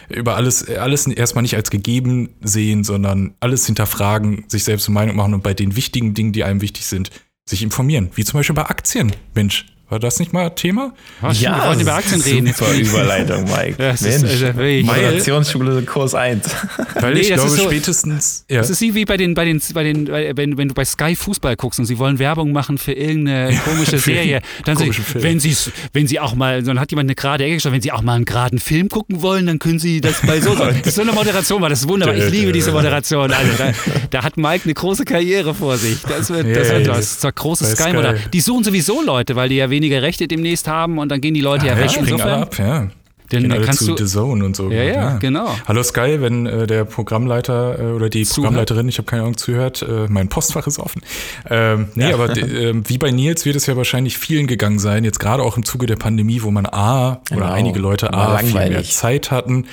Über 0.10 0.36
alles, 0.36 0.68
alles 0.68 1.06
erstmal 1.06 1.44
nicht 1.44 1.56
als 1.56 1.70
gegeben 1.70 2.30
sehen, 2.42 2.84
sondern 2.84 3.36
alles 3.40 3.66
hinterfragen, 3.68 4.46
sich 4.48 4.64
selbst 4.64 4.88
eine 4.88 4.96
Meinung 4.96 5.16
machen 5.16 5.36
und 5.36 5.44
bei 5.44 5.54
den 5.54 5.76
wichtigen 5.76 6.16
Dingen, 6.16 6.34
die 6.34 6.44
einem 6.44 6.62
wichtig 6.62 6.86
sind, 6.86 7.12
sich 7.48 7.62
informieren. 7.62 8.10
Wie 8.16 8.24
zum 8.24 8.40
Beispiel 8.40 8.56
bei 8.56 8.66
Aktien. 8.66 9.12
Mensch, 9.36 9.66
war 9.90 10.00
das 10.00 10.20
nicht 10.20 10.34
mal 10.34 10.50
Thema? 10.52 10.94
Ach, 11.22 11.34
ja, 11.34 11.58
wir 11.58 11.68
wollten 11.68 11.82
über 11.82 11.96
Aktien 11.96 12.22
reden. 12.22 12.54
Super 12.54 12.74
Überleitung, 12.78 13.44
Mike. 13.46 13.76
Das 13.78 14.02
Mensch, 14.02 14.24
ist, 14.24 14.44
also 14.44 14.86
Moderationsschule 14.86 15.82
Kurs 15.84 16.14
1. 16.14 16.48
Weil 16.96 17.14
nee, 17.14 17.22
ich 17.22 17.28
glaube, 17.34 17.50
so, 17.50 17.64
spätestens. 17.64 18.46
Ja. 18.50 18.58
Das 18.60 18.70
ist 18.70 18.82
wie 18.82 19.06
bei 19.06 19.18
den, 19.18 19.34
bei 19.34 19.46
den, 19.46 19.62
bei 19.74 19.84
den, 19.84 20.08
wenn, 20.08 20.58
wenn 20.58 20.68
du 20.68 20.74
bei 20.74 20.86
Sky 20.86 21.16
Fußball 21.16 21.56
guckst 21.56 21.80
und 21.80 21.86
sie 21.86 21.98
wollen 21.98 22.20
Werbung 22.20 22.52
machen 22.52 22.78
für 22.78 22.94
irgendeine 22.94 23.58
komische 23.66 23.98
Serie, 23.98 24.42
dann 24.66 24.78
sie, 24.78 24.92
wenn 25.16 25.40
sie 25.40 25.56
wenn 25.94 26.08
sie 26.08 26.20
auch 26.20 26.36
mal, 26.36 26.62
dann 26.64 26.80
hat 26.80 26.92
jemand 26.92 27.08
eine 27.08 27.16
gerade 27.16 27.44
Ecke 27.44 27.56
geschaut, 27.56 27.72
wenn 27.72 27.82
sie 27.82 27.92
auch 27.92 28.02
mal 28.02 28.16
einen 28.16 28.26
geraden 28.26 28.60
Film 28.60 28.90
gucken 28.90 29.22
wollen, 29.22 29.48
dann 29.48 29.60
können 29.60 29.80
sie 29.80 30.02
das 30.02 30.22
bei 30.22 30.40
so. 30.40 30.56
das 30.56 30.86
ist 30.86 30.96
so 30.96 31.02
eine 31.02 31.14
Moderation, 31.14 31.62
war 31.62 31.70
das 31.70 31.82
ist 31.82 31.90
wunderbar. 31.90 32.16
Ich 32.16 32.30
liebe 32.30 32.52
diese 32.52 32.72
Moderation. 32.72 33.32
Also 33.32 33.52
da, 33.58 33.72
da, 34.10 34.24
hat 34.24 34.38
Mike 34.38 34.66
eine 34.66 34.74
große 34.74 35.06
Karriere 35.06 35.56
vor 35.56 35.78
sich. 35.78 36.02
Das 36.04 36.30
wird, 36.30 36.56
das 36.56 36.70
wird 36.70 36.88
was. 36.88 37.20
Das 37.20 37.24
ist 37.24 37.36
große 37.36 37.66
Sky-Moderator. 37.66 38.30
Die 38.32 38.42
suchen 38.42 38.64
sowieso 38.64 39.02
Leute, 39.02 39.36
weil 39.36 39.50
die 39.50 39.56
ja 39.56 39.70
weniger 39.80 40.02
Rechte 40.02 40.28
demnächst 40.28 40.68
haben 40.68 41.00
und 41.00 41.10
dann 41.10 41.22
gehen 41.22 41.34
die 41.34 41.42
Leute 41.42 41.68
ja, 41.68 41.74
ja 41.74 41.80
weg. 41.80 41.92
Springen 41.92 42.20
alle 42.20 42.38
ab, 42.38 42.58
ja. 42.60 42.90
Dann 43.30 43.44
Gehen 43.44 43.52
alle 43.52 43.62
kannst 43.64 43.86
zu 43.86 43.94
du 43.94 44.06
The 44.06 44.12
Zone 44.12 44.44
und 44.44 44.56
so. 44.56 44.72
Ja, 44.72 44.82
ja, 44.82 44.94
ja, 44.94 45.18
genau. 45.20 45.56
Hallo 45.68 45.84
Sky, 45.84 46.18
wenn 46.20 46.48
äh, 46.48 46.66
der 46.66 46.84
Programmleiter 46.84 47.80
äh, 47.80 47.84
oder 47.94 48.10
die 48.10 48.24
zuhört. 48.24 48.36
Programmleiterin, 48.36 48.90
ich 48.90 48.98
habe 48.98 49.06
keine 49.06 49.22
Ahnung, 49.22 49.38
zuhört, 49.38 49.84
äh, 49.84 50.08
mein 50.10 50.30
Postfach 50.30 50.66
ist 50.66 50.80
offen. 50.80 51.04
Ähm, 51.48 51.90
nee, 51.94 52.10
ja. 52.10 52.16
aber 52.16 52.36
ähm, 52.36 52.84
wie 52.90 52.98
bei 52.98 53.12
Nils 53.12 53.46
wird 53.46 53.56
es 53.56 53.68
ja 53.68 53.78
wahrscheinlich 53.78 54.18
vielen 54.18 54.48
gegangen 54.48 54.80
sein, 54.80 55.04
jetzt 55.04 55.20
gerade 55.20 55.44
auch 55.44 55.58
im 55.58 55.64
Zuge 55.64 55.86
der 55.86 55.96
Pandemie, 55.96 56.42
wo 56.42 56.50
man 56.50 56.66
A 56.66 57.22
genau. 57.30 57.42
oder 57.42 57.54
einige 57.54 57.78
Leute 57.78 58.12
A 58.14 58.40
viel 58.40 58.54
mehr 58.54 58.84
Zeit 58.84 59.30
hatten, 59.30 59.68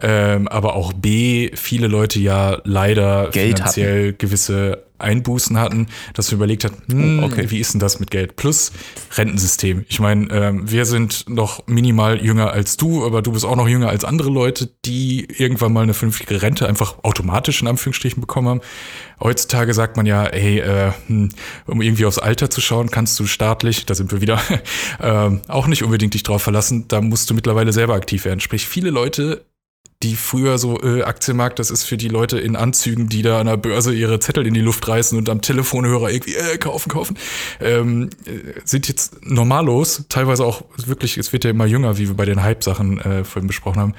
ähm, 0.00 0.48
aber 0.48 0.74
auch 0.74 0.94
B 0.94 1.50
viele 1.54 1.88
Leute 1.88 2.18
ja 2.18 2.62
leider 2.64 3.28
Geld 3.30 3.58
finanziell 3.58 4.08
hatten. 4.08 4.18
gewisse 4.18 4.84
Einbußen 4.98 5.58
hatten, 5.58 5.88
dass 6.14 6.30
wir 6.30 6.36
überlegt 6.36 6.64
hat, 6.64 6.72
hm, 6.88 7.20
oh, 7.20 7.26
okay. 7.26 7.50
wie 7.50 7.58
ist 7.58 7.74
denn 7.74 7.80
das 7.80 8.00
mit 8.00 8.10
Geld? 8.10 8.36
Plus 8.36 8.72
Rentensystem. 9.16 9.84
Ich 9.88 10.00
meine, 10.00 10.30
ähm, 10.30 10.70
wir 10.70 10.84
sind 10.84 11.28
noch 11.28 11.66
minimal 11.66 12.24
jünger 12.24 12.52
als 12.52 12.76
du, 12.76 13.04
aber 13.04 13.22
du 13.22 13.32
bist 13.32 13.44
auch 13.44 13.56
noch 13.56 13.68
jünger 13.68 13.88
als 13.88 14.04
andere 14.04 14.30
Leute, 14.30 14.70
die 14.84 15.26
irgendwann 15.36 15.72
mal 15.72 15.82
eine 15.82 15.94
vernünftige 15.94 16.42
Rente 16.42 16.68
einfach 16.68 17.02
automatisch 17.02 17.62
in 17.62 17.68
Anführungsstrichen 17.68 18.20
bekommen 18.20 18.48
haben. 18.48 18.60
Heutzutage 19.20 19.74
sagt 19.74 19.96
man 19.96 20.06
ja, 20.06 20.28
hey, 20.30 20.60
äh, 20.60 20.92
hm, 21.06 21.30
um 21.66 21.82
irgendwie 21.82 22.06
aufs 22.06 22.18
Alter 22.18 22.50
zu 22.50 22.60
schauen, 22.60 22.90
kannst 22.90 23.18
du 23.20 23.26
staatlich, 23.26 23.86
da 23.86 23.94
sind 23.94 24.12
wir 24.12 24.20
wieder, 24.20 24.40
äh, 25.00 25.30
auch 25.48 25.66
nicht 25.66 25.82
unbedingt 25.82 26.14
dich 26.14 26.22
drauf 26.22 26.42
verlassen. 26.42 26.86
Da 26.88 27.00
musst 27.00 27.30
du 27.30 27.34
mittlerweile 27.34 27.72
selber 27.72 27.94
aktiv 27.94 28.24
werden. 28.24 28.40
Sprich, 28.40 28.66
viele 28.66 28.90
Leute 28.90 29.44
die 30.02 30.16
früher 30.16 30.58
so 30.58 30.80
äh, 30.82 31.02
Aktienmarkt, 31.02 31.58
das 31.58 31.70
ist 31.70 31.84
für 31.84 31.96
die 31.96 32.08
Leute 32.08 32.38
in 32.38 32.56
Anzügen, 32.56 33.08
die 33.08 33.22
da 33.22 33.40
an 33.40 33.46
der 33.46 33.56
Börse 33.56 33.94
ihre 33.94 34.18
Zettel 34.18 34.46
in 34.46 34.54
die 34.54 34.60
Luft 34.60 34.86
reißen 34.86 35.16
und 35.16 35.28
am 35.28 35.40
Telefonhörer 35.40 36.10
irgendwie 36.10 36.34
äh, 36.34 36.58
kaufen, 36.58 36.90
kaufen, 36.90 37.16
ähm, 37.60 38.10
äh, 38.26 38.60
sind 38.64 38.88
jetzt 38.88 39.24
normallos, 39.24 40.04
teilweise 40.08 40.44
auch 40.44 40.64
wirklich, 40.76 41.18
es 41.18 41.32
wird 41.32 41.44
ja 41.44 41.50
immer 41.50 41.66
jünger, 41.66 41.98
wie 41.98 42.08
wir 42.08 42.16
bei 42.16 42.24
den 42.24 42.42
Hype-Sachen 42.42 43.00
äh, 43.00 43.24
vorhin 43.24 43.46
besprochen 43.46 43.80
haben, 43.80 43.94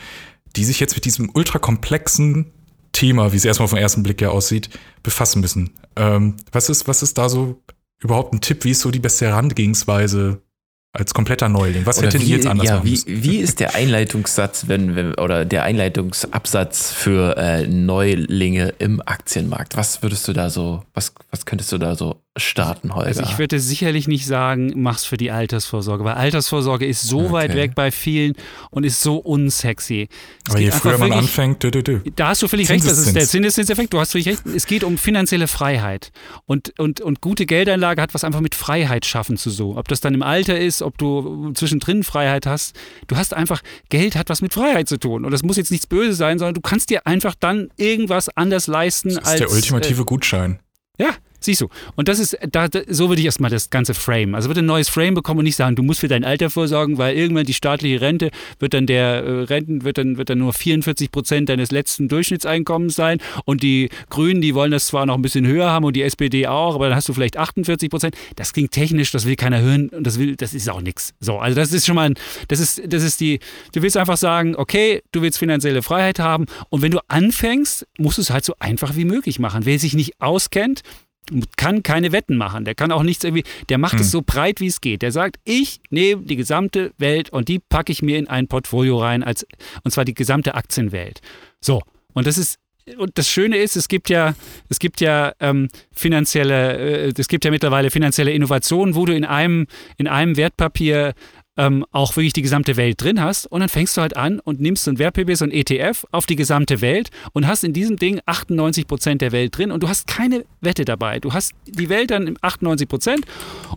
die 0.55 0.65
sich 0.65 0.79
jetzt 0.79 0.95
mit 0.95 1.05
diesem 1.05 1.29
ultrakomplexen 1.33 2.51
Thema, 2.91 3.31
wie 3.31 3.37
es 3.37 3.45
erstmal 3.45 3.67
vom 3.67 3.79
ersten 3.79 4.03
Blick 4.03 4.21
ja 4.21 4.29
aussieht, 4.29 4.69
befassen 5.01 5.41
müssen. 5.41 5.71
Ähm, 5.95 6.35
was 6.51 6.69
ist, 6.69 6.87
was 6.87 7.01
ist 7.01 7.17
da 7.17 7.27
so 7.27 7.61
überhaupt 7.99 8.33
ein 8.33 8.41
Tipp? 8.41 8.65
Wie 8.65 8.71
ist 8.71 8.81
so 8.81 8.91
die 8.91 8.99
beste 8.99 9.25
Herangehensweise 9.25 10.42
als 10.93 11.13
kompletter 11.15 11.49
Neuling. 11.49 11.85
Was 11.87 11.97
oder 11.97 12.07
hätte 12.07 12.21
wie, 12.21 12.29
jetzt 12.29 12.45
anders 12.45 12.67
ja, 12.67 12.83
wie, 12.85 13.01
wie 13.07 13.37
ist 13.37 13.59
der 13.59 13.73
Einleitungssatz, 13.73 14.67
wenn, 14.67 14.95
wenn 14.95 15.15
oder 15.15 15.43
der 15.43 15.63
Einleitungsabsatz 15.63 16.91
für 16.91 17.35
äh, 17.35 17.67
Neulinge 17.67 18.75
im 18.77 19.01
Aktienmarkt? 19.03 19.75
Was 19.75 20.03
würdest 20.03 20.27
du 20.27 20.33
da 20.33 20.51
so, 20.51 20.83
was, 20.93 21.13
was 21.31 21.45
könntest 21.45 21.71
du 21.71 21.79
da 21.79 21.95
so 21.95 22.21
starten, 22.35 22.95
Holger? 22.95 23.07
Also 23.07 23.21
ich 23.23 23.37
würde 23.37 23.59
sicherlich 23.59 24.07
nicht 24.07 24.25
sagen, 24.25 24.73
mach's 24.75 25.05
für 25.05 25.17
die 25.17 25.29
Altersvorsorge, 25.29 26.03
weil 26.03 26.15
Altersvorsorge 26.15 26.85
ist 26.85 27.03
so 27.03 27.25
okay. 27.25 27.31
weit 27.31 27.55
weg 27.55 27.75
bei 27.75 27.91
vielen 27.91 28.33
und 28.71 28.85
ist 28.85 29.01
so 29.01 29.17
unsexy. 29.17 30.07
Es 30.47 30.51
Aber 30.51 30.59
je 30.59 30.71
früher 30.71 30.97
man 30.97 31.11
anfängt, 31.11 31.61
dü, 31.63 31.69
dü, 31.69 31.83
dü. 31.83 31.99
da 32.15 32.29
hast 32.29 32.41
du 32.41 32.47
völlig 32.47 32.69
recht, 32.69 32.85
das 32.85 32.97
ist 32.97 33.15
der 33.15 33.27
Zinseszinseffekt, 33.27 33.93
du 33.93 33.99
hast 33.99 34.13
völlig 34.13 34.27
recht, 34.27 34.45
es 34.47 34.65
geht 34.65 34.83
um 34.83 34.97
finanzielle 34.97 35.47
Freiheit 35.47 36.11
und, 36.45 36.77
und, 36.79 37.01
und 37.01 37.21
gute 37.21 37.45
Geldanlage 37.45 38.01
hat 38.01 38.13
was 38.15 38.23
einfach 38.23 38.41
mit 38.41 38.55
Freiheit 38.55 39.05
schaffen 39.05 39.37
zu 39.37 39.51
so. 39.51 39.77
Ob 39.77 39.87
das 39.87 40.01
dann 40.01 40.15
im 40.15 40.23
Alter 40.23 40.59
ist, 40.59 40.81
ob 40.81 40.97
du 40.97 41.51
zwischendrin 41.53 42.03
Freiheit 42.03 42.47
hast, 42.47 42.75
du 43.07 43.15
hast 43.15 43.35
einfach, 43.35 43.61
Geld 43.89 44.15
hat 44.15 44.29
was 44.29 44.41
mit 44.41 44.53
Freiheit 44.53 44.89
zu 44.89 44.97
tun 44.97 45.23
und 45.23 45.31
das 45.31 45.43
muss 45.43 45.57
jetzt 45.57 45.69
nichts 45.69 45.85
Böses 45.85 46.17
sein, 46.17 46.39
sondern 46.39 46.55
du 46.55 46.61
kannst 46.61 46.89
dir 46.89 47.05
einfach 47.05 47.35
dann 47.39 47.69
irgendwas 47.77 48.29
anders 48.29 48.65
leisten 48.65 49.09
das 49.09 49.17
ist 49.19 49.27
als... 49.27 49.37
der 49.37 49.51
ultimative 49.51 50.01
äh, 50.01 50.05
Gutschein. 50.05 50.59
Ja, 50.97 51.09
Siehst 51.43 51.59
du. 51.59 51.67
Und 51.95 52.07
das 52.07 52.19
ist, 52.19 52.37
da, 52.51 52.67
so 52.87 53.09
würde 53.09 53.19
ich 53.19 53.25
erstmal 53.25 53.51
das 53.51 53.69
ganze 53.69 53.93
Frame. 53.93 54.33
Also 54.35 54.47
wird 54.47 54.59
ein 54.59 54.65
neues 54.65 54.87
Frame 54.87 55.13
bekommen 55.13 55.39
und 55.39 55.45
nicht 55.45 55.57
sagen, 55.57 55.75
du 55.75 55.83
musst 55.83 55.99
für 55.99 56.07
dein 56.07 56.23
Alter 56.23 56.49
vorsorgen, 56.49 56.97
weil 56.97 57.17
irgendwann 57.17 57.45
die 57.45 57.53
staatliche 57.53 57.99
Rente 57.99 58.31
wird 58.59 58.73
dann 58.73 58.85
der 58.87 59.23
äh, 59.23 59.43
Renten 59.43 59.83
wird 59.83 59.97
dann, 59.97 60.17
wird 60.17 60.29
dann 60.29 60.37
nur 60.37 60.53
44 60.53 61.11
Prozent 61.11 61.49
deines 61.49 61.71
letzten 61.71 62.07
Durchschnittseinkommens 62.07 62.95
sein. 62.95 63.17
Und 63.43 63.61
die 63.61 63.89
Grünen, 64.09 64.41
die 64.41 64.55
wollen 64.55 64.71
das 64.71 64.87
zwar 64.87 65.05
noch 65.05 65.15
ein 65.15 65.21
bisschen 65.21 65.45
höher 65.45 65.69
haben 65.69 65.83
und 65.83 65.95
die 65.95 66.01
SPD 66.01 66.47
auch, 66.47 66.75
aber 66.75 66.87
dann 66.87 66.95
hast 66.95 67.09
du 67.09 67.13
vielleicht 67.13 67.35
48 67.35 67.89
Prozent. 67.89 68.15
Das 68.37 68.53
klingt 68.53 68.71
technisch, 68.71 69.11
das 69.11 69.25
will 69.25 69.35
keiner 69.35 69.59
hören 69.59 69.89
und 69.89 70.07
das 70.07 70.17
will, 70.19 70.37
das 70.37 70.53
ist 70.53 70.69
auch 70.69 70.81
nichts. 70.81 71.13
So, 71.19 71.39
also 71.39 71.59
das 71.59 71.73
ist 71.73 71.85
schon 71.85 71.95
mal 71.95 72.11
ein, 72.11 72.15
das 72.47 72.61
ist, 72.61 72.81
das 72.87 73.03
ist 73.03 73.19
die, 73.19 73.39
du 73.73 73.81
willst 73.81 73.97
einfach 73.97 74.17
sagen, 74.17 74.55
okay, 74.55 75.01
du 75.11 75.21
willst 75.21 75.39
finanzielle 75.39 75.81
Freiheit 75.81 76.19
haben 76.19 76.45
und 76.69 76.81
wenn 76.81 76.91
du 76.91 76.99
anfängst, 77.09 77.85
musst 77.97 78.17
du 78.17 78.21
es 78.21 78.29
halt 78.29 78.45
so 78.45 78.53
einfach 78.59 78.95
wie 78.95 79.05
möglich 79.05 79.39
machen. 79.39 79.65
Wer 79.65 79.77
sich 79.79 79.93
nicht 79.93 80.21
auskennt, 80.21 80.81
kann 81.55 81.83
keine 81.83 82.11
Wetten 82.11 82.35
machen. 82.35 82.65
Der 82.65 82.75
kann 82.75 82.91
auch 82.91 83.03
nichts 83.03 83.23
irgendwie, 83.23 83.43
der 83.69 83.77
macht 83.77 83.93
hm. 83.93 84.01
es 84.01 84.11
so 84.11 84.21
breit 84.21 84.59
wie 84.59 84.67
es 84.67 84.81
geht. 84.81 85.01
Der 85.01 85.11
sagt, 85.11 85.37
ich 85.43 85.81
nehme 85.89 86.23
die 86.23 86.35
gesamte 86.35 86.93
Welt 86.97 87.29
und 87.29 87.47
die 87.47 87.59
packe 87.59 87.91
ich 87.91 88.01
mir 88.01 88.17
in 88.17 88.27
ein 88.27 88.47
Portfolio 88.47 88.99
rein, 88.99 89.23
als, 89.23 89.45
und 89.83 89.91
zwar 89.91 90.05
die 90.05 90.13
gesamte 90.13 90.55
Aktienwelt. 90.55 91.21
So, 91.61 91.81
und 92.13 92.27
das 92.27 92.37
ist 92.37 92.59
und 92.97 93.17
das 93.17 93.29
Schöne 93.29 93.57
ist, 93.57 93.77
es 93.77 93.87
gibt 93.87 94.09
ja, 94.09 94.35
es 94.67 94.77
gibt 94.77 94.99
ja 94.99 95.33
ähm, 95.39 95.69
finanzielle, 95.93 97.05
äh, 97.07 97.13
es 97.17 97.29
gibt 97.29 97.45
ja 97.45 97.51
mittlerweile 97.51 97.89
finanzielle 97.89 98.33
Innovationen, 98.33 98.93
wo 98.95 99.05
du 99.05 99.15
in 99.15 99.23
einem, 99.23 99.67
in 99.97 100.07
einem 100.07 100.35
Wertpapier 100.35 101.13
ähm, 101.57 101.85
auch 101.91 102.15
wirklich 102.15 102.33
die 102.33 102.41
gesamte 102.41 102.77
Welt 102.77 103.01
drin 103.01 103.21
hast. 103.21 103.45
Und 103.47 103.59
dann 103.59 103.69
fängst 103.69 103.95
du 103.95 104.01
halt 104.01 104.17
an 104.17 104.39
und 104.39 104.59
nimmst 104.59 104.85
so 104.85 104.91
ein 104.91 104.99
Wertpapier, 104.99 105.35
so 105.35 105.45
ein 105.45 105.51
ETF 105.51 106.05
auf 106.11 106.25
die 106.25 106.35
gesamte 106.35 106.81
Welt 106.81 107.09
und 107.33 107.47
hast 107.47 107.63
in 107.63 107.73
diesem 107.73 107.97
Ding 107.97 108.19
98 108.25 108.87
Prozent 108.87 109.21
der 109.21 109.31
Welt 109.31 109.57
drin 109.57 109.71
und 109.71 109.83
du 109.83 109.89
hast 109.89 110.07
keine 110.07 110.45
Wette 110.61 110.85
dabei. 110.85 111.19
Du 111.19 111.33
hast 111.33 111.53
die 111.67 111.89
Welt 111.89 112.11
dann 112.11 112.37
98 112.41 112.87
Prozent 112.87 113.25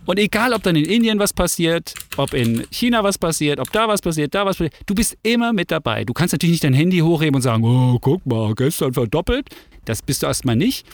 und 0.05 0.19
egal, 0.19 0.53
ob 0.53 0.63
dann 0.63 0.75
in 0.75 0.85
Indien 0.85 1.19
was 1.19 1.33
passiert, 1.33 1.93
ob 2.17 2.33
in 2.33 2.65
China 2.71 3.03
was 3.03 3.17
passiert, 3.17 3.59
ob 3.59 3.71
da 3.71 3.87
was 3.87 4.01
passiert, 4.01 4.33
da 4.33 4.45
was 4.45 4.57
passiert, 4.57 4.73
du 4.85 4.95
bist 4.95 5.17
immer 5.23 5.53
mit 5.53 5.71
dabei. 5.71 6.03
Du 6.03 6.13
kannst 6.13 6.33
natürlich 6.33 6.53
nicht 6.53 6.63
dein 6.63 6.73
Handy 6.73 6.99
hochheben 6.99 7.35
und 7.35 7.41
sagen, 7.41 7.63
oh, 7.63 7.99
guck 7.99 8.25
mal, 8.25 8.53
gestern 8.55 8.93
verdoppelt. 8.93 9.49
Das 9.85 10.01
bist 10.01 10.23
du 10.23 10.27
erstmal 10.27 10.55
nicht. 10.55 10.85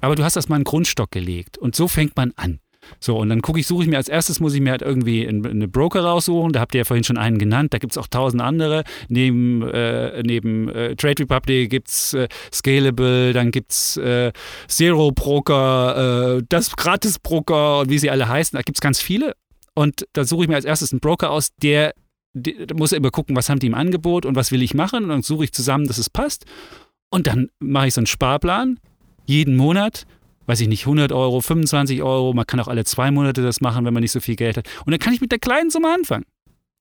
Aber 0.00 0.14
du 0.14 0.24
hast 0.24 0.36
erstmal 0.36 0.56
einen 0.56 0.64
Grundstock 0.64 1.10
gelegt. 1.10 1.58
Und 1.58 1.76
so 1.76 1.86
fängt 1.86 2.16
man 2.16 2.32
an. 2.36 2.58
So, 2.98 3.18
und 3.18 3.28
dann 3.28 3.42
gucke 3.42 3.60
ich, 3.60 3.66
suche 3.66 3.84
ich 3.84 3.88
mir 3.88 3.96
als 3.96 4.08
erstes, 4.08 4.40
muss 4.40 4.54
ich 4.54 4.60
mir 4.60 4.70
halt 4.70 4.82
irgendwie 4.82 5.26
eine 5.28 5.68
Broker 5.68 6.02
raussuchen. 6.02 6.52
Da 6.52 6.60
habt 6.60 6.74
ihr 6.74 6.78
ja 6.78 6.84
vorhin 6.84 7.04
schon 7.04 7.18
einen 7.18 7.38
genannt. 7.38 7.72
Da 7.72 7.78
gibt 7.78 7.92
es 7.92 7.98
auch 7.98 8.06
tausend 8.06 8.42
andere. 8.42 8.84
Neben, 9.08 9.62
äh, 9.62 10.22
neben 10.24 10.68
äh, 10.68 10.96
Trade 10.96 11.22
Republic 11.22 11.70
gibt 11.70 11.88
es 11.88 12.14
äh, 12.14 12.28
Scalable, 12.52 13.32
dann 13.32 13.50
gibt 13.50 13.72
es 13.72 13.96
äh, 13.96 14.32
Zero 14.68 15.12
Broker, 15.12 16.38
äh, 16.38 16.42
das 16.48 16.74
Gratis 16.76 17.18
Broker 17.18 17.80
und 17.80 17.90
wie 17.90 17.98
sie 17.98 18.10
alle 18.10 18.28
heißen. 18.28 18.56
Da 18.56 18.62
gibt 18.62 18.78
es 18.78 18.80
ganz 18.80 19.00
viele. 19.00 19.34
Und 19.74 20.06
da 20.12 20.24
suche 20.24 20.44
ich 20.44 20.48
mir 20.48 20.56
als 20.56 20.64
erstes 20.64 20.92
einen 20.92 21.00
Broker 21.00 21.30
aus, 21.30 21.50
der, 21.62 21.94
der 22.34 22.76
muss 22.76 22.92
immer 22.92 23.10
gucken, 23.10 23.36
was 23.36 23.48
haben 23.48 23.60
die 23.60 23.66
im 23.66 23.74
Angebot 23.74 24.26
und 24.26 24.34
was 24.34 24.52
will 24.52 24.62
ich 24.62 24.74
machen. 24.74 25.04
Und 25.04 25.10
dann 25.10 25.22
suche 25.22 25.44
ich 25.44 25.52
zusammen, 25.52 25.86
dass 25.86 25.98
es 25.98 26.10
passt. 26.10 26.44
Und 27.10 27.26
dann 27.26 27.48
mache 27.58 27.88
ich 27.88 27.94
so 27.94 28.00
einen 28.00 28.06
Sparplan 28.06 28.78
jeden 29.26 29.56
Monat 29.56 30.06
weiß 30.50 30.60
ich 30.60 30.68
nicht, 30.68 30.82
100 30.82 31.12
Euro, 31.12 31.40
25 31.40 32.02
Euro. 32.02 32.32
Man 32.32 32.44
kann 32.44 32.58
auch 32.58 32.66
alle 32.66 32.84
zwei 32.84 33.12
Monate 33.12 33.40
das 33.40 33.60
machen, 33.60 33.84
wenn 33.84 33.94
man 33.94 34.00
nicht 34.00 34.10
so 34.10 34.18
viel 34.18 34.34
Geld 34.34 34.56
hat. 34.56 34.68
Und 34.84 34.90
dann 34.90 34.98
kann 34.98 35.12
ich 35.12 35.20
mit 35.20 35.30
der 35.30 35.38
kleinen 35.38 35.70
Summe 35.70 35.94
anfangen. 35.94 36.24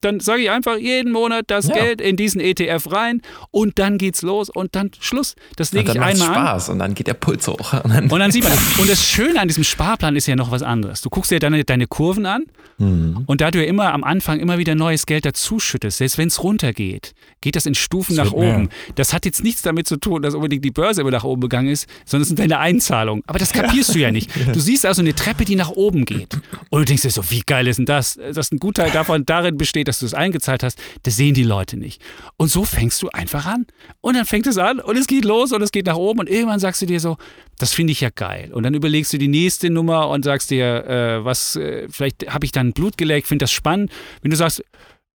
Dann 0.02 0.20
sage 0.20 0.44
ich 0.44 0.50
einfach 0.50 0.78
jeden 0.78 1.12
Monat 1.12 1.46
das 1.48 1.68
ja. 1.68 1.76
Geld 1.76 2.02
in 2.02 2.16
diesen 2.16 2.40
ETF 2.40 2.92
rein 2.92 3.22
und 3.52 3.80
dann 3.80 3.98
geht's 3.98 4.22
los 4.22 4.50
und 4.50 4.76
dann 4.76 4.92
Schluss. 5.00 5.36
Das 5.58 5.74
lege 5.74 5.92
ich 5.92 6.00
einmal 6.00 6.16
Spaß 6.16 6.70
an. 6.70 6.74
und 6.74 6.80
dann 6.80 6.94
geht 6.96 7.08
der 7.08 7.14
Puls 7.14 7.48
hoch. 7.48 7.74
Und 7.84 7.94
dann, 7.94 8.10
und 8.10 8.20
dann 8.20 8.32
sieht 8.32 8.44
man 8.44 8.52
das. 8.52 8.80
Und 8.80 8.90
das 8.90 9.04
Schöne 9.04 9.40
an 9.40 9.48
diesem 9.48 9.64
Sparplan 9.64 10.16
ist 10.16 10.28
ja 10.28 10.36
noch 10.36 10.52
was 10.52 10.64
anderes. 10.64 11.02
Du 11.02 11.10
guckst 11.10 11.32
dir 11.32 11.40
deine, 11.40 11.64
deine 11.64 11.88
Kurven 11.88 12.26
an 12.26 12.44
mhm. 12.78 13.24
und 13.26 13.42
da 13.42 13.52
du 13.52 13.60
ja 13.60 13.66
immer 13.66 13.94
am 13.94 14.04
Anfang 14.04 14.40
immer 14.40 14.58
wieder 14.58 14.76
neues 14.76 15.06
Geld 15.06 15.26
dazuschüttest, 15.26 15.98
selbst 15.98 16.18
wenn 16.18 16.28
es 16.28 16.44
runtergeht, 16.44 17.14
geht 17.42 17.56
das 17.56 17.66
in 17.66 17.76
Stufen 17.76 18.16
das 18.16 18.28
nach 18.28 18.34
oben. 18.34 18.64
Mehr. 18.64 18.70
Das 18.96 19.14
hat 19.14 19.26
jetzt 19.26 19.44
nichts 19.44 19.62
damit 19.62 19.88
zu 19.88 19.98
tun, 19.98 20.22
dass 20.22 20.36
unbedingt 20.36 20.64
die 20.66 20.72
Börse 20.72 21.02
immer 21.02 21.12
nach 21.12 21.24
oben 21.24 21.42
gegangen 21.42 21.70
ist, 21.70 21.88
sondern 22.06 22.24
es 22.24 22.28
sind 22.30 22.40
deine 22.40 22.60
Einzahlungen. 22.60 23.24
Aber 23.28 23.40
das 23.40 23.54
kapierst 23.54 23.90
ja. 23.90 23.94
du 23.94 24.00
ja 24.00 24.12
nicht. 24.12 24.30
Du 24.50 24.60
siehst 24.60 24.86
also 24.86 25.02
eine 25.02 25.14
Treppe, 25.14 25.46
die 25.46 25.56
nach 25.56 25.70
oben 25.70 26.06
geht. 26.06 26.34
Und 26.70 26.80
du 26.82 26.86
denkst 26.86 27.04
dir 27.04 27.12
so, 27.12 27.30
wie 27.30 27.42
geil 27.42 27.68
ist 27.68 27.78
denn 27.78 27.86
das? 27.86 28.20
Dass 28.34 28.52
ein 28.52 28.58
Gutteil 28.58 28.90
davon 28.92 29.26
darin 29.26 29.58
besteht, 29.58 29.88
dass 29.90 30.00
du 30.00 30.06
es 30.06 30.14
eingezahlt 30.14 30.64
hast, 30.64 30.80
das 31.04 31.18
sehen 31.18 31.34
die 31.34 31.44
Leute 31.44 31.78
nicht. 31.78 32.02
Und 32.38 32.50
so 32.50 32.64
fängst 32.64 33.02
du 33.02 33.10
einfach 33.10 33.46
an. 33.46 33.66
Und 34.02 34.16
dann 34.16 34.26
fängt 34.26 34.48
es 34.48 34.58
an 34.58 34.80
und 34.80 34.98
es 34.98 35.08
geht 35.08 35.26
los 35.26 35.52
und 35.52 35.62
es 35.62 35.72
geht 35.72 35.88
nach 35.88 35.98
oben 35.98 36.20
und 36.20 36.30
irgendwann 36.30 36.60
sagst 36.60 36.82
du 36.82 36.86
dir 36.86 37.00
so, 37.00 37.18
das 37.58 37.74
finde 37.74 37.92
ich 37.92 38.02
ja 38.02 38.10
geil. 38.14 38.52
Und 38.54 38.64
dann 38.64 38.74
überlegst 38.74 39.12
du 39.12 39.18
die 39.18 39.28
nächste 39.28 39.70
Nummer 39.70 40.10
und 40.10 40.24
sagst 40.24 40.50
dir, 40.52 40.86
äh, 40.86 41.26
was, 41.26 41.56
äh, 41.56 41.88
vielleicht 41.90 42.32
habe 42.32 42.46
ich 42.46 42.52
dann 42.52 42.72
Blut 42.72 42.98
geleckt, 42.98 43.28
finde 43.28 43.44
das 43.44 43.52
spannend. 43.52 43.92
Wenn 44.22 44.32
du 44.32 44.38
sagst, 44.38 44.64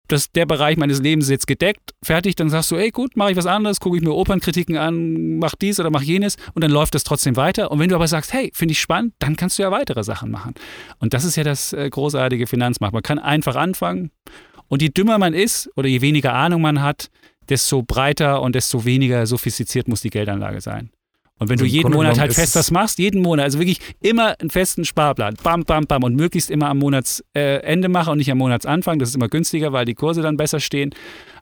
dass 0.09 0.31
der 0.33 0.45
Bereich 0.45 0.77
meines 0.77 1.01
Lebens 1.01 1.27
ist 1.27 1.31
jetzt 1.31 1.47
gedeckt, 1.47 1.95
fertig, 2.03 2.37
dann 2.37 2.51
sagst 2.51 2.71
du, 2.71 2.77
ey 2.77 2.91
gut, 2.91 3.17
mache 3.17 3.31
ich 3.31 3.37
was 3.37 3.47
anderes, 3.47 3.81
gucke 3.81 3.97
ich 3.97 4.03
mir 4.03 4.13
Opernkritiken 4.13 4.77
an, 4.77 5.39
mach 5.39 5.55
dies 5.55 5.81
oder 5.81 5.91
mach 5.91 6.03
jenes 6.03 6.37
und 6.53 6.63
dann 6.63 6.71
läuft 6.71 6.95
das 6.95 7.05
trotzdem 7.05 7.37
weiter. 7.37 7.71
Und 7.71 7.79
wenn 7.79 7.89
du 7.89 7.95
aber 7.95 8.07
sagst, 8.07 8.33
hey, 8.33 8.51
finde 8.55 8.73
ich 8.73 8.81
spannend, 8.81 9.15
dann 9.19 9.37
kannst 9.37 9.59
du 9.59 9.63
ja 9.63 9.71
weitere 9.71 10.05
Sachen 10.05 10.31
machen. 10.31 10.55
Und 10.99 11.15
das 11.15 11.25
ist 11.25 11.37
ja 11.37 11.45
das 11.45 11.73
äh, 11.73 11.89
großartige 11.89 12.47
Finanzmarkt. 12.47 12.93
Man 12.93 13.03
kann 13.03 13.19
einfach 13.19 13.57
anfangen 13.57 14.11
und 14.75 14.83
je 14.83 14.89
dümmer 14.89 15.19
man 15.19 15.35
ist 15.35 15.71
oder 15.77 15.87
je 15.87 16.01
weniger 16.01 16.35
Ahnung 16.35 16.61
man 16.61 16.83
hat, 16.83 17.09
desto 17.49 17.85
breiter 17.85 18.43
und 18.43 18.57
desto 18.57 18.85
weniger 18.85 19.25
sophistiziert 19.25 19.87
muss 19.87 20.01
die 20.01 20.11
Geldanlage 20.11 20.61
sein. 20.61 20.91
Und 21.41 21.49
wenn 21.49 21.55
also 21.55 21.65
du 21.65 21.71
jeden 21.71 21.91
Grunde 21.91 21.99
Monat 21.99 22.21
halt 22.21 22.33
fest 22.33 22.55
das 22.55 22.71
machst, 22.71 22.99
jeden 22.99 23.21
Monat, 23.21 23.45
also 23.45 23.59
wirklich 23.59 23.81
immer 24.01 24.39
einen 24.41 24.51
festen 24.51 24.85
Sparplan, 24.85 25.35
bam, 25.43 25.65
bam, 25.65 25.85
bam 25.87 26.05
und 26.05 26.15
möglichst 26.15 26.49
immer 26.49 26.69
am 26.69 26.79
Monatsende 26.79 27.25
äh, 27.35 27.89
machen 27.89 28.13
und 28.13 28.19
nicht 28.19 28.31
am 28.31 28.39
Monatsanfang, 28.39 29.01
das 29.01 29.09
ist 29.09 29.17
immer 29.17 29.29
günstiger, 29.29 29.73
weil 29.73 29.85
die 29.85 29.95
Kurse 29.95 30.23
dann 30.23 30.37
besser 30.37 30.61
stehen. 30.61 30.95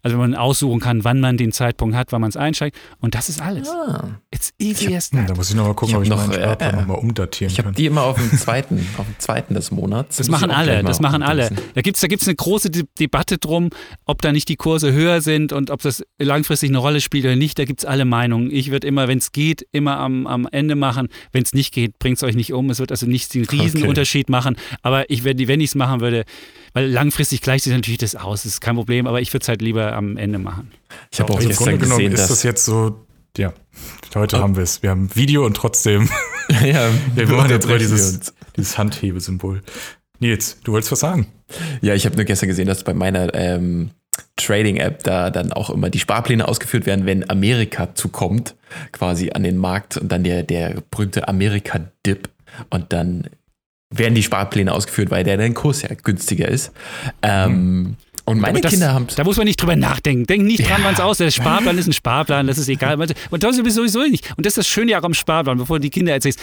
Also 0.04 0.18
wenn 0.18 0.30
man 0.30 0.34
aussuchen 0.34 0.80
kann, 0.80 1.04
wann 1.04 1.20
man 1.20 1.36
den 1.36 1.52
Zeitpunkt 1.52 1.94
hat, 1.94 2.10
wann 2.10 2.22
man 2.22 2.30
es 2.30 2.36
einsteigt. 2.36 2.76
Und 3.00 3.14
das 3.14 3.28
ist 3.28 3.40
alles. 3.40 3.68
Ah. 3.68 4.18
It's 4.32 4.52
easy 4.58 4.96
as 4.96 5.10
that. 5.10 5.30
Da 5.30 5.34
muss 5.34 5.50
ich 5.50 5.54
nochmal 5.54 5.74
gucken, 5.74 5.92
ich 5.92 5.96
ob 5.96 6.02
ich 6.02 6.08
noch, 6.08 6.26
meinen 6.26 6.32
Sparplan 6.32 6.74
äh, 6.74 6.76
nochmal 6.78 6.96
umdatieren 6.98 7.50
ich 7.50 7.56
kann. 7.56 7.62
Ich 7.62 7.66
habe 7.66 7.76
die 7.76 7.86
immer 7.86 8.02
auf 8.02 8.16
dem 8.16 8.36
zweiten, 8.36 8.84
auf 8.96 9.06
dem 9.06 9.18
zweiten 9.18 9.54
des 9.54 9.70
Monats. 9.70 10.16
Das, 10.16 10.26
das 10.26 10.28
machen 10.28 10.50
alle, 10.50 10.82
das 10.82 10.98
machen 10.98 11.22
alle. 11.22 11.50
Da 11.74 11.82
gibt 11.82 11.96
es 11.96 12.00
da 12.00 12.08
gibt's 12.08 12.26
eine 12.26 12.34
große 12.34 12.70
De 12.70 12.84
Debatte 12.98 13.38
drum, 13.38 13.70
ob 14.04 14.22
da 14.22 14.32
nicht 14.32 14.48
die 14.48 14.56
Kurse 14.56 14.92
höher 14.92 15.20
sind 15.20 15.52
und 15.52 15.70
ob 15.70 15.82
das 15.82 16.02
langfristig 16.18 16.70
eine 16.70 16.78
Rolle 16.78 17.00
spielt 17.00 17.24
oder 17.24 17.36
nicht. 17.36 17.58
Da 17.60 17.64
gibt 17.64 17.80
es 17.80 17.84
alle 17.84 18.04
Meinungen. 18.04 18.50
Ich 18.50 18.72
würde 18.72 18.88
immer, 18.88 19.06
wenn 19.06 19.18
es 19.18 19.30
geht, 19.30 19.64
immer 19.70 19.81
am, 19.88 20.26
am 20.26 20.48
Ende 20.50 20.74
machen. 20.74 21.08
Wenn 21.32 21.42
es 21.42 21.52
nicht 21.52 21.72
geht, 21.72 21.98
bringt 21.98 22.16
es 22.18 22.22
euch 22.22 22.34
nicht 22.34 22.52
um. 22.52 22.70
Es 22.70 22.78
wird 22.78 22.90
also 22.90 23.06
nicht 23.06 23.32
den 23.34 23.44
Riesenunterschied 23.44 24.26
okay. 24.26 24.32
machen. 24.32 24.56
Aber 24.82 25.08
ich, 25.10 25.24
wenn 25.24 25.60
ich 25.60 25.70
es 25.70 25.74
machen 25.74 26.00
würde, 26.00 26.24
weil 26.72 26.88
langfristig 26.88 27.40
gleicht 27.40 27.64
sich 27.64 27.72
natürlich 27.72 27.98
das 27.98 28.16
aus, 28.16 28.42
das 28.42 28.52
ist 28.52 28.60
kein 28.60 28.76
Problem, 28.76 29.06
aber 29.06 29.20
ich 29.20 29.32
würde 29.32 29.42
es 29.42 29.48
halt 29.48 29.62
lieber 29.62 29.92
am 29.92 30.16
Ende 30.16 30.38
machen. 30.38 30.70
Ich 31.10 31.20
habe 31.20 31.32
auch 31.32 31.40
Im 31.40 31.48
gestern 31.48 31.78
Grunde 31.78 31.86
gesehen, 31.86 32.12
ist 32.12 32.28
das 32.28 32.42
jetzt 32.42 32.64
so, 32.64 33.06
ja, 33.36 33.52
heute 34.14 34.36
oh. 34.36 34.40
haben 34.40 34.56
wir 34.56 34.62
es. 34.62 34.82
Wir 34.82 34.90
haben 34.90 35.14
Video 35.14 35.44
und 35.46 35.56
trotzdem. 35.56 36.08
ja, 36.48 36.90
wir 37.14 37.28
machen 37.28 37.50
jetzt 37.50 37.68
mal 37.68 37.78
dieses, 37.78 38.34
dieses 38.56 38.78
Handhebesymbol. 38.78 39.62
Nils, 40.18 40.58
du 40.62 40.72
wolltest 40.72 40.92
was 40.92 41.00
sagen? 41.00 41.26
Ja, 41.80 41.94
ich 41.94 42.06
habe 42.06 42.16
nur 42.16 42.24
gestern 42.24 42.48
gesehen, 42.48 42.66
dass 42.66 42.84
bei 42.84 42.94
meiner 42.94 43.34
ähm, 43.34 43.90
Trading-App 44.36 45.02
da 45.04 45.30
dann 45.30 45.52
auch 45.52 45.70
immer 45.70 45.90
die 45.90 45.98
Sparpläne 45.98 46.48
ausgeführt 46.48 46.86
werden, 46.86 47.06
wenn 47.06 47.28
Amerika 47.28 47.94
zukommt, 47.94 48.54
quasi 48.92 49.30
an 49.30 49.42
den 49.42 49.58
Markt 49.58 49.96
und 49.96 50.10
dann 50.10 50.24
der, 50.24 50.42
der 50.42 50.82
berühmte 50.90 51.28
Amerika-Dip 51.28 52.28
und 52.70 52.92
dann 52.92 53.28
werden 53.90 54.14
die 54.14 54.22
Sparpläne 54.22 54.72
ausgeführt, 54.72 55.10
weil 55.10 55.24
der 55.24 55.36
den 55.36 55.54
Kurs 55.54 55.82
ja 55.82 55.90
günstiger 56.02 56.48
ist. 56.48 56.72
Ähm, 57.22 57.52
mhm. 57.52 57.96
Und 58.24 58.38
meine 58.38 58.60
das, 58.60 58.70
Kinder 58.70 58.94
haben 58.94 59.08
Da 59.16 59.24
muss 59.24 59.36
man 59.36 59.46
nicht 59.46 59.60
drüber 59.60 59.74
nachdenken. 59.74 60.26
Denk 60.26 60.44
nicht 60.44 60.68
dran, 60.68 60.80
ja. 60.80 60.84
wann 60.84 60.94
es 60.94 61.00
aus. 61.00 61.18
Der 61.18 61.30
Sparplan 61.30 61.76
ist 61.76 61.88
ein 61.88 61.92
Sparplan, 61.92 62.46
das 62.46 62.56
ist 62.56 62.68
egal. 62.68 62.94
Und 63.30 63.42
das 63.42 63.58
ist 63.58 63.74
sowieso 63.74 64.00
nicht. 64.02 64.30
Und 64.36 64.46
das 64.46 64.52
ist 64.52 64.58
das 64.58 64.68
Schöne 64.68 64.96
auch 64.98 65.02
am 65.02 65.14
Sparplan, 65.14 65.58
bevor 65.58 65.78
du 65.78 65.82
die 65.82 65.90
Kinder 65.90 66.12
erzählst. 66.12 66.40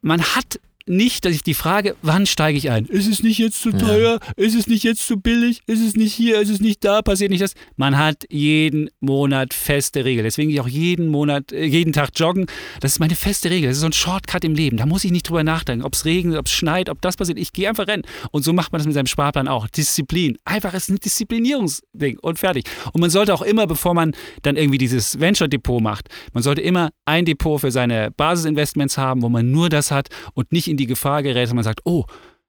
Man 0.00 0.22
hat 0.22 0.58
nicht 0.90 1.24
dass 1.24 1.34
ich 1.34 1.42
die 1.42 1.54
Frage, 1.54 1.96
wann 2.02 2.26
steige 2.26 2.58
ich 2.58 2.70
ein? 2.70 2.84
Ist 2.86 3.08
es 3.08 3.22
nicht 3.22 3.38
jetzt 3.38 3.60
zu 3.62 3.70
teuer? 3.70 4.20
Ja. 4.20 4.32
Ist 4.44 4.54
es 4.54 4.66
nicht 4.66 4.82
jetzt 4.82 5.06
zu 5.06 5.16
billig? 5.18 5.60
Ist 5.66 5.80
es 5.80 5.94
nicht 5.94 6.12
hier? 6.12 6.40
Ist 6.40 6.50
es 6.50 6.60
nicht 6.60 6.84
da? 6.84 7.02
Passiert 7.02 7.30
nicht 7.30 7.42
das? 7.42 7.54
Man 7.76 7.96
hat 7.96 8.24
jeden 8.28 8.90
Monat 9.00 9.54
feste 9.54 10.04
Regeln. 10.04 10.24
Deswegen 10.24 10.48
gehe 10.48 10.56
ich 10.56 10.60
auch 10.60 10.68
jeden 10.68 11.08
Monat, 11.08 11.52
äh, 11.52 11.64
jeden 11.64 11.92
Tag 11.92 12.10
joggen. 12.16 12.46
Das 12.80 12.92
ist 12.92 12.98
meine 12.98 13.14
feste 13.14 13.50
Regel. 13.50 13.68
Das 13.68 13.76
ist 13.76 13.82
so 13.82 13.86
ein 13.86 13.92
Shortcut 13.92 14.44
im 14.44 14.54
Leben. 14.54 14.76
Da 14.76 14.86
muss 14.86 15.04
ich 15.04 15.12
nicht 15.12 15.28
drüber 15.28 15.44
nachdenken, 15.44 15.84
ob 15.84 15.94
es 15.94 16.04
regnet, 16.04 16.38
ob 16.38 16.46
es 16.46 16.52
schneit, 16.52 16.90
ob 16.90 17.00
das 17.00 17.16
passiert. 17.16 17.38
Ich 17.38 17.52
gehe 17.52 17.68
einfach 17.68 17.86
rennen. 17.86 18.02
Und 18.32 18.42
so 18.42 18.52
macht 18.52 18.72
man 18.72 18.80
das 18.80 18.86
mit 18.86 18.94
seinem 18.94 19.06
Sparplan 19.06 19.48
auch. 19.48 19.68
Disziplin. 19.68 20.38
Einfach 20.44 20.74
ist 20.74 20.90
ein 20.90 20.96
Disziplinierungsding 20.96 22.18
und 22.18 22.38
fertig. 22.38 22.64
Und 22.92 23.00
man 23.00 23.10
sollte 23.10 23.32
auch 23.32 23.42
immer, 23.42 23.66
bevor 23.66 23.94
man 23.94 24.12
dann 24.42 24.56
irgendwie 24.56 24.78
dieses 24.78 25.20
Venture-Depot 25.20 25.80
macht, 25.80 26.08
man 26.32 26.42
sollte 26.42 26.60
immer 26.60 26.90
ein 27.04 27.24
Depot 27.24 27.60
für 27.60 27.70
seine 27.70 28.10
Basisinvestments 28.10 28.98
haben, 28.98 29.22
wo 29.22 29.28
man 29.28 29.50
nur 29.50 29.68
das 29.68 29.90
hat 29.90 30.08
und 30.34 30.52
nicht 30.52 30.68
in 30.68 30.79
die 30.80 30.86
Gefahr 30.86 31.22
gerät, 31.22 31.44
dass 31.44 31.54
man 31.54 31.64
sagt, 31.64 31.80
oh, 31.84 32.04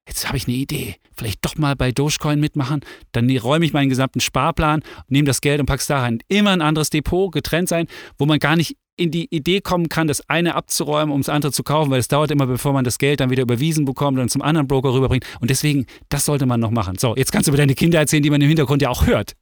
jetzt 0.07 0.27
habe 0.27 0.37
ich 0.37 0.47
eine 0.47 0.55
Idee, 0.55 0.95
vielleicht 1.15 1.43
doch 1.45 1.57
mal 1.57 1.75
bei 1.75 1.91
Dogecoin 1.91 2.39
mitmachen, 2.39 2.81
dann 3.11 3.29
räume 3.37 3.65
ich 3.65 3.73
meinen 3.73 3.89
gesamten 3.89 4.19
Sparplan, 4.19 4.81
nehme 5.07 5.27
das 5.27 5.41
Geld 5.41 5.59
und 5.59 5.65
packe 5.67 5.81
es 5.81 5.87
da 5.87 5.99
rein. 5.99 6.19
Immer 6.27 6.51
ein 6.51 6.61
anderes 6.61 6.89
Depot, 6.89 7.31
getrennt 7.31 7.69
sein, 7.69 7.87
wo 8.17 8.25
man 8.25 8.39
gar 8.39 8.55
nicht 8.55 8.77
in 8.97 9.11
die 9.11 9.33
Idee 9.33 9.61
kommen 9.61 9.89
kann, 9.89 10.07
das 10.07 10.29
eine 10.29 10.55
abzuräumen, 10.55 11.13
um 11.13 11.21
das 11.21 11.29
andere 11.29 11.51
zu 11.51 11.63
kaufen, 11.63 11.89
weil 11.91 11.99
es 11.99 12.07
dauert 12.07 12.29
immer, 12.29 12.45
bevor 12.45 12.73
man 12.73 12.83
das 12.83 12.97
Geld 12.97 13.19
dann 13.19 13.29
wieder 13.29 13.43
überwiesen 13.43 13.85
bekommt 13.85 14.19
und 14.19 14.29
zum 14.29 14.41
anderen 14.41 14.67
Broker 14.67 14.93
rüberbringt. 14.93 15.25
Und 15.39 15.49
deswegen, 15.49 15.87
das 16.09 16.25
sollte 16.25 16.45
man 16.45 16.59
noch 16.59 16.71
machen. 16.71 16.97
So, 16.99 17.15
jetzt 17.15 17.31
kannst 17.31 17.47
du 17.47 17.51
über 17.51 17.57
deine 17.57 17.73
Kinder 17.73 17.99
erzählen, 17.99 18.21
die 18.21 18.29
man 18.29 18.41
im 18.41 18.47
Hintergrund 18.47 18.81
ja 18.81 18.89
auch 18.89 19.07
hört. 19.07 19.33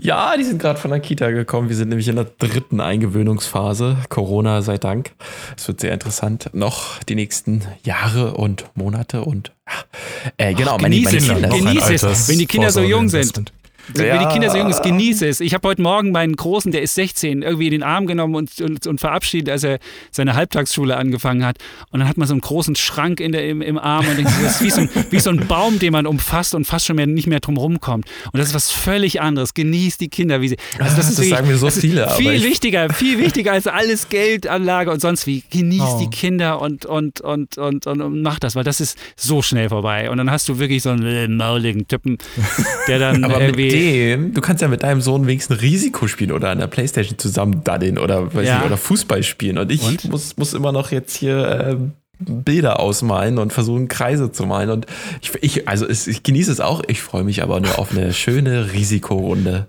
Ja, 0.00 0.36
die 0.36 0.44
sind 0.44 0.60
gerade 0.60 0.78
von 0.78 0.90
der 0.90 1.00
Kita 1.00 1.30
gekommen. 1.30 1.68
Wir 1.68 1.76
sind 1.76 1.88
nämlich 1.88 2.08
in 2.08 2.16
der 2.16 2.24
dritten 2.24 2.80
Eingewöhnungsphase. 2.80 3.98
Corona 4.08 4.62
sei 4.62 4.78
Dank. 4.78 5.12
Es 5.56 5.68
wird 5.68 5.80
sehr 5.80 5.92
interessant. 5.92 6.50
Noch 6.52 7.02
die 7.04 7.14
nächsten 7.14 7.62
Jahre 7.82 8.34
und 8.34 8.64
Monate 8.74 9.22
und 9.22 9.52
äh, 10.36 10.54
genau, 10.54 10.76
Ach, 10.76 10.80
meine, 10.80 11.00
meine 11.00 11.18
Kinder. 11.18 11.48
Genieß 11.48 12.02
es, 12.02 12.28
wenn 12.28 12.38
die 12.38 12.46
Kinder 12.46 12.70
so 12.70 12.82
jung 12.82 13.08
sind. 13.08 13.52
Ja. 13.94 14.04
Wenn 14.04 14.20
die 14.20 14.32
Kinder 14.32 14.50
so 14.50 14.58
jung 14.58 14.72
sind, 14.72 14.82
genieße 14.82 15.26
es. 15.26 15.40
Ich 15.40 15.54
habe 15.54 15.66
heute 15.68 15.82
Morgen 15.82 16.10
meinen 16.10 16.36
Großen, 16.36 16.72
der 16.72 16.82
ist 16.82 16.94
16, 16.94 17.42
irgendwie 17.42 17.66
in 17.66 17.72
den 17.72 17.82
Arm 17.82 18.06
genommen 18.06 18.34
und, 18.34 18.60
und, 18.60 18.86
und, 18.86 19.00
verabschiedet, 19.00 19.50
als 19.50 19.64
er 19.64 19.78
seine 20.10 20.34
Halbtagsschule 20.34 20.96
angefangen 20.96 21.44
hat. 21.44 21.58
Und 21.90 22.00
dann 22.00 22.08
hat 22.08 22.16
man 22.16 22.26
so 22.26 22.34
einen 22.34 22.40
großen 22.40 22.74
Schrank 22.76 23.20
in 23.20 23.32
der, 23.32 23.48
im, 23.48 23.62
im 23.62 23.78
Arm 23.78 24.06
und 24.08 24.16
denkt, 24.16 24.32
das 24.42 24.60
ist 24.60 24.62
wie 24.62 24.70
so, 24.70 24.80
ein, 24.82 24.90
wie 25.10 25.20
so 25.20 25.30
ein 25.30 25.46
Baum, 25.46 25.78
den 25.78 25.92
man 25.92 26.06
umfasst 26.06 26.54
und 26.54 26.64
fast 26.64 26.86
schon 26.86 26.96
mehr, 26.96 27.06
nicht 27.06 27.26
mehr 27.26 27.40
drum 27.40 27.56
rumkommt. 27.56 28.06
Und 28.32 28.38
das 28.38 28.48
ist 28.48 28.54
was 28.54 28.72
völlig 28.72 29.20
anderes. 29.20 29.54
Genießt 29.54 30.00
die 30.00 30.08
Kinder, 30.08 30.40
wie 30.40 30.48
sie. 30.48 30.56
Also 30.78 30.96
das, 30.96 31.10
ist 31.10 31.18
das 31.18 31.28
sagen 31.28 31.48
wir 31.48 31.56
so 31.58 31.70
viele. 31.70 32.10
Viel 32.16 32.42
wichtiger, 32.42 32.92
viel 32.92 33.18
wichtiger 33.18 33.52
als 33.52 33.66
alles 33.66 34.08
Geldanlage 34.08 34.90
und 34.90 35.00
sonst 35.00 35.26
wie. 35.26 35.42
Genießt 35.50 35.82
oh. 35.82 35.98
die 36.00 36.10
Kinder 36.10 36.60
und, 36.60 36.86
und, 36.86 37.20
und, 37.20 37.56
und, 37.58 37.86
und, 37.86 38.00
und 38.00 38.22
mach 38.22 38.38
das, 38.38 38.56
weil 38.56 38.64
das 38.64 38.80
ist 38.80 38.98
so 39.16 39.42
schnell 39.42 39.68
vorbei. 39.68 40.10
Und 40.10 40.18
dann 40.18 40.30
hast 40.30 40.48
du 40.48 40.58
wirklich 40.58 40.82
so 40.82 40.90
einen 40.90 41.36
mauligen 41.36 41.86
Typen, 41.86 42.18
der 42.88 42.98
dann 42.98 43.22
irgendwie 43.22 43.75
dem, 43.80 44.34
du 44.34 44.40
kannst 44.40 44.62
ja 44.62 44.68
mit 44.68 44.82
deinem 44.82 45.00
Sohn 45.00 45.26
wenigstens 45.26 45.62
Risiko 45.62 46.08
spielen 46.08 46.32
oder 46.32 46.50
an 46.50 46.58
der 46.58 46.66
Playstation 46.66 47.18
zusammen 47.18 47.62
daddeln 47.64 47.98
oder, 47.98 48.34
weiß 48.34 48.46
ja. 48.46 48.56
nicht, 48.56 48.66
oder 48.66 48.76
Fußball 48.76 49.22
spielen. 49.22 49.58
Und 49.58 49.70
ich 49.70 49.82
und? 49.82 50.10
Muss, 50.10 50.36
muss 50.36 50.54
immer 50.54 50.72
noch 50.72 50.90
jetzt 50.90 51.16
hier 51.16 51.46
äh, 51.46 51.76
Bilder 52.18 52.80
ausmalen 52.80 53.38
und 53.38 53.52
versuchen 53.52 53.88
Kreise 53.88 54.32
zu 54.32 54.46
malen. 54.46 54.70
Und 54.70 54.86
ich, 55.20 55.32
ich 55.42 55.68
also 55.68 55.86
es, 55.86 56.06
ich 56.06 56.22
genieße 56.22 56.50
es 56.50 56.60
auch. 56.60 56.82
Ich 56.86 57.02
freue 57.02 57.24
mich 57.24 57.42
aber 57.42 57.60
nur 57.60 57.78
auf 57.78 57.92
eine 57.92 58.12
schöne 58.12 58.72
Risikorunde 58.72 59.66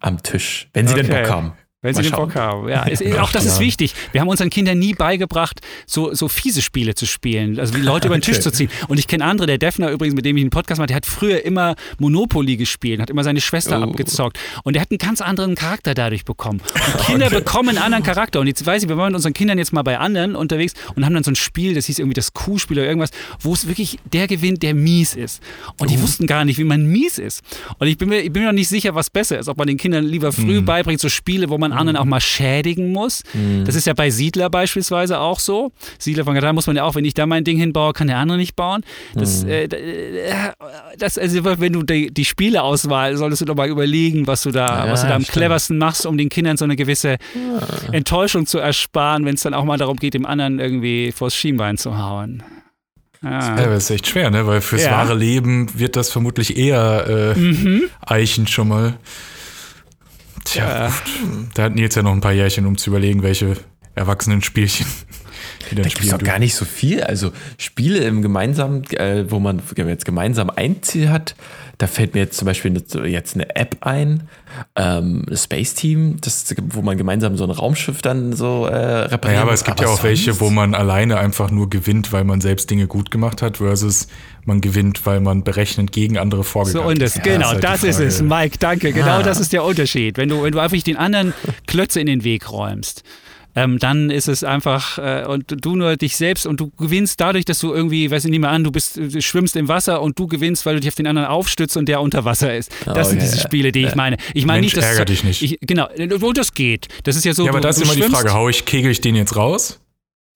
am 0.00 0.22
Tisch, 0.22 0.68
wenn 0.72 0.86
sie 0.86 0.94
okay. 0.94 1.02
denn 1.02 1.22
Bock 1.22 1.30
haben. 1.30 1.52
Wenn 1.82 1.94
sie 1.94 2.02
den 2.02 2.12
Bock 2.12 2.34
haben. 2.34 2.68
Ja, 2.68 2.82
ist, 2.82 3.02
auch 3.18 3.32
das 3.32 3.46
ist 3.46 3.58
wichtig. 3.58 3.94
Wir 4.12 4.20
haben 4.20 4.28
unseren 4.28 4.50
Kindern 4.50 4.78
nie 4.78 4.92
beigebracht, 4.92 5.60
so, 5.86 6.12
so 6.12 6.28
fiese 6.28 6.60
Spiele 6.60 6.94
zu 6.94 7.06
spielen, 7.06 7.58
also 7.58 7.72
die 7.72 7.80
Leute 7.80 8.08
über 8.08 8.18
den 8.18 8.20
Tisch 8.20 8.40
zu 8.40 8.52
ziehen. 8.52 8.68
Und 8.88 8.98
ich 8.98 9.06
kenne 9.06 9.24
andere, 9.24 9.46
der 9.46 9.56
Defner 9.56 9.90
übrigens, 9.90 10.14
mit 10.14 10.26
dem 10.26 10.36
ich 10.36 10.42
einen 10.42 10.50
Podcast 10.50 10.78
mache, 10.78 10.88
der 10.88 10.96
hat 10.96 11.06
früher 11.06 11.42
immer 11.42 11.76
Monopoly 11.98 12.58
gespielt, 12.58 13.00
hat 13.00 13.08
immer 13.08 13.24
seine 13.24 13.40
Schwester 13.40 13.80
oh. 13.80 13.84
abgezockt. 13.84 14.38
Und 14.62 14.74
der 14.74 14.82
hat 14.82 14.90
einen 14.90 14.98
ganz 14.98 15.22
anderen 15.22 15.54
Charakter 15.54 15.94
dadurch 15.94 16.26
bekommen. 16.26 16.60
Und 16.74 17.06
Kinder 17.06 17.26
okay. 17.28 17.36
bekommen 17.36 17.70
einen 17.70 17.78
anderen 17.78 18.04
Charakter. 18.04 18.40
Und 18.40 18.46
jetzt 18.46 18.66
weiß 18.66 18.82
ich, 18.82 18.88
wir 18.90 18.98
waren 18.98 19.12
mit 19.12 19.16
unseren 19.16 19.32
Kindern 19.32 19.56
jetzt 19.56 19.72
mal 19.72 19.82
bei 19.82 19.98
anderen 19.98 20.36
unterwegs 20.36 20.74
und 20.96 21.06
haben 21.06 21.14
dann 21.14 21.24
so 21.24 21.30
ein 21.30 21.36
Spiel, 21.36 21.74
das 21.74 21.86
hieß 21.86 21.98
irgendwie 21.98 22.14
das 22.14 22.34
Kuhspiel 22.34 22.78
oder 22.78 22.88
irgendwas, 22.88 23.10
wo 23.40 23.54
es 23.54 23.66
wirklich 23.66 23.98
der 24.12 24.26
gewinnt, 24.26 24.62
der 24.62 24.74
mies 24.74 25.14
ist. 25.14 25.42
Und 25.78 25.88
die 25.88 25.96
oh. 25.96 26.02
wussten 26.02 26.26
gar 26.26 26.44
nicht, 26.44 26.58
wie 26.58 26.64
man 26.64 26.84
mies 26.84 27.16
ist. 27.16 27.40
Und 27.78 27.86
ich 27.86 27.96
bin 27.96 28.10
mir, 28.10 28.20
ich 28.20 28.30
bin 28.30 28.42
mir 28.42 28.48
noch 28.48 28.54
nicht 28.54 28.68
sicher, 28.68 28.94
was 28.94 29.08
besser 29.08 29.38
ist, 29.38 29.48
ob 29.48 29.56
man 29.56 29.66
den 29.66 29.78
Kindern 29.78 30.04
lieber 30.04 30.30
früh 30.30 30.58
hm. 30.58 30.66
beibringt, 30.66 31.00
so 31.00 31.08
Spiele, 31.08 31.48
wo 31.48 31.56
man 31.56 31.69
man 31.70 31.78
anderen 31.78 31.96
auch 31.96 32.04
mal 32.04 32.20
schädigen 32.20 32.92
muss. 32.92 33.22
Mhm. 33.32 33.64
Das 33.64 33.74
ist 33.74 33.86
ja 33.86 33.94
bei 33.94 34.10
Siedler 34.10 34.50
beispielsweise 34.50 35.18
auch 35.18 35.40
so. 35.40 35.72
Siedler 35.98 36.24
von 36.24 36.34
Katan 36.34 36.54
muss 36.54 36.66
man 36.66 36.76
ja 36.76 36.84
auch, 36.84 36.94
wenn 36.94 37.04
ich 37.04 37.14
da 37.14 37.26
mein 37.26 37.44
Ding 37.44 37.58
hinbaue, 37.58 37.92
kann 37.92 38.06
der 38.06 38.18
andere 38.18 38.38
nicht 38.38 38.56
bauen. 38.56 38.82
Das, 39.14 39.44
mhm. 39.44 39.50
äh, 39.50 39.64
äh 39.64 40.52
das 40.98 41.18
also 41.18 41.44
wenn 41.44 41.72
du 41.72 41.82
die, 41.82 42.12
die 42.12 42.24
Spieleauswahl, 42.24 43.16
solltest 43.16 43.42
du 43.42 43.46
doch 43.46 43.54
mal 43.54 43.68
überlegen, 43.68 44.26
was 44.26 44.42
du 44.42 44.50
da, 44.50 44.86
ja, 44.86 44.92
was 44.92 45.02
du 45.02 45.08
da 45.08 45.14
am 45.14 45.22
stimmt. 45.22 45.34
cleversten 45.34 45.78
machst, 45.78 46.06
um 46.06 46.18
den 46.18 46.28
Kindern 46.28 46.56
so 46.56 46.64
eine 46.64 46.76
gewisse 46.76 47.10
ja. 47.10 47.92
Enttäuschung 47.92 48.46
zu 48.46 48.58
ersparen, 48.58 49.24
wenn 49.24 49.34
es 49.34 49.42
dann 49.42 49.54
auch 49.54 49.64
mal 49.64 49.78
darum 49.78 49.96
geht, 49.96 50.14
dem 50.14 50.26
anderen 50.26 50.58
irgendwie 50.58 51.12
vors 51.12 51.34
Schienbein 51.34 51.78
zu 51.78 51.98
hauen. 51.98 52.42
Ah. 53.22 53.56
Ja, 53.58 53.66
das 53.66 53.84
ist 53.84 53.90
echt 53.90 54.06
schwer, 54.06 54.30
ne? 54.30 54.46
Weil 54.46 54.60
fürs 54.60 54.84
ja. 54.84 54.92
wahre 54.92 55.14
Leben 55.14 55.78
wird 55.78 55.96
das 55.96 56.10
vermutlich 56.10 56.56
eher 56.56 57.34
äh, 57.36 57.38
mhm. 57.38 57.82
eichen 58.00 58.46
schon 58.46 58.68
mal. 58.68 58.94
Tja, 60.44 60.86
ja. 60.86 60.92
da 61.54 61.62
hat 61.64 61.74
Nils 61.74 61.94
ja 61.94 62.02
noch 62.02 62.12
ein 62.12 62.20
paar 62.20 62.32
Jährchen, 62.32 62.66
um 62.66 62.76
zu 62.76 62.90
überlegen, 62.90 63.22
welche 63.22 63.56
Erwachsenen-Spielchen 63.94 64.86
die 65.70 65.74
dann 65.74 65.84
Da 65.84 65.88
gibt 65.88 66.04
es 66.04 66.10
doch 66.10 66.18
gar 66.18 66.38
nicht 66.38 66.54
so 66.54 66.64
viel. 66.64 67.02
Also 67.02 67.32
Spiele 67.58 67.98
im 67.98 68.22
gemeinsamen, 68.22 68.84
äh, 68.92 69.30
wo 69.30 69.38
man 69.38 69.62
jetzt 69.76 70.04
gemeinsam 70.04 70.50
ein 70.50 70.82
Ziel 70.82 71.10
hat, 71.10 71.34
da 71.78 71.86
fällt 71.86 72.14
mir 72.14 72.20
jetzt 72.20 72.36
zum 72.36 72.44
Beispiel 72.44 72.70
eine, 72.70 73.08
jetzt 73.08 73.34
eine 73.34 73.56
App 73.56 73.78
ein, 73.80 74.24
ähm, 74.76 75.24
Space 75.34 75.74
Team, 75.74 76.16
das, 76.20 76.54
wo 76.70 76.82
man 76.82 76.98
gemeinsam 76.98 77.38
so 77.38 77.44
ein 77.44 77.50
Raumschiff 77.50 78.02
dann 78.02 78.34
so 78.34 78.66
äh, 78.66 78.76
repariert. 78.76 79.38
Ja, 79.38 79.42
aber 79.42 79.54
es 79.54 79.64
gibt 79.64 79.80
aber 79.80 79.88
ja 79.88 79.94
auch 79.94 80.02
welche, 80.02 80.40
wo 80.40 80.50
man 80.50 80.74
alleine 80.74 81.18
einfach 81.18 81.50
nur 81.50 81.70
gewinnt, 81.70 82.12
weil 82.12 82.24
man 82.24 82.42
selbst 82.42 82.70
Dinge 82.70 82.86
gut 82.86 83.10
gemacht 83.10 83.40
hat, 83.40 83.58
versus 83.58 84.08
man 84.44 84.60
gewinnt, 84.60 85.06
weil 85.06 85.20
man 85.20 85.44
berechnend 85.44 85.92
gegen 85.92 86.18
andere 86.18 86.44
vorgegangen 86.44 86.84
so, 86.84 86.90
und 86.90 87.00
das, 87.00 87.16
ist. 87.16 87.22
Genau, 87.22 87.52
ja, 87.52 87.58
das, 87.58 87.82
ist, 87.82 87.84
halt 87.84 87.94
das 87.94 88.00
ist 88.00 88.14
es, 88.20 88.22
Mike, 88.22 88.56
danke. 88.58 88.92
Genau 88.92 89.18
ah. 89.18 89.22
das 89.22 89.40
ist 89.40 89.52
der 89.52 89.64
Unterschied. 89.64 90.16
Wenn 90.16 90.28
du, 90.28 90.42
wenn 90.42 90.52
du 90.52 90.58
einfach 90.58 90.80
den 90.80 90.96
anderen 90.96 91.34
Klötze 91.66 92.00
in 92.00 92.06
den 92.06 92.24
Weg 92.24 92.50
räumst 92.50 93.02
ähm, 93.56 93.78
dann 93.78 94.10
ist 94.10 94.28
es 94.28 94.44
einfach 94.44 94.98
äh, 94.98 95.24
und 95.26 95.64
du 95.64 95.76
nur 95.76 95.96
dich 95.96 96.16
selbst 96.16 96.46
und 96.46 96.60
du 96.60 96.70
gewinnst 96.78 97.20
dadurch, 97.20 97.44
dass 97.44 97.58
du 97.58 97.72
irgendwie, 97.72 98.10
weiß 98.10 98.24
ich 98.24 98.30
nicht 98.30 98.40
mehr 98.40 98.50
an, 98.50 98.64
du 98.64 98.70
bist, 98.70 98.96
du 98.96 99.20
schwimmst 99.20 99.56
im 99.56 99.68
Wasser 99.68 100.02
und 100.02 100.18
du 100.18 100.26
gewinnst, 100.26 100.66
weil 100.66 100.74
du 100.74 100.80
dich 100.80 100.88
auf 100.88 100.94
den 100.94 101.06
anderen 101.06 101.28
aufstützt 101.28 101.76
und 101.76 101.88
der 101.88 102.00
unter 102.00 102.24
Wasser 102.24 102.56
ist. 102.56 102.70
Das 102.84 103.08
oh, 103.08 103.10
sind 103.10 103.22
diese 103.22 103.40
Spiele, 103.40 103.72
die 103.72 103.84
ich 103.84 103.94
meine. 103.94 104.16
Ich 104.34 104.46
meine 104.46 104.60
nicht, 104.60 104.76
dass 104.76 104.84
ärger 104.84 105.04
dich 105.04 105.24
nicht. 105.24 105.42
Ich, 105.42 105.58
genau, 105.60 105.88
wo 106.18 106.32
das 106.32 106.54
geht. 106.54 106.88
Das 107.04 107.16
ist 107.16 107.24
ja 107.24 107.34
so. 107.34 107.44
Ja, 107.44 107.50
aber 107.50 107.60
du, 107.60 107.68
das 107.68 107.76
ist 107.76 107.82
immer 107.82 107.92
schwimmst. 107.94 108.08
die 108.08 108.14
Frage, 108.14 108.32
hau 108.32 108.48
ich, 108.48 108.64
kegel 108.64 108.92
ich 108.92 109.00
den 109.00 109.16
jetzt 109.16 109.36
raus? 109.36 109.80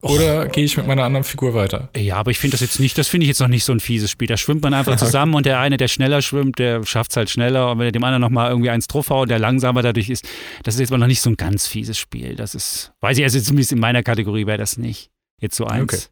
Oder 0.04 0.46
gehe 0.48 0.64
ich 0.64 0.76
mit 0.76 0.86
meiner 0.86 1.04
anderen 1.04 1.24
Figur 1.24 1.54
weiter? 1.54 1.88
Ja, 1.96 2.16
aber 2.16 2.30
ich 2.30 2.38
finde 2.38 2.52
das 2.54 2.60
jetzt 2.60 2.78
nicht, 2.80 2.96
das 2.98 3.08
finde 3.08 3.24
ich 3.24 3.28
jetzt 3.28 3.40
noch 3.40 3.48
nicht 3.48 3.64
so 3.64 3.72
ein 3.72 3.80
fieses 3.80 4.10
Spiel. 4.10 4.28
Da 4.28 4.36
schwimmt 4.36 4.62
man 4.62 4.74
einfach 4.74 4.96
zusammen 4.96 5.34
und 5.34 5.46
der 5.46 5.58
eine, 5.60 5.76
der 5.76 5.88
schneller 5.88 6.22
schwimmt, 6.22 6.58
der 6.58 6.84
schafft 6.84 7.10
es 7.12 7.16
halt 7.16 7.30
schneller 7.30 7.70
und 7.72 7.78
wenn 7.78 7.86
er 7.86 7.92
dem 7.92 8.04
anderen 8.04 8.20
nochmal 8.20 8.50
irgendwie 8.50 8.70
eins 8.70 8.86
draufhaut, 8.86 9.30
der 9.30 9.38
langsamer 9.38 9.82
dadurch 9.82 10.10
ist, 10.10 10.28
das 10.62 10.74
ist 10.74 10.80
jetzt 10.80 10.90
mal 10.90 10.98
noch 10.98 11.06
nicht 11.06 11.20
so 11.20 11.30
ein 11.30 11.36
ganz 11.36 11.66
fieses 11.66 11.98
Spiel. 11.98 12.36
Das 12.36 12.54
ist, 12.54 12.92
weiß 13.00 13.18
ich, 13.18 13.24
also 13.24 13.40
zumindest 13.40 13.72
in 13.72 13.80
meiner 13.80 14.02
Kategorie 14.02 14.46
wäre 14.46 14.58
das 14.58 14.76
nicht. 14.76 15.10
Jetzt 15.40 15.56
so 15.56 15.66
eins. 15.66 15.92
Okay. 15.92 16.02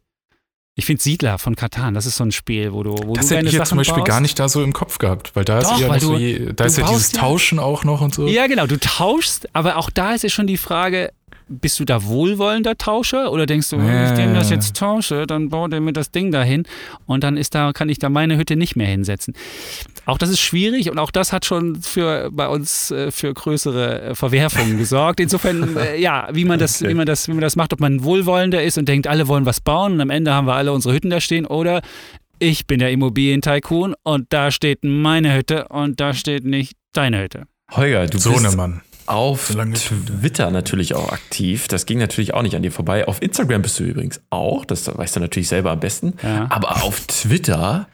Ich 0.75 0.85
finde 0.85 1.03
Siedler 1.03 1.37
von 1.37 1.55
Katan, 1.55 1.93
das 1.93 2.07
ist 2.07 2.17
so 2.17 2.23
ein 2.23 2.31
Spiel, 2.31 2.73
wo 2.73 2.81
du 2.81 2.95
wo 3.05 3.13
Das 3.13 3.27
du 3.27 3.35
hätte 3.35 3.45
ich 3.47 3.53
jetzt 3.53 3.69
zum 3.69 3.77
Beispiel 3.77 3.97
baust. 3.97 4.07
gar 4.07 4.21
nicht 4.21 4.39
da 4.39 4.49
so 4.49 4.63
im 4.63 4.73
Kopf 4.73 4.97
gehabt, 4.97 5.35
weil 5.35 5.45
da 5.45 5.61
Doch, 5.61 5.75
ist 5.75 5.81
ja, 5.81 5.93
du, 5.93 5.99
so, 5.99 6.51
da 6.53 6.65
ist 6.65 6.77
ja 6.79 6.87
dieses 6.87 7.11
ja, 7.11 7.19
Tauschen 7.19 7.59
auch 7.59 7.83
noch 7.83 8.01
und 8.01 8.15
so. 8.15 8.27
Ja, 8.27 8.47
genau, 8.47 8.65
du 8.65 8.79
tauschst, 8.79 9.47
aber 9.53 9.77
auch 9.77 9.91
da 9.91 10.13
ist 10.15 10.23
ja 10.23 10.29
schon 10.29 10.47
die 10.47 10.57
Frage, 10.57 11.11
bist 11.53 11.79
du 11.79 11.85
da 11.85 12.03
wohlwollender 12.03 12.77
Tauscher 12.77 13.31
oder 13.31 13.45
denkst 13.45 13.69
du, 13.69 13.77
wenn 13.77 14.05
ich 14.05 14.11
dem 14.11 14.33
das 14.33 14.49
jetzt 14.49 14.75
tausche, 14.75 15.27
dann 15.27 15.49
baut 15.49 15.73
er 15.73 15.79
mir 15.79 15.93
das 15.93 16.11
Ding 16.11 16.31
dahin 16.31 16.63
und 17.05 17.23
dann 17.23 17.37
ist 17.37 17.55
da, 17.55 17.71
kann 17.73 17.89
ich 17.89 17.99
da 17.99 18.09
meine 18.09 18.37
Hütte 18.37 18.55
nicht 18.55 18.75
mehr 18.75 18.87
hinsetzen. 18.87 19.33
Auch 20.05 20.17
das 20.17 20.29
ist 20.29 20.41
schwierig 20.41 20.89
und 20.89 20.99
auch 20.99 21.11
das 21.11 21.31
hat 21.31 21.45
schon 21.45 21.81
für 21.81 22.29
bei 22.31 22.47
uns 22.47 22.91
äh, 22.91 23.11
für 23.11 23.33
größere 23.33 24.01
äh, 24.01 24.15
Verwerfungen 24.15 24.77
gesorgt. 24.77 25.19
Insofern, 25.19 25.77
äh, 25.77 25.99
ja, 25.99 26.27
wie 26.31 26.45
man 26.45 26.59
das, 26.59 26.81
okay. 26.81 26.91
wie 26.91 26.95
man 26.95 27.05
das, 27.05 27.27
wie 27.27 27.33
man 27.33 27.41
das 27.41 27.55
macht, 27.55 27.73
ob 27.73 27.79
man 27.79 28.03
wohlwollender 28.03 28.63
ist 28.63 28.77
und 28.77 28.87
denkt, 28.87 29.07
alle 29.07 29.27
wollen 29.27 29.45
was 29.45 29.61
bauen 29.61 29.93
und 29.93 30.01
am 30.01 30.09
Ende 30.09 30.33
haben 30.33 30.47
wir 30.47 30.55
alle 30.55 30.73
unsere 30.73 30.93
Hütten 30.93 31.09
da 31.09 31.21
stehen 31.21 31.45
oder 31.45 31.81
ich 32.39 32.67
bin 32.67 32.79
der 32.79 32.91
Immobilien-Tycoon 32.91 33.95
und 34.03 34.25
da 34.29 34.51
steht 34.51 34.79
meine 34.83 35.35
Hütte 35.35 35.67
und 35.69 35.99
da 35.99 36.13
steht 36.13 36.43
nicht 36.43 36.73
deine 36.91 37.21
Hütte. 37.21 37.43
Holger, 37.71 38.07
du 38.07 38.17
so 38.17 38.33
bist 38.33 38.57
Mann 38.57 38.81
auf 39.07 39.55
Twitter 39.75 40.51
natürlich 40.51 40.95
auch 40.95 41.11
aktiv. 41.11 41.67
Das 41.67 41.85
ging 41.85 41.99
natürlich 41.99 42.33
auch 42.33 42.41
nicht 42.41 42.55
an 42.55 42.63
dir 42.63 42.71
vorbei. 42.71 43.07
Auf 43.07 43.21
Instagram 43.21 43.61
bist 43.61 43.79
du 43.79 43.83
übrigens 43.83 44.21
auch. 44.29 44.65
Das 44.65 44.87
weißt 44.87 45.15
du 45.15 45.19
natürlich 45.19 45.47
selber 45.47 45.71
am 45.71 45.79
besten. 45.79 46.13
Ja. 46.23 46.47
Aber 46.49 46.83
auf 46.83 47.01
Twitter, 47.07 47.87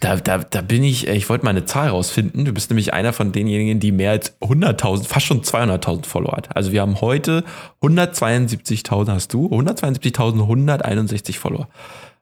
da, 0.00 0.16
da, 0.16 0.38
da 0.38 0.60
bin 0.60 0.84
ich, 0.84 1.06
ich 1.06 1.28
wollte 1.28 1.44
mal 1.44 1.50
eine 1.50 1.64
Zahl 1.64 1.88
rausfinden. 1.88 2.44
Du 2.44 2.52
bist 2.52 2.70
nämlich 2.70 2.92
einer 2.92 3.12
von 3.12 3.32
denjenigen, 3.32 3.80
die 3.80 3.92
mehr 3.92 4.10
als 4.10 4.40
100.000, 4.40 5.04
fast 5.04 5.26
schon 5.26 5.42
200.000 5.42 6.06
Follower 6.06 6.36
hat. 6.36 6.56
Also 6.56 6.72
wir 6.72 6.80
haben 6.80 7.00
heute 7.00 7.44
172.000, 7.82 9.12
hast 9.12 9.32
du? 9.32 9.48
172.161 9.48 11.38
Follower. 11.38 11.68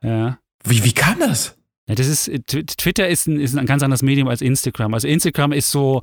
Ja. 0.01 0.37
Wie, 0.63 0.83
wie 0.83 0.93
kam 0.93 1.19
das? 1.19 1.55
Ja, 1.89 1.95
das 1.95 2.07
ist, 2.07 2.31
Twitter 2.47 3.09
ist 3.09 3.27
ein, 3.27 3.41
ist 3.41 3.57
ein 3.57 3.65
ganz 3.65 3.83
anderes 3.83 4.03
Medium 4.03 4.29
als 4.29 4.41
Instagram. 4.41 4.93
Also 4.93 5.05
Instagram 5.05 5.51
ist 5.51 5.69
so, 5.69 6.01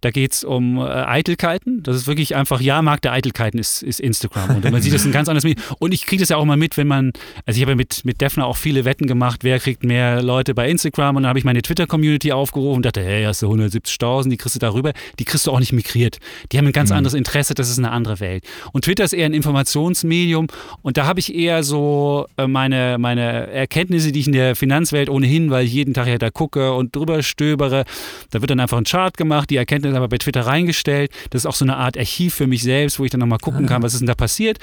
da 0.00 0.10
geht 0.10 0.32
es 0.32 0.42
um 0.42 0.78
äh, 0.78 0.82
Eitelkeiten. 0.82 1.84
Das 1.84 1.94
ist 1.94 2.08
wirklich 2.08 2.34
einfach, 2.34 2.60
ja, 2.60 2.82
Markt 2.82 3.04
der 3.04 3.12
Eitelkeiten 3.12 3.60
ist, 3.60 3.80
ist 3.84 4.00
Instagram. 4.00 4.56
Und 4.56 4.68
man 4.68 4.82
sieht 4.82 4.92
das 4.92 5.04
ein 5.04 5.12
ganz 5.12 5.28
anderes 5.28 5.44
Medium. 5.44 5.64
Und 5.78 5.94
ich 5.94 6.04
kriege 6.04 6.20
das 6.20 6.30
ja 6.30 6.36
auch 6.36 6.44
mal 6.44 6.56
mit, 6.56 6.76
wenn 6.76 6.88
man, 6.88 7.12
also 7.46 7.58
ich 7.58 7.62
habe 7.62 7.72
ja 7.72 7.76
mit, 7.76 8.04
mit 8.04 8.20
Defner 8.20 8.44
auch 8.44 8.56
viele 8.56 8.84
Wetten 8.84 9.06
gemacht, 9.06 9.44
wer 9.44 9.60
kriegt 9.60 9.84
mehr 9.84 10.20
Leute 10.20 10.52
bei 10.52 10.68
Instagram. 10.68 11.14
Und 11.14 11.22
dann 11.22 11.28
habe 11.28 11.38
ich 11.38 11.44
meine 11.44 11.62
Twitter-Community 11.62 12.32
aufgerufen 12.32 12.78
und 12.78 12.86
dachte, 12.86 13.00
hey, 13.00 13.22
hast 13.22 13.42
du 13.42 13.52
170.000, 13.52 14.30
die 14.30 14.36
kriegst 14.36 14.56
du 14.56 14.58
darüber. 14.58 14.92
Die 15.20 15.24
kriegst 15.24 15.46
du 15.46 15.52
auch 15.52 15.60
nicht 15.60 15.72
migriert. 15.72 16.18
Die 16.50 16.58
haben 16.58 16.66
ein 16.66 16.72
ganz 16.72 16.90
mhm. 16.90 16.96
anderes 16.96 17.14
Interesse, 17.14 17.54
das 17.54 17.70
ist 17.70 17.78
eine 17.78 17.92
andere 17.92 18.18
Welt. 18.18 18.42
Und 18.72 18.84
Twitter 18.84 19.04
ist 19.04 19.12
eher 19.12 19.26
ein 19.26 19.34
Informationsmedium. 19.34 20.48
Und 20.82 20.96
da 20.96 21.06
habe 21.06 21.20
ich 21.20 21.32
eher 21.32 21.62
so 21.62 22.26
äh, 22.36 22.48
meine, 22.48 22.98
meine 22.98 23.46
Erkenntnisse, 23.46 24.10
die 24.10 24.18
ich 24.18 24.26
in 24.26 24.32
der 24.32 24.56
Finanzwelt 24.56 25.08
ohne 25.08 25.19
ohnehin, 25.20 25.50
weil 25.50 25.66
ich 25.66 25.72
jeden 25.72 25.94
Tag 25.94 26.08
ja 26.08 26.18
da 26.18 26.30
gucke 26.30 26.72
und 26.72 26.96
drüber 26.96 27.22
stöbere. 27.22 27.84
Da 28.30 28.40
wird 28.40 28.50
dann 28.50 28.60
einfach 28.60 28.78
ein 28.78 28.84
Chart 28.84 29.16
gemacht, 29.16 29.50
die 29.50 29.56
Erkenntnis 29.56 29.94
aber 29.94 30.08
bei 30.08 30.18
Twitter 30.18 30.46
reingestellt. 30.46 31.12
Das 31.30 31.42
ist 31.42 31.46
auch 31.46 31.54
so 31.54 31.64
eine 31.64 31.76
Art 31.76 31.98
Archiv 31.98 32.34
für 32.34 32.46
mich 32.46 32.62
selbst, 32.62 32.98
wo 32.98 33.04
ich 33.04 33.10
dann 33.10 33.20
nochmal 33.20 33.38
gucken 33.38 33.66
kann, 33.66 33.82
was 33.82 33.92
ist 33.92 34.00
denn 34.00 34.06
da 34.06 34.14
passiert. 34.14 34.58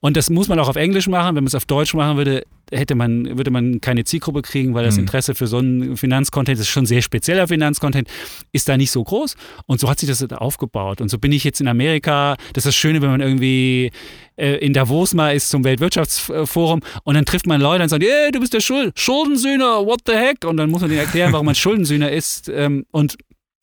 Und 0.00 0.16
das 0.16 0.30
muss 0.30 0.48
man 0.48 0.58
auch 0.58 0.68
auf 0.68 0.76
Englisch 0.76 1.08
machen. 1.08 1.36
Wenn 1.36 1.44
man 1.44 1.48
es 1.48 1.54
auf 1.54 1.64
Deutsch 1.64 1.94
machen 1.94 2.16
würde, 2.16 2.44
hätte 2.70 2.94
man, 2.94 3.36
würde 3.36 3.50
man 3.50 3.80
keine 3.80 4.04
Zielgruppe 4.04 4.42
kriegen, 4.42 4.74
weil 4.74 4.84
das 4.84 4.96
mhm. 4.96 5.02
Interesse 5.02 5.34
für 5.34 5.46
so 5.46 5.58
einen 5.58 5.96
Finanzcontent, 5.96 6.58
das 6.58 6.66
ist 6.66 6.72
schon 6.72 6.86
sehr 6.86 7.02
spezieller 7.02 7.48
Finanzcontent, 7.48 8.08
ist 8.52 8.68
da 8.68 8.76
nicht 8.76 8.90
so 8.90 9.02
groß. 9.04 9.36
Und 9.66 9.80
so 9.80 9.88
hat 9.88 10.00
sich 10.00 10.08
das 10.08 10.22
aufgebaut. 10.32 11.00
Und 11.00 11.08
so 11.08 11.18
bin 11.18 11.32
ich 11.32 11.44
jetzt 11.44 11.60
in 11.60 11.68
Amerika. 11.68 12.36
Das 12.52 12.64
ist 12.64 12.68
das 12.68 12.76
Schöne, 12.76 13.02
wenn 13.02 13.10
man 13.10 13.20
irgendwie 13.20 13.90
äh, 14.36 14.56
in 14.56 14.72
Davos 14.72 15.14
mal 15.14 15.34
ist 15.34 15.50
zum 15.50 15.64
Weltwirtschaftsforum 15.64 16.80
und 17.04 17.14
dann 17.14 17.24
trifft 17.24 17.46
man 17.46 17.60
Leute 17.60 17.82
und 17.82 17.88
sagt, 17.88 18.02
hey, 18.02 18.30
du 18.32 18.40
bist 18.40 18.52
der 18.52 18.60
Schuld 18.60 18.98
Schuldensühner, 18.98 19.86
what 19.86 20.00
the 20.06 20.12
heck? 20.12 20.44
Und 20.44 20.56
dann 20.56 20.70
muss 20.70 20.80
man 20.80 20.90
denen 20.90 21.00
erklären, 21.00 21.32
warum 21.32 21.46
man 21.46 21.54
Schuldensühner 21.56 22.10
ist. 22.10 22.48
Ähm, 22.48 22.84
und 22.90 23.16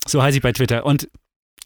so 0.07 0.21
heiße 0.21 0.37
ich 0.37 0.43
bei 0.43 0.51
Twitter. 0.51 0.85
Und 0.85 1.09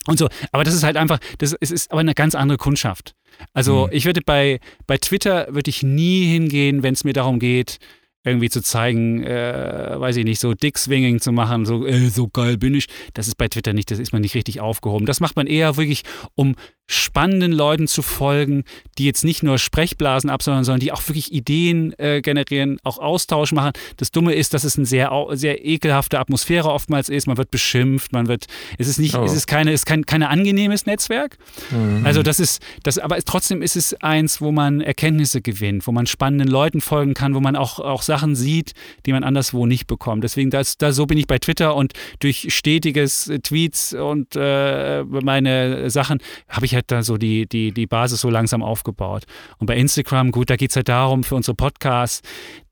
und 0.08 0.18
so. 0.18 0.30
Aber 0.52 0.64
das 0.64 0.74
ist 0.74 0.84
halt 0.84 0.98
einfach, 0.98 1.20
das 1.38 1.54
es 1.60 1.70
ist 1.70 1.92
aber 1.92 2.00
eine 2.00 2.14
ganz 2.14 2.34
andere 2.34 2.58
Kundschaft. 2.58 3.14
Also 3.54 3.88
mhm. 3.88 3.94
ich 3.94 4.06
würde 4.06 4.22
bei, 4.26 4.60
bei 4.86 4.98
Twitter 4.98 5.48
würde 5.50 5.70
ich 5.70 5.84
nie 5.84 6.26
hingehen, 6.26 6.84
wenn 6.84 6.94
es 6.94 7.04
mir 7.04 7.14
darum 7.14 7.40
geht, 7.40 7.80
irgendwie 8.24 8.50
zu 8.50 8.62
zeigen, 8.62 9.24
äh, 9.24 9.96
weiß 9.98 10.18
ich 10.18 10.26
nicht, 10.26 10.40
so 10.40 10.54
Dick-Swinging 10.54 11.20
zu 11.20 11.32
machen, 11.32 11.66
so, 11.66 11.86
äh, 11.86 12.10
so 12.10 12.28
geil 12.28 12.58
bin 12.58 12.76
ich. 12.76 12.88
Das 13.14 13.28
ist 13.28 13.36
bei 13.36 13.48
Twitter 13.48 13.74
nicht, 13.74 13.90
das 13.90 14.00
ist 14.00 14.12
man 14.12 14.22
nicht 14.22 14.36
richtig 14.36 14.60
aufgehoben. 14.60 15.06
Das 15.06 15.20
macht 15.20 15.36
man 15.36 15.48
eher 15.48 15.78
wirklich, 15.78 16.04
um 16.36 16.56
spannenden 16.90 17.52
Leuten 17.52 17.88
zu 17.88 18.02
folgen, 18.02 18.64
die 18.98 19.06
jetzt 19.06 19.26
nicht 19.26 19.44
nur 19.44 19.58
Sprechblasen 19.58 20.30
absondern, 20.30 20.64
sondern 20.64 20.80
die 20.80 20.94
auch 20.94 21.06
wirklich 21.08 21.34
Ideen 21.34 21.94
äh, 22.00 22.22
generieren, 22.22 22.80
auch 22.84 22.98
Austausch 22.98 23.52
machen. 23.52 23.72
Das 23.98 24.12
Dumme 24.12 24.34
ist, 24.34 24.54
dass 24.54 24.64
es 24.64 24.78
eine 24.78 24.86
sehr, 24.86 25.12
sehr 25.32 25.66
ekelhafte 25.66 26.18
Atmosphäre 26.20 26.72
oftmals 26.72 27.10
ist. 27.10 27.28
Man 27.28 27.38
wird 27.38 27.52
beschimpft, 27.52 28.14
man 28.14 28.28
wird, 28.28 28.46
es 28.78 28.88
ist 28.88 29.00
nicht, 29.00 29.16
oh. 29.16 29.24
es 29.24 29.34
ist 29.34 29.48
keine, 29.48 29.72
es 29.72 29.82
ist 29.82 29.86
kein, 29.86 30.06
kein 30.06 30.24
angenehmes 30.24 30.86
Netzwerk. 30.86 31.38
Mhm. 31.72 32.06
Also 32.06 32.24
das 32.24 32.40
ist, 32.40 32.62
das, 32.84 32.98
aber 33.00 33.20
trotzdem 33.20 33.62
ist 33.62 33.76
es 33.76 33.94
eins, 33.96 34.40
wo 34.40 34.54
man 34.54 34.80
Erkenntnisse 34.80 35.42
gewinnt, 35.42 35.88
wo 35.88 35.92
man 35.92 36.08
spannenden 36.08 36.48
Leuten 36.48 36.80
folgen 36.80 37.14
kann, 37.14 37.36
wo 37.36 37.42
man 37.42 37.58
auch, 37.58 37.80
auch 37.80 38.02
Sachen 38.02 38.36
sieht, 38.36 38.72
die 39.06 39.12
man 39.12 39.26
anderswo 39.26 39.66
nicht 39.66 39.88
bekommt. 39.88 40.24
Deswegen, 40.24 40.52
das, 40.52 40.78
das, 40.78 40.96
so 40.96 41.06
bin 41.06 41.18
ich 41.18 41.28
bei 41.28 41.38
Twitter 41.38 41.76
und 41.76 41.92
durch 42.20 42.48
stetiges 42.50 43.30
Tweets 43.44 43.94
und 43.94 44.36
äh, 44.36 45.04
meine 45.04 45.90
Sachen 45.90 46.20
habe 46.48 46.66
ich 46.66 46.77
halt 46.78 46.92
da 46.92 47.04
so 47.04 47.18
die, 47.18 47.48
die, 47.48 47.72
die 47.72 47.88
Basis 47.88 48.22
so 48.22 48.30
langsam 48.30 48.64
aufgebaut. 48.64 49.24
Und 49.58 49.68
bei 49.68 49.76
Instagram, 49.76 50.32
gut, 50.32 50.50
da 50.50 50.56
geht 50.56 50.70
es 50.70 50.76
halt 50.76 50.90
darum, 50.90 51.24
für 51.24 51.36
unsere 51.36 51.56
Podcasts, 51.56 52.22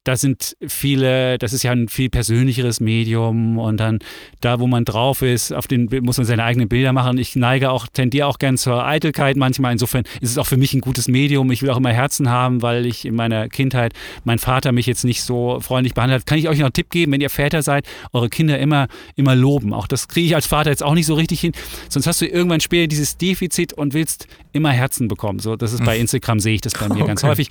da 0.05 0.15
sind 0.15 0.55
viele, 0.65 1.39
das 1.39 1.51
ist 1.51 1.63
ja 1.63 1.71
ein 1.71 1.89
viel 1.89 2.09
persönlicheres 2.09 2.79
Medium 2.79 3.57
und 3.57 3.77
dann 3.77 3.99
da, 4.39 4.59
wo 4.59 4.67
man 4.67 4.85
drauf 4.85 5.23
ist, 5.23 5.51
auf 5.51 5.67
den 5.67 5.89
muss 6.03 6.17
man 6.17 6.27
seine 6.27 6.43
eigenen 6.43 6.69
Bilder 6.69 6.93
machen. 6.93 7.17
Ich 7.17 7.35
neige 7.35 7.71
auch, 7.71 7.87
tendiere 7.87 8.27
auch 8.27 8.37
gern 8.37 8.55
zur 8.57 8.85
Eitelkeit 8.85 9.35
manchmal. 9.35 9.71
Insofern 9.71 10.03
ist 10.21 10.29
es 10.29 10.37
auch 10.37 10.45
für 10.45 10.57
mich 10.57 10.75
ein 10.75 10.81
gutes 10.81 11.07
Medium. 11.07 11.49
Ich 11.51 11.63
will 11.63 11.71
auch 11.71 11.77
immer 11.77 11.91
Herzen 11.91 12.29
haben, 12.29 12.61
weil 12.61 12.85
ich 12.85 13.05
in 13.05 13.15
meiner 13.15 13.49
Kindheit 13.49 13.93
mein 14.25 14.37
Vater 14.37 14.71
mich 14.71 14.85
jetzt 14.85 15.05
nicht 15.05 15.23
so 15.23 15.59
freundlich 15.59 15.95
behandelt 15.95 16.21
hat. 16.21 16.27
Kann 16.27 16.37
ich 16.37 16.49
euch 16.49 16.59
noch 16.59 16.65
einen 16.65 16.73
Tipp 16.73 16.91
geben, 16.91 17.11
wenn 17.11 17.21
ihr 17.21 17.31
Väter 17.31 17.63
seid, 17.63 17.87
eure 18.13 18.29
Kinder 18.29 18.59
immer, 18.59 18.87
immer 19.15 19.35
loben. 19.35 19.73
Auch 19.73 19.87
das 19.87 20.07
kriege 20.07 20.27
ich 20.27 20.35
als 20.35 20.45
Vater 20.45 20.69
jetzt 20.69 20.83
auch 20.83 20.93
nicht 20.93 21.07
so 21.07 21.15
richtig 21.15 21.39
hin. 21.39 21.51
Sonst 21.89 22.05
hast 22.05 22.21
du 22.21 22.27
irgendwann 22.27 22.59
später 22.59 22.87
dieses 22.87 23.17
Defizit 23.17 23.73
und 23.73 23.95
willst 23.95 24.27
immer 24.53 24.71
Herzen 24.71 25.07
bekommen. 25.07 25.39
So, 25.39 25.55
das 25.55 25.73
ist 25.73 25.83
bei 25.83 25.95
hm. 25.95 26.01
Instagram 26.01 26.39
sehe 26.39 26.55
ich 26.55 26.61
das 26.61 26.73
bei 26.73 26.87
mir 26.87 26.95
okay. 26.95 27.07
ganz 27.07 27.23
häufig. 27.23 27.49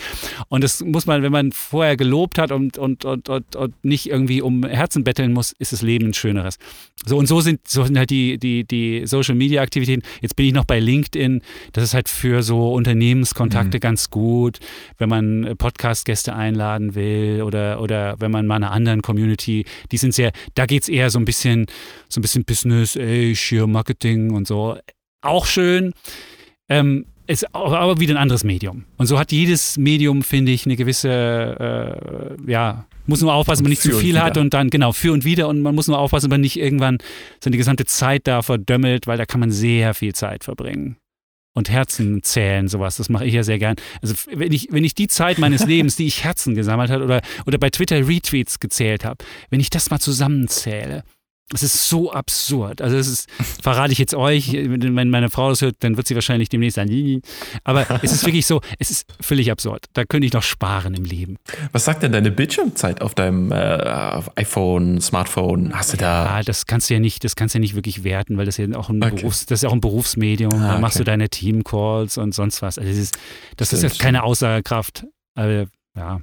Und 0.48 0.62
das 0.62 0.80
muss 0.80 1.06
man, 1.06 1.22
wenn 1.22 1.32
man 1.32 1.52
vorher 1.52 1.96
gelobt 1.96 2.38
hat, 2.38 2.43
hat 2.44 2.52
und, 2.52 2.78
und, 2.78 3.04
und, 3.04 3.28
und, 3.28 3.56
und 3.56 3.84
nicht 3.84 4.08
irgendwie 4.08 4.40
um 4.40 4.64
Herzen 4.64 5.04
betteln 5.04 5.32
muss, 5.32 5.52
ist 5.58 5.72
das 5.72 5.82
Leben 5.82 6.06
ein 6.06 6.14
schöneres. 6.14 6.58
So 7.04 7.18
und 7.18 7.26
so 7.26 7.40
sind, 7.40 7.66
so 7.66 7.84
sind 7.84 7.98
halt 7.98 8.10
die, 8.10 8.38
die, 8.38 8.64
die 8.64 9.06
Social 9.06 9.34
Media 9.34 9.62
Aktivitäten. 9.62 10.02
Jetzt 10.20 10.36
bin 10.36 10.46
ich 10.46 10.52
noch 10.52 10.64
bei 10.64 10.78
LinkedIn. 10.78 11.42
Das 11.72 11.84
ist 11.84 11.94
halt 11.94 12.08
für 12.08 12.42
so 12.42 12.72
Unternehmenskontakte 12.72 13.78
mhm. 13.78 13.80
ganz 13.80 14.10
gut, 14.10 14.58
wenn 14.98 15.08
man 15.08 15.54
Podcast-Gäste 15.58 16.34
einladen 16.34 16.94
will 16.94 17.42
oder, 17.42 17.80
oder 17.80 18.16
wenn 18.20 18.30
man 18.30 18.46
mal 18.46 18.56
einer 18.56 18.70
anderen 18.70 19.02
Community, 19.02 19.64
die 19.90 19.96
sind 19.96 20.14
sehr, 20.14 20.32
da 20.54 20.66
geht 20.66 20.82
es 20.82 20.88
eher 20.88 21.10
so 21.10 21.18
ein 21.18 21.24
bisschen, 21.24 21.66
so 22.08 22.20
ein 22.20 22.22
bisschen 22.22 22.44
Business, 22.44 22.96
ey, 22.96 23.34
Sheer 23.34 23.66
Marketing 23.66 24.32
und 24.32 24.46
so. 24.46 24.76
Auch 25.20 25.46
schön. 25.46 25.92
Ähm, 26.68 27.06
ist 27.26 27.54
aber 27.54 28.00
wieder 28.00 28.14
ein 28.14 28.18
anderes 28.18 28.44
Medium. 28.44 28.84
Und 28.96 29.06
so 29.06 29.18
hat 29.18 29.32
jedes 29.32 29.76
Medium, 29.76 30.22
finde 30.22 30.52
ich, 30.52 30.66
eine 30.66 30.76
gewisse, 30.76 32.36
äh, 32.46 32.50
ja, 32.50 32.86
muss 33.06 33.20
nur 33.20 33.34
aufpassen, 33.34 33.60
wenn 33.60 33.64
man 33.64 33.70
nicht 33.70 33.82
zu 33.82 33.92
viel 33.92 34.20
hat 34.20 34.38
und 34.38 34.54
dann, 34.54 34.70
genau, 34.70 34.92
für 34.92 35.12
und 35.12 35.24
wieder 35.24 35.48
und 35.48 35.60
man 35.60 35.74
muss 35.74 35.88
nur 35.88 35.98
aufpassen, 35.98 36.26
wenn 36.26 36.36
man 36.36 36.40
nicht 36.42 36.58
irgendwann 36.58 36.98
seine 37.42 37.56
gesamte 37.56 37.84
Zeit 37.84 38.26
da 38.26 38.42
verdömmelt, 38.42 39.06
weil 39.06 39.18
da 39.18 39.26
kann 39.26 39.40
man 39.40 39.50
sehr 39.50 39.94
viel 39.94 40.14
Zeit 40.14 40.44
verbringen. 40.44 40.96
Und 41.56 41.70
Herzen 41.70 42.22
zählen, 42.22 42.66
sowas, 42.66 42.96
das 42.96 43.08
mache 43.08 43.26
ich 43.26 43.34
ja 43.34 43.44
sehr 43.44 43.58
gern. 43.58 43.76
Also 44.02 44.14
wenn 44.32 44.52
ich, 44.52 44.68
wenn 44.72 44.82
ich 44.82 44.94
die 44.94 45.06
Zeit 45.06 45.38
meines 45.38 45.64
Lebens, 45.66 45.96
die 45.96 46.06
ich 46.06 46.24
Herzen 46.24 46.54
gesammelt 46.54 46.90
habe 46.90 47.04
oder, 47.04 47.20
oder 47.46 47.58
bei 47.58 47.70
Twitter 47.70 48.08
Retweets 48.08 48.58
gezählt 48.58 49.04
habe, 49.04 49.24
wenn 49.50 49.60
ich 49.60 49.70
das 49.70 49.88
mal 49.90 50.00
zusammenzähle, 50.00 51.04
es 51.52 51.62
ist 51.62 51.88
so 51.88 52.10
absurd. 52.10 52.80
Also 52.80 52.96
es 52.96 53.06
ist, 53.06 53.28
verrate 53.62 53.92
ich 53.92 53.98
jetzt 53.98 54.14
euch, 54.14 54.52
wenn 54.52 55.10
meine 55.10 55.28
Frau 55.28 55.50
das 55.50 55.60
hört, 55.60 55.76
dann 55.80 55.96
wird 55.96 56.06
sie 56.06 56.14
wahrscheinlich 56.14 56.48
demnächst 56.48 56.76
sagen, 56.76 57.20
aber 57.64 57.86
es 58.02 58.12
ist 58.12 58.24
wirklich 58.24 58.46
so, 58.46 58.60
es 58.78 58.90
ist 58.90 59.06
völlig 59.20 59.50
absurd. 59.50 59.84
Da 59.92 60.04
könnte 60.04 60.26
ich 60.26 60.32
noch 60.32 60.42
sparen 60.42 60.94
im 60.94 61.04
Leben. 61.04 61.36
Was 61.72 61.84
sagt 61.84 62.02
denn 62.02 62.12
deine 62.12 62.30
Bildschirmzeit 62.30 63.02
auf 63.02 63.14
deinem 63.14 63.52
äh, 63.52 64.22
iPhone, 64.36 65.00
Smartphone? 65.00 65.74
Hast 65.74 65.92
du 65.92 65.96
da? 65.98 66.38
Ja, 66.38 66.42
das 66.42 66.66
kannst 66.66 66.88
du 66.88 66.94
ja 66.94 67.00
nicht, 67.00 67.24
das 67.24 67.36
kannst 67.36 67.54
du 67.54 67.58
ja 67.58 67.60
nicht 67.60 67.74
wirklich 67.74 68.04
werten, 68.04 68.38
weil 68.38 68.46
das 68.46 68.56
ja 68.56 68.66
auch 68.74 68.88
ein, 68.88 69.02
okay. 69.02 69.16
Berufs-, 69.16 69.46
das 69.46 69.58
ist 69.58 69.62
ja 69.64 69.68
auch 69.68 69.74
ein 69.74 69.80
Berufsmedium. 69.80 70.52
Ah, 70.54 70.74
da 70.74 70.78
machst 70.78 70.96
okay. 70.96 71.04
du 71.04 71.10
deine 71.10 71.28
Teamcalls 71.28 72.16
und 72.16 72.34
sonst 72.34 72.62
was. 72.62 72.78
Also 72.78 72.90
das 72.90 72.98
ist, 72.98 73.18
das 73.56 73.72
ist 73.72 73.82
jetzt 73.82 73.98
keine 73.98 74.22
Aussagekraft. 74.22 75.04
Also, 75.34 75.68
ja, 75.96 76.20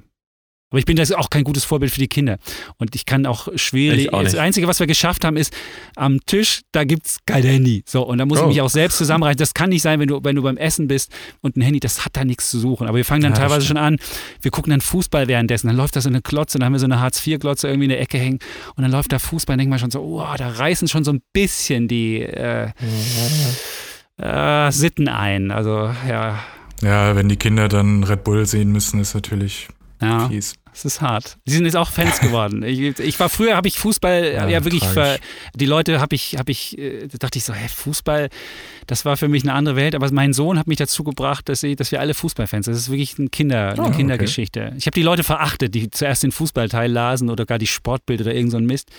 aber 0.72 0.78
ich 0.78 0.86
bin 0.86 0.96
das 0.96 1.12
auch 1.12 1.28
kein 1.28 1.44
gutes 1.44 1.64
Vorbild 1.64 1.92
für 1.92 2.00
die 2.00 2.08
Kinder. 2.08 2.38
Und 2.78 2.94
ich 2.94 3.04
kann 3.04 3.26
auch 3.26 3.48
schwierig. 3.56 4.08
Das 4.10 4.34
Einzige, 4.36 4.68
was 4.68 4.80
wir 4.80 4.86
geschafft 4.86 5.22
haben, 5.22 5.36
ist, 5.36 5.52
am 5.96 6.18
Tisch, 6.24 6.62
da 6.72 6.84
gibt 6.84 7.06
es 7.06 7.18
kein 7.26 7.42
Handy. 7.42 7.84
So, 7.86 8.02
und 8.02 8.16
da 8.16 8.24
muss 8.24 8.38
oh. 8.38 8.44
ich 8.44 8.48
mich 8.48 8.60
auch 8.62 8.70
selbst 8.70 8.96
zusammenreichen. 8.96 9.36
Das 9.36 9.52
kann 9.52 9.68
nicht 9.68 9.82
sein, 9.82 10.00
wenn 10.00 10.08
du, 10.08 10.20
wenn 10.24 10.34
du 10.34 10.42
beim 10.42 10.56
Essen 10.56 10.88
bist 10.88 11.12
und 11.42 11.58
ein 11.58 11.60
Handy, 11.60 11.78
das 11.78 12.06
hat 12.06 12.16
da 12.16 12.24
nichts 12.24 12.50
zu 12.50 12.58
suchen. 12.58 12.88
Aber 12.88 12.96
wir 12.96 13.04
fangen 13.04 13.20
dann 13.20 13.32
ja, 13.32 13.38
teilweise 13.38 13.66
schon 13.66 13.76
an, 13.76 13.98
wir 14.40 14.50
gucken 14.50 14.70
dann 14.70 14.80
Fußball 14.80 15.28
währenddessen. 15.28 15.66
Dann 15.66 15.76
läuft 15.76 15.94
da 15.94 16.00
so 16.00 16.08
eine 16.08 16.22
Klotze, 16.22 16.58
dann 16.58 16.64
haben 16.64 16.72
wir 16.72 16.78
so 16.78 16.86
eine 16.86 17.00
Hartz-IV-Glotze 17.00 17.68
irgendwie 17.68 17.84
in 17.84 17.90
der 17.90 18.00
Ecke 18.00 18.16
hängen. 18.16 18.38
Und 18.74 18.82
dann 18.82 18.90
läuft 18.90 19.12
da 19.12 19.18
Fußball, 19.18 19.52
dann 19.54 19.58
denken 19.58 19.74
wir 19.74 19.78
schon 19.78 19.90
so, 19.90 20.00
oh, 20.00 20.26
da 20.38 20.48
reißen 20.48 20.88
schon 20.88 21.04
so 21.04 21.12
ein 21.12 21.20
bisschen 21.34 21.86
die 21.86 22.22
äh, 22.22 22.70
äh, 24.16 24.70
Sitten 24.72 25.08
ein. 25.08 25.50
Also, 25.50 25.90
ja. 26.08 26.38
Ja, 26.80 27.14
wenn 27.14 27.28
die 27.28 27.36
Kinder 27.36 27.68
dann 27.68 28.04
Red 28.04 28.24
Bull 28.24 28.46
sehen 28.46 28.72
müssen, 28.72 29.00
ist 29.00 29.14
natürlich 29.14 29.68
ja. 30.00 30.28
fies. 30.28 30.54
Es 30.74 30.86
ist 30.86 31.02
hart. 31.02 31.36
Sie 31.44 31.54
sind 31.54 31.66
jetzt 31.66 31.76
auch 31.76 31.90
Fans 31.90 32.20
geworden. 32.20 32.62
Ich, 32.62 32.80
ich 32.80 33.20
war 33.20 33.28
früher, 33.28 33.56
habe 33.56 33.68
ich 33.68 33.78
Fußball 33.78 34.32
ja, 34.32 34.48
ja 34.48 34.64
wirklich 34.64 34.84
ver, 34.84 35.18
die 35.54 35.66
Leute 35.66 36.00
habe 36.00 36.14
ich, 36.14 36.38
habe 36.38 36.50
ich, 36.50 36.78
äh, 36.78 37.08
da 37.08 37.18
dachte 37.18 37.38
ich 37.38 37.44
so, 37.44 37.52
hä, 37.52 37.68
Fußball, 37.68 38.30
das 38.86 39.04
war 39.04 39.18
für 39.18 39.28
mich 39.28 39.42
eine 39.42 39.52
andere 39.52 39.76
Welt. 39.76 39.94
Aber 39.94 40.10
mein 40.12 40.32
Sohn 40.32 40.58
hat 40.58 40.66
mich 40.66 40.78
dazu 40.78 41.04
gebracht, 41.04 41.48
dass, 41.48 41.62
ich, 41.62 41.76
dass 41.76 41.92
wir 41.92 42.00
alle 42.00 42.14
Fußballfans 42.14 42.64
sind. 42.64 42.74
Das 42.74 42.82
ist 42.82 42.90
wirklich 42.90 43.18
ein 43.18 43.30
Kinder, 43.30 43.72
eine 43.72 43.82
oh, 43.82 43.90
Kindergeschichte. 43.90 44.66
Okay. 44.68 44.74
Ich 44.78 44.86
habe 44.86 44.94
die 44.94 45.02
Leute 45.02 45.24
verachtet, 45.24 45.74
die 45.74 45.90
zuerst 45.90 46.22
den 46.22 46.32
Fußballteil 46.32 46.90
lasen 46.90 47.28
oder 47.28 47.44
gar 47.44 47.58
die 47.58 47.66
Sportbild 47.66 48.22
oder 48.22 48.34
irgend 48.34 48.52
so 48.52 48.56
ein 48.56 48.66
Mist. 48.66 48.90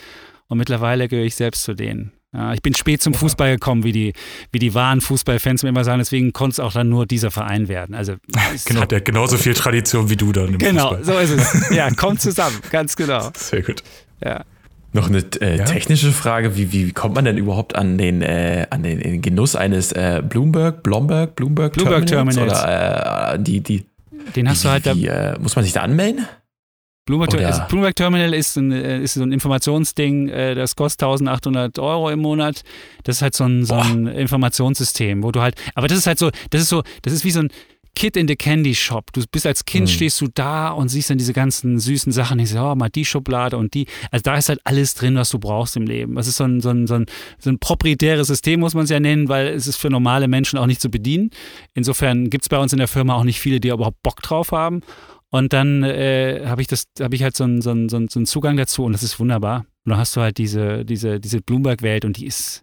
Und 0.48 0.60
mittlerweile 0.60 1.08
gehöre 1.08 1.26
ich 1.26 1.36
selbst 1.36 1.64
zu 1.64 1.74
denen. 1.74 2.12
Ja, 2.34 2.54
ich 2.54 2.64
bin 2.64 2.74
spät 2.74 3.02
zum 3.02 3.14
Fußball 3.14 3.54
gekommen, 3.54 3.84
wie 3.84 3.92
die, 3.92 4.14
wie 4.52 4.58
die 4.58 4.74
wahren 4.74 5.02
Fußballfans 5.02 5.62
mir 5.62 5.70
immer 5.70 5.84
sagen. 5.84 6.00
Deswegen 6.00 6.34
konnte 6.34 6.54
es 6.54 6.60
auch 6.60 6.74
dann 6.74 6.90
nur 6.90 7.06
dieser 7.06 7.30
Verein 7.30 7.68
werden. 7.68 7.94
Also 7.94 8.16
genau, 8.66 8.86
der 8.86 8.98
hat 8.98 9.06
genauso 9.06 9.38
viel 9.38 9.54
Tradition 9.54 10.10
wie 10.10 10.16
du 10.16 10.32
dann 10.32 10.48
im 10.50 10.58
genau, 10.58 10.96
Fußball. 10.96 11.26
so 11.28 11.36
ist 11.36 11.54
es. 11.54 11.70
Ja, 11.74 11.90
kommt 11.92 12.22
zusammen, 12.22 12.60
ganz 12.72 12.96
genau. 12.96 13.32
Sehr 13.36 13.62
gut. 13.62 13.84
Ja. 14.24 14.44
Noch 14.94 15.08
eine 15.08 15.24
äh, 15.42 15.58
ja? 15.58 15.66
technische 15.66 16.12
Frage: 16.12 16.56
wie, 16.56 16.72
wie 16.72 16.92
kommt 16.92 17.16
man 17.16 17.26
denn 17.26 17.38
überhaupt 17.38 17.76
an 17.76 17.98
den, 17.98 18.22
äh, 18.22 18.68
an 18.70 18.84
den, 18.84 19.00
den 19.00 19.22
Genuss 19.22 19.56
eines 19.56 19.92
äh, 19.92 20.22
Bloomberg, 20.28 20.84
Blomberg, 20.84 21.36
Bloomberg, 21.36 21.74
Bloomberg 21.74 22.06
Terminals? 22.06 22.36
Terminals. 22.36 22.64
Oder 22.64 23.34
äh, 23.34 23.40
die, 23.40 23.62
die, 23.62 23.86
den 24.36 24.50
hast 24.50 24.64
die, 24.64 24.68
du 24.68 24.72
halt 24.72 24.86
die, 24.86 25.04
da. 25.06 25.34
Äh, 25.34 25.40
muss 25.40 25.56
man 25.56 25.66
sich 25.66 25.74
da 25.74 25.82
anmelden? 25.82 26.28
Bloomberg, 27.06 27.34
also 27.42 27.62
Bloomberg 27.68 27.96
Terminal 27.96 28.34
ist, 28.34 28.56
ein, 28.56 28.72
äh, 28.72 29.02
ist 29.02 29.16
so 29.16 29.24
ein 29.24 29.32
Informationsding, 29.32 30.30
äh, 30.30 30.56
das 30.56 30.76
kostet 30.76 31.04
1800 31.04 31.78
Euro 31.80 32.10
im 32.10 32.20
Monat. 32.20 32.64
Das 33.04 33.18
ist 33.18 33.22
halt 33.22 33.36
so 33.36 33.44
ein, 33.44 33.66
so 33.66 33.76
ein 33.76 34.08
Informationssystem, 34.08 35.22
wo 35.22 35.32
du 35.32 35.42
halt, 35.42 35.56
aber 35.76 35.88
das 35.88 35.98
ist 35.98 36.08
halt 36.08 36.20
so, 36.20 36.32
das 36.50 36.62
ist 36.62 36.70
so, 36.70 36.84
das 37.02 37.14
ist 37.14 37.26
wie 37.26 37.32
so 37.32 37.42
ein 37.42 37.50
Kid 37.96 38.18
in 38.18 38.28
the 38.28 38.36
Candy 38.36 38.74
Shop. 38.74 39.14
Du 39.14 39.22
bist 39.32 39.46
als 39.46 39.66
Kind, 39.66 39.88
hm. 39.88 39.96
stehst 39.96 40.20
du 40.20 40.28
da 40.34 40.70
und 40.70 40.90
siehst 40.90 41.10
dann 41.10 41.20
diese 41.20 41.34
ganzen 41.34 41.80
süßen 41.80 42.12
Sachen. 42.12 42.40
Ich 42.40 42.50
so, 42.50 42.60
oh, 42.60 42.76
mal 42.76 42.90
die 42.90 43.06
Schublade 43.06 43.56
und 43.58 43.74
die. 43.76 43.86
Also 44.10 44.24
da 44.24 44.36
ist 44.36 44.50
halt 44.50 44.60
alles 44.64 44.96
drin, 44.96 45.16
was 45.16 45.30
du 45.30 45.38
brauchst 45.38 45.76
im 45.78 45.84
Leben. 45.84 46.16
Das 46.16 46.28
ist 46.28 46.38
so 46.38 46.44
ein, 46.44 46.60
so 46.60 46.70
ein, 46.70 46.88
so 46.88 46.96
ein, 46.96 47.06
so 47.38 47.52
ein 47.52 47.60
proprietäres 47.60 48.28
System, 48.28 48.62
muss 48.62 48.74
man 48.74 48.86
es 48.86 48.90
ja 48.90 49.00
nennen, 49.00 49.30
weil 49.30 49.48
es 49.48 49.68
ist 49.68 49.78
für 49.78 49.90
normale 49.90 50.28
Menschen 50.28 50.58
auch 50.58 50.66
nicht 50.66 50.82
zu 50.82 50.90
bedienen. 50.90 51.30
Insofern 51.76 52.30
gibt 52.32 52.46
es 52.46 52.50
bei 52.50 52.58
uns 52.58 52.74
in 52.74 52.80
der 52.80 52.88
Firma 52.88 53.14
auch 53.14 53.24
nicht 53.24 53.40
viele, 53.40 53.60
die 53.60 53.70
überhaupt 53.70 54.02
Bock 54.02 54.22
drauf 54.22 54.52
haben. 54.52 54.82
Und 55.34 55.52
dann 55.52 55.82
äh, 55.82 56.44
habe 56.46 56.62
ich 56.62 56.68
das, 56.68 56.86
habe 57.02 57.16
ich 57.16 57.24
halt 57.24 57.36
so 57.36 57.44
einen, 57.44 57.60
so, 57.60 57.72
einen, 57.72 57.90
so 57.90 57.98
einen 57.98 58.28
Zugang 58.28 58.56
dazu 58.56 58.84
und 58.84 58.92
das 58.92 59.02
ist 59.02 59.20
wunderbar. 59.20 59.62
Und 59.84 59.90
dann 59.90 59.98
hast 59.98 60.16
du 60.16 60.22
halt 60.22 60.38
diese, 60.38 60.86
diese, 60.86 61.20
diese 61.20 61.42
Bloomberg-Welt 61.42 62.06
und 62.06 62.18
die 62.18 62.28
ist, 62.28 62.62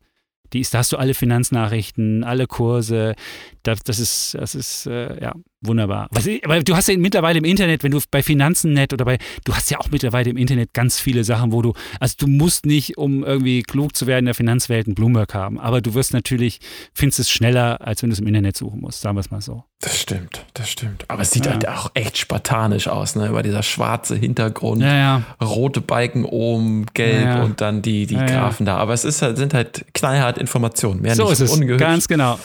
die 0.52 0.60
ist, 0.60 0.72
da 0.72 0.78
hast 0.78 0.92
du 0.92 0.96
alle 0.96 1.14
Finanznachrichten, 1.14 2.22
alle 2.22 2.46
Kurse. 2.46 3.16
Das, 3.64 3.80
das 3.80 3.98
ist, 3.98 4.34
das 4.34 4.54
ist 4.54 4.86
äh, 4.86 5.20
ja 5.20 5.34
wunderbar. 5.60 6.08
Aber 6.44 6.62
du 6.62 6.76
hast 6.76 6.88
ja 6.88 6.96
mittlerweile 6.96 7.38
im 7.38 7.44
Internet, 7.44 7.82
wenn 7.82 7.90
du 7.90 8.00
bei 8.10 8.22
Finanzen.net 8.22 8.92
oder 8.92 9.04
bei, 9.04 9.18
du 9.44 9.54
hast 9.54 9.70
ja 9.70 9.78
auch 9.78 9.90
mittlerweile 9.90 10.30
im 10.30 10.36
Internet 10.36 10.72
ganz 10.72 10.98
viele 10.98 11.24
Sachen, 11.24 11.52
wo 11.52 11.62
du, 11.62 11.74
also 11.98 12.14
du 12.18 12.26
musst 12.26 12.66
nicht, 12.66 12.96
um 12.96 13.24
irgendwie 13.24 13.62
klug 13.62 13.94
zu 13.94 14.06
werden 14.06 14.20
in 14.20 14.26
der 14.26 14.34
Finanzwelt, 14.34 14.86
einen 14.86 14.94
Bloomberg 14.94 15.34
haben. 15.34 15.60
Aber 15.60 15.80
du 15.80 15.94
wirst 15.94 16.12
natürlich, 16.12 16.60
findest 16.94 17.20
es 17.20 17.30
schneller, 17.30 17.80
als 17.80 18.02
wenn 18.02 18.10
du 18.10 18.14
es 18.14 18.20
im 18.20 18.26
Internet 18.26 18.56
suchen 18.56 18.80
musst, 18.80 19.00
sagen 19.00 19.16
wir 19.16 19.20
es 19.20 19.30
mal 19.30 19.40
so. 19.40 19.64
Das 19.82 19.98
stimmt, 19.98 20.44
das 20.52 20.68
stimmt. 20.70 21.06
Aber 21.08 21.22
es 21.22 21.30
sieht 21.30 21.46
ja. 21.46 21.52
halt 21.52 21.66
auch 21.66 21.90
echt 21.94 22.18
spartanisch 22.18 22.86
aus, 22.86 23.16
ne? 23.16 23.28
Über 23.28 23.42
dieser 23.42 23.62
schwarze 23.62 24.14
Hintergrund, 24.14 24.82
ja, 24.82 24.94
ja. 24.94 25.22
rote 25.42 25.80
Balken 25.80 26.26
oben, 26.26 26.84
gelb 26.92 27.42
und 27.42 27.62
dann 27.62 27.80
die, 27.80 28.06
die 28.06 28.16
Graphen 28.16 28.66
da. 28.66 28.76
Aber 28.76 28.92
es 28.92 29.06
ist 29.06 29.22
halt, 29.22 29.38
sind 29.38 29.54
halt 29.54 29.86
knallhart 29.94 30.36
Informationen. 30.36 31.00
Mehr 31.00 31.14
so 31.14 31.24
nicht 31.24 31.32
ist 31.32 31.40
es. 31.40 31.50
Ungehübsch. 31.52 31.80
Ganz 31.80 32.08
genau. 32.08 32.38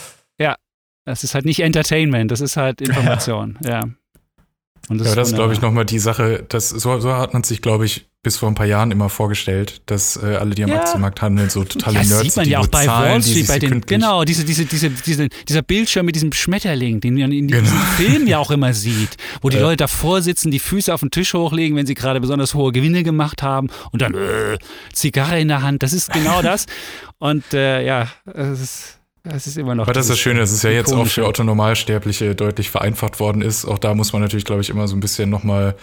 Ja. 1.05 1.13
Es 1.13 1.23
ist 1.23 1.35
halt 1.35 1.45
nicht 1.45 1.61
Entertainment, 1.61 2.31
das 2.31 2.41
ist 2.41 2.57
halt 2.57 2.81
Information. 2.81 3.57
ja. 3.63 3.83
Und 4.87 4.99
das 4.99 5.09
ja, 5.09 5.15
das 5.15 5.29
ist, 5.29 5.35
glaube 5.35 5.53
ich, 5.53 5.61
nochmal 5.61 5.85
die 5.85 5.97
Sache, 5.99 6.45
dass, 6.47 6.69
so, 6.69 6.99
so 6.99 7.13
hat 7.13 7.33
man 7.33 7.43
sich, 7.43 7.61
glaube 7.61 7.85
ich, 7.85 8.07
bis 8.21 8.37
vor 8.37 8.49
ein 8.49 8.55
paar 8.55 8.65
Jahren 8.65 8.91
immer 8.91 9.09
vorgestellt, 9.09 9.81
dass 9.85 10.17
äh, 10.17 10.35
alle, 10.35 10.55
die 10.55 10.63
am 10.63 10.69
ja. 10.71 10.81
Aktienmarkt 10.81 11.21
handeln, 11.21 11.49
so 11.49 11.63
totale 11.63 11.97
ja, 11.97 12.03
Nerds 12.03 12.21
sieht 12.21 12.35
man 12.35 12.47
ja 12.47 12.59
auch 12.59 12.67
bei 12.67 12.87
Wall 12.87 13.21
Street, 13.21 13.47
bei 13.47 13.59
den, 13.59 13.81
genau, 13.81 14.23
diese, 14.23 14.43
diese, 14.43 14.65
diese, 14.65 14.89
diese, 14.89 15.29
dieser 15.47 15.61
Bildschirm 15.61 16.07
mit 16.07 16.15
diesem 16.15 16.33
Schmetterling, 16.33 17.01
den 17.01 17.15
man 17.15 17.31
in 17.31 17.47
genau. 17.47 17.61
diesem 17.61 17.77
Film 17.79 18.27
ja 18.27 18.39
auch 18.39 18.51
immer 18.51 18.73
sieht, 18.73 19.17
wo 19.41 19.49
die 19.49 19.57
ja. 19.57 19.63
Leute 19.63 19.77
davor 19.77 20.21
sitzen, 20.21 20.49
die 20.49 20.59
Füße 20.59 20.93
auf 20.93 21.01
den 21.01 21.11
Tisch 21.11 21.33
hochlegen, 21.33 21.77
wenn 21.77 21.85
sie 21.85 21.93
gerade 21.93 22.19
besonders 22.19 22.55
hohe 22.55 22.71
Gewinne 22.71 23.03
gemacht 23.03 23.43
haben 23.43 23.69
und 23.91 24.01
dann 24.01 24.15
äh, 24.15 24.57
Zigarre 24.91 25.39
in 25.39 25.47
der 25.47 25.61
Hand, 25.61 25.83
das 25.83 25.93
ist 25.93 26.11
genau 26.11 26.41
das. 26.43 26.65
Und 27.19 27.53
äh, 27.53 27.85
ja, 27.85 28.07
es 28.33 28.59
ist 28.59 28.99
es 29.25 29.47
ist 29.47 29.57
immer 29.57 29.75
noch. 29.75 29.83
Aber 29.83 29.93
das 29.93 30.05
ist 30.05 30.11
das 30.11 30.19
Schöne, 30.19 30.39
dass 30.39 30.51
es 30.51 30.61
ja 30.63 30.69
jetzt 30.69 30.93
auch 30.93 31.07
für 31.07 31.25
Otto 31.25 31.43
Normalsterbliche 31.43 32.35
deutlich 32.35 32.69
vereinfacht 32.69 33.19
worden 33.19 33.41
ist. 33.41 33.65
Auch 33.65 33.79
da 33.79 33.93
muss 33.93 34.13
man 34.13 34.21
natürlich, 34.21 34.45
glaube 34.45 34.61
ich, 34.61 34.69
immer 34.69 34.87
so 34.87 34.95
ein 34.95 34.99
bisschen 34.99 35.29
nochmal 35.29 35.75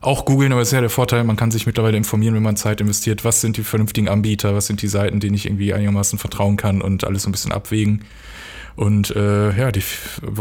auch 0.00 0.24
googeln, 0.24 0.52
aber 0.52 0.60
es 0.60 0.68
ist 0.68 0.72
ja 0.72 0.80
der 0.80 0.90
Vorteil, 0.90 1.24
man 1.24 1.36
kann 1.36 1.50
sich 1.50 1.66
mittlerweile 1.66 1.96
informieren, 1.96 2.34
wenn 2.34 2.42
man 2.42 2.56
Zeit 2.56 2.80
investiert, 2.80 3.24
was 3.24 3.40
sind 3.40 3.56
die 3.56 3.64
vernünftigen 3.64 4.08
Anbieter, 4.08 4.54
was 4.54 4.66
sind 4.66 4.82
die 4.82 4.88
Seiten, 4.88 5.20
denen 5.20 5.34
ich 5.34 5.46
irgendwie 5.46 5.72
einigermaßen 5.72 6.18
vertrauen 6.18 6.56
kann 6.56 6.82
und 6.82 7.04
alles 7.04 7.22
so 7.22 7.28
ein 7.28 7.32
bisschen 7.32 7.52
abwägen. 7.52 8.04
Und 8.76 9.10
äh, 9.16 9.56
ja, 9.56 9.72
die 9.72 9.82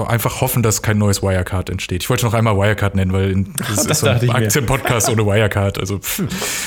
einfach 0.07 0.41
hoffen, 0.41 0.61
dass 0.61 0.81
kein 0.81 0.97
neues 0.97 1.23
Wirecard 1.23 1.69
entsteht. 1.69 2.03
Ich 2.03 2.09
wollte 2.09 2.25
noch 2.25 2.33
einmal 2.33 2.57
Wirecard 2.57 2.93
nennen, 2.93 3.13
weil 3.13 3.33
das, 3.57 3.75
das 3.75 3.85
ist 3.85 3.99
so 4.01 4.07
ein 4.07 4.29
Aktienpodcast 4.29 5.09
ohne 5.09 5.25
Wirecard. 5.25 5.79
Also 5.79 6.01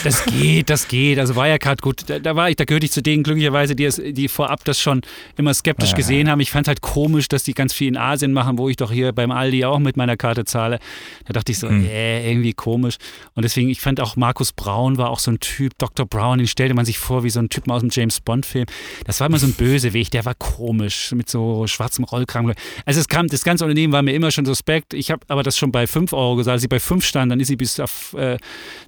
das 0.03 0.25
geht, 0.25 0.71
das 0.71 0.89
geht. 0.89 1.19
Also 1.19 1.37
Wirecard, 1.37 1.83
gut, 1.83 2.05
da, 2.09 2.19
da, 2.19 2.35
war 2.35 2.49
ich, 2.49 2.57
da 2.57 2.65
gehörte 2.65 2.87
ich 2.87 2.93
zu 2.93 3.03
denen 3.03 3.23
glücklicherweise, 3.23 3.77
die, 3.77 3.85
es, 3.85 4.01
die 4.03 4.29
vorab 4.29 4.65
das 4.65 4.81
schon 4.81 5.03
immer 5.37 5.53
skeptisch 5.53 5.91
ja. 5.91 5.97
gesehen 5.97 6.31
haben. 6.31 6.41
Ich 6.41 6.51
fand 6.51 6.69
halt 6.69 6.81
komisch, 6.81 7.29
dass 7.29 7.43
die 7.43 7.53
ganz 7.53 7.75
viel 7.75 7.89
in 7.89 7.99
Asien 7.99 8.33
machen, 8.33 8.57
wo 8.57 8.71
ich 8.71 8.77
doch 8.77 8.91
hier 8.91 9.13
beim 9.13 9.31
Aldi 9.31 9.67
auch 9.67 9.79
mit 9.79 9.99
meiner 9.99 10.17
Karte 10.17 10.45
zahle. 10.47 10.79
Da 11.27 11.35
dachte 11.35 11.53
ich 11.53 11.59
so, 11.59 11.69
hm. 11.69 11.85
äh, 11.85 12.31
irgendwie 12.31 12.55
komisch. 12.55 12.97
Und 13.35 13.43
deswegen, 13.43 13.69
ich 13.69 13.83
fand 13.83 14.01
auch 14.01 14.17
Markus 14.17 14.53
Braun 14.53 14.97
war 14.97 15.11
auch 15.11 15.19
so 15.19 15.31
ein 15.31 15.41
Typ, 15.41 15.77
Dr. 15.77 16.07
Brown, 16.07 16.39
den 16.39 16.47
stellte 16.47 16.73
man 16.73 16.87
sich 16.87 16.99
vor 16.99 17.25
wie 17.25 17.31
so 17.31 17.41
ein 17.41 17.51
Typ 17.51 17.69
aus 17.71 17.83
dem 17.83 17.91
James 17.93 18.21
Bond-Film. 18.21 18.65
Das 19.05 19.21
war 19.21 19.27
immer 19.27 19.39
so 19.39 19.47
ein 19.47 19.53
Bösewicht, 19.53 20.15
der 20.15 20.25
war 20.25 20.35
komisch, 20.35 21.13
mit 21.13 21.29
so 21.29 21.58
schwarzem 21.67 22.05
Rollkram. 22.05 22.53
Also 22.85 23.01
es 23.01 23.09
kam, 23.09 23.27
das 23.29 23.45
ganze 23.45 23.65
Unternehmen 23.65 23.93
war 23.93 24.03
mir 24.03 24.13
immer 24.13 24.31
schon 24.31 24.45
suspekt. 24.45 24.95
Ich 24.95 25.11
habe 25.11 25.21
aber 25.29 25.43
das 25.43 25.59
schon 25.59 25.73
bei 25.73 25.87
5 25.87 26.13
Euro 26.13 26.37
gesagt. 26.37 26.53
Als 26.53 26.63
sie 26.63 26.69
bei 26.69 26.81
5 26.81 27.05
stand, 27.05 27.33
dann 27.33 27.41
ist 27.41 27.49
sie 27.49 27.57
bis 27.57 27.81
auf 27.81 28.15
äh, 28.15 28.39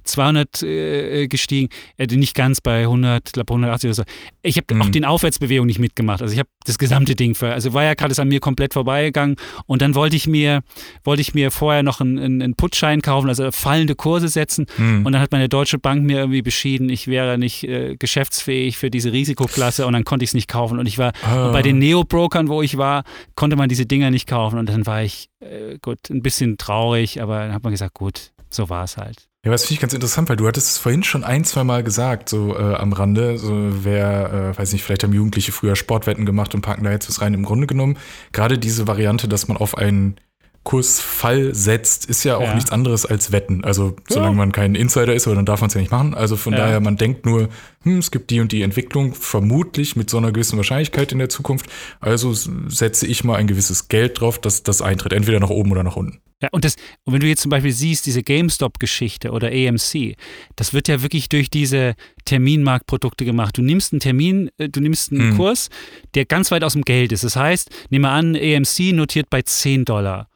200 0.03 0.63
äh, 0.63 1.27
gestiegen. 1.27 1.69
Äh, 1.97 2.07
nicht 2.07 2.35
ganz 2.35 2.61
bei 2.61 2.81
100, 2.81 3.23
ich 3.27 3.33
glaube 3.33 3.51
180 3.51 3.87
oder 3.87 3.95
so. 3.95 4.03
Ich 4.41 4.57
habe 4.57 4.73
mhm. 4.73 4.81
auch 4.81 4.89
den 4.89 5.05
Aufwärtsbewegung 5.05 5.65
nicht 5.65 5.79
mitgemacht. 5.79 6.21
Also 6.21 6.33
ich 6.33 6.39
habe 6.39 6.49
das 6.65 6.77
gesamte 6.77 7.15
Ding 7.15 7.35
für, 7.35 7.51
also 7.51 7.73
Wirecard 7.73 8.11
ist 8.11 8.19
an 8.19 8.27
mir 8.27 8.39
komplett 8.39 8.73
vorbeigegangen 8.73 9.35
und 9.65 9.81
dann 9.81 9.95
wollte 9.95 10.15
ich 10.15 10.27
mir, 10.27 10.61
wollte 11.03 11.21
ich 11.21 11.33
mir 11.33 11.51
vorher 11.51 11.83
noch 11.83 12.01
einen, 12.01 12.41
einen 12.41 12.55
Putschein 12.55 13.01
kaufen, 13.01 13.29
also 13.29 13.51
fallende 13.51 13.95
Kurse 13.95 14.27
setzen 14.27 14.67
mhm. 14.77 15.05
und 15.05 15.11
dann 15.11 15.21
hat 15.21 15.31
meine 15.31 15.49
Deutsche 15.49 15.79
Bank 15.79 16.03
mir 16.03 16.19
irgendwie 16.19 16.41
beschieden, 16.41 16.89
ich 16.89 17.07
wäre 17.07 17.37
nicht 17.37 17.63
äh, 17.63 17.95
geschäftsfähig 17.97 18.77
für 18.77 18.91
diese 18.91 19.11
Risikoklasse 19.11 19.85
und 19.87 19.93
dann 19.93 20.03
konnte 20.03 20.23
ich 20.23 20.31
es 20.31 20.33
nicht 20.33 20.47
kaufen 20.47 20.79
und 20.79 20.85
ich 20.85 20.97
war 20.97 21.13
oh. 21.25 21.51
bei 21.51 21.61
den 21.61 21.79
Neo-Brokern, 21.79 22.47
wo 22.47 22.60
ich 22.61 22.77
war, 22.77 23.03
konnte 23.35 23.55
man 23.55 23.69
diese 23.69 23.85
Dinger 23.85 24.11
nicht 24.11 24.27
kaufen 24.27 24.59
und 24.59 24.69
dann 24.69 24.85
war 24.85 25.03
ich, 25.03 25.29
äh, 25.39 25.77
gut, 25.81 26.09
ein 26.09 26.21
bisschen 26.21 26.57
traurig, 26.57 27.21
aber 27.21 27.39
dann 27.39 27.53
hat 27.53 27.63
man 27.63 27.71
gesagt, 27.71 27.93
gut, 27.93 28.31
so 28.49 28.69
war 28.69 28.83
es 28.83 28.97
halt. 28.97 29.27
Ja, 29.43 29.51
was 29.51 29.63
finde 29.63 29.73
ich 29.73 29.79
ganz 29.79 29.93
interessant, 29.93 30.29
weil 30.29 30.35
du 30.35 30.47
hattest 30.47 30.69
es 30.69 30.77
vorhin 30.77 31.03
schon 31.03 31.23
ein, 31.23 31.43
zwei 31.43 31.63
Mal 31.63 31.83
gesagt, 31.83 32.29
so 32.29 32.55
äh, 32.55 32.75
am 32.75 32.93
Rande, 32.93 33.39
so 33.39 33.83
wer, 33.83 34.53
äh, 34.53 34.57
weiß 34.57 34.71
nicht, 34.71 34.83
vielleicht 34.83 35.03
haben 35.03 35.13
Jugendliche 35.13 35.51
früher 35.51 35.75
Sportwetten 35.75 36.27
gemacht 36.27 36.53
und 36.53 36.61
packen 36.61 36.83
da 36.83 36.91
jetzt 36.91 37.09
was 37.09 37.21
rein. 37.21 37.33
Im 37.33 37.43
Grunde 37.43 37.65
genommen, 37.65 37.97
gerade 38.33 38.59
diese 38.59 38.87
Variante, 38.87 39.27
dass 39.27 39.47
man 39.47 39.57
auf 39.57 39.75
einen 39.75 40.17
Kursfall 40.63 41.55
setzt, 41.55 42.05
ist 42.05 42.23
ja 42.23 42.37
auch 42.37 42.43
ja. 42.43 42.53
nichts 42.53 42.71
anderes 42.71 43.05
als 43.05 43.31
Wetten. 43.31 43.63
Also 43.63 43.95
solange 44.07 44.33
ja. 44.33 44.37
man 44.37 44.51
kein 44.51 44.75
Insider 44.75 45.13
ist, 45.13 45.25
aber 45.25 45.35
dann 45.35 45.45
darf 45.45 45.61
man 45.61 45.69
es 45.69 45.73
ja 45.73 45.81
nicht 45.81 45.91
machen. 45.91 46.13
Also 46.13 46.37
von 46.37 46.53
ja. 46.53 46.59
daher, 46.59 46.79
man 46.79 46.97
denkt 46.97 47.25
nur, 47.25 47.49
hm, 47.83 47.97
es 47.97 48.11
gibt 48.11 48.29
die 48.29 48.39
und 48.39 48.51
die 48.51 48.61
Entwicklung, 48.61 49.15
vermutlich 49.15 49.95
mit 49.95 50.09
so 50.09 50.17
einer 50.17 50.31
gewissen 50.31 50.57
Wahrscheinlichkeit 50.57 51.11
in 51.11 51.17
der 51.17 51.29
Zukunft. 51.29 51.65
Also 51.99 52.33
setze 52.33 53.07
ich 53.07 53.23
mal 53.23 53.37
ein 53.37 53.47
gewisses 53.47 53.87
Geld 53.87 54.21
drauf, 54.21 54.39
dass 54.39 54.61
das 54.61 54.83
eintritt, 54.83 55.13
entweder 55.13 55.39
nach 55.39 55.49
oben 55.49 55.71
oder 55.71 55.83
nach 55.83 55.95
unten. 55.95 56.21
Ja, 56.41 56.49
und, 56.51 56.65
das, 56.65 56.75
und 57.03 57.13
wenn 57.13 57.21
du 57.21 57.27
jetzt 57.27 57.41
zum 57.41 57.51
Beispiel 57.51 57.71
siehst, 57.71 58.05
diese 58.07 58.23
GameStop-Geschichte 58.23 59.31
oder 59.31 59.49
AMC, 59.49 60.15
das 60.55 60.73
wird 60.73 60.87
ja 60.87 61.03
wirklich 61.03 61.29
durch 61.29 61.51
diese 61.51 61.93
Terminmarktprodukte 62.25 63.25
gemacht. 63.25 63.57
Du 63.57 63.61
nimmst 63.61 63.93
einen 63.93 63.99
Termin, 63.99 64.49
äh, 64.57 64.67
du 64.67 64.79
nimmst 64.79 65.11
einen 65.11 65.31
hm. 65.31 65.37
Kurs, 65.37 65.69
der 66.15 66.25
ganz 66.25 66.49
weit 66.49 66.63
aus 66.63 66.73
dem 66.73 66.81
Geld 66.81 67.11
ist. 67.11 67.23
Das 67.23 67.35
heißt, 67.35 67.69
nehmen 67.91 68.05
wir 68.05 68.11
an, 68.11 68.35
AMC 68.35 68.93
notiert 68.93 69.29
bei 69.29 69.43
10 69.43 69.85
Dollar 69.85 70.30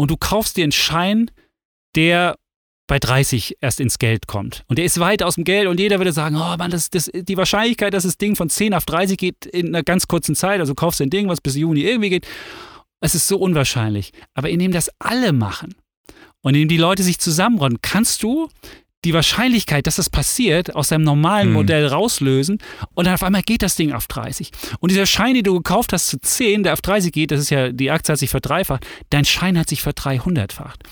und 0.00 0.10
du 0.10 0.16
kaufst 0.16 0.56
dir 0.56 0.62
einen 0.62 0.72
Schein, 0.72 1.30
der 1.94 2.38
bei 2.86 2.98
30 2.98 3.58
erst 3.60 3.80
ins 3.80 3.98
Geld 3.98 4.26
kommt. 4.26 4.64
Und 4.66 4.78
der 4.78 4.86
ist 4.86 4.98
weit 4.98 5.22
aus 5.22 5.34
dem 5.34 5.44
Geld 5.44 5.68
und 5.68 5.78
jeder 5.78 5.98
würde 5.98 6.12
sagen, 6.12 6.36
oh 6.36 6.56
Mann, 6.56 6.70
das, 6.70 6.88
das, 6.88 7.10
die 7.12 7.36
Wahrscheinlichkeit, 7.36 7.92
dass 7.92 8.04
das 8.04 8.16
Ding 8.16 8.34
von 8.34 8.48
10 8.48 8.72
auf 8.72 8.86
30 8.86 9.18
geht 9.18 9.44
in 9.44 9.66
einer 9.68 9.82
ganz 9.82 10.08
kurzen 10.08 10.34
Zeit, 10.34 10.58
also 10.58 10.74
kaufst 10.74 11.00
du 11.00 11.04
ein 11.04 11.10
Ding, 11.10 11.28
was 11.28 11.42
bis 11.42 11.54
Juni 11.54 11.82
irgendwie 11.82 12.08
geht, 12.08 12.26
es 13.00 13.14
ist 13.14 13.28
so 13.28 13.36
unwahrscheinlich. 13.36 14.12
Aber 14.32 14.48
indem 14.48 14.72
das 14.72 14.90
alle 14.98 15.34
machen 15.34 15.74
und 16.40 16.54
indem 16.54 16.68
die 16.68 16.78
Leute 16.78 17.02
sich 17.02 17.18
zusammenronnen, 17.18 17.82
kannst 17.82 18.22
du 18.22 18.48
die 19.04 19.14
Wahrscheinlichkeit, 19.14 19.86
dass 19.86 19.96
das 19.96 20.10
passiert, 20.10 20.74
aus 20.74 20.88
seinem 20.88 21.04
normalen 21.04 21.48
hm. 21.48 21.52
Modell 21.54 21.86
rauslösen 21.86 22.58
und 22.94 23.06
dann 23.06 23.14
auf 23.14 23.22
einmal 23.22 23.42
geht 23.42 23.62
das 23.62 23.74
Ding 23.74 23.92
auf 23.92 24.06
30. 24.06 24.50
Und 24.80 24.90
dieser 24.90 25.06
Schein, 25.06 25.34
den 25.34 25.44
du 25.44 25.54
gekauft 25.54 25.92
hast 25.92 26.08
zu 26.08 26.20
10, 26.20 26.64
der 26.64 26.74
auf 26.74 26.82
30 26.82 27.12
geht, 27.12 27.30
das 27.30 27.40
ist 27.40 27.50
ja, 27.50 27.72
die 27.72 27.90
Aktie 27.90 28.12
hat 28.12 28.18
sich 28.18 28.30
verdreifacht, 28.30 28.86
dein 29.08 29.24
Schein 29.24 29.58
hat 29.58 29.68
sich 29.68 29.82
verdreihundertfacht. 29.82 30.82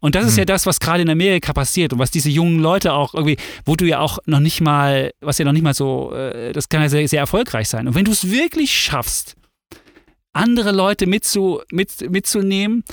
Und 0.00 0.14
das 0.14 0.22
hm. 0.22 0.28
ist 0.28 0.38
ja 0.38 0.44
das, 0.44 0.66
was 0.66 0.78
gerade 0.78 1.02
in 1.02 1.10
Amerika 1.10 1.52
passiert 1.52 1.92
und 1.92 1.98
was 1.98 2.10
diese 2.10 2.30
jungen 2.30 2.60
Leute 2.60 2.92
auch 2.92 3.14
irgendwie, 3.14 3.36
wo 3.64 3.74
du 3.74 3.84
ja 3.84 3.98
auch 3.98 4.18
noch 4.26 4.40
nicht 4.40 4.60
mal, 4.60 5.12
was 5.20 5.38
ja 5.38 5.44
noch 5.44 5.52
nicht 5.52 5.64
mal 5.64 5.74
so, 5.74 6.12
äh, 6.14 6.52
das 6.52 6.68
kann 6.68 6.82
ja 6.82 6.88
sehr, 6.88 7.08
sehr 7.08 7.20
erfolgreich 7.20 7.68
sein. 7.68 7.88
Und 7.88 7.94
wenn 7.94 8.04
du 8.04 8.12
es 8.12 8.30
wirklich 8.30 8.72
schaffst, 8.72 9.34
andere 10.32 10.70
Leute 10.70 11.06
mitzu, 11.06 11.62
mit, 11.72 12.10
mitzunehmen 12.10 12.84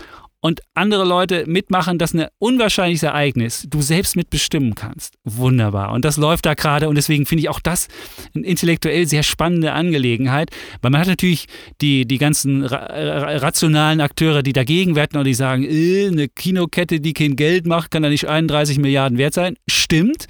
und 0.43 0.61
andere 0.73 1.05
Leute 1.05 1.45
mitmachen, 1.47 1.97
dass 1.97 2.13
ein 2.13 2.27
unwahrscheinliches 2.37 3.03
Ereignis 3.03 3.65
du 3.69 3.81
selbst 3.81 4.17
mitbestimmen 4.17 4.75
kannst. 4.75 5.15
Wunderbar. 5.23 5.93
Und 5.93 6.03
das 6.03 6.17
läuft 6.17 6.45
da 6.45 6.53
gerade 6.53 6.89
und 6.89 6.95
deswegen 6.95 7.25
finde 7.25 7.43
ich 7.43 7.49
auch 7.49 7.61
das 7.61 7.87
eine 8.35 8.45
intellektuell 8.45 9.07
sehr 9.07 9.23
spannende 9.23 9.71
Angelegenheit, 9.71 10.49
weil 10.81 10.91
man 10.91 10.99
hat 10.99 11.07
natürlich 11.07 11.45
die, 11.79 12.05
die 12.05 12.17
ganzen 12.17 12.65
ra 12.65 13.37
rationalen 13.37 14.01
Akteure, 14.01 14.43
die 14.43 14.51
dagegen 14.51 14.97
wetten 14.97 15.17
und 15.17 15.23
die 15.23 15.33
sagen, 15.33 15.63
äh, 15.63 16.07
eine 16.07 16.27
Kinokette, 16.27 16.99
die 16.99 17.13
kein 17.13 17.37
Geld 17.37 17.65
macht, 17.65 17.91
kann 17.91 18.03
da 18.03 18.09
nicht 18.09 18.27
31 18.27 18.79
Milliarden 18.79 19.17
wert 19.17 19.33
sein. 19.33 19.55
Stimmt. 19.69 20.27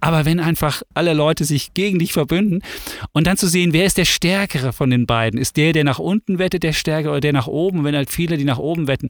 Aber 0.00 0.24
wenn 0.24 0.38
einfach 0.38 0.82
alle 0.94 1.14
Leute 1.14 1.44
sich 1.44 1.74
gegen 1.74 1.98
dich 1.98 2.12
verbünden 2.12 2.62
und 3.12 3.26
dann 3.26 3.36
zu 3.36 3.48
sehen, 3.48 3.72
wer 3.72 3.86
ist 3.86 3.98
der 3.98 4.04
Stärkere 4.04 4.72
von 4.72 4.90
den 4.90 5.06
beiden? 5.06 5.40
Ist 5.40 5.56
der, 5.56 5.72
der 5.72 5.82
nach 5.82 5.98
unten 5.98 6.38
wettet, 6.38 6.62
der 6.62 6.74
Stärkere 6.74 7.10
oder 7.10 7.20
der 7.20 7.32
nach 7.32 7.48
oben? 7.48 7.82
Wenn 7.82 7.96
halt 7.96 8.10
viele, 8.10 8.36
die 8.36 8.44
nach 8.44 8.58
oben 8.58 8.86
wetten, 8.86 9.08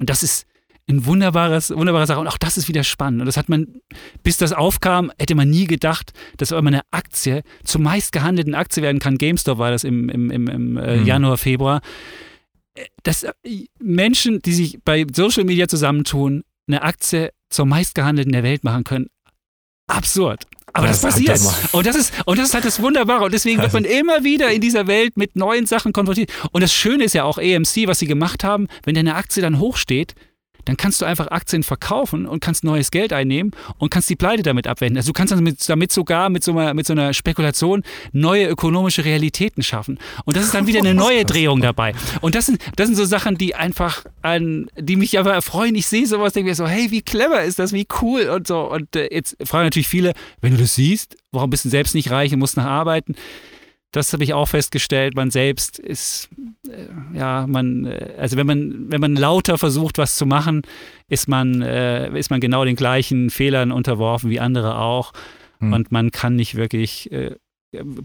und 0.00 0.08
das 0.10 0.22
ist 0.22 0.46
ein 0.88 1.06
wunderbares, 1.06 1.70
wunderbare 1.70 2.06
Sache. 2.06 2.20
Und 2.20 2.26
auch 2.26 2.38
das 2.38 2.56
ist 2.56 2.68
wieder 2.68 2.84
spannend. 2.84 3.20
Und 3.20 3.26
das 3.26 3.36
hat 3.36 3.48
man, 3.48 3.68
bis 4.22 4.36
das 4.36 4.52
aufkam, 4.52 5.12
hätte 5.18 5.34
man 5.34 5.48
nie 5.48 5.66
gedacht, 5.66 6.12
dass 6.36 6.50
immer 6.50 6.68
eine 6.68 6.82
Aktie 6.90 7.42
zur 7.64 7.80
meist 7.80 8.12
gehandelten 8.12 8.54
Aktie 8.54 8.82
werden 8.82 8.98
kann. 8.98 9.18
GameStop 9.18 9.58
war 9.58 9.70
das 9.70 9.84
im, 9.84 10.08
im, 10.08 10.30
im, 10.30 10.48
im 10.48 10.76
äh, 10.76 10.96
mhm. 10.98 11.06
Januar, 11.06 11.36
Februar. 11.38 11.80
Dass 13.04 13.22
äh, 13.22 13.32
Menschen, 13.78 14.40
die 14.40 14.52
sich 14.52 14.78
bei 14.84 15.06
Social 15.12 15.44
Media 15.44 15.68
zusammentun, 15.68 16.42
eine 16.66 16.82
Aktie 16.82 17.32
zur 17.48 17.66
meist 17.66 17.94
gehandelten 17.94 18.32
der 18.32 18.42
Welt 18.42 18.64
machen 18.64 18.84
können. 18.84 19.06
Absurd. 19.86 20.46
Aber 20.72 20.86
das, 20.86 21.00
das 21.00 21.14
passiert. 21.14 21.40
Und 21.72 21.86
das, 21.86 21.96
ist, 21.96 22.14
und 22.24 22.38
das 22.38 22.48
ist 22.48 22.54
halt 22.54 22.64
das 22.64 22.80
Wunderbare. 22.80 23.24
Und 23.24 23.34
deswegen 23.34 23.60
wird 23.60 23.72
man 23.72 23.84
immer 23.84 24.24
wieder 24.24 24.50
in 24.50 24.60
dieser 24.60 24.86
Welt 24.86 25.16
mit 25.16 25.36
neuen 25.36 25.66
Sachen 25.66 25.92
konfrontiert. 25.92 26.30
Und 26.52 26.62
das 26.62 26.72
Schöne 26.72 27.04
ist 27.04 27.14
ja 27.14 27.24
auch 27.24 27.38
AMC, 27.38 27.86
was 27.86 27.98
sie 27.98 28.06
gemacht 28.06 28.42
haben, 28.42 28.68
wenn 28.84 28.94
deine 28.94 29.14
Aktie 29.14 29.42
dann 29.42 29.58
hochsteht, 29.58 30.14
dann 30.64 30.76
kannst 30.76 31.00
du 31.00 31.04
einfach 31.04 31.28
Aktien 31.28 31.62
verkaufen 31.62 32.26
und 32.26 32.40
kannst 32.40 32.64
neues 32.64 32.90
Geld 32.90 33.12
einnehmen 33.12 33.52
und 33.78 33.90
kannst 33.90 34.08
die 34.10 34.16
Pleite 34.16 34.42
damit 34.42 34.66
abwenden. 34.66 34.96
Also 34.96 35.08
du 35.08 35.12
kannst 35.12 35.32
damit, 35.32 35.68
damit 35.68 35.92
sogar 35.92 36.28
mit 36.28 36.44
so, 36.44 36.52
einer, 36.52 36.74
mit 36.74 36.86
so 36.86 36.92
einer 36.92 37.12
Spekulation 37.12 37.82
neue 38.12 38.48
ökonomische 38.48 39.04
Realitäten 39.04 39.62
schaffen. 39.62 39.98
Und 40.24 40.36
das 40.36 40.44
ist 40.44 40.54
dann 40.54 40.66
wieder 40.66 40.80
eine 40.80 40.94
neue 41.02 41.24
Drehung 41.24 41.60
dabei. 41.60 41.94
Und 42.20 42.34
das 42.34 42.46
sind, 42.46 42.62
das 42.76 42.86
sind 42.86 42.96
so 42.96 43.04
Sachen, 43.04 43.36
die 43.36 43.54
einfach 43.54 44.04
an, 44.22 44.66
die 44.78 44.96
mich 44.96 45.18
aber 45.18 45.32
erfreuen. 45.32 45.74
Ich 45.74 45.86
sehe 45.86 46.06
sowas, 46.06 46.32
denke 46.32 46.50
mir 46.50 46.54
so, 46.54 46.66
hey, 46.66 46.90
wie 46.90 47.02
clever 47.02 47.42
ist 47.42 47.58
das, 47.58 47.72
wie 47.72 47.86
cool 48.00 48.28
und 48.28 48.46
so. 48.46 48.70
Und 48.70 48.94
äh, 48.96 49.08
jetzt 49.12 49.36
fragen 49.44 49.66
natürlich 49.66 49.88
viele, 49.88 50.12
wenn 50.40 50.52
du 50.52 50.58
das 50.58 50.74
siehst, 50.74 51.16
warum 51.32 51.50
bist 51.50 51.64
du 51.64 51.68
selbst 51.68 51.94
nicht 51.94 52.10
reich 52.10 52.32
und 52.32 52.38
musst 52.38 52.56
nach 52.56 52.66
arbeiten? 52.66 53.14
Das 53.92 54.12
habe 54.12 54.24
ich 54.24 54.32
auch 54.32 54.46
festgestellt. 54.48 55.14
Man 55.14 55.30
selbst 55.30 55.78
ist, 55.78 56.30
äh, 56.66 57.16
ja, 57.16 57.46
man, 57.46 57.84
äh, 57.84 58.14
also 58.18 58.36
wenn 58.36 58.46
man, 58.46 58.90
wenn 58.90 59.00
man 59.00 59.14
lauter 59.14 59.58
versucht, 59.58 59.98
was 59.98 60.16
zu 60.16 60.26
machen, 60.26 60.62
ist 61.08 61.28
man, 61.28 61.60
äh, 61.62 62.18
ist 62.18 62.30
man 62.30 62.40
genau 62.40 62.64
den 62.64 62.74
gleichen 62.76 63.30
Fehlern 63.30 63.70
unterworfen 63.70 64.30
wie 64.30 64.40
andere 64.40 64.78
auch. 64.78 65.12
Hm. 65.60 65.72
Und 65.74 65.92
man 65.92 66.10
kann 66.10 66.36
nicht 66.36 66.54
wirklich 66.54 67.12
äh, 67.12 67.36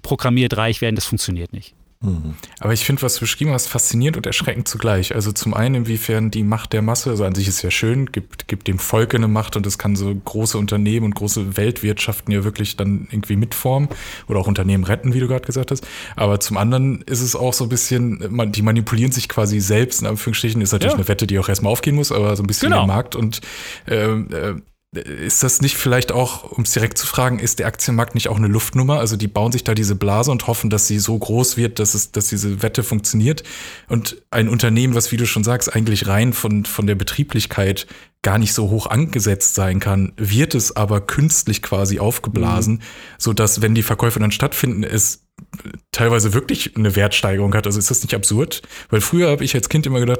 programmiert 0.01 0.57
reich 0.57 0.81
werden. 0.81 0.95
Das 0.95 1.05
funktioniert 1.05 1.53
nicht. 1.53 1.73
Mhm. 1.99 2.35
Aber 2.59 2.73
ich 2.73 2.85
finde, 2.85 3.01
was 3.01 3.15
du 3.15 3.21
beschrieben 3.21 3.51
hast, 3.51 3.67
faszinierend 3.67 4.17
und 4.17 4.25
erschreckend 4.25 4.67
zugleich. 4.67 5.15
Also 5.15 5.31
zum 5.31 5.53
einen, 5.53 5.75
inwiefern 5.75 6.29
die 6.29 6.43
Macht 6.43 6.73
der 6.73 6.83
Masse, 6.83 7.09
also 7.09 7.25
an 7.25 7.33
sich 7.33 7.47
ist 7.47 7.63
ja 7.63 7.71
schön, 7.71 8.07
gibt, 8.11 8.47
gibt 8.47 8.67
dem 8.67 8.77
Volk 8.77 9.15
eine 9.15 9.27
Macht 9.27 9.55
und 9.55 9.65
es 9.65 9.79
kann 9.79 9.95
so 9.95 10.13
große 10.13 10.57
Unternehmen 10.57 11.07
und 11.07 11.15
große 11.15 11.57
Weltwirtschaften 11.57 12.31
ja 12.31 12.43
wirklich 12.43 12.77
dann 12.77 13.07
irgendwie 13.09 13.35
mitformen 13.35 13.89
oder 14.27 14.39
auch 14.39 14.47
Unternehmen 14.47 14.83
retten, 14.83 15.13
wie 15.13 15.19
du 15.19 15.27
gerade 15.27 15.45
gesagt 15.45 15.71
hast. 15.71 15.87
Aber 16.15 16.39
zum 16.39 16.57
anderen 16.57 17.01
ist 17.01 17.21
es 17.21 17.35
auch 17.35 17.53
so 17.53 17.65
ein 17.65 17.69
bisschen, 17.69 18.51
die 18.51 18.61
manipulieren 18.61 19.11
sich 19.11 19.27
quasi 19.27 19.59
selbst, 19.59 20.01
in 20.01 20.07
Anführungsstrichen, 20.07 20.61
ist 20.61 20.73
natürlich 20.73 20.93
ja. 20.93 20.99
eine 20.99 21.07
Wette, 21.07 21.25
die 21.25 21.39
auch 21.39 21.49
erstmal 21.49 21.71
aufgehen 21.71 21.95
muss, 21.95 22.11
aber 22.11 22.35
so 22.35 22.43
ein 22.43 22.47
bisschen 22.47 22.69
genau. 22.69 22.81
der 22.81 22.87
Markt 22.87 23.15
und 23.15 23.41
äh, 23.87 23.95
äh, 23.95 24.61
ist 24.99 25.43
das 25.43 25.61
nicht 25.61 25.77
vielleicht 25.77 26.11
auch, 26.11 26.51
um 26.51 26.63
es 26.63 26.71
direkt 26.71 26.97
zu 26.97 27.05
fragen, 27.07 27.39
ist 27.39 27.59
der 27.59 27.67
Aktienmarkt 27.67 28.15
nicht 28.15 28.29
auch 28.29 28.37
eine 28.37 28.47
Luftnummer? 28.47 28.99
Also 28.99 29.15
die 29.17 29.27
bauen 29.27 29.51
sich 29.51 29.63
da 29.63 29.73
diese 29.73 29.95
Blase 29.95 30.31
und 30.31 30.47
hoffen, 30.47 30.69
dass 30.69 30.87
sie 30.87 30.99
so 30.99 31.17
groß 31.17 31.57
wird, 31.57 31.79
dass 31.79 31.93
es, 31.93 32.11
dass 32.11 32.27
diese 32.27 32.61
Wette 32.61 32.83
funktioniert. 32.83 33.43
Und 33.87 34.21
ein 34.31 34.49
Unternehmen, 34.49 34.95
was, 34.95 35.11
wie 35.11 35.17
du 35.17 35.25
schon 35.25 35.43
sagst, 35.43 35.73
eigentlich 35.75 36.07
rein 36.07 36.33
von, 36.33 36.65
von 36.65 36.87
der 36.87 36.95
Betrieblichkeit 36.95 37.87
gar 38.21 38.37
nicht 38.37 38.53
so 38.53 38.69
hoch 38.69 38.87
angesetzt 38.87 39.55
sein 39.55 39.79
kann, 39.79 40.13
wird 40.17 40.55
es 40.55 40.75
aber 40.75 41.01
künstlich 41.01 41.61
quasi 41.61 41.99
aufgeblasen, 41.99 42.75
mhm. 42.75 42.81
so 43.17 43.33
dass 43.33 43.61
wenn 43.61 43.75
die 43.75 43.83
Verkäufe 43.83 44.19
dann 44.19 44.31
stattfinden, 44.31 44.83
es 44.83 45.26
teilweise 45.91 46.33
wirklich 46.33 46.75
eine 46.75 46.95
Wertsteigerung 46.95 47.53
hat. 47.55 47.65
Also 47.65 47.79
ist 47.79 47.89
das 47.89 48.01
nicht 48.01 48.13
absurd? 48.13 48.61
Weil 48.89 49.01
früher 49.01 49.29
habe 49.29 49.43
ich 49.43 49.55
als 49.55 49.69
Kind 49.69 49.85
immer 49.85 49.99
gedacht, 49.99 50.19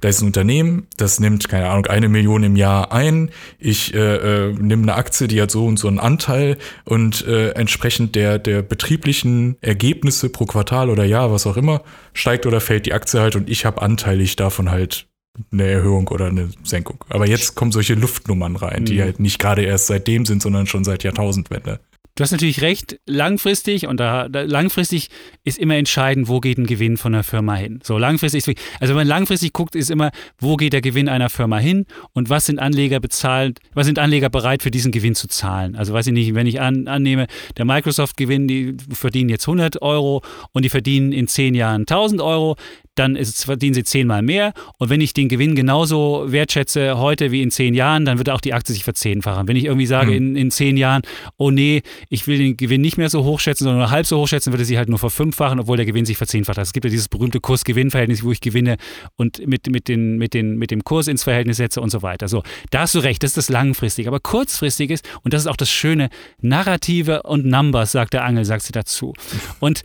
da 0.00 0.08
ist 0.08 0.20
ein 0.20 0.26
Unternehmen, 0.26 0.86
das 0.96 1.20
nimmt, 1.20 1.48
keine 1.48 1.68
Ahnung, 1.68 1.86
eine 1.86 2.08
Million 2.08 2.42
im 2.42 2.56
Jahr 2.56 2.92
ein. 2.92 3.30
Ich 3.58 3.94
äh, 3.94 4.48
äh, 4.48 4.52
nehme 4.52 4.82
eine 4.82 4.94
Aktie, 4.94 5.28
die 5.28 5.40
hat 5.40 5.50
so 5.50 5.66
und 5.66 5.78
so 5.78 5.88
einen 5.88 5.98
Anteil 5.98 6.56
und 6.84 7.26
äh, 7.26 7.50
entsprechend 7.50 8.14
der, 8.14 8.38
der 8.38 8.62
betrieblichen 8.62 9.56
Ergebnisse 9.60 10.28
pro 10.28 10.46
Quartal 10.46 10.90
oder 10.90 11.04
Jahr, 11.04 11.32
was 11.32 11.46
auch 11.46 11.56
immer, 11.56 11.82
steigt 12.12 12.46
oder 12.46 12.60
fällt 12.60 12.86
die 12.86 12.92
Aktie 12.92 13.20
halt 13.20 13.36
und 13.36 13.50
ich 13.50 13.64
habe 13.64 13.82
anteilig 13.82 14.36
davon 14.36 14.70
halt 14.70 15.08
eine 15.52 15.66
Erhöhung 15.66 16.08
oder 16.08 16.26
eine 16.26 16.48
Senkung. 16.64 17.04
Aber 17.08 17.26
jetzt 17.28 17.54
kommen 17.54 17.72
solche 17.72 17.94
Luftnummern 17.94 18.56
rein, 18.56 18.84
die 18.84 18.96
mhm. 18.96 19.02
halt 19.02 19.20
nicht 19.20 19.38
gerade 19.38 19.62
erst 19.62 19.86
seitdem 19.86 20.26
sind, 20.26 20.42
sondern 20.42 20.66
schon 20.66 20.84
seit 20.84 21.04
Jahrtausendwende. 21.04 21.80
Du 22.18 22.24
hast 22.24 22.32
natürlich 22.32 22.62
recht, 22.62 22.98
langfristig 23.06 23.86
und 23.86 24.00
da, 24.00 24.28
da, 24.28 24.42
langfristig 24.42 25.08
ist 25.44 25.56
immer 25.56 25.76
entscheidend, 25.76 26.26
wo 26.26 26.40
geht 26.40 26.58
ein 26.58 26.66
Gewinn 26.66 26.96
von 26.96 27.14
einer 27.14 27.22
Firma 27.22 27.54
hin. 27.54 27.78
So 27.84 27.96
langfristig, 27.96 28.56
also 28.80 28.90
wenn 28.90 28.96
man 28.96 29.06
langfristig 29.06 29.52
guckt, 29.52 29.76
ist 29.76 29.88
immer, 29.88 30.10
wo 30.36 30.56
geht 30.56 30.72
der 30.72 30.80
Gewinn 30.80 31.08
einer 31.08 31.28
Firma 31.28 31.58
hin 31.58 31.86
und 32.14 32.28
was 32.28 32.46
sind 32.46 32.58
Anleger 32.58 32.98
bezahlt, 32.98 33.60
was 33.72 33.86
sind 33.86 34.00
Anleger 34.00 34.30
bereit 34.30 34.64
für 34.64 34.72
diesen 34.72 34.90
Gewinn 34.90 35.14
zu 35.14 35.28
zahlen. 35.28 35.76
Also 35.76 35.92
weiß 35.92 36.08
ich 36.08 36.12
nicht, 36.12 36.34
wenn 36.34 36.48
ich 36.48 36.60
an, 36.60 36.88
annehme, 36.88 37.28
der 37.56 37.64
Microsoft-Gewinn, 37.64 38.48
die 38.48 38.74
verdienen 38.90 39.30
jetzt 39.30 39.46
100 39.46 39.80
Euro 39.80 40.22
und 40.50 40.64
die 40.64 40.70
verdienen 40.70 41.12
in 41.12 41.28
10 41.28 41.54
Jahren 41.54 41.82
1000 41.82 42.20
Euro, 42.20 42.56
dann 42.98 43.16
ist, 43.16 43.44
verdienen 43.44 43.74
sie 43.74 43.84
zehnmal 43.84 44.22
mehr. 44.22 44.52
Und 44.78 44.90
wenn 44.90 45.00
ich 45.00 45.14
den 45.14 45.28
Gewinn 45.28 45.54
genauso 45.54 46.24
wertschätze 46.28 46.98
heute 46.98 47.30
wie 47.30 47.42
in 47.42 47.50
zehn 47.50 47.74
Jahren, 47.74 48.04
dann 48.04 48.18
wird 48.18 48.30
auch 48.30 48.40
die 48.40 48.54
Aktie 48.54 48.74
sich 48.74 48.84
verzehnfachen. 48.84 49.48
Wenn 49.48 49.56
ich 49.56 49.64
irgendwie 49.64 49.86
sage 49.86 50.10
mhm. 50.10 50.16
in, 50.16 50.36
in 50.36 50.50
zehn 50.50 50.76
Jahren, 50.76 51.02
oh 51.36 51.50
nee, 51.50 51.82
ich 52.08 52.26
will 52.26 52.38
den 52.38 52.56
Gewinn 52.56 52.80
nicht 52.80 52.98
mehr 52.98 53.10
so 53.10 53.24
hoch 53.24 53.40
schätzen, 53.40 53.64
sondern 53.64 53.80
nur 53.80 53.90
halb 53.90 54.06
so 54.06 54.18
hoch 54.18 54.28
schätzen, 54.28 54.52
würde 54.52 54.64
sie 54.64 54.78
halt 54.78 54.88
nur 54.88 54.98
verfünffachen, 54.98 55.60
obwohl 55.60 55.76
der 55.76 55.86
Gewinn 55.86 56.04
sich 56.04 56.16
verzehnfacht 56.16 56.58
hat. 56.58 56.64
Es 56.64 56.72
gibt 56.72 56.84
ja 56.84 56.90
dieses 56.90 57.08
berühmte 57.08 57.40
Kurs-Gewinn-Verhältnis, 57.40 58.22
wo 58.22 58.32
ich 58.32 58.40
gewinne 58.40 58.76
und 59.16 59.46
mit, 59.46 59.70
mit, 59.70 59.88
den, 59.88 60.18
mit, 60.18 60.34
den, 60.34 60.56
mit 60.56 60.70
dem 60.70 60.84
Kurs 60.84 61.08
ins 61.08 61.24
Verhältnis 61.24 61.58
setze 61.58 61.80
und 61.80 61.90
so 61.90 62.02
weiter. 62.02 62.28
So, 62.28 62.42
da 62.70 62.80
hast 62.80 62.94
du 62.94 62.98
recht, 62.98 63.22
das 63.22 63.30
ist 63.30 63.36
das 63.36 63.48
Langfristige. 63.48 64.08
Aber 64.08 64.20
kurzfristiges, 64.20 65.02
und 65.22 65.34
das 65.34 65.42
ist 65.42 65.46
auch 65.46 65.56
das 65.56 65.70
Schöne, 65.70 66.08
Narrative 66.40 67.22
und 67.22 67.46
Numbers, 67.46 67.92
sagt 67.92 68.14
der 68.14 68.24
Angel, 68.24 68.44
sagt 68.44 68.62
sie 68.62 68.72
dazu. 68.72 69.14
Und 69.60 69.82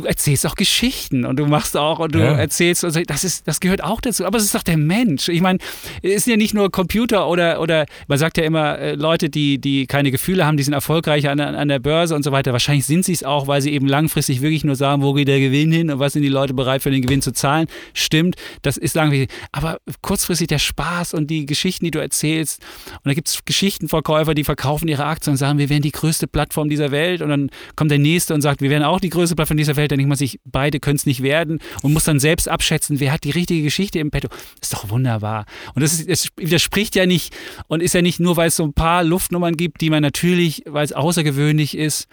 du 0.00 0.06
erzählst 0.06 0.46
auch 0.46 0.54
Geschichten 0.54 1.24
und 1.24 1.38
du 1.38 1.46
machst 1.46 1.76
auch 1.76 1.98
und 1.98 2.14
du 2.14 2.20
ja. 2.20 2.32
erzählst, 2.36 2.84
also 2.84 3.00
das 3.02 3.24
ist, 3.24 3.46
das 3.46 3.60
gehört 3.60 3.82
auch 3.82 4.00
dazu. 4.00 4.24
Aber 4.24 4.38
es 4.38 4.44
ist 4.44 4.54
doch 4.54 4.62
der 4.62 4.76
Mensch. 4.76 5.28
Ich 5.28 5.40
meine, 5.40 5.58
es 6.02 6.24
sind 6.24 6.32
ja 6.32 6.36
nicht 6.36 6.54
nur 6.54 6.70
Computer 6.70 7.28
oder, 7.28 7.60
oder 7.60 7.86
man 8.06 8.18
sagt 8.18 8.38
ja 8.38 8.44
immer, 8.44 8.78
äh, 8.78 8.94
Leute, 8.94 9.30
die, 9.30 9.58
die 9.58 9.86
keine 9.86 10.10
Gefühle 10.10 10.46
haben, 10.46 10.56
die 10.56 10.62
sind 10.62 10.74
erfolgreicher 10.74 11.30
an, 11.30 11.40
an 11.40 11.68
der 11.68 11.78
Börse 11.78 12.14
und 12.14 12.22
so 12.22 12.32
weiter. 12.32 12.52
Wahrscheinlich 12.52 12.86
sind 12.86 13.04
sie 13.04 13.12
es 13.12 13.24
auch, 13.24 13.46
weil 13.46 13.60
sie 13.62 13.72
eben 13.72 13.86
langfristig 13.86 14.42
wirklich 14.42 14.64
nur 14.64 14.76
sagen, 14.76 15.02
wo 15.02 15.12
geht 15.12 15.28
der 15.28 15.40
Gewinn 15.40 15.72
hin 15.72 15.90
und 15.90 15.98
was 15.98 16.12
sind 16.12 16.22
die 16.22 16.28
Leute 16.28 16.54
bereit 16.54 16.82
für 16.82 16.90
den 16.90 17.02
Gewinn 17.02 17.22
zu 17.22 17.32
zahlen. 17.32 17.66
Stimmt, 17.94 18.36
das 18.62 18.76
ist 18.76 18.94
langfristig. 18.94 19.30
Aber 19.52 19.78
kurzfristig 20.02 20.48
der 20.48 20.58
Spaß 20.58 21.14
und 21.14 21.28
die 21.28 21.46
Geschichten, 21.46 21.84
die 21.84 21.90
du 21.90 21.98
erzählst. 21.98 22.62
Und 22.92 23.06
da 23.06 23.14
gibt 23.14 23.28
es 23.28 23.44
Geschichtenverkäufer, 23.44 24.34
die 24.34 24.44
verkaufen 24.44 24.88
ihre 24.88 25.04
Aktien 25.04 25.32
und 25.32 25.38
sagen, 25.38 25.58
wir 25.58 25.68
wären 25.68 25.82
die 25.82 25.92
größte 25.92 26.26
Plattform 26.26 26.68
dieser 26.68 26.90
Welt. 26.90 27.22
Und 27.22 27.30
dann 27.30 27.50
kommt 27.76 27.90
der 27.90 27.98
nächste 27.98 28.34
und 28.34 28.40
sagt, 28.40 28.60
wir 28.60 28.70
wären 28.70 28.82
auch 28.82 29.00
die 29.00 29.10
größte 29.10 29.34
Plattform 29.34 29.56
dieser 29.56 29.76
Welt 29.76 29.87
Dann 29.88 29.98
denkt 29.98 30.08
man 30.08 30.18
sich, 30.18 30.40
beide 30.44 30.80
können 30.80 30.96
es 30.96 31.06
nicht 31.06 31.22
werden 31.22 31.60
und 31.82 31.92
muss 31.92 32.04
dann 32.04 32.20
selbst 32.20 32.48
abschätzen, 32.48 33.00
wer 33.00 33.12
hat 33.12 33.24
die 33.24 33.30
richtige 33.30 33.62
Geschichte 33.62 33.98
im 33.98 34.10
Petto. 34.10 34.28
Ist 34.60 34.72
doch 34.72 34.90
wunderbar. 34.90 35.46
Und 35.74 35.82
das, 35.82 35.94
ist, 35.94 36.08
das 36.08 36.28
widerspricht 36.36 36.94
ja 36.94 37.06
nicht 37.06 37.34
und 37.66 37.82
ist 37.82 37.94
ja 37.94 38.02
nicht 38.02 38.20
nur, 38.20 38.36
weil 38.36 38.48
es 38.48 38.56
so 38.56 38.64
ein 38.64 38.74
paar 38.74 39.04
Luftnummern 39.04 39.56
gibt, 39.56 39.80
die 39.80 39.90
man 39.90 40.02
natürlich, 40.02 40.62
weil 40.66 40.84
es 40.84 40.92
außergewöhnlich 40.92 41.76
ist, 41.76 42.08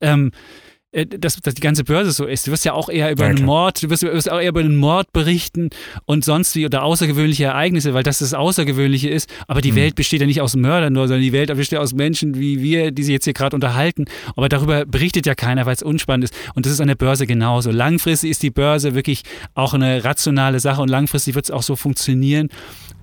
ähm, 0.00 0.32
äh, 0.32 0.71
dass, 0.92 1.36
dass 1.36 1.54
die 1.54 1.62
ganze 1.62 1.84
Börse 1.84 2.12
so 2.12 2.26
ist. 2.26 2.46
Du 2.46 2.50
wirst 2.50 2.66
ja 2.66 2.74
auch 2.74 2.90
eher 2.90 3.10
über 3.10 3.24
ja, 3.24 3.30
einen 3.30 3.44
Mord, 3.44 3.82
du 3.82 3.88
wirst, 3.88 4.02
wirst, 4.02 4.30
auch 4.30 4.40
eher 4.40 4.50
über 4.50 4.60
einen 4.60 4.76
Mord 4.76 5.10
berichten 5.12 5.70
und 6.04 6.24
sonst 6.24 6.54
wie 6.54 6.66
oder 6.66 6.82
außergewöhnliche 6.82 7.44
Ereignisse, 7.44 7.94
weil 7.94 8.02
das 8.02 8.18
das 8.18 8.34
Außergewöhnliche 8.34 9.08
ist. 9.08 9.32
Aber 9.48 9.62
die 9.62 9.72
mhm. 9.72 9.76
Welt 9.76 9.94
besteht 9.94 10.20
ja 10.20 10.26
nicht 10.26 10.42
aus 10.42 10.54
Mördern 10.54 10.92
nur, 10.92 11.08
sondern 11.08 11.22
die 11.22 11.32
Welt 11.32 11.54
besteht 11.56 11.78
aus 11.78 11.94
Menschen 11.94 12.38
wie 12.38 12.62
wir, 12.62 12.90
die 12.90 13.04
sich 13.04 13.12
jetzt 13.12 13.24
hier 13.24 13.32
gerade 13.32 13.56
unterhalten. 13.56 14.04
Aber 14.36 14.50
darüber 14.50 14.84
berichtet 14.84 15.24
ja 15.24 15.34
keiner, 15.34 15.64
weil 15.64 15.74
es 15.74 15.82
unspannend 15.82 16.24
ist. 16.24 16.34
Und 16.54 16.66
das 16.66 16.72
ist 16.72 16.80
an 16.80 16.88
der 16.88 16.94
Börse 16.94 17.26
genauso. 17.26 17.70
Langfristig 17.70 18.30
ist 18.30 18.42
die 18.42 18.50
Börse 18.50 18.94
wirklich 18.94 19.22
auch 19.54 19.72
eine 19.72 20.04
rationale 20.04 20.60
Sache 20.60 20.82
und 20.82 20.88
langfristig 20.88 21.34
wird 21.34 21.46
es 21.46 21.50
auch 21.50 21.62
so 21.62 21.74
funktionieren. 21.74 22.48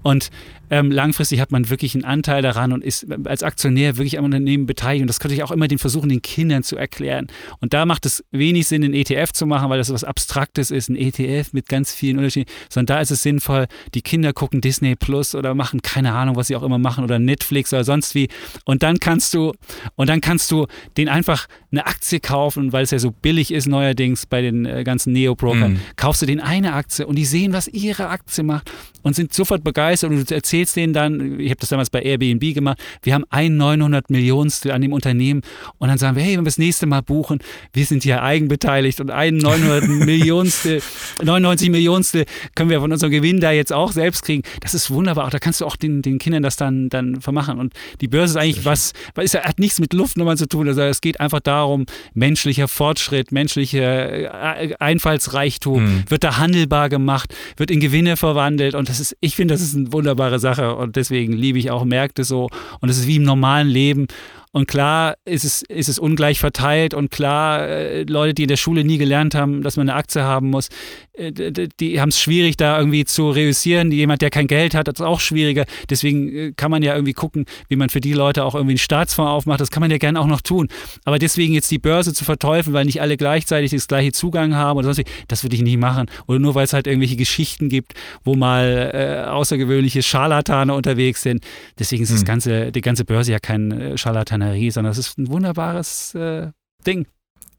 Und 0.04 0.30
ähm, 0.70 0.92
langfristig 0.92 1.40
hat 1.40 1.52
man 1.52 1.70
wirklich 1.70 1.96
einen 1.96 2.04
Anteil 2.04 2.42
daran 2.42 2.72
und 2.72 2.84
ist 2.84 3.08
als 3.26 3.44
Aktionär 3.44 3.98
wirklich 3.98 4.18
am 4.18 4.26
Unternehmen 4.26 4.66
beteiligt. 4.66 5.02
Und 5.02 5.08
das 5.08 5.20
könnte 5.20 5.36
ich 5.36 5.44
auch 5.44 5.52
immer 5.52 5.68
den 5.68 5.78
versuchen, 5.78 6.10
den 6.10 6.22
Kindern 6.22 6.64
zu 6.64 6.78
erklären. 6.78 7.28
Und 7.60 7.74
da 7.74 7.86
macht 7.86 8.06
es 8.06 8.24
wenig 8.32 8.68
Sinn, 8.68 8.84
einen 8.84 8.94
ETF 8.94 9.32
zu 9.32 9.46
machen, 9.46 9.70
weil 9.70 9.78
das 9.78 9.92
was 9.92 10.04
Abstraktes 10.04 10.72
ist, 10.72 10.90
ein 10.90 10.96
ETF 10.96 11.54
mit 11.54 11.68
ganz 11.68 11.94
vielen 11.94 12.18
Unterschieden, 12.18 12.50
sondern 12.70 12.98
da 12.98 13.02
ist 13.02 13.12
es 13.12 13.24
sinnvoll, 13.24 13.68
die 13.94 14.02
Kinder 14.02 14.34
gucken 14.34 14.62
Disney 14.62 14.96
Plus 14.96 15.36
oder 15.36 15.56
machen 15.56 15.82
keine 15.82 16.14
Ahnung, 16.14 16.36
was 16.36 16.48
sie 16.48 16.56
auch 16.56 16.64
immer 16.64 16.78
machen 16.78 17.04
oder 17.04 17.20
Netflix 17.20 17.74
oder 17.74 17.84
sonst 17.84 18.16
wie. 18.16 18.30
Und 18.66 18.84
dann 18.84 19.00
kannst 19.00 19.34
du, 19.34 19.54
und 19.96 20.10
dann 20.10 20.22
kannst 20.22 20.52
du 20.52 20.68
den 20.98 21.10
einfach 21.10 21.48
eine 21.72 21.86
Aktie 21.86 22.20
kaufen, 22.20 22.74
weil 22.74 22.84
es 22.84 22.92
ja 22.92 23.00
so 23.00 23.12
billig 23.12 23.52
ist 23.52 23.68
neuerdings 23.68 24.26
bei 24.26 24.42
den 24.42 24.66
äh, 24.66 24.84
ganzen 24.84 25.14
Neo-Brokern. 25.14 25.74
Mm. 25.74 25.80
Kaufst 25.96 26.22
du 26.22 26.26
den 26.26 26.40
eine 26.40 26.74
Aktie 26.74 27.06
und 27.06 27.16
die 27.16 27.26
sehen, 27.26 27.54
was 27.54 27.68
ihre 27.68 28.10
Aktie 28.10 28.44
macht 28.44 28.72
und 29.02 29.16
sind 29.16 29.34
sofort 29.34 29.64
begeistert 29.64 30.12
und 30.12 30.30
du 30.30 30.36
erzählst 30.36 30.59
denen 30.68 30.94
dann, 30.94 31.40
ich 31.40 31.50
habe 31.50 31.60
das 31.60 31.70
damals 31.70 31.90
bei 31.90 32.02
Airbnb 32.02 32.54
gemacht, 32.54 32.80
wir 33.04 33.14
haben 33.14 33.26
ein 33.30 33.58
900 33.58 34.10
Millionstel 34.10 34.72
an 34.72 34.82
dem 34.82 34.94
Unternehmen 34.94 35.42
und 35.78 35.90
dann 35.90 35.98
sagen 35.98 36.16
wir, 36.16 36.24
hey, 36.24 36.34
wenn 36.34 36.42
wir 36.42 36.46
das 36.46 36.58
nächste 36.58 36.86
Mal 36.86 37.02
buchen, 37.02 37.40
wir 37.74 37.86
sind 37.86 38.06
ja 38.06 38.22
eigenbeteiligt 38.22 39.00
und 39.00 39.12
ein 39.12 39.38
900 39.38 39.88
Millionstel, 39.88 40.82
99 41.24 41.70
Millionstel 41.70 42.26
können 42.56 42.70
wir 42.70 42.80
von 42.80 42.92
unserem 42.92 43.12
Gewinn 43.12 43.40
da 43.40 43.52
jetzt 43.52 43.74
auch 43.74 43.92
selbst 43.92 44.24
kriegen. 44.24 44.44
Das 44.62 44.74
ist 44.74 44.92
wunderbar. 44.92 45.28
Auch 45.28 45.30
da 45.30 45.40
kannst 45.40 45.62
du 45.62 45.66
auch 45.66 45.76
den, 45.76 46.02
den 46.02 46.20
Kindern 46.20 46.44
das 46.44 46.56
dann, 46.56 46.90
dann 46.90 47.22
vermachen. 47.22 47.60
Und 47.60 47.74
die 48.02 48.08
Börse 48.08 48.34
ist 48.34 48.44
eigentlich 48.44 48.66
was, 48.66 48.94
es 49.16 49.34
hat 49.34 49.60
nichts 49.60 49.80
mit 49.80 49.94
Luftnummern 49.94 50.38
zu 50.38 50.48
tun. 50.48 50.68
Also 50.68 50.82
es 50.82 51.02
geht 51.02 51.20
einfach 51.20 51.40
darum, 51.40 51.86
menschlicher 52.14 52.68
Fortschritt, 52.68 53.32
menschlicher 53.32 54.60
äh, 54.60 54.76
Einfallsreichtum 54.80 55.84
mhm. 55.84 56.04
wird 56.08 56.24
da 56.24 56.38
handelbar 56.38 56.90
gemacht, 56.90 57.34
wird 57.58 57.72
in 57.72 57.80
Gewinne 57.80 58.18
verwandelt 58.18 58.76
und 58.76 58.90
das 58.90 59.00
ist, 59.00 59.16
ich 59.20 59.36
finde, 59.36 59.54
das 59.54 59.62
ist 59.62 59.76
eine 59.76 59.92
wunderbare 59.92 60.40
Sache 60.40 60.49
und 60.58 60.96
deswegen 60.96 61.34
liebe 61.34 61.60
ich 61.60 61.72
auch 61.72 61.86
Märkte 61.86 62.24
so. 62.24 62.50
Und 62.80 62.90
es 62.90 62.98
ist 62.98 63.08
wie 63.08 63.18
im 63.18 63.24
normalen 63.24 63.68
Leben. 63.68 64.08
Und 64.52 64.68
klar 64.68 65.16
ist 65.26 65.46
es, 65.46 65.62
ist 65.62 65.90
es 65.90 66.00
ungleich 66.00 66.40
verteilt 66.40 66.96
und 66.96 67.12
klar, 67.12 67.68
äh, 67.68 68.04
Leute, 68.04 68.34
die 68.34 68.44
in 68.44 68.48
der 68.48 68.58
Schule 68.58 68.84
nie 68.84 68.98
gelernt 68.98 69.36
haben, 69.36 69.62
dass 69.62 69.78
man 69.78 69.88
eine 69.88 69.98
Aktie 69.98 70.24
haben 70.24 70.50
muss, 70.50 70.70
äh, 71.14 71.68
die 71.80 72.02
haben 72.02 72.10
es 72.10 72.20
schwierig, 72.20 72.58
da 72.58 72.80
irgendwie 72.80 73.06
zu 73.06 73.30
reüssieren. 73.30 73.92
Jemand, 73.92 74.22
der 74.22 74.32
kein 74.32 74.48
Geld 74.48 74.74
hat, 74.74 74.88
hat 74.88 74.96
es 74.96 75.02
auch 75.02 75.20
schwieriger. 75.20 75.66
Deswegen 75.90 76.36
äh, 76.36 76.54
kann 76.56 76.72
man 76.72 76.82
ja 76.82 76.94
irgendwie 76.96 77.14
gucken, 77.14 77.46
wie 77.68 77.76
man 77.76 77.90
für 77.90 78.00
die 78.00 78.14
Leute 78.14 78.44
auch 78.44 78.56
irgendwie 78.56 78.74
einen 78.74 78.80
Staatsfonds 78.80 79.30
aufmacht. 79.30 79.62
Das 79.62 79.70
kann 79.70 79.82
man 79.82 79.92
ja 79.92 79.98
gerne 79.98 80.20
auch 80.20 80.28
noch 80.28 80.42
tun. 80.42 80.68
Aber 81.06 81.20
deswegen 81.20 81.54
jetzt 81.54 81.70
die 81.70 81.80
Börse 81.80 82.14
zu 82.14 82.26
verteufeln, 82.26 82.74
weil 82.74 82.86
nicht 82.86 83.02
alle 83.02 83.18
gleichzeitig 83.18 83.72
das 83.72 83.88
gleiche 83.88 84.12
Zugang 84.14 84.56
haben 84.56 84.78
oder 84.78 84.94
sonst 84.94 85.04
das 85.28 85.44
würde 85.44 85.56
ich 85.56 85.62
nicht 85.62 85.78
machen. 85.78 86.08
Oder 86.28 86.40
nur 86.40 86.56
weil 86.56 86.64
es 86.64 86.74
halt 86.74 86.88
irgendwelche 86.88 87.18
Geschichten 87.18 87.70
gibt, 87.70 87.94
wo 88.24 88.36
mal 88.36 88.92
äh, 88.94 89.30
außergewöhnliche 89.30 90.02
Scharlatane 90.02 90.74
unterwegs 90.74 91.22
sind. 91.22 91.44
Deswegen 91.78 92.04
ist 92.04 92.10
hm. 92.10 92.16
das 92.16 92.26
ganze, 92.26 92.72
die 92.72 92.82
ganze 92.82 93.06
Börse 93.06 93.32
ja 93.32 93.40
kein 93.40 93.72
äh, 93.72 93.98
Scharlatan 93.98 94.39
Schikanerie, 94.40 94.72
sondern 94.72 94.92
es 94.92 94.98
ist 94.98 95.18
ein 95.18 95.30
wunderbares 95.30 96.16
äh, 96.16 96.52
Ding. 96.86 97.08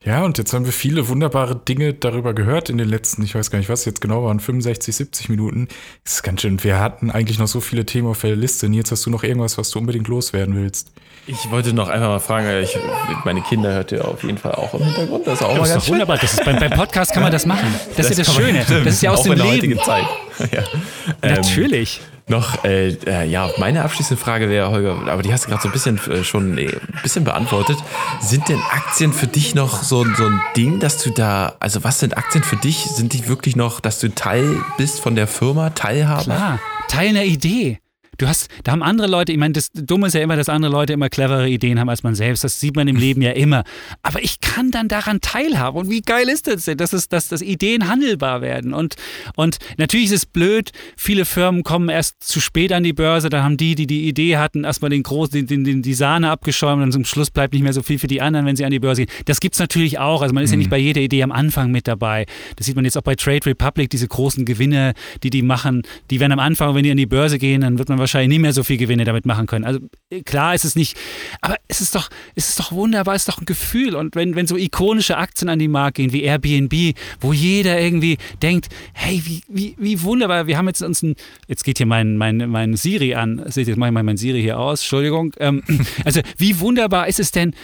Ja, 0.02 0.24
und 0.24 0.38
jetzt 0.38 0.54
haben 0.54 0.64
wir 0.64 0.72
viele 0.72 1.08
wunderbare 1.08 1.54
Dinge 1.54 1.92
darüber 1.92 2.32
gehört 2.32 2.70
in 2.70 2.78
den 2.78 2.88
letzten, 2.88 3.22
ich 3.22 3.34
weiß 3.34 3.50
gar 3.50 3.58
nicht, 3.58 3.68
was 3.68 3.84
jetzt 3.84 4.00
genau 4.00 4.24
waren, 4.24 4.40
65, 4.40 4.96
70 4.96 5.28
Minuten. 5.28 5.68
Das 6.04 6.14
ist 6.14 6.22
ganz 6.22 6.40
schön. 6.40 6.64
Wir 6.64 6.80
hatten 6.80 7.10
eigentlich 7.10 7.38
noch 7.38 7.48
so 7.48 7.60
viele 7.60 7.84
Themen 7.84 8.08
auf 8.08 8.22
der 8.22 8.34
Liste. 8.34 8.66
Jetzt 8.68 8.92
hast 8.92 9.04
du 9.04 9.10
noch 9.10 9.24
irgendwas, 9.24 9.58
was 9.58 9.70
du 9.70 9.78
unbedingt 9.78 10.08
loswerden 10.08 10.56
willst. 10.56 10.92
Ich 11.26 11.50
wollte 11.50 11.72
noch 11.72 11.88
einfach 11.88 12.08
mal 12.08 12.18
fragen, 12.18 12.62
ich, 12.62 12.76
meine 13.24 13.40
Kinder 13.42 13.72
hört 13.72 13.92
ihr 13.92 14.06
auf 14.06 14.22
jeden 14.22 14.38
Fall 14.38 14.52
auch 14.52 14.74
im 14.74 14.84
Hintergrund. 14.84 15.26
Das 15.26 15.34
ist 15.34 15.42
auch 15.42 15.50
das 15.50 15.58
mal 15.58 15.64
ist 15.64 15.72
ganz 15.72 15.84
doch 15.84 15.92
wunderbar. 15.92 16.18
Das 16.18 16.32
ist, 16.32 16.44
beim, 16.44 16.58
beim, 16.58 16.70
Podcast 16.72 17.12
kann 17.12 17.22
man 17.22 17.32
das 17.32 17.46
machen. 17.46 17.72
Das, 17.96 18.08
das 18.08 18.10
ist 18.10 18.18
ja 18.18 18.24
das 18.24 18.34
Schöne. 18.34 18.64
Man, 18.68 18.84
das 18.84 18.94
ist 18.94 19.02
ja 19.02 19.10
aus 19.12 19.22
dem 19.22 19.34
Leben. 19.34 19.78
Zeit. 19.78 20.04
ja. 20.50 20.62
Natürlich. 21.22 22.00
Ähm, 22.00 22.20
noch, 22.30 22.64
äh, 22.64 22.90
äh, 23.06 23.26
ja, 23.28 23.50
meine 23.58 23.82
abschließende 23.82 24.22
Frage 24.22 24.48
wäre, 24.48 24.70
Holger, 24.70 24.96
aber 25.08 25.22
die 25.22 25.32
hast 25.32 25.44
du 25.44 25.48
gerade 25.50 25.62
so 25.62 25.68
ein 25.68 25.72
bisschen 25.72 25.98
äh, 26.10 26.22
schon 26.22 26.56
äh, 26.58 26.68
ein 26.68 27.02
bisschen 27.02 27.24
beantwortet. 27.24 27.76
Sind 28.20 28.48
denn 28.48 28.60
Aktien 28.70 29.12
für 29.12 29.26
dich 29.26 29.56
noch 29.56 29.82
so, 29.82 30.04
so 30.14 30.26
ein 30.26 30.40
Ding, 30.56 30.78
dass 30.78 31.02
du 31.02 31.10
da, 31.10 31.56
also 31.58 31.82
was 31.82 31.98
sind 31.98 32.16
Aktien 32.16 32.44
für 32.44 32.56
dich? 32.56 32.84
Sind 32.84 33.12
die 33.12 33.26
wirklich 33.26 33.56
noch, 33.56 33.80
dass 33.80 33.98
du 33.98 34.14
Teil 34.14 34.62
bist 34.78 35.00
von 35.00 35.16
der 35.16 35.26
Firma, 35.26 35.70
Teilhaber? 35.70 36.22
Klar, 36.22 36.60
Teil 36.88 37.08
einer 37.08 37.24
Idee. 37.24 37.80
Du 38.20 38.28
hast, 38.28 38.48
da 38.64 38.72
haben 38.72 38.82
andere 38.82 39.08
Leute, 39.08 39.32
ich 39.32 39.38
meine, 39.38 39.52
das 39.52 39.70
Dumme 39.72 40.08
ist 40.08 40.14
ja 40.14 40.20
immer, 40.20 40.36
dass 40.36 40.48
andere 40.48 40.70
Leute 40.70 40.92
immer 40.92 41.08
clevere 41.08 41.48
Ideen 41.48 41.80
haben 41.80 41.88
als 41.88 42.02
man 42.02 42.14
selbst. 42.14 42.44
Das 42.44 42.60
sieht 42.60 42.76
man 42.76 42.86
im 42.88 42.96
Leben 42.96 43.22
ja 43.22 43.32
immer. 43.32 43.64
Aber 44.02 44.22
ich 44.22 44.40
kann 44.40 44.70
dann 44.70 44.88
daran 44.88 45.20
teilhaben. 45.20 45.80
Und 45.80 45.90
wie 45.90 46.02
geil 46.02 46.28
ist 46.28 46.46
das 46.46 46.66
denn, 46.66 46.76
dass, 46.76 46.92
es, 46.92 47.08
dass, 47.08 47.28
dass 47.28 47.42
Ideen 47.42 47.88
handelbar 47.88 48.42
werden? 48.42 48.74
Und, 48.74 48.96
und 49.36 49.58
natürlich 49.78 50.06
ist 50.06 50.12
es 50.12 50.26
blöd, 50.26 50.70
viele 50.96 51.24
Firmen 51.24 51.62
kommen 51.62 51.88
erst 51.88 52.22
zu 52.22 52.40
spät 52.40 52.72
an 52.72 52.82
die 52.82 52.92
Börse, 52.92 53.30
dann 53.30 53.42
haben 53.42 53.56
die, 53.56 53.74
die 53.74 53.86
die 53.86 54.08
Idee 54.08 54.36
hatten, 54.36 54.64
erstmal 54.64 54.90
den 54.90 55.02
großen, 55.02 55.46
den, 55.46 55.64
den, 55.64 55.82
die 55.82 55.94
Sahne 55.94 56.30
abgeschäumt 56.30 56.82
und 56.82 56.92
zum 56.92 57.04
Schluss 57.04 57.30
bleibt 57.30 57.54
nicht 57.54 57.62
mehr 57.62 57.72
so 57.72 57.82
viel 57.82 57.98
für 57.98 58.06
die 58.06 58.20
anderen, 58.20 58.46
wenn 58.46 58.56
sie 58.56 58.64
an 58.64 58.70
die 58.70 58.80
Börse 58.80 59.06
gehen. 59.06 59.14
Das 59.24 59.40
gibt 59.40 59.54
es 59.54 59.60
natürlich 59.60 59.98
auch. 59.98 60.22
Also 60.22 60.34
man 60.34 60.44
ist 60.44 60.50
mhm. 60.50 60.54
ja 60.54 60.58
nicht 60.58 60.70
bei 60.70 60.78
jeder 60.78 61.00
Idee 61.00 61.22
am 61.22 61.32
Anfang 61.32 61.70
mit 61.70 61.88
dabei. 61.88 62.26
Das 62.56 62.66
sieht 62.66 62.76
man 62.76 62.84
jetzt 62.84 62.98
auch 62.98 63.02
bei 63.02 63.14
Trade 63.14 63.46
Republic, 63.46 63.90
diese 63.90 64.06
großen 64.06 64.44
Gewinne, 64.44 64.92
die 65.22 65.30
die 65.30 65.42
machen, 65.42 65.82
die 66.10 66.20
werden 66.20 66.32
am 66.32 66.38
Anfang, 66.38 66.74
wenn 66.74 66.82
die 66.82 66.90
an 66.90 66.96
die 66.96 67.06
Börse 67.06 67.38
gehen, 67.38 67.62
dann 67.62 67.78
wird 67.78 67.88
man 67.88 67.98
wahrscheinlich 67.98 68.09
nicht 68.14 68.40
mehr 68.40 68.52
so 68.52 68.62
viel 68.62 68.76
Gewinne 68.76 69.04
damit 69.04 69.26
machen 69.26 69.46
können. 69.46 69.64
Also 69.64 69.80
klar 70.24 70.54
ist 70.54 70.64
es 70.64 70.76
nicht, 70.76 70.96
aber 71.40 71.56
es 71.68 71.80
ist 71.80 71.94
doch, 71.94 72.10
es 72.34 72.48
ist 72.48 72.58
doch 72.58 72.72
wunderbar, 72.72 73.14
es 73.14 73.22
ist 73.22 73.28
doch 73.28 73.40
ein 73.40 73.46
Gefühl. 73.46 73.94
Und 73.94 74.14
wenn, 74.14 74.34
wenn 74.36 74.46
so 74.46 74.56
ikonische 74.56 75.16
Aktien 75.16 75.48
an 75.48 75.58
die 75.58 75.68
Markt 75.68 75.96
gehen, 75.96 76.12
wie 76.12 76.22
Airbnb, 76.22 76.96
wo 77.20 77.32
jeder 77.32 77.80
irgendwie 77.80 78.18
denkt, 78.42 78.68
hey, 78.92 79.22
wie, 79.24 79.42
wie, 79.48 79.76
wie 79.78 80.02
wunderbar, 80.02 80.46
wir 80.46 80.58
haben 80.58 80.66
jetzt 80.66 80.82
uns 80.82 81.02
ein, 81.02 81.14
jetzt 81.46 81.64
geht 81.64 81.78
hier 81.78 81.86
mein, 81.86 82.16
mein, 82.16 82.36
mein 82.50 82.76
Siri 82.76 83.14
an, 83.14 83.42
seht 83.46 83.66
ihr, 83.66 83.72
jetzt 83.72 83.78
mache 83.78 83.90
ich 83.90 83.94
mal 83.94 84.02
mein 84.02 84.16
Siri 84.16 84.40
hier 84.40 84.58
aus, 84.58 84.80
Entschuldigung. 84.80 85.32
Ähm, 85.38 85.62
also 86.04 86.20
wie 86.36 86.60
wunderbar 86.60 87.08
ist 87.08 87.20
es 87.20 87.30
denn, 87.30 87.50
äh, 87.50 87.54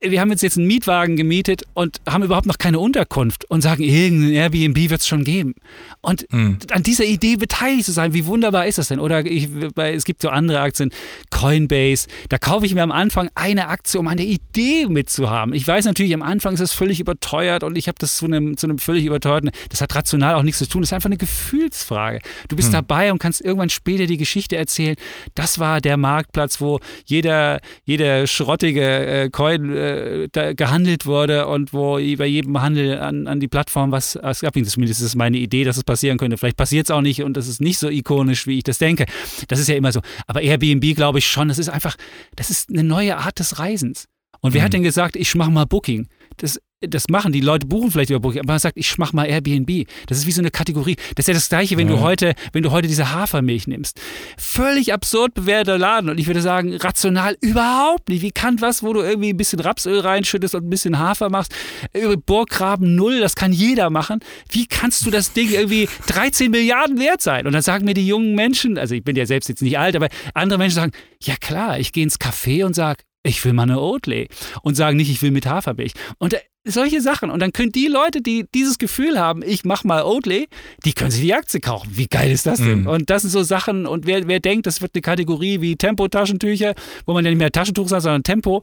wir 0.00 0.20
haben 0.20 0.30
jetzt 0.30 0.42
jetzt 0.42 0.58
einen 0.58 0.66
Mietwagen 0.66 1.16
gemietet 1.16 1.62
und 1.72 2.02
haben 2.06 2.22
überhaupt 2.22 2.44
noch 2.44 2.58
keine 2.58 2.78
Unterkunft 2.78 3.50
und 3.50 3.62
sagen, 3.62 3.82
irgendein 3.82 4.32
Airbnb 4.32 4.90
wird 4.90 5.00
es 5.00 5.08
schon 5.08 5.24
geben. 5.24 5.54
Und 6.02 6.30
mhm. 6.30 6.58
an 6.70 6.82
dieser 6.82 7.04
Idee 7.04 7.36
beteiligt 7.36 7.86
zu 7.86 7.92
sein, 7.92 8.12
wie 8.12 8.26
wunderbar 8.26 8.66
ist 8.66 8.76
das 8.76 8.88
denn? 8.88 9.00
Oder 9.00 9.24
ich, 9.24 9.48
es 9.76 10.04
gibt 10.04 10.20
so 10.20 10.28
andere 10.28 10.60
Aktien, 10.60 10.90
Coinbase, 11.30 12.08
da 12.28 12.36
kaufe 12.36 12.66
ich 12.66 12.74
mir 12.74 12.82
am 12.82 12.92
Anfang 12.92 13.30
eine 13.34 13.68
Aktie, 13.68 13.98
um 13.98 14.06
eine 14.06 14.24
Idee 14.24 14.86
mitzuhaben. 14.86 15.54
Ich 15.54 15.66
weiß 15.66 15.86
natürlich, 15.86 16.12
am 16.12 16.22
Anfang 16.22 16.52
ist 16.52 16.60
es 16.60 16.74
völlig 16.74 17.00
überteuert 17.00 17.64
und 17.64 17.78
ich 17.78 17.88
habe 17.88 17.96
das 17.98 18.18
zu 18.18 18.26
einem, 18.26 18.58
zu 18.58 18.66
einem 18.66 18.78
völlig 18.78 19.06
überteuerten, 19.06 19.50
das 19.70 19.80
hat 19.80 19.94
rational 19.94 20.34
auch 20.34 20.42
nichts 20.42 20.58
zu 20.58 20.68
tun, 20.68 20.82
das 20.82 20.90
ist 20.90 20.92
einfach 20.92 21.08
eine 21.08 21.16
Gefühlsfrage. 21.16 22.20
Du 22.48 22.56
bist 22.56 22.68
mhm. 22.68 22.74
dabei 22.74 23.12
und 23.12 23.18
kannst 23.18 23.40
irgendwann 23.40 23.70
später 23.70 24.04
die 24.04 24.18
Geschichte 24.18 24.56
erzählen, 24.56 24.96
das 25.34 25.58
war 25.58 25.80
der 25.80 25.96
Marktplatz, 25.96 26.60
wo 26.60 26.80
jeder, 27.06 27.60
jeder 27.86 28.26
schrottige 28.26 28.82
äh, 28.82 29.30
Coin 29.30 29.53
äh, 29.54 30.54
gehandelt 30.54 31.06
wurde 31.06 31.46
und 31.46 31.72
wo 31.72 31.94
bei 31.94 32.26
jedem 32.26 32.60
Handel 32.60 32.98
an, 32.98 33.26
an 33.26 33.40
die 33.40 33.48
Plattform 33.48 33.92
was, 33.92 34.18
was 34.20 34.44
abhing. 34.44 34.64
Zumindest 34.64 35.02
ist 35.02 35.14
meine 35.14 35.38
Idee, 35.38 35.64
dass 35.64 35.76
es 35.76 35.84
passieren 35.84 36.18
könnte. 36.18 36.36
Vielleicht 36.36 36.56
passiert 36.56 36.86
es 36.86 36.90
auch 36.90 37.00
nicht 37.00 37.22
und 37.22 37.36
das 37.36 37.48
ist 37.48 37.60
nicht 37.60 37.78
so 37.78 37.88
ikonisch, 37.88 38.46
wie 38.46 38.58
ich 38.58 38.64
das 38.64 38.78
denke. 38.78 39.06
Das 39.48 39.58
ist 39.58 39.68
ja 39.68 39.76
immer 39.76 39.92
so. 39.92 40.00
Aber 40.26 40.40
Airbnb 40.42 40.94
glaube 40.94 41.18
ich 41.18 41.26
schon, 41.26 41.48
das 41.48 41.58
ist 41.58 41.68
einfach, 41.68 41.96
das 42.36 42.50
ist 42.50 42.70
eine 42.70 42.84
neue 42.84 43.16
Art 43.16 43.38
des 43.38 43.58
Reisens. 43.58 44.06
Und 44.40 44.52
wer 44.52 44.60
mhm. 44.60 44.64
hat 44.64 44.72
denn 44.74 44.82
gesagt, 44.82 45.16
ich 45.16 45.34
mache 45.34 45.50
mal 45.50 45.64
Booking? 45.64 46.08
Das 46.36 46.60
das 46.90 47.08
machen. 47.08 47.32
Die 47.32 47.40
Leute 47.40 47.66
buchen 47.66 47.90
vielleicht 47.90 48.10
über 48.10 48.20
Booking, 48.20 48.40
aber 48.40 48.52
man 48.52 48.58
sagt, 48.58 48.76
ich 48.76 48.98
mache 48.98 49.14
mal 49.14 49.26
Airbnb. 49.26 49.86
Das 50.06 50.18
ist 50.18 50.26
wie 50.26 50.32
so 50.32 50.40
eine 50.40 50.50
Kategorie. 50.50 50.96
Das 51.14 51.24
ist 51.24 51.28
ja 51.28 51.34
das 51.34 51.48
Gleiche, 51.48 51.76
wenn 51.76 51.88
ja. 51.88 51.96
du 51.96 52.00
heute, 52.00 52.34
wenn 52.52 52.62
du 52.62 52.70
heute 52.70 52.88
diese 52.88 53.12
Hafermilch 53.12 53.66
nimmst. 53.66 54.00
Völlig 54.36 54.92
absurd 54.92 55.34
bewerteter 55.34 55.78
Laden. 55.78 56.10
Und 56.10 56.18
ich 56.18 56.26
würde 56.26 56.42
sagen, 56.42 56.74
rational 56.76 57.36
überhaupt 57.40 58.08
nicht. 58.08 58.22
Wie 58.22 58.30
kann 58.30 58.60
was, 58.60 58.82
wo 58.82 58.92
du 58.92 59.00
irgendwie 59.00 59.30
ein 59.30 59.36
bisschen 59.36 59.60
Rapsöl 59.60 60.00
reinschüttest 60.00 60.54
und 60.54 60.66
ein 60.66 60.70
bisschen 60.70 60.98
Hafer 60.98 61.30
machst? 61.30 61.54
Über 61.94 62.16
Burggraben 62.16 62.94
null, 62.94 63.20
das 63.20 63.34
kann 63.34 63.52
jeder 63.52 63.90
machen. 63.90 64.20
Wie 64.50 64.66
kannst 64.66 65.06
du 65.06 65.10
das 65.10 65.32
Ding 65.32 65.50
irgendwie 65.50 65.88
13 66.06 66.50
Milliarden 66.50 66.98
wert 66.98 67.22
sein? 67.22 67.46
Und 67.46 67.52
dann 67.52 67.62
sagen 67.62 67.84
mir 67.84 67.94
die 67.94 68.06
jungen 68.06 68.34
Menschen, 68.34 68.78
also 68.78 68.94
ich 68.94 69.04
bin 69.04 69.16
ja 69.16 69.26
selbst 69.26 69.48
jetzt 69.48 69.62
nicht 69.62 69.78
alt, 69.78 69.96
aber 69.96 70.08
andere 70.34 70.58
Menschen 70.58 70.76
sagen, 70.76 70.92
ja 71.22 71.34
klar, 71.40 71.78
ich 71.78 71.92
gehe 71.92 72.04
ins 72.04 72.20
Café 72.20 72.64
und 72.64 72.74
sage, 72.74 73.02
ich 73.24 73.44
will 73.44 73.54
mal 73.54 73.64
eine 73.64 73.80
Oatly 73.80 74.28
und 74.62 74.76
sagen 74.76 74.96
nicht, 74.96 75.10
ich 75.10 75.22
will 75.22 75.30
mit 75.30 75.46
Hafermilch. 75.46 75.92
Und 76.18 76.36
solche 76.66 77.00
Sachen. 77.00 77.30
Und 77.30 77.40
dann 77.40 77.52
können 77.52 77.72
die 77.72 77.88
Leute, 77.88 78.22
die 78.22 78.46
dieses 78.54 78.78
Gefühl 78.78 79.18
haben, 79.18 79.42
ich 79.42 79.64
mach 79.64 79.84
mal 79.84 80.02
Oatly, 80.02 80.48
die 80.84 80.92
können 80.92 81.10
sich 81.10 81.22
die 81.22 81.34
Aktie 81.34 81.60
kaufen. 81.60 81.90
Wie 81.92 82.06
geil 82.06 82.30
ist 82.30 82.46
das 82.46 82.58
denn? 82.58 82.82
Mhm. 82.82 82.86
Und 82.86 83.10
das 83.10 83.22
sind 83.22 83.30
so 83.30 83.42
Sachen, 83.42 83.86
und 83.86 84.06
wer, 84.06 84.28
wer 84.28 84.40
denkt, 84.40 84.66
das 84.66 84.80
wird 84.80 84.94
eine 84.94 85.02
Kategorie 85.02 85.60
wie 85.60 85.76
Tempo-Taschentücher, 85.76 86.74
wo 87.06 87.12
man 87.12 87.24
ja 87.24 87.30
nicht 87.30 87.38
mehr 87.38 87.52
Taschentuch 87.52 87.88
sagt, 87.88 88.02
sondern 88.02 88.22
Tempo, 88.22 88.62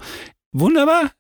wunderbar, 0.52 1.12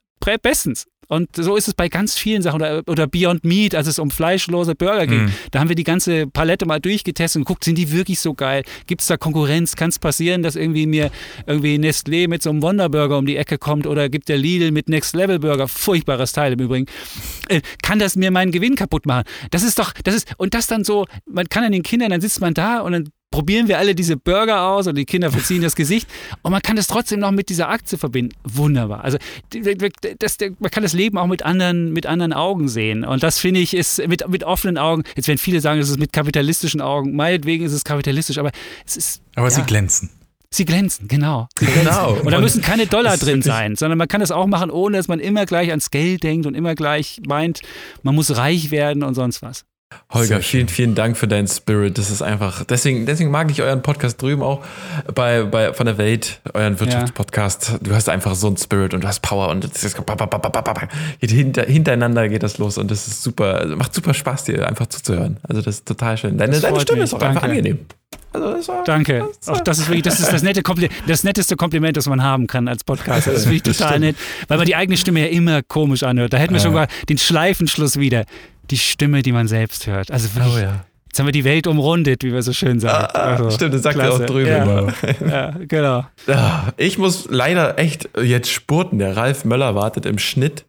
bestens. 0.41 0.87
Und 1.11 1.27
so 1.35 1.57
ist 1.57 1.67
es 1.67 1.73
bei 1.73 1.89
ganz 1.89 2.17
vielen 2.17 2.41
Sachen. 2.41 2.61
Oder, 2.61 2.83
oder 2.87 3.05
Beyond 3.05 3.43
Meat, 3.43 3.75
als 3.75 3.87
es 3.87 3.99
um 3.99 4.11
fleischlose 4.11 4.75
Burger 4.75 5.07
ging. 5.07 5.25
Mm. 5.25 5.31
Da 5.51 5.59
haben 5.59 5.67
wir 5.67 5.75
die 5.75 5.83
ganze 5.83 6.25
Palette 6.25 6.65
mal 6.65 6.79
durchgetestet 6.79 7.41
und 7.41 7.43
geguckt, 7.43 7.65
sind 7.65 7.77
die 7.77 7.91
wirklich 7.91 8.21
so 8.21 8.33
geil? 8.33 8.63
Gibt 8.87 9.01
es 9.01 9.07
da 9.07 9.17
Konkurrenz? 9.17 9.75
Kann 9.75 9.89
es 9.89 9.99
passieren, 9.99 10.41
dass 10.41 10.55
irgendwie 10.55 10.87
mir 10.87 11.11
irgendwie 11.45 11.75
Nestlé 11.75 12.29
mit 12.29 12.41
so 12.41 12.49
einem 12.49 12.61
Wonderburger 12.61 13.17
um 13.17 13.25
die 13.25 13.35
Ecke 13.35 13.57
kommt 13.57 13.87
oder 13.87 14.07
gibt 14.07 14.29
der 14.29 14.37
Lidl 14.37 14.71
mit 14.71 14.87
Next 14.87 15.13
Level 15.13 15.39
Burger, 15.39 15.67
furchtbares 15.67 16.31
Teil 16.31 16.53
im 16.53 16.59
Übrigen, 16.59 16.85
äh, 17.49 17.59
kann 17.83 17.99
das 17.99 18.15
mir 18.15 18.31
meinen 18.31 18.53
Gewinn 18.53 18.75
kaputt 18.75 19.05
machen? 19.05 19.25
Das 19.49 19.63
ist 19.63 19.79
doch, 19.79 19.91
das 20.05 20.15
ist, 20.15 20.33
und 20.37 20.53
das 20.53 20.67
dann 20.67 20.85
so, 20.85 21.07
man 21.25 21.49
kann 21.49 21.65
an 21.65 21.73
den 21.73 21.83
Kindern, 21.83 22.11
dann 22.11 22.21
sitzt 22.21 22.39
man 22.39 22.53
da 22.53 22.79
und 22.79 22.93
dann 22.93 23.09
probieren 23.31 23.67
wir 23.67 23.79
alle 23.79 23.95
diese 23.95 24.17
Burger 24.17 24.67
aus 24.67 24.87
und 24.87 24.95
die 24.95 25.05
Kinder 25.05 25.31
verziehen 25.31 25.61
das 25.61 25.75
Gesicht 25.75 26.07
und 26.41 26.51
man 26.51 26.61
kann 26.61 26.75
das 26.75 26.87
trotzdem 26.87 27.21
noch 27.21 27.31
mit 27.31 27.49
dieser 27.49 27.69
Aktie 27.69 27.97
verbinden. 27.97 28.35
Wunderbar. 28.43 29.03
Also 29.03 29.17
das, 30.19 30.37
man 30.59 30.69
kann 30.69 30.83
das 30.83 30.93
Leben 30.93 31.17
auch 31.17 31.27
mit 31.27 31.43
anderen, 31.43 31.93
mit 31.93 32.05
anderen 32.05 32.33
Augen 32.33 32.67
sehen 32.67 33.03
und 33.03 33.23
das 33.23 33.39
finde 33.39 33.61
ich 33.61 33.73
ist 33.73 34.05
mit, 34.07 34.27
mit 34.27 34.43
offenen 34.43 34.77
Augen, 34.77 35.03
jetzt 35.15 35.27
werden 35.27 35.37
viele 35.37 35.61
sagen, 35.61 35.79
es 35.79 35.89
ist 35.89 35.99
mit 35.99 36.13
kapitalistischen 36.13 36.81
Augen, 36.81 37.15
meinetwegen 37.15 37.65
ist 37.65 37.73
es 37.73 37.83
kapitalistisch, 37.83 38.37
aber 38.37 38.51
es 38.85 38.97
ist... 38.97 39.21
Aber 39.35 39.47
ja, 39.47 39.51
sie 39.51 39.63
glänzen. 39.63 40.09
Sie 40.53 40.65
glänzen, 40.65 41.07
genau. 41.07 41.47
Sie 41.57 41.65
glänzen. 41.65 41.85
Genau. 41.85 42.13
Und 42.15 42.31
da 42.31 42.41
müssen 42.41 42.61
keine 42.61 42.85
Dollar 42.85 43.15
drin 43.15 43.41
sein, 43.41 43.77
sondern 43.77 43.97
man 43.97 44.09
kann 44.09 44.19
das 44.19 44.31
auch 44.31 44.47
machen, 44.47 44.69
ohne 44.69 44.97
dass 44.97 45.07
man 45.07 45.21
immer 45.21 45.45
gleich 45.45 45.69
ans 45.69 45.91
Geld 45.91 46.23
denkt 46.23 46.45
und 46.45 46.55
immer 46.55 46.75
gleich 46.75 47.21
meint, 47.25 47.61
man 48.03 48.15
muss 48.15 48.35
reich 48.35 48.69
werden 48.69 49.03
und 49.03 49.15
sonst 49.15 49.41
was. 49.41 49.63
Holger, 50.11 50.41
vielen, 50.41 50.67
vielen 50.67 50.95
Dank 50.95 51.17
für 51.17 51.27
deinen 51.27 51.47
Spirit. 51.47 51.97
Das 51.97 52.09
ist 52.09 52.21
einfach, 52.21 52.63
deswegen, 52.65 53.05
deswegen 53.05 53.31
mag 53.31 53.49
ich 53.49 53.61
euren 53.61 53.81
Podcast 53.81 54.21
drüben 54.21 54.41
auch 54.41 54.63
bei, 55.13 55.43
bei 55.43 55.73
von 55.73 55.85
der 55.85 55.97
Welt, 55.97 56.41
euren 56.53 56.79
Wirtschaftspodcast. 56.79 57.69
Ja. 57.69 57.77
Du 57.81 57.95
hast 57.95 58.09
einfach 58.09 58.35
so 58.35 58.47
einen 58.47 58.57
Spirit 58.57 58.93
und 58.93 59.03
du 59.03 59.07
hast 59.07 59.21
Power 59.21 59.49
und 59.49 59.63
es 59.63 59.83
ist 59.83 59.97
hinter, 61.19 61.63
hintereinander 61.63 62.27
geht 62.29 62.43
das 62.43 62.57
los 62.57 62.77
und 62.77 62.91
das 62.91 63.07
ist 63.07 63.23
super, 63.23 63.59
also 63.59 63.75
macht 63.75 63.93
super 63.93 64.13
Spaß, 64.13 64.45
dir 64.45 64.67
einfach 64.67 64.87
zuzuhören. 64.87 65.37
Also 65.47 65.61
das 65.61 65.75
ist 65.75 65.87
total 65.87 66.17
schön. 66.17 66.37
Deine, 66.37 66.59
deine 66.59 66.79
Stimme 66.79 66.99
mich. 66.99 67.05
ist 67.05 67.13
auch 67.13 67.19
Danke. 67.19 67.35
einfach 67.37 67.49
angenehm. 67.49 67.79
Also 68.33 68.53
das 68.53 68.67
war, 68.67 68.83
Danke. 68.85 69.27
Das, 69.39 69.49
Auch 69.49 69.61
das 69.61 69.79
ist 69.79 69.87
wirklich, 69.87 70.03
das 70.03 70.19
ist 70.19 70.31
das, 70.31 70.41
nette 70.41 70.63
das 71.07 71.23
netteste 71.23 71.55
Kompliment, 71.57 71.97
das 71.97 72.07
man 72.07 72.23
haben 72.23 72.47
kann 72.47 72.67
als 72.67 72.83
Podcast. 72.83 73.27
Das 73.27 73.35
ist 73.35 73.49
wirklich 73.49 73.77
total 73.77 73.99
nett, 73.99 74.15
weil 74.47 74.57
man 74.57 74.65
die 74.65 74.75
eigene 74.75 74.97
Stimme 74.97 75.21
ja 75.21 75.27
immer 75.27 75.61
komisch 75.63 76.03
anhört. 76.03 76.31
Da 76.31 76.37
hätten 76.37 76.53
wir 76.53 76.61
schon 76.61 76.73
mal 76.73 76.87
den 77.09 77.17
Schleifenschluss 77.17 77.99
wieder 77.99 78.25
die 78.71 78.77
Stimme, 78.77 79.21
die 79.21 79.31
man 79.31 79.47
selbst 79.47 79.87
hört. 79.87 80.11
Also 80.11 80.33
wirklich, 80.35 80.55
oh, 80.55 80.59
ja. 80.59 80.85
Jetzt 81.11 81.19
haben 81.19 81.25
wir 81.25 81.33
die 81.33 81.43
Welt 81.43 81.67
umrundet, 81.67 82.23
wie 82.23 82.31
wir 82.31 82.41
so 82.41 82.53
schön 82.53 82.79
sagen. 82.79 83.07
Ah, 83.13 83.19
ah, 83.19 83.35
also, 83.35 83.51
stimmt, 83.51 83.73
das 83.73 83.81
sagt 83.81 83.97
er 83.97 84.13
auch 84.13 84.25
drüben 84.25 84.47
ja. 84.47 84.63
immer. 84.63 84.93
Ja, 85.29 85.53
genau. 85.67 86.05
Ah, 86.27 86.71
ich 86.77 86.97
muss 86.97 87.27
leider 87.29 87.77
echt 87.77 88.07
jetzt 88.23 88.49
spurten. 88.49 88.97
Der 88.97 89.17
Ralf 89.17 89.43
Möller 89.43 89.75
wartet 89.75 90.05
im 90.05 90.19
Schnitt. 90.19 90.63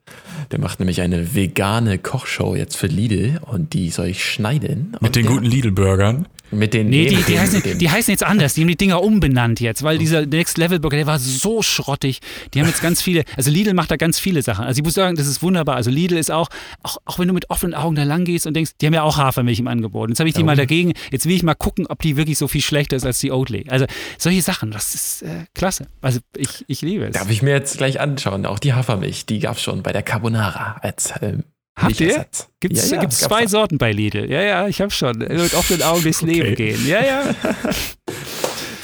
Der 0.50 0.58
macht 0.58 0.80
nämlich 0.80 1.00
eine 1.00 1.36
vegane 1.36 1.96
Kochshow 1.98 2.56
jetzt 2.56 2.76
für 2.76 2.88
Lidl 2.88 3.38
und 3.42 3.72
die 3.72 3.90
soll 3.90 4.06
ich 4.06 4.24
schneiden. 4.24 4.96
Mit 5.00 5.14
den 5.14 5.26
guten 5.26 5.44
Lidl-Burgern. 5.44 6.26
Mit 6.52 6.74
den 6.74 6.90
nee, 6.90 7.06
die, 7.06 7.16
die, 7.16 7.38
heißen, 7.38 7.78
die, 7.78 7.90
heißen, 7.90 8.12
jetzt 8.12 8.22
anders. 8.22 8.52
Die 8.54 8.60
haben 8.60 8.68
die 8.68 8.76
Dinger 8.76 9.02
umbenannt 9.02 9.58
jetzt, 9.60 9.82
weil 9.82 9.96
dieser 9.96 10.26
Next 10.26 10.58
Level 10.58 10.80
Burger, 10.80 10.98
der 10.98 11.06
war 11.06 11.18
so 11.18 11.62
schrottig. 11.62 12.20
Die 12.52 12.60
haben 12.60 12.68
jetzt 12.68 12.82
ganz 12.82 13.00
viele, 13.00 13.24
also 13.36 13.50
Lidl 13.50 13.72
macht 13.72 13.90
da 13.90 13.96
ganz 13.96 14.18
viele 14.18 14.42
Sachen. 14.42 14.64
Also 14.64 14.80
ich 14.80 14.84
muss 14.84 14.94
sagen, 14.94 15.16
das 15.16 15.26
ist 15.26 15.42
wunderbar. 15.42 15.76
Also 15.76 15.90
Lidl 15.90 16.18
ist 16.18 16.30
auch, 16.30 16.48
auch, 16.82 16.98
auch 17.06 17.18
wenn 17.18 17.28
du 17.28 17.34
mit 17.34 17.48
offenen 17.48 17.74
Augen 17.74 17.96
da 17.96 18.02
lang 18.02 18.24
gehst 18.24 18.46
und 18.46 18.54
denkst, 18.54 18.72
die 18.80 18.86
haben 18.86 18.94
ja 18.94 19.02
auch 19.02 19.16
Hafermilch 19.16 19.60
im 19.60 19.66
Angebot. 19.66 20.10
Jetzt 20.10 20.20
habe 20.20 20.28
ich 20.28 20.34
die 20.34 20.40
ja, 20.40 20.46
mal 20.46 20.56
dagegen. 20.56 20.92
Jetzt 21.10 21.24
will 21.26 21.34
ich 21.34 21.42
mal 21.42 21.54
gucken, 21.54 21.86
ob 21.86 22.02
die 22.02 22.16
wirklich 22.16 22.36
so 22.36 22.48
viel 22.48 22.60
schlechter 22.60 22.96
ist 22.96 23.06
als 23.06 23.18
die 23.18 23.32
Oatly. 23.32 23.66
Also 23.68 23.86
solche 24.18 24.42
Sachen, 24.42 24.70
das 24.70 24.94
ist 24.94 25.22
äh, 25.22 25.46
klasse. 25.54 25.86
Also 26.02 26.20
ich, 26.36 26.64
ich 26.66 26.82
liebe 26.82 27.06
es. 27.06 27.14
Darf 27.14 27.30
ich 27.30 27.40
mir 27.40 27.52
jetzt 27.52 27.78
gleich 27.78 27.98
anschauen. 27.98 28.44
Auch 28.44 28.58
die 28.58 28.74
Hafermilch, 28.74 29.24
die 29.24 29.38
gab 29.38 29.56
es 29.56 29.62
schon 29.62 29.82
bei 29.82 29.92
der 29.92 30.02
Carbonara 30.02 30.76
als 30.82 31.14
ähm, 31.22 31.44
Habt 31.76 32.00
ihr? 32.00 32.26
Gibt 32.60 32.76
es 32.76 32.90
ja, 32.90 33.02
ja, 33.02 33.08
zwei 33.08 33.46
Sorten 33.46 33.78
bei 33.78 33.92
Lidl? 33.92 34.30
Ja, 34.30 34.42
ja, 34.42 34.68
ich 34.68 34.80
habe 34.80 34.90
schon. 34.90 35.18
Mit 35.18 35.54
offenen 35.54 35.82
Augen 35.82 36.02
durchs 36.02 36.22
okay. 36.22 36.32
Leben 36.32 36.54
gehen. 36.54 36.86
Ja, 36.86 37.04
ja. 37.04 37.34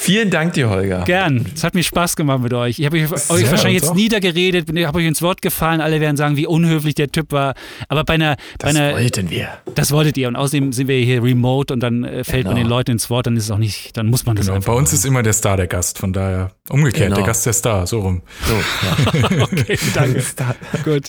Vielen 0.08 0.30
Dank 0.30 0.54
dir, 0.54 0.70
Holger. 0.70 1.04
Gern. 1.04 1.44
Es 1.54 1.64
hat 1.64 1.74
mir 1.74 1.82
Spaß 1.82 2.16
gemacht 2.16 2.40
mit 2.40 2.54
euch. 2.54 2.78
Ich 2.78 2.86
habe 2.86 2.96
euch, 2.96 3.12
euch 3.12 3.50
wahrscheinlich 3.50 3.82
jetzt 3.82 3.94
niedergeredet, 3.94 4.66
habe 4.86 5.00
euch 5.00 5.06
ins 5.06 5.20
Wort 5.20 5.42
gefallen. 5.42 5.82
Alle 5.82 6.00
werden 6.00 6.16
sagen, 6.16 6.38
wie 6.38 6.46
unhöflich 6.46 6.94
der 6.94 7.12
Typ 7.12 7.30
war. 7.30 7.52
Aber 7.88 8.04
bei 8.04 8.14
einer. 8.14 8.36
Das 8.56 8.72
bei 8.72 8.80
einer, 8.80 8.94
wollten 8.94 9.28
wir. 9.28 9.48
Das 9.74 9.92
wolltet 9.92 10.16
ihr. 10.16 10.28
Und 10.28 10.36
außerdem 10.36 10.72
sind 10.72 10.88
wir 10.88 10.96
hier 10.96 11.22
remote 11.22 11.74
und 11.74 11.80
dann 11.80 12.04
äh, 12.04 12.24
fällt 12.24 12.44
genau. 12.44 12.54
man 12.54 12.62
den 12.62 12.70
Leuten 12.70 12.92
ins 12.92 13.10
Wort. 13.10 13.26
Dann 13.26 13.36
ist 13.36 13.44
es 13.44 13.50
auch 13.50 13.58
nicht, 13.58 13.98
dann 13.98 14.06
muss 14.06 14.24
man 14.24 14.34
das 14.34 14.46
genau. 14.46 14.56
einfach. 14.56 14.72
Bei 14.72 14.78
uns 14.78 14.88
machen. 14.88 14.96
ist 14.96 15.04
immer 15.04 15.22
der 15.22 15.34
Star 15.34 15.58
der 15.58 15.66
Gast. 15.66 15.98
Von 15.98 16.14
daher 16.14 16.52
umgekehrt. 16.70 17.10
Genau. 17.10 17.16
Der 17.16 17.26
Gast 17.26 17.44
der 17.44 17.52
Star. 17.52 17.86
So 17.86 18.00
rum. 18.00 18.22
So, 18.46 19.18
ja. 19.18 19.42
okay, 19.42 19.78
danke. 19.92 20.24
Gut. 20.84 21.08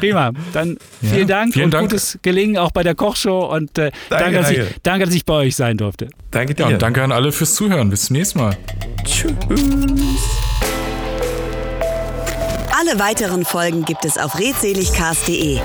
Prima. 0.00 0.32
Dann 0.54 0.78
ja. 1.02 1.10
vielen 1.10 1.28
Dank 1.28 1.52
vielen 1.52 1.66
und 1.66 1.74
Dank. 1.74 1.90
gutes 1.90 2.18
Gelingen 2.22 2.56
auch 2.56 2.70
bei 2.70 2.82
der 2.82 2.94
Kochshow. 2.94 3.54
Und 3.54 3.76
äh, 3.76 3.90
danke, 4.08 4.24
danke, 4.24 4.38
dass 4.38 4.50
ich, 4.50 4.80
danke, 4.82 5.04
dass 5.04 5.14
ich 5.14 5.26
bei 5.26 5.34
euch 5.34 5.54
sein 5.54 5.76
durfte. 5.76 6.08
Danke 6.30 6.54
dir. 6.54 6.62
Ja, 6.62 6.68
und 6.70 6.80
danke 6.80 7.02
an 7.02 7.12
alle 7.12 7.30
fürs 7.30 7.54
Zuhören. 7.54 7.90
Bis 7.90 8.05
Bis 8.05 8.05
zum 8.06 8.16
nächsten 8.16 8.38
Mal. 8.38 8.56
Tschüss. 9.04 9.34
Alle 12.78 12.98
weiteren 12.98 13.44
Folgen 13.44 13.84
gibt 13.84 14.04
es 14.04 14.16
auf 14.16 14.38
redseligcast.de. 14.38 15.58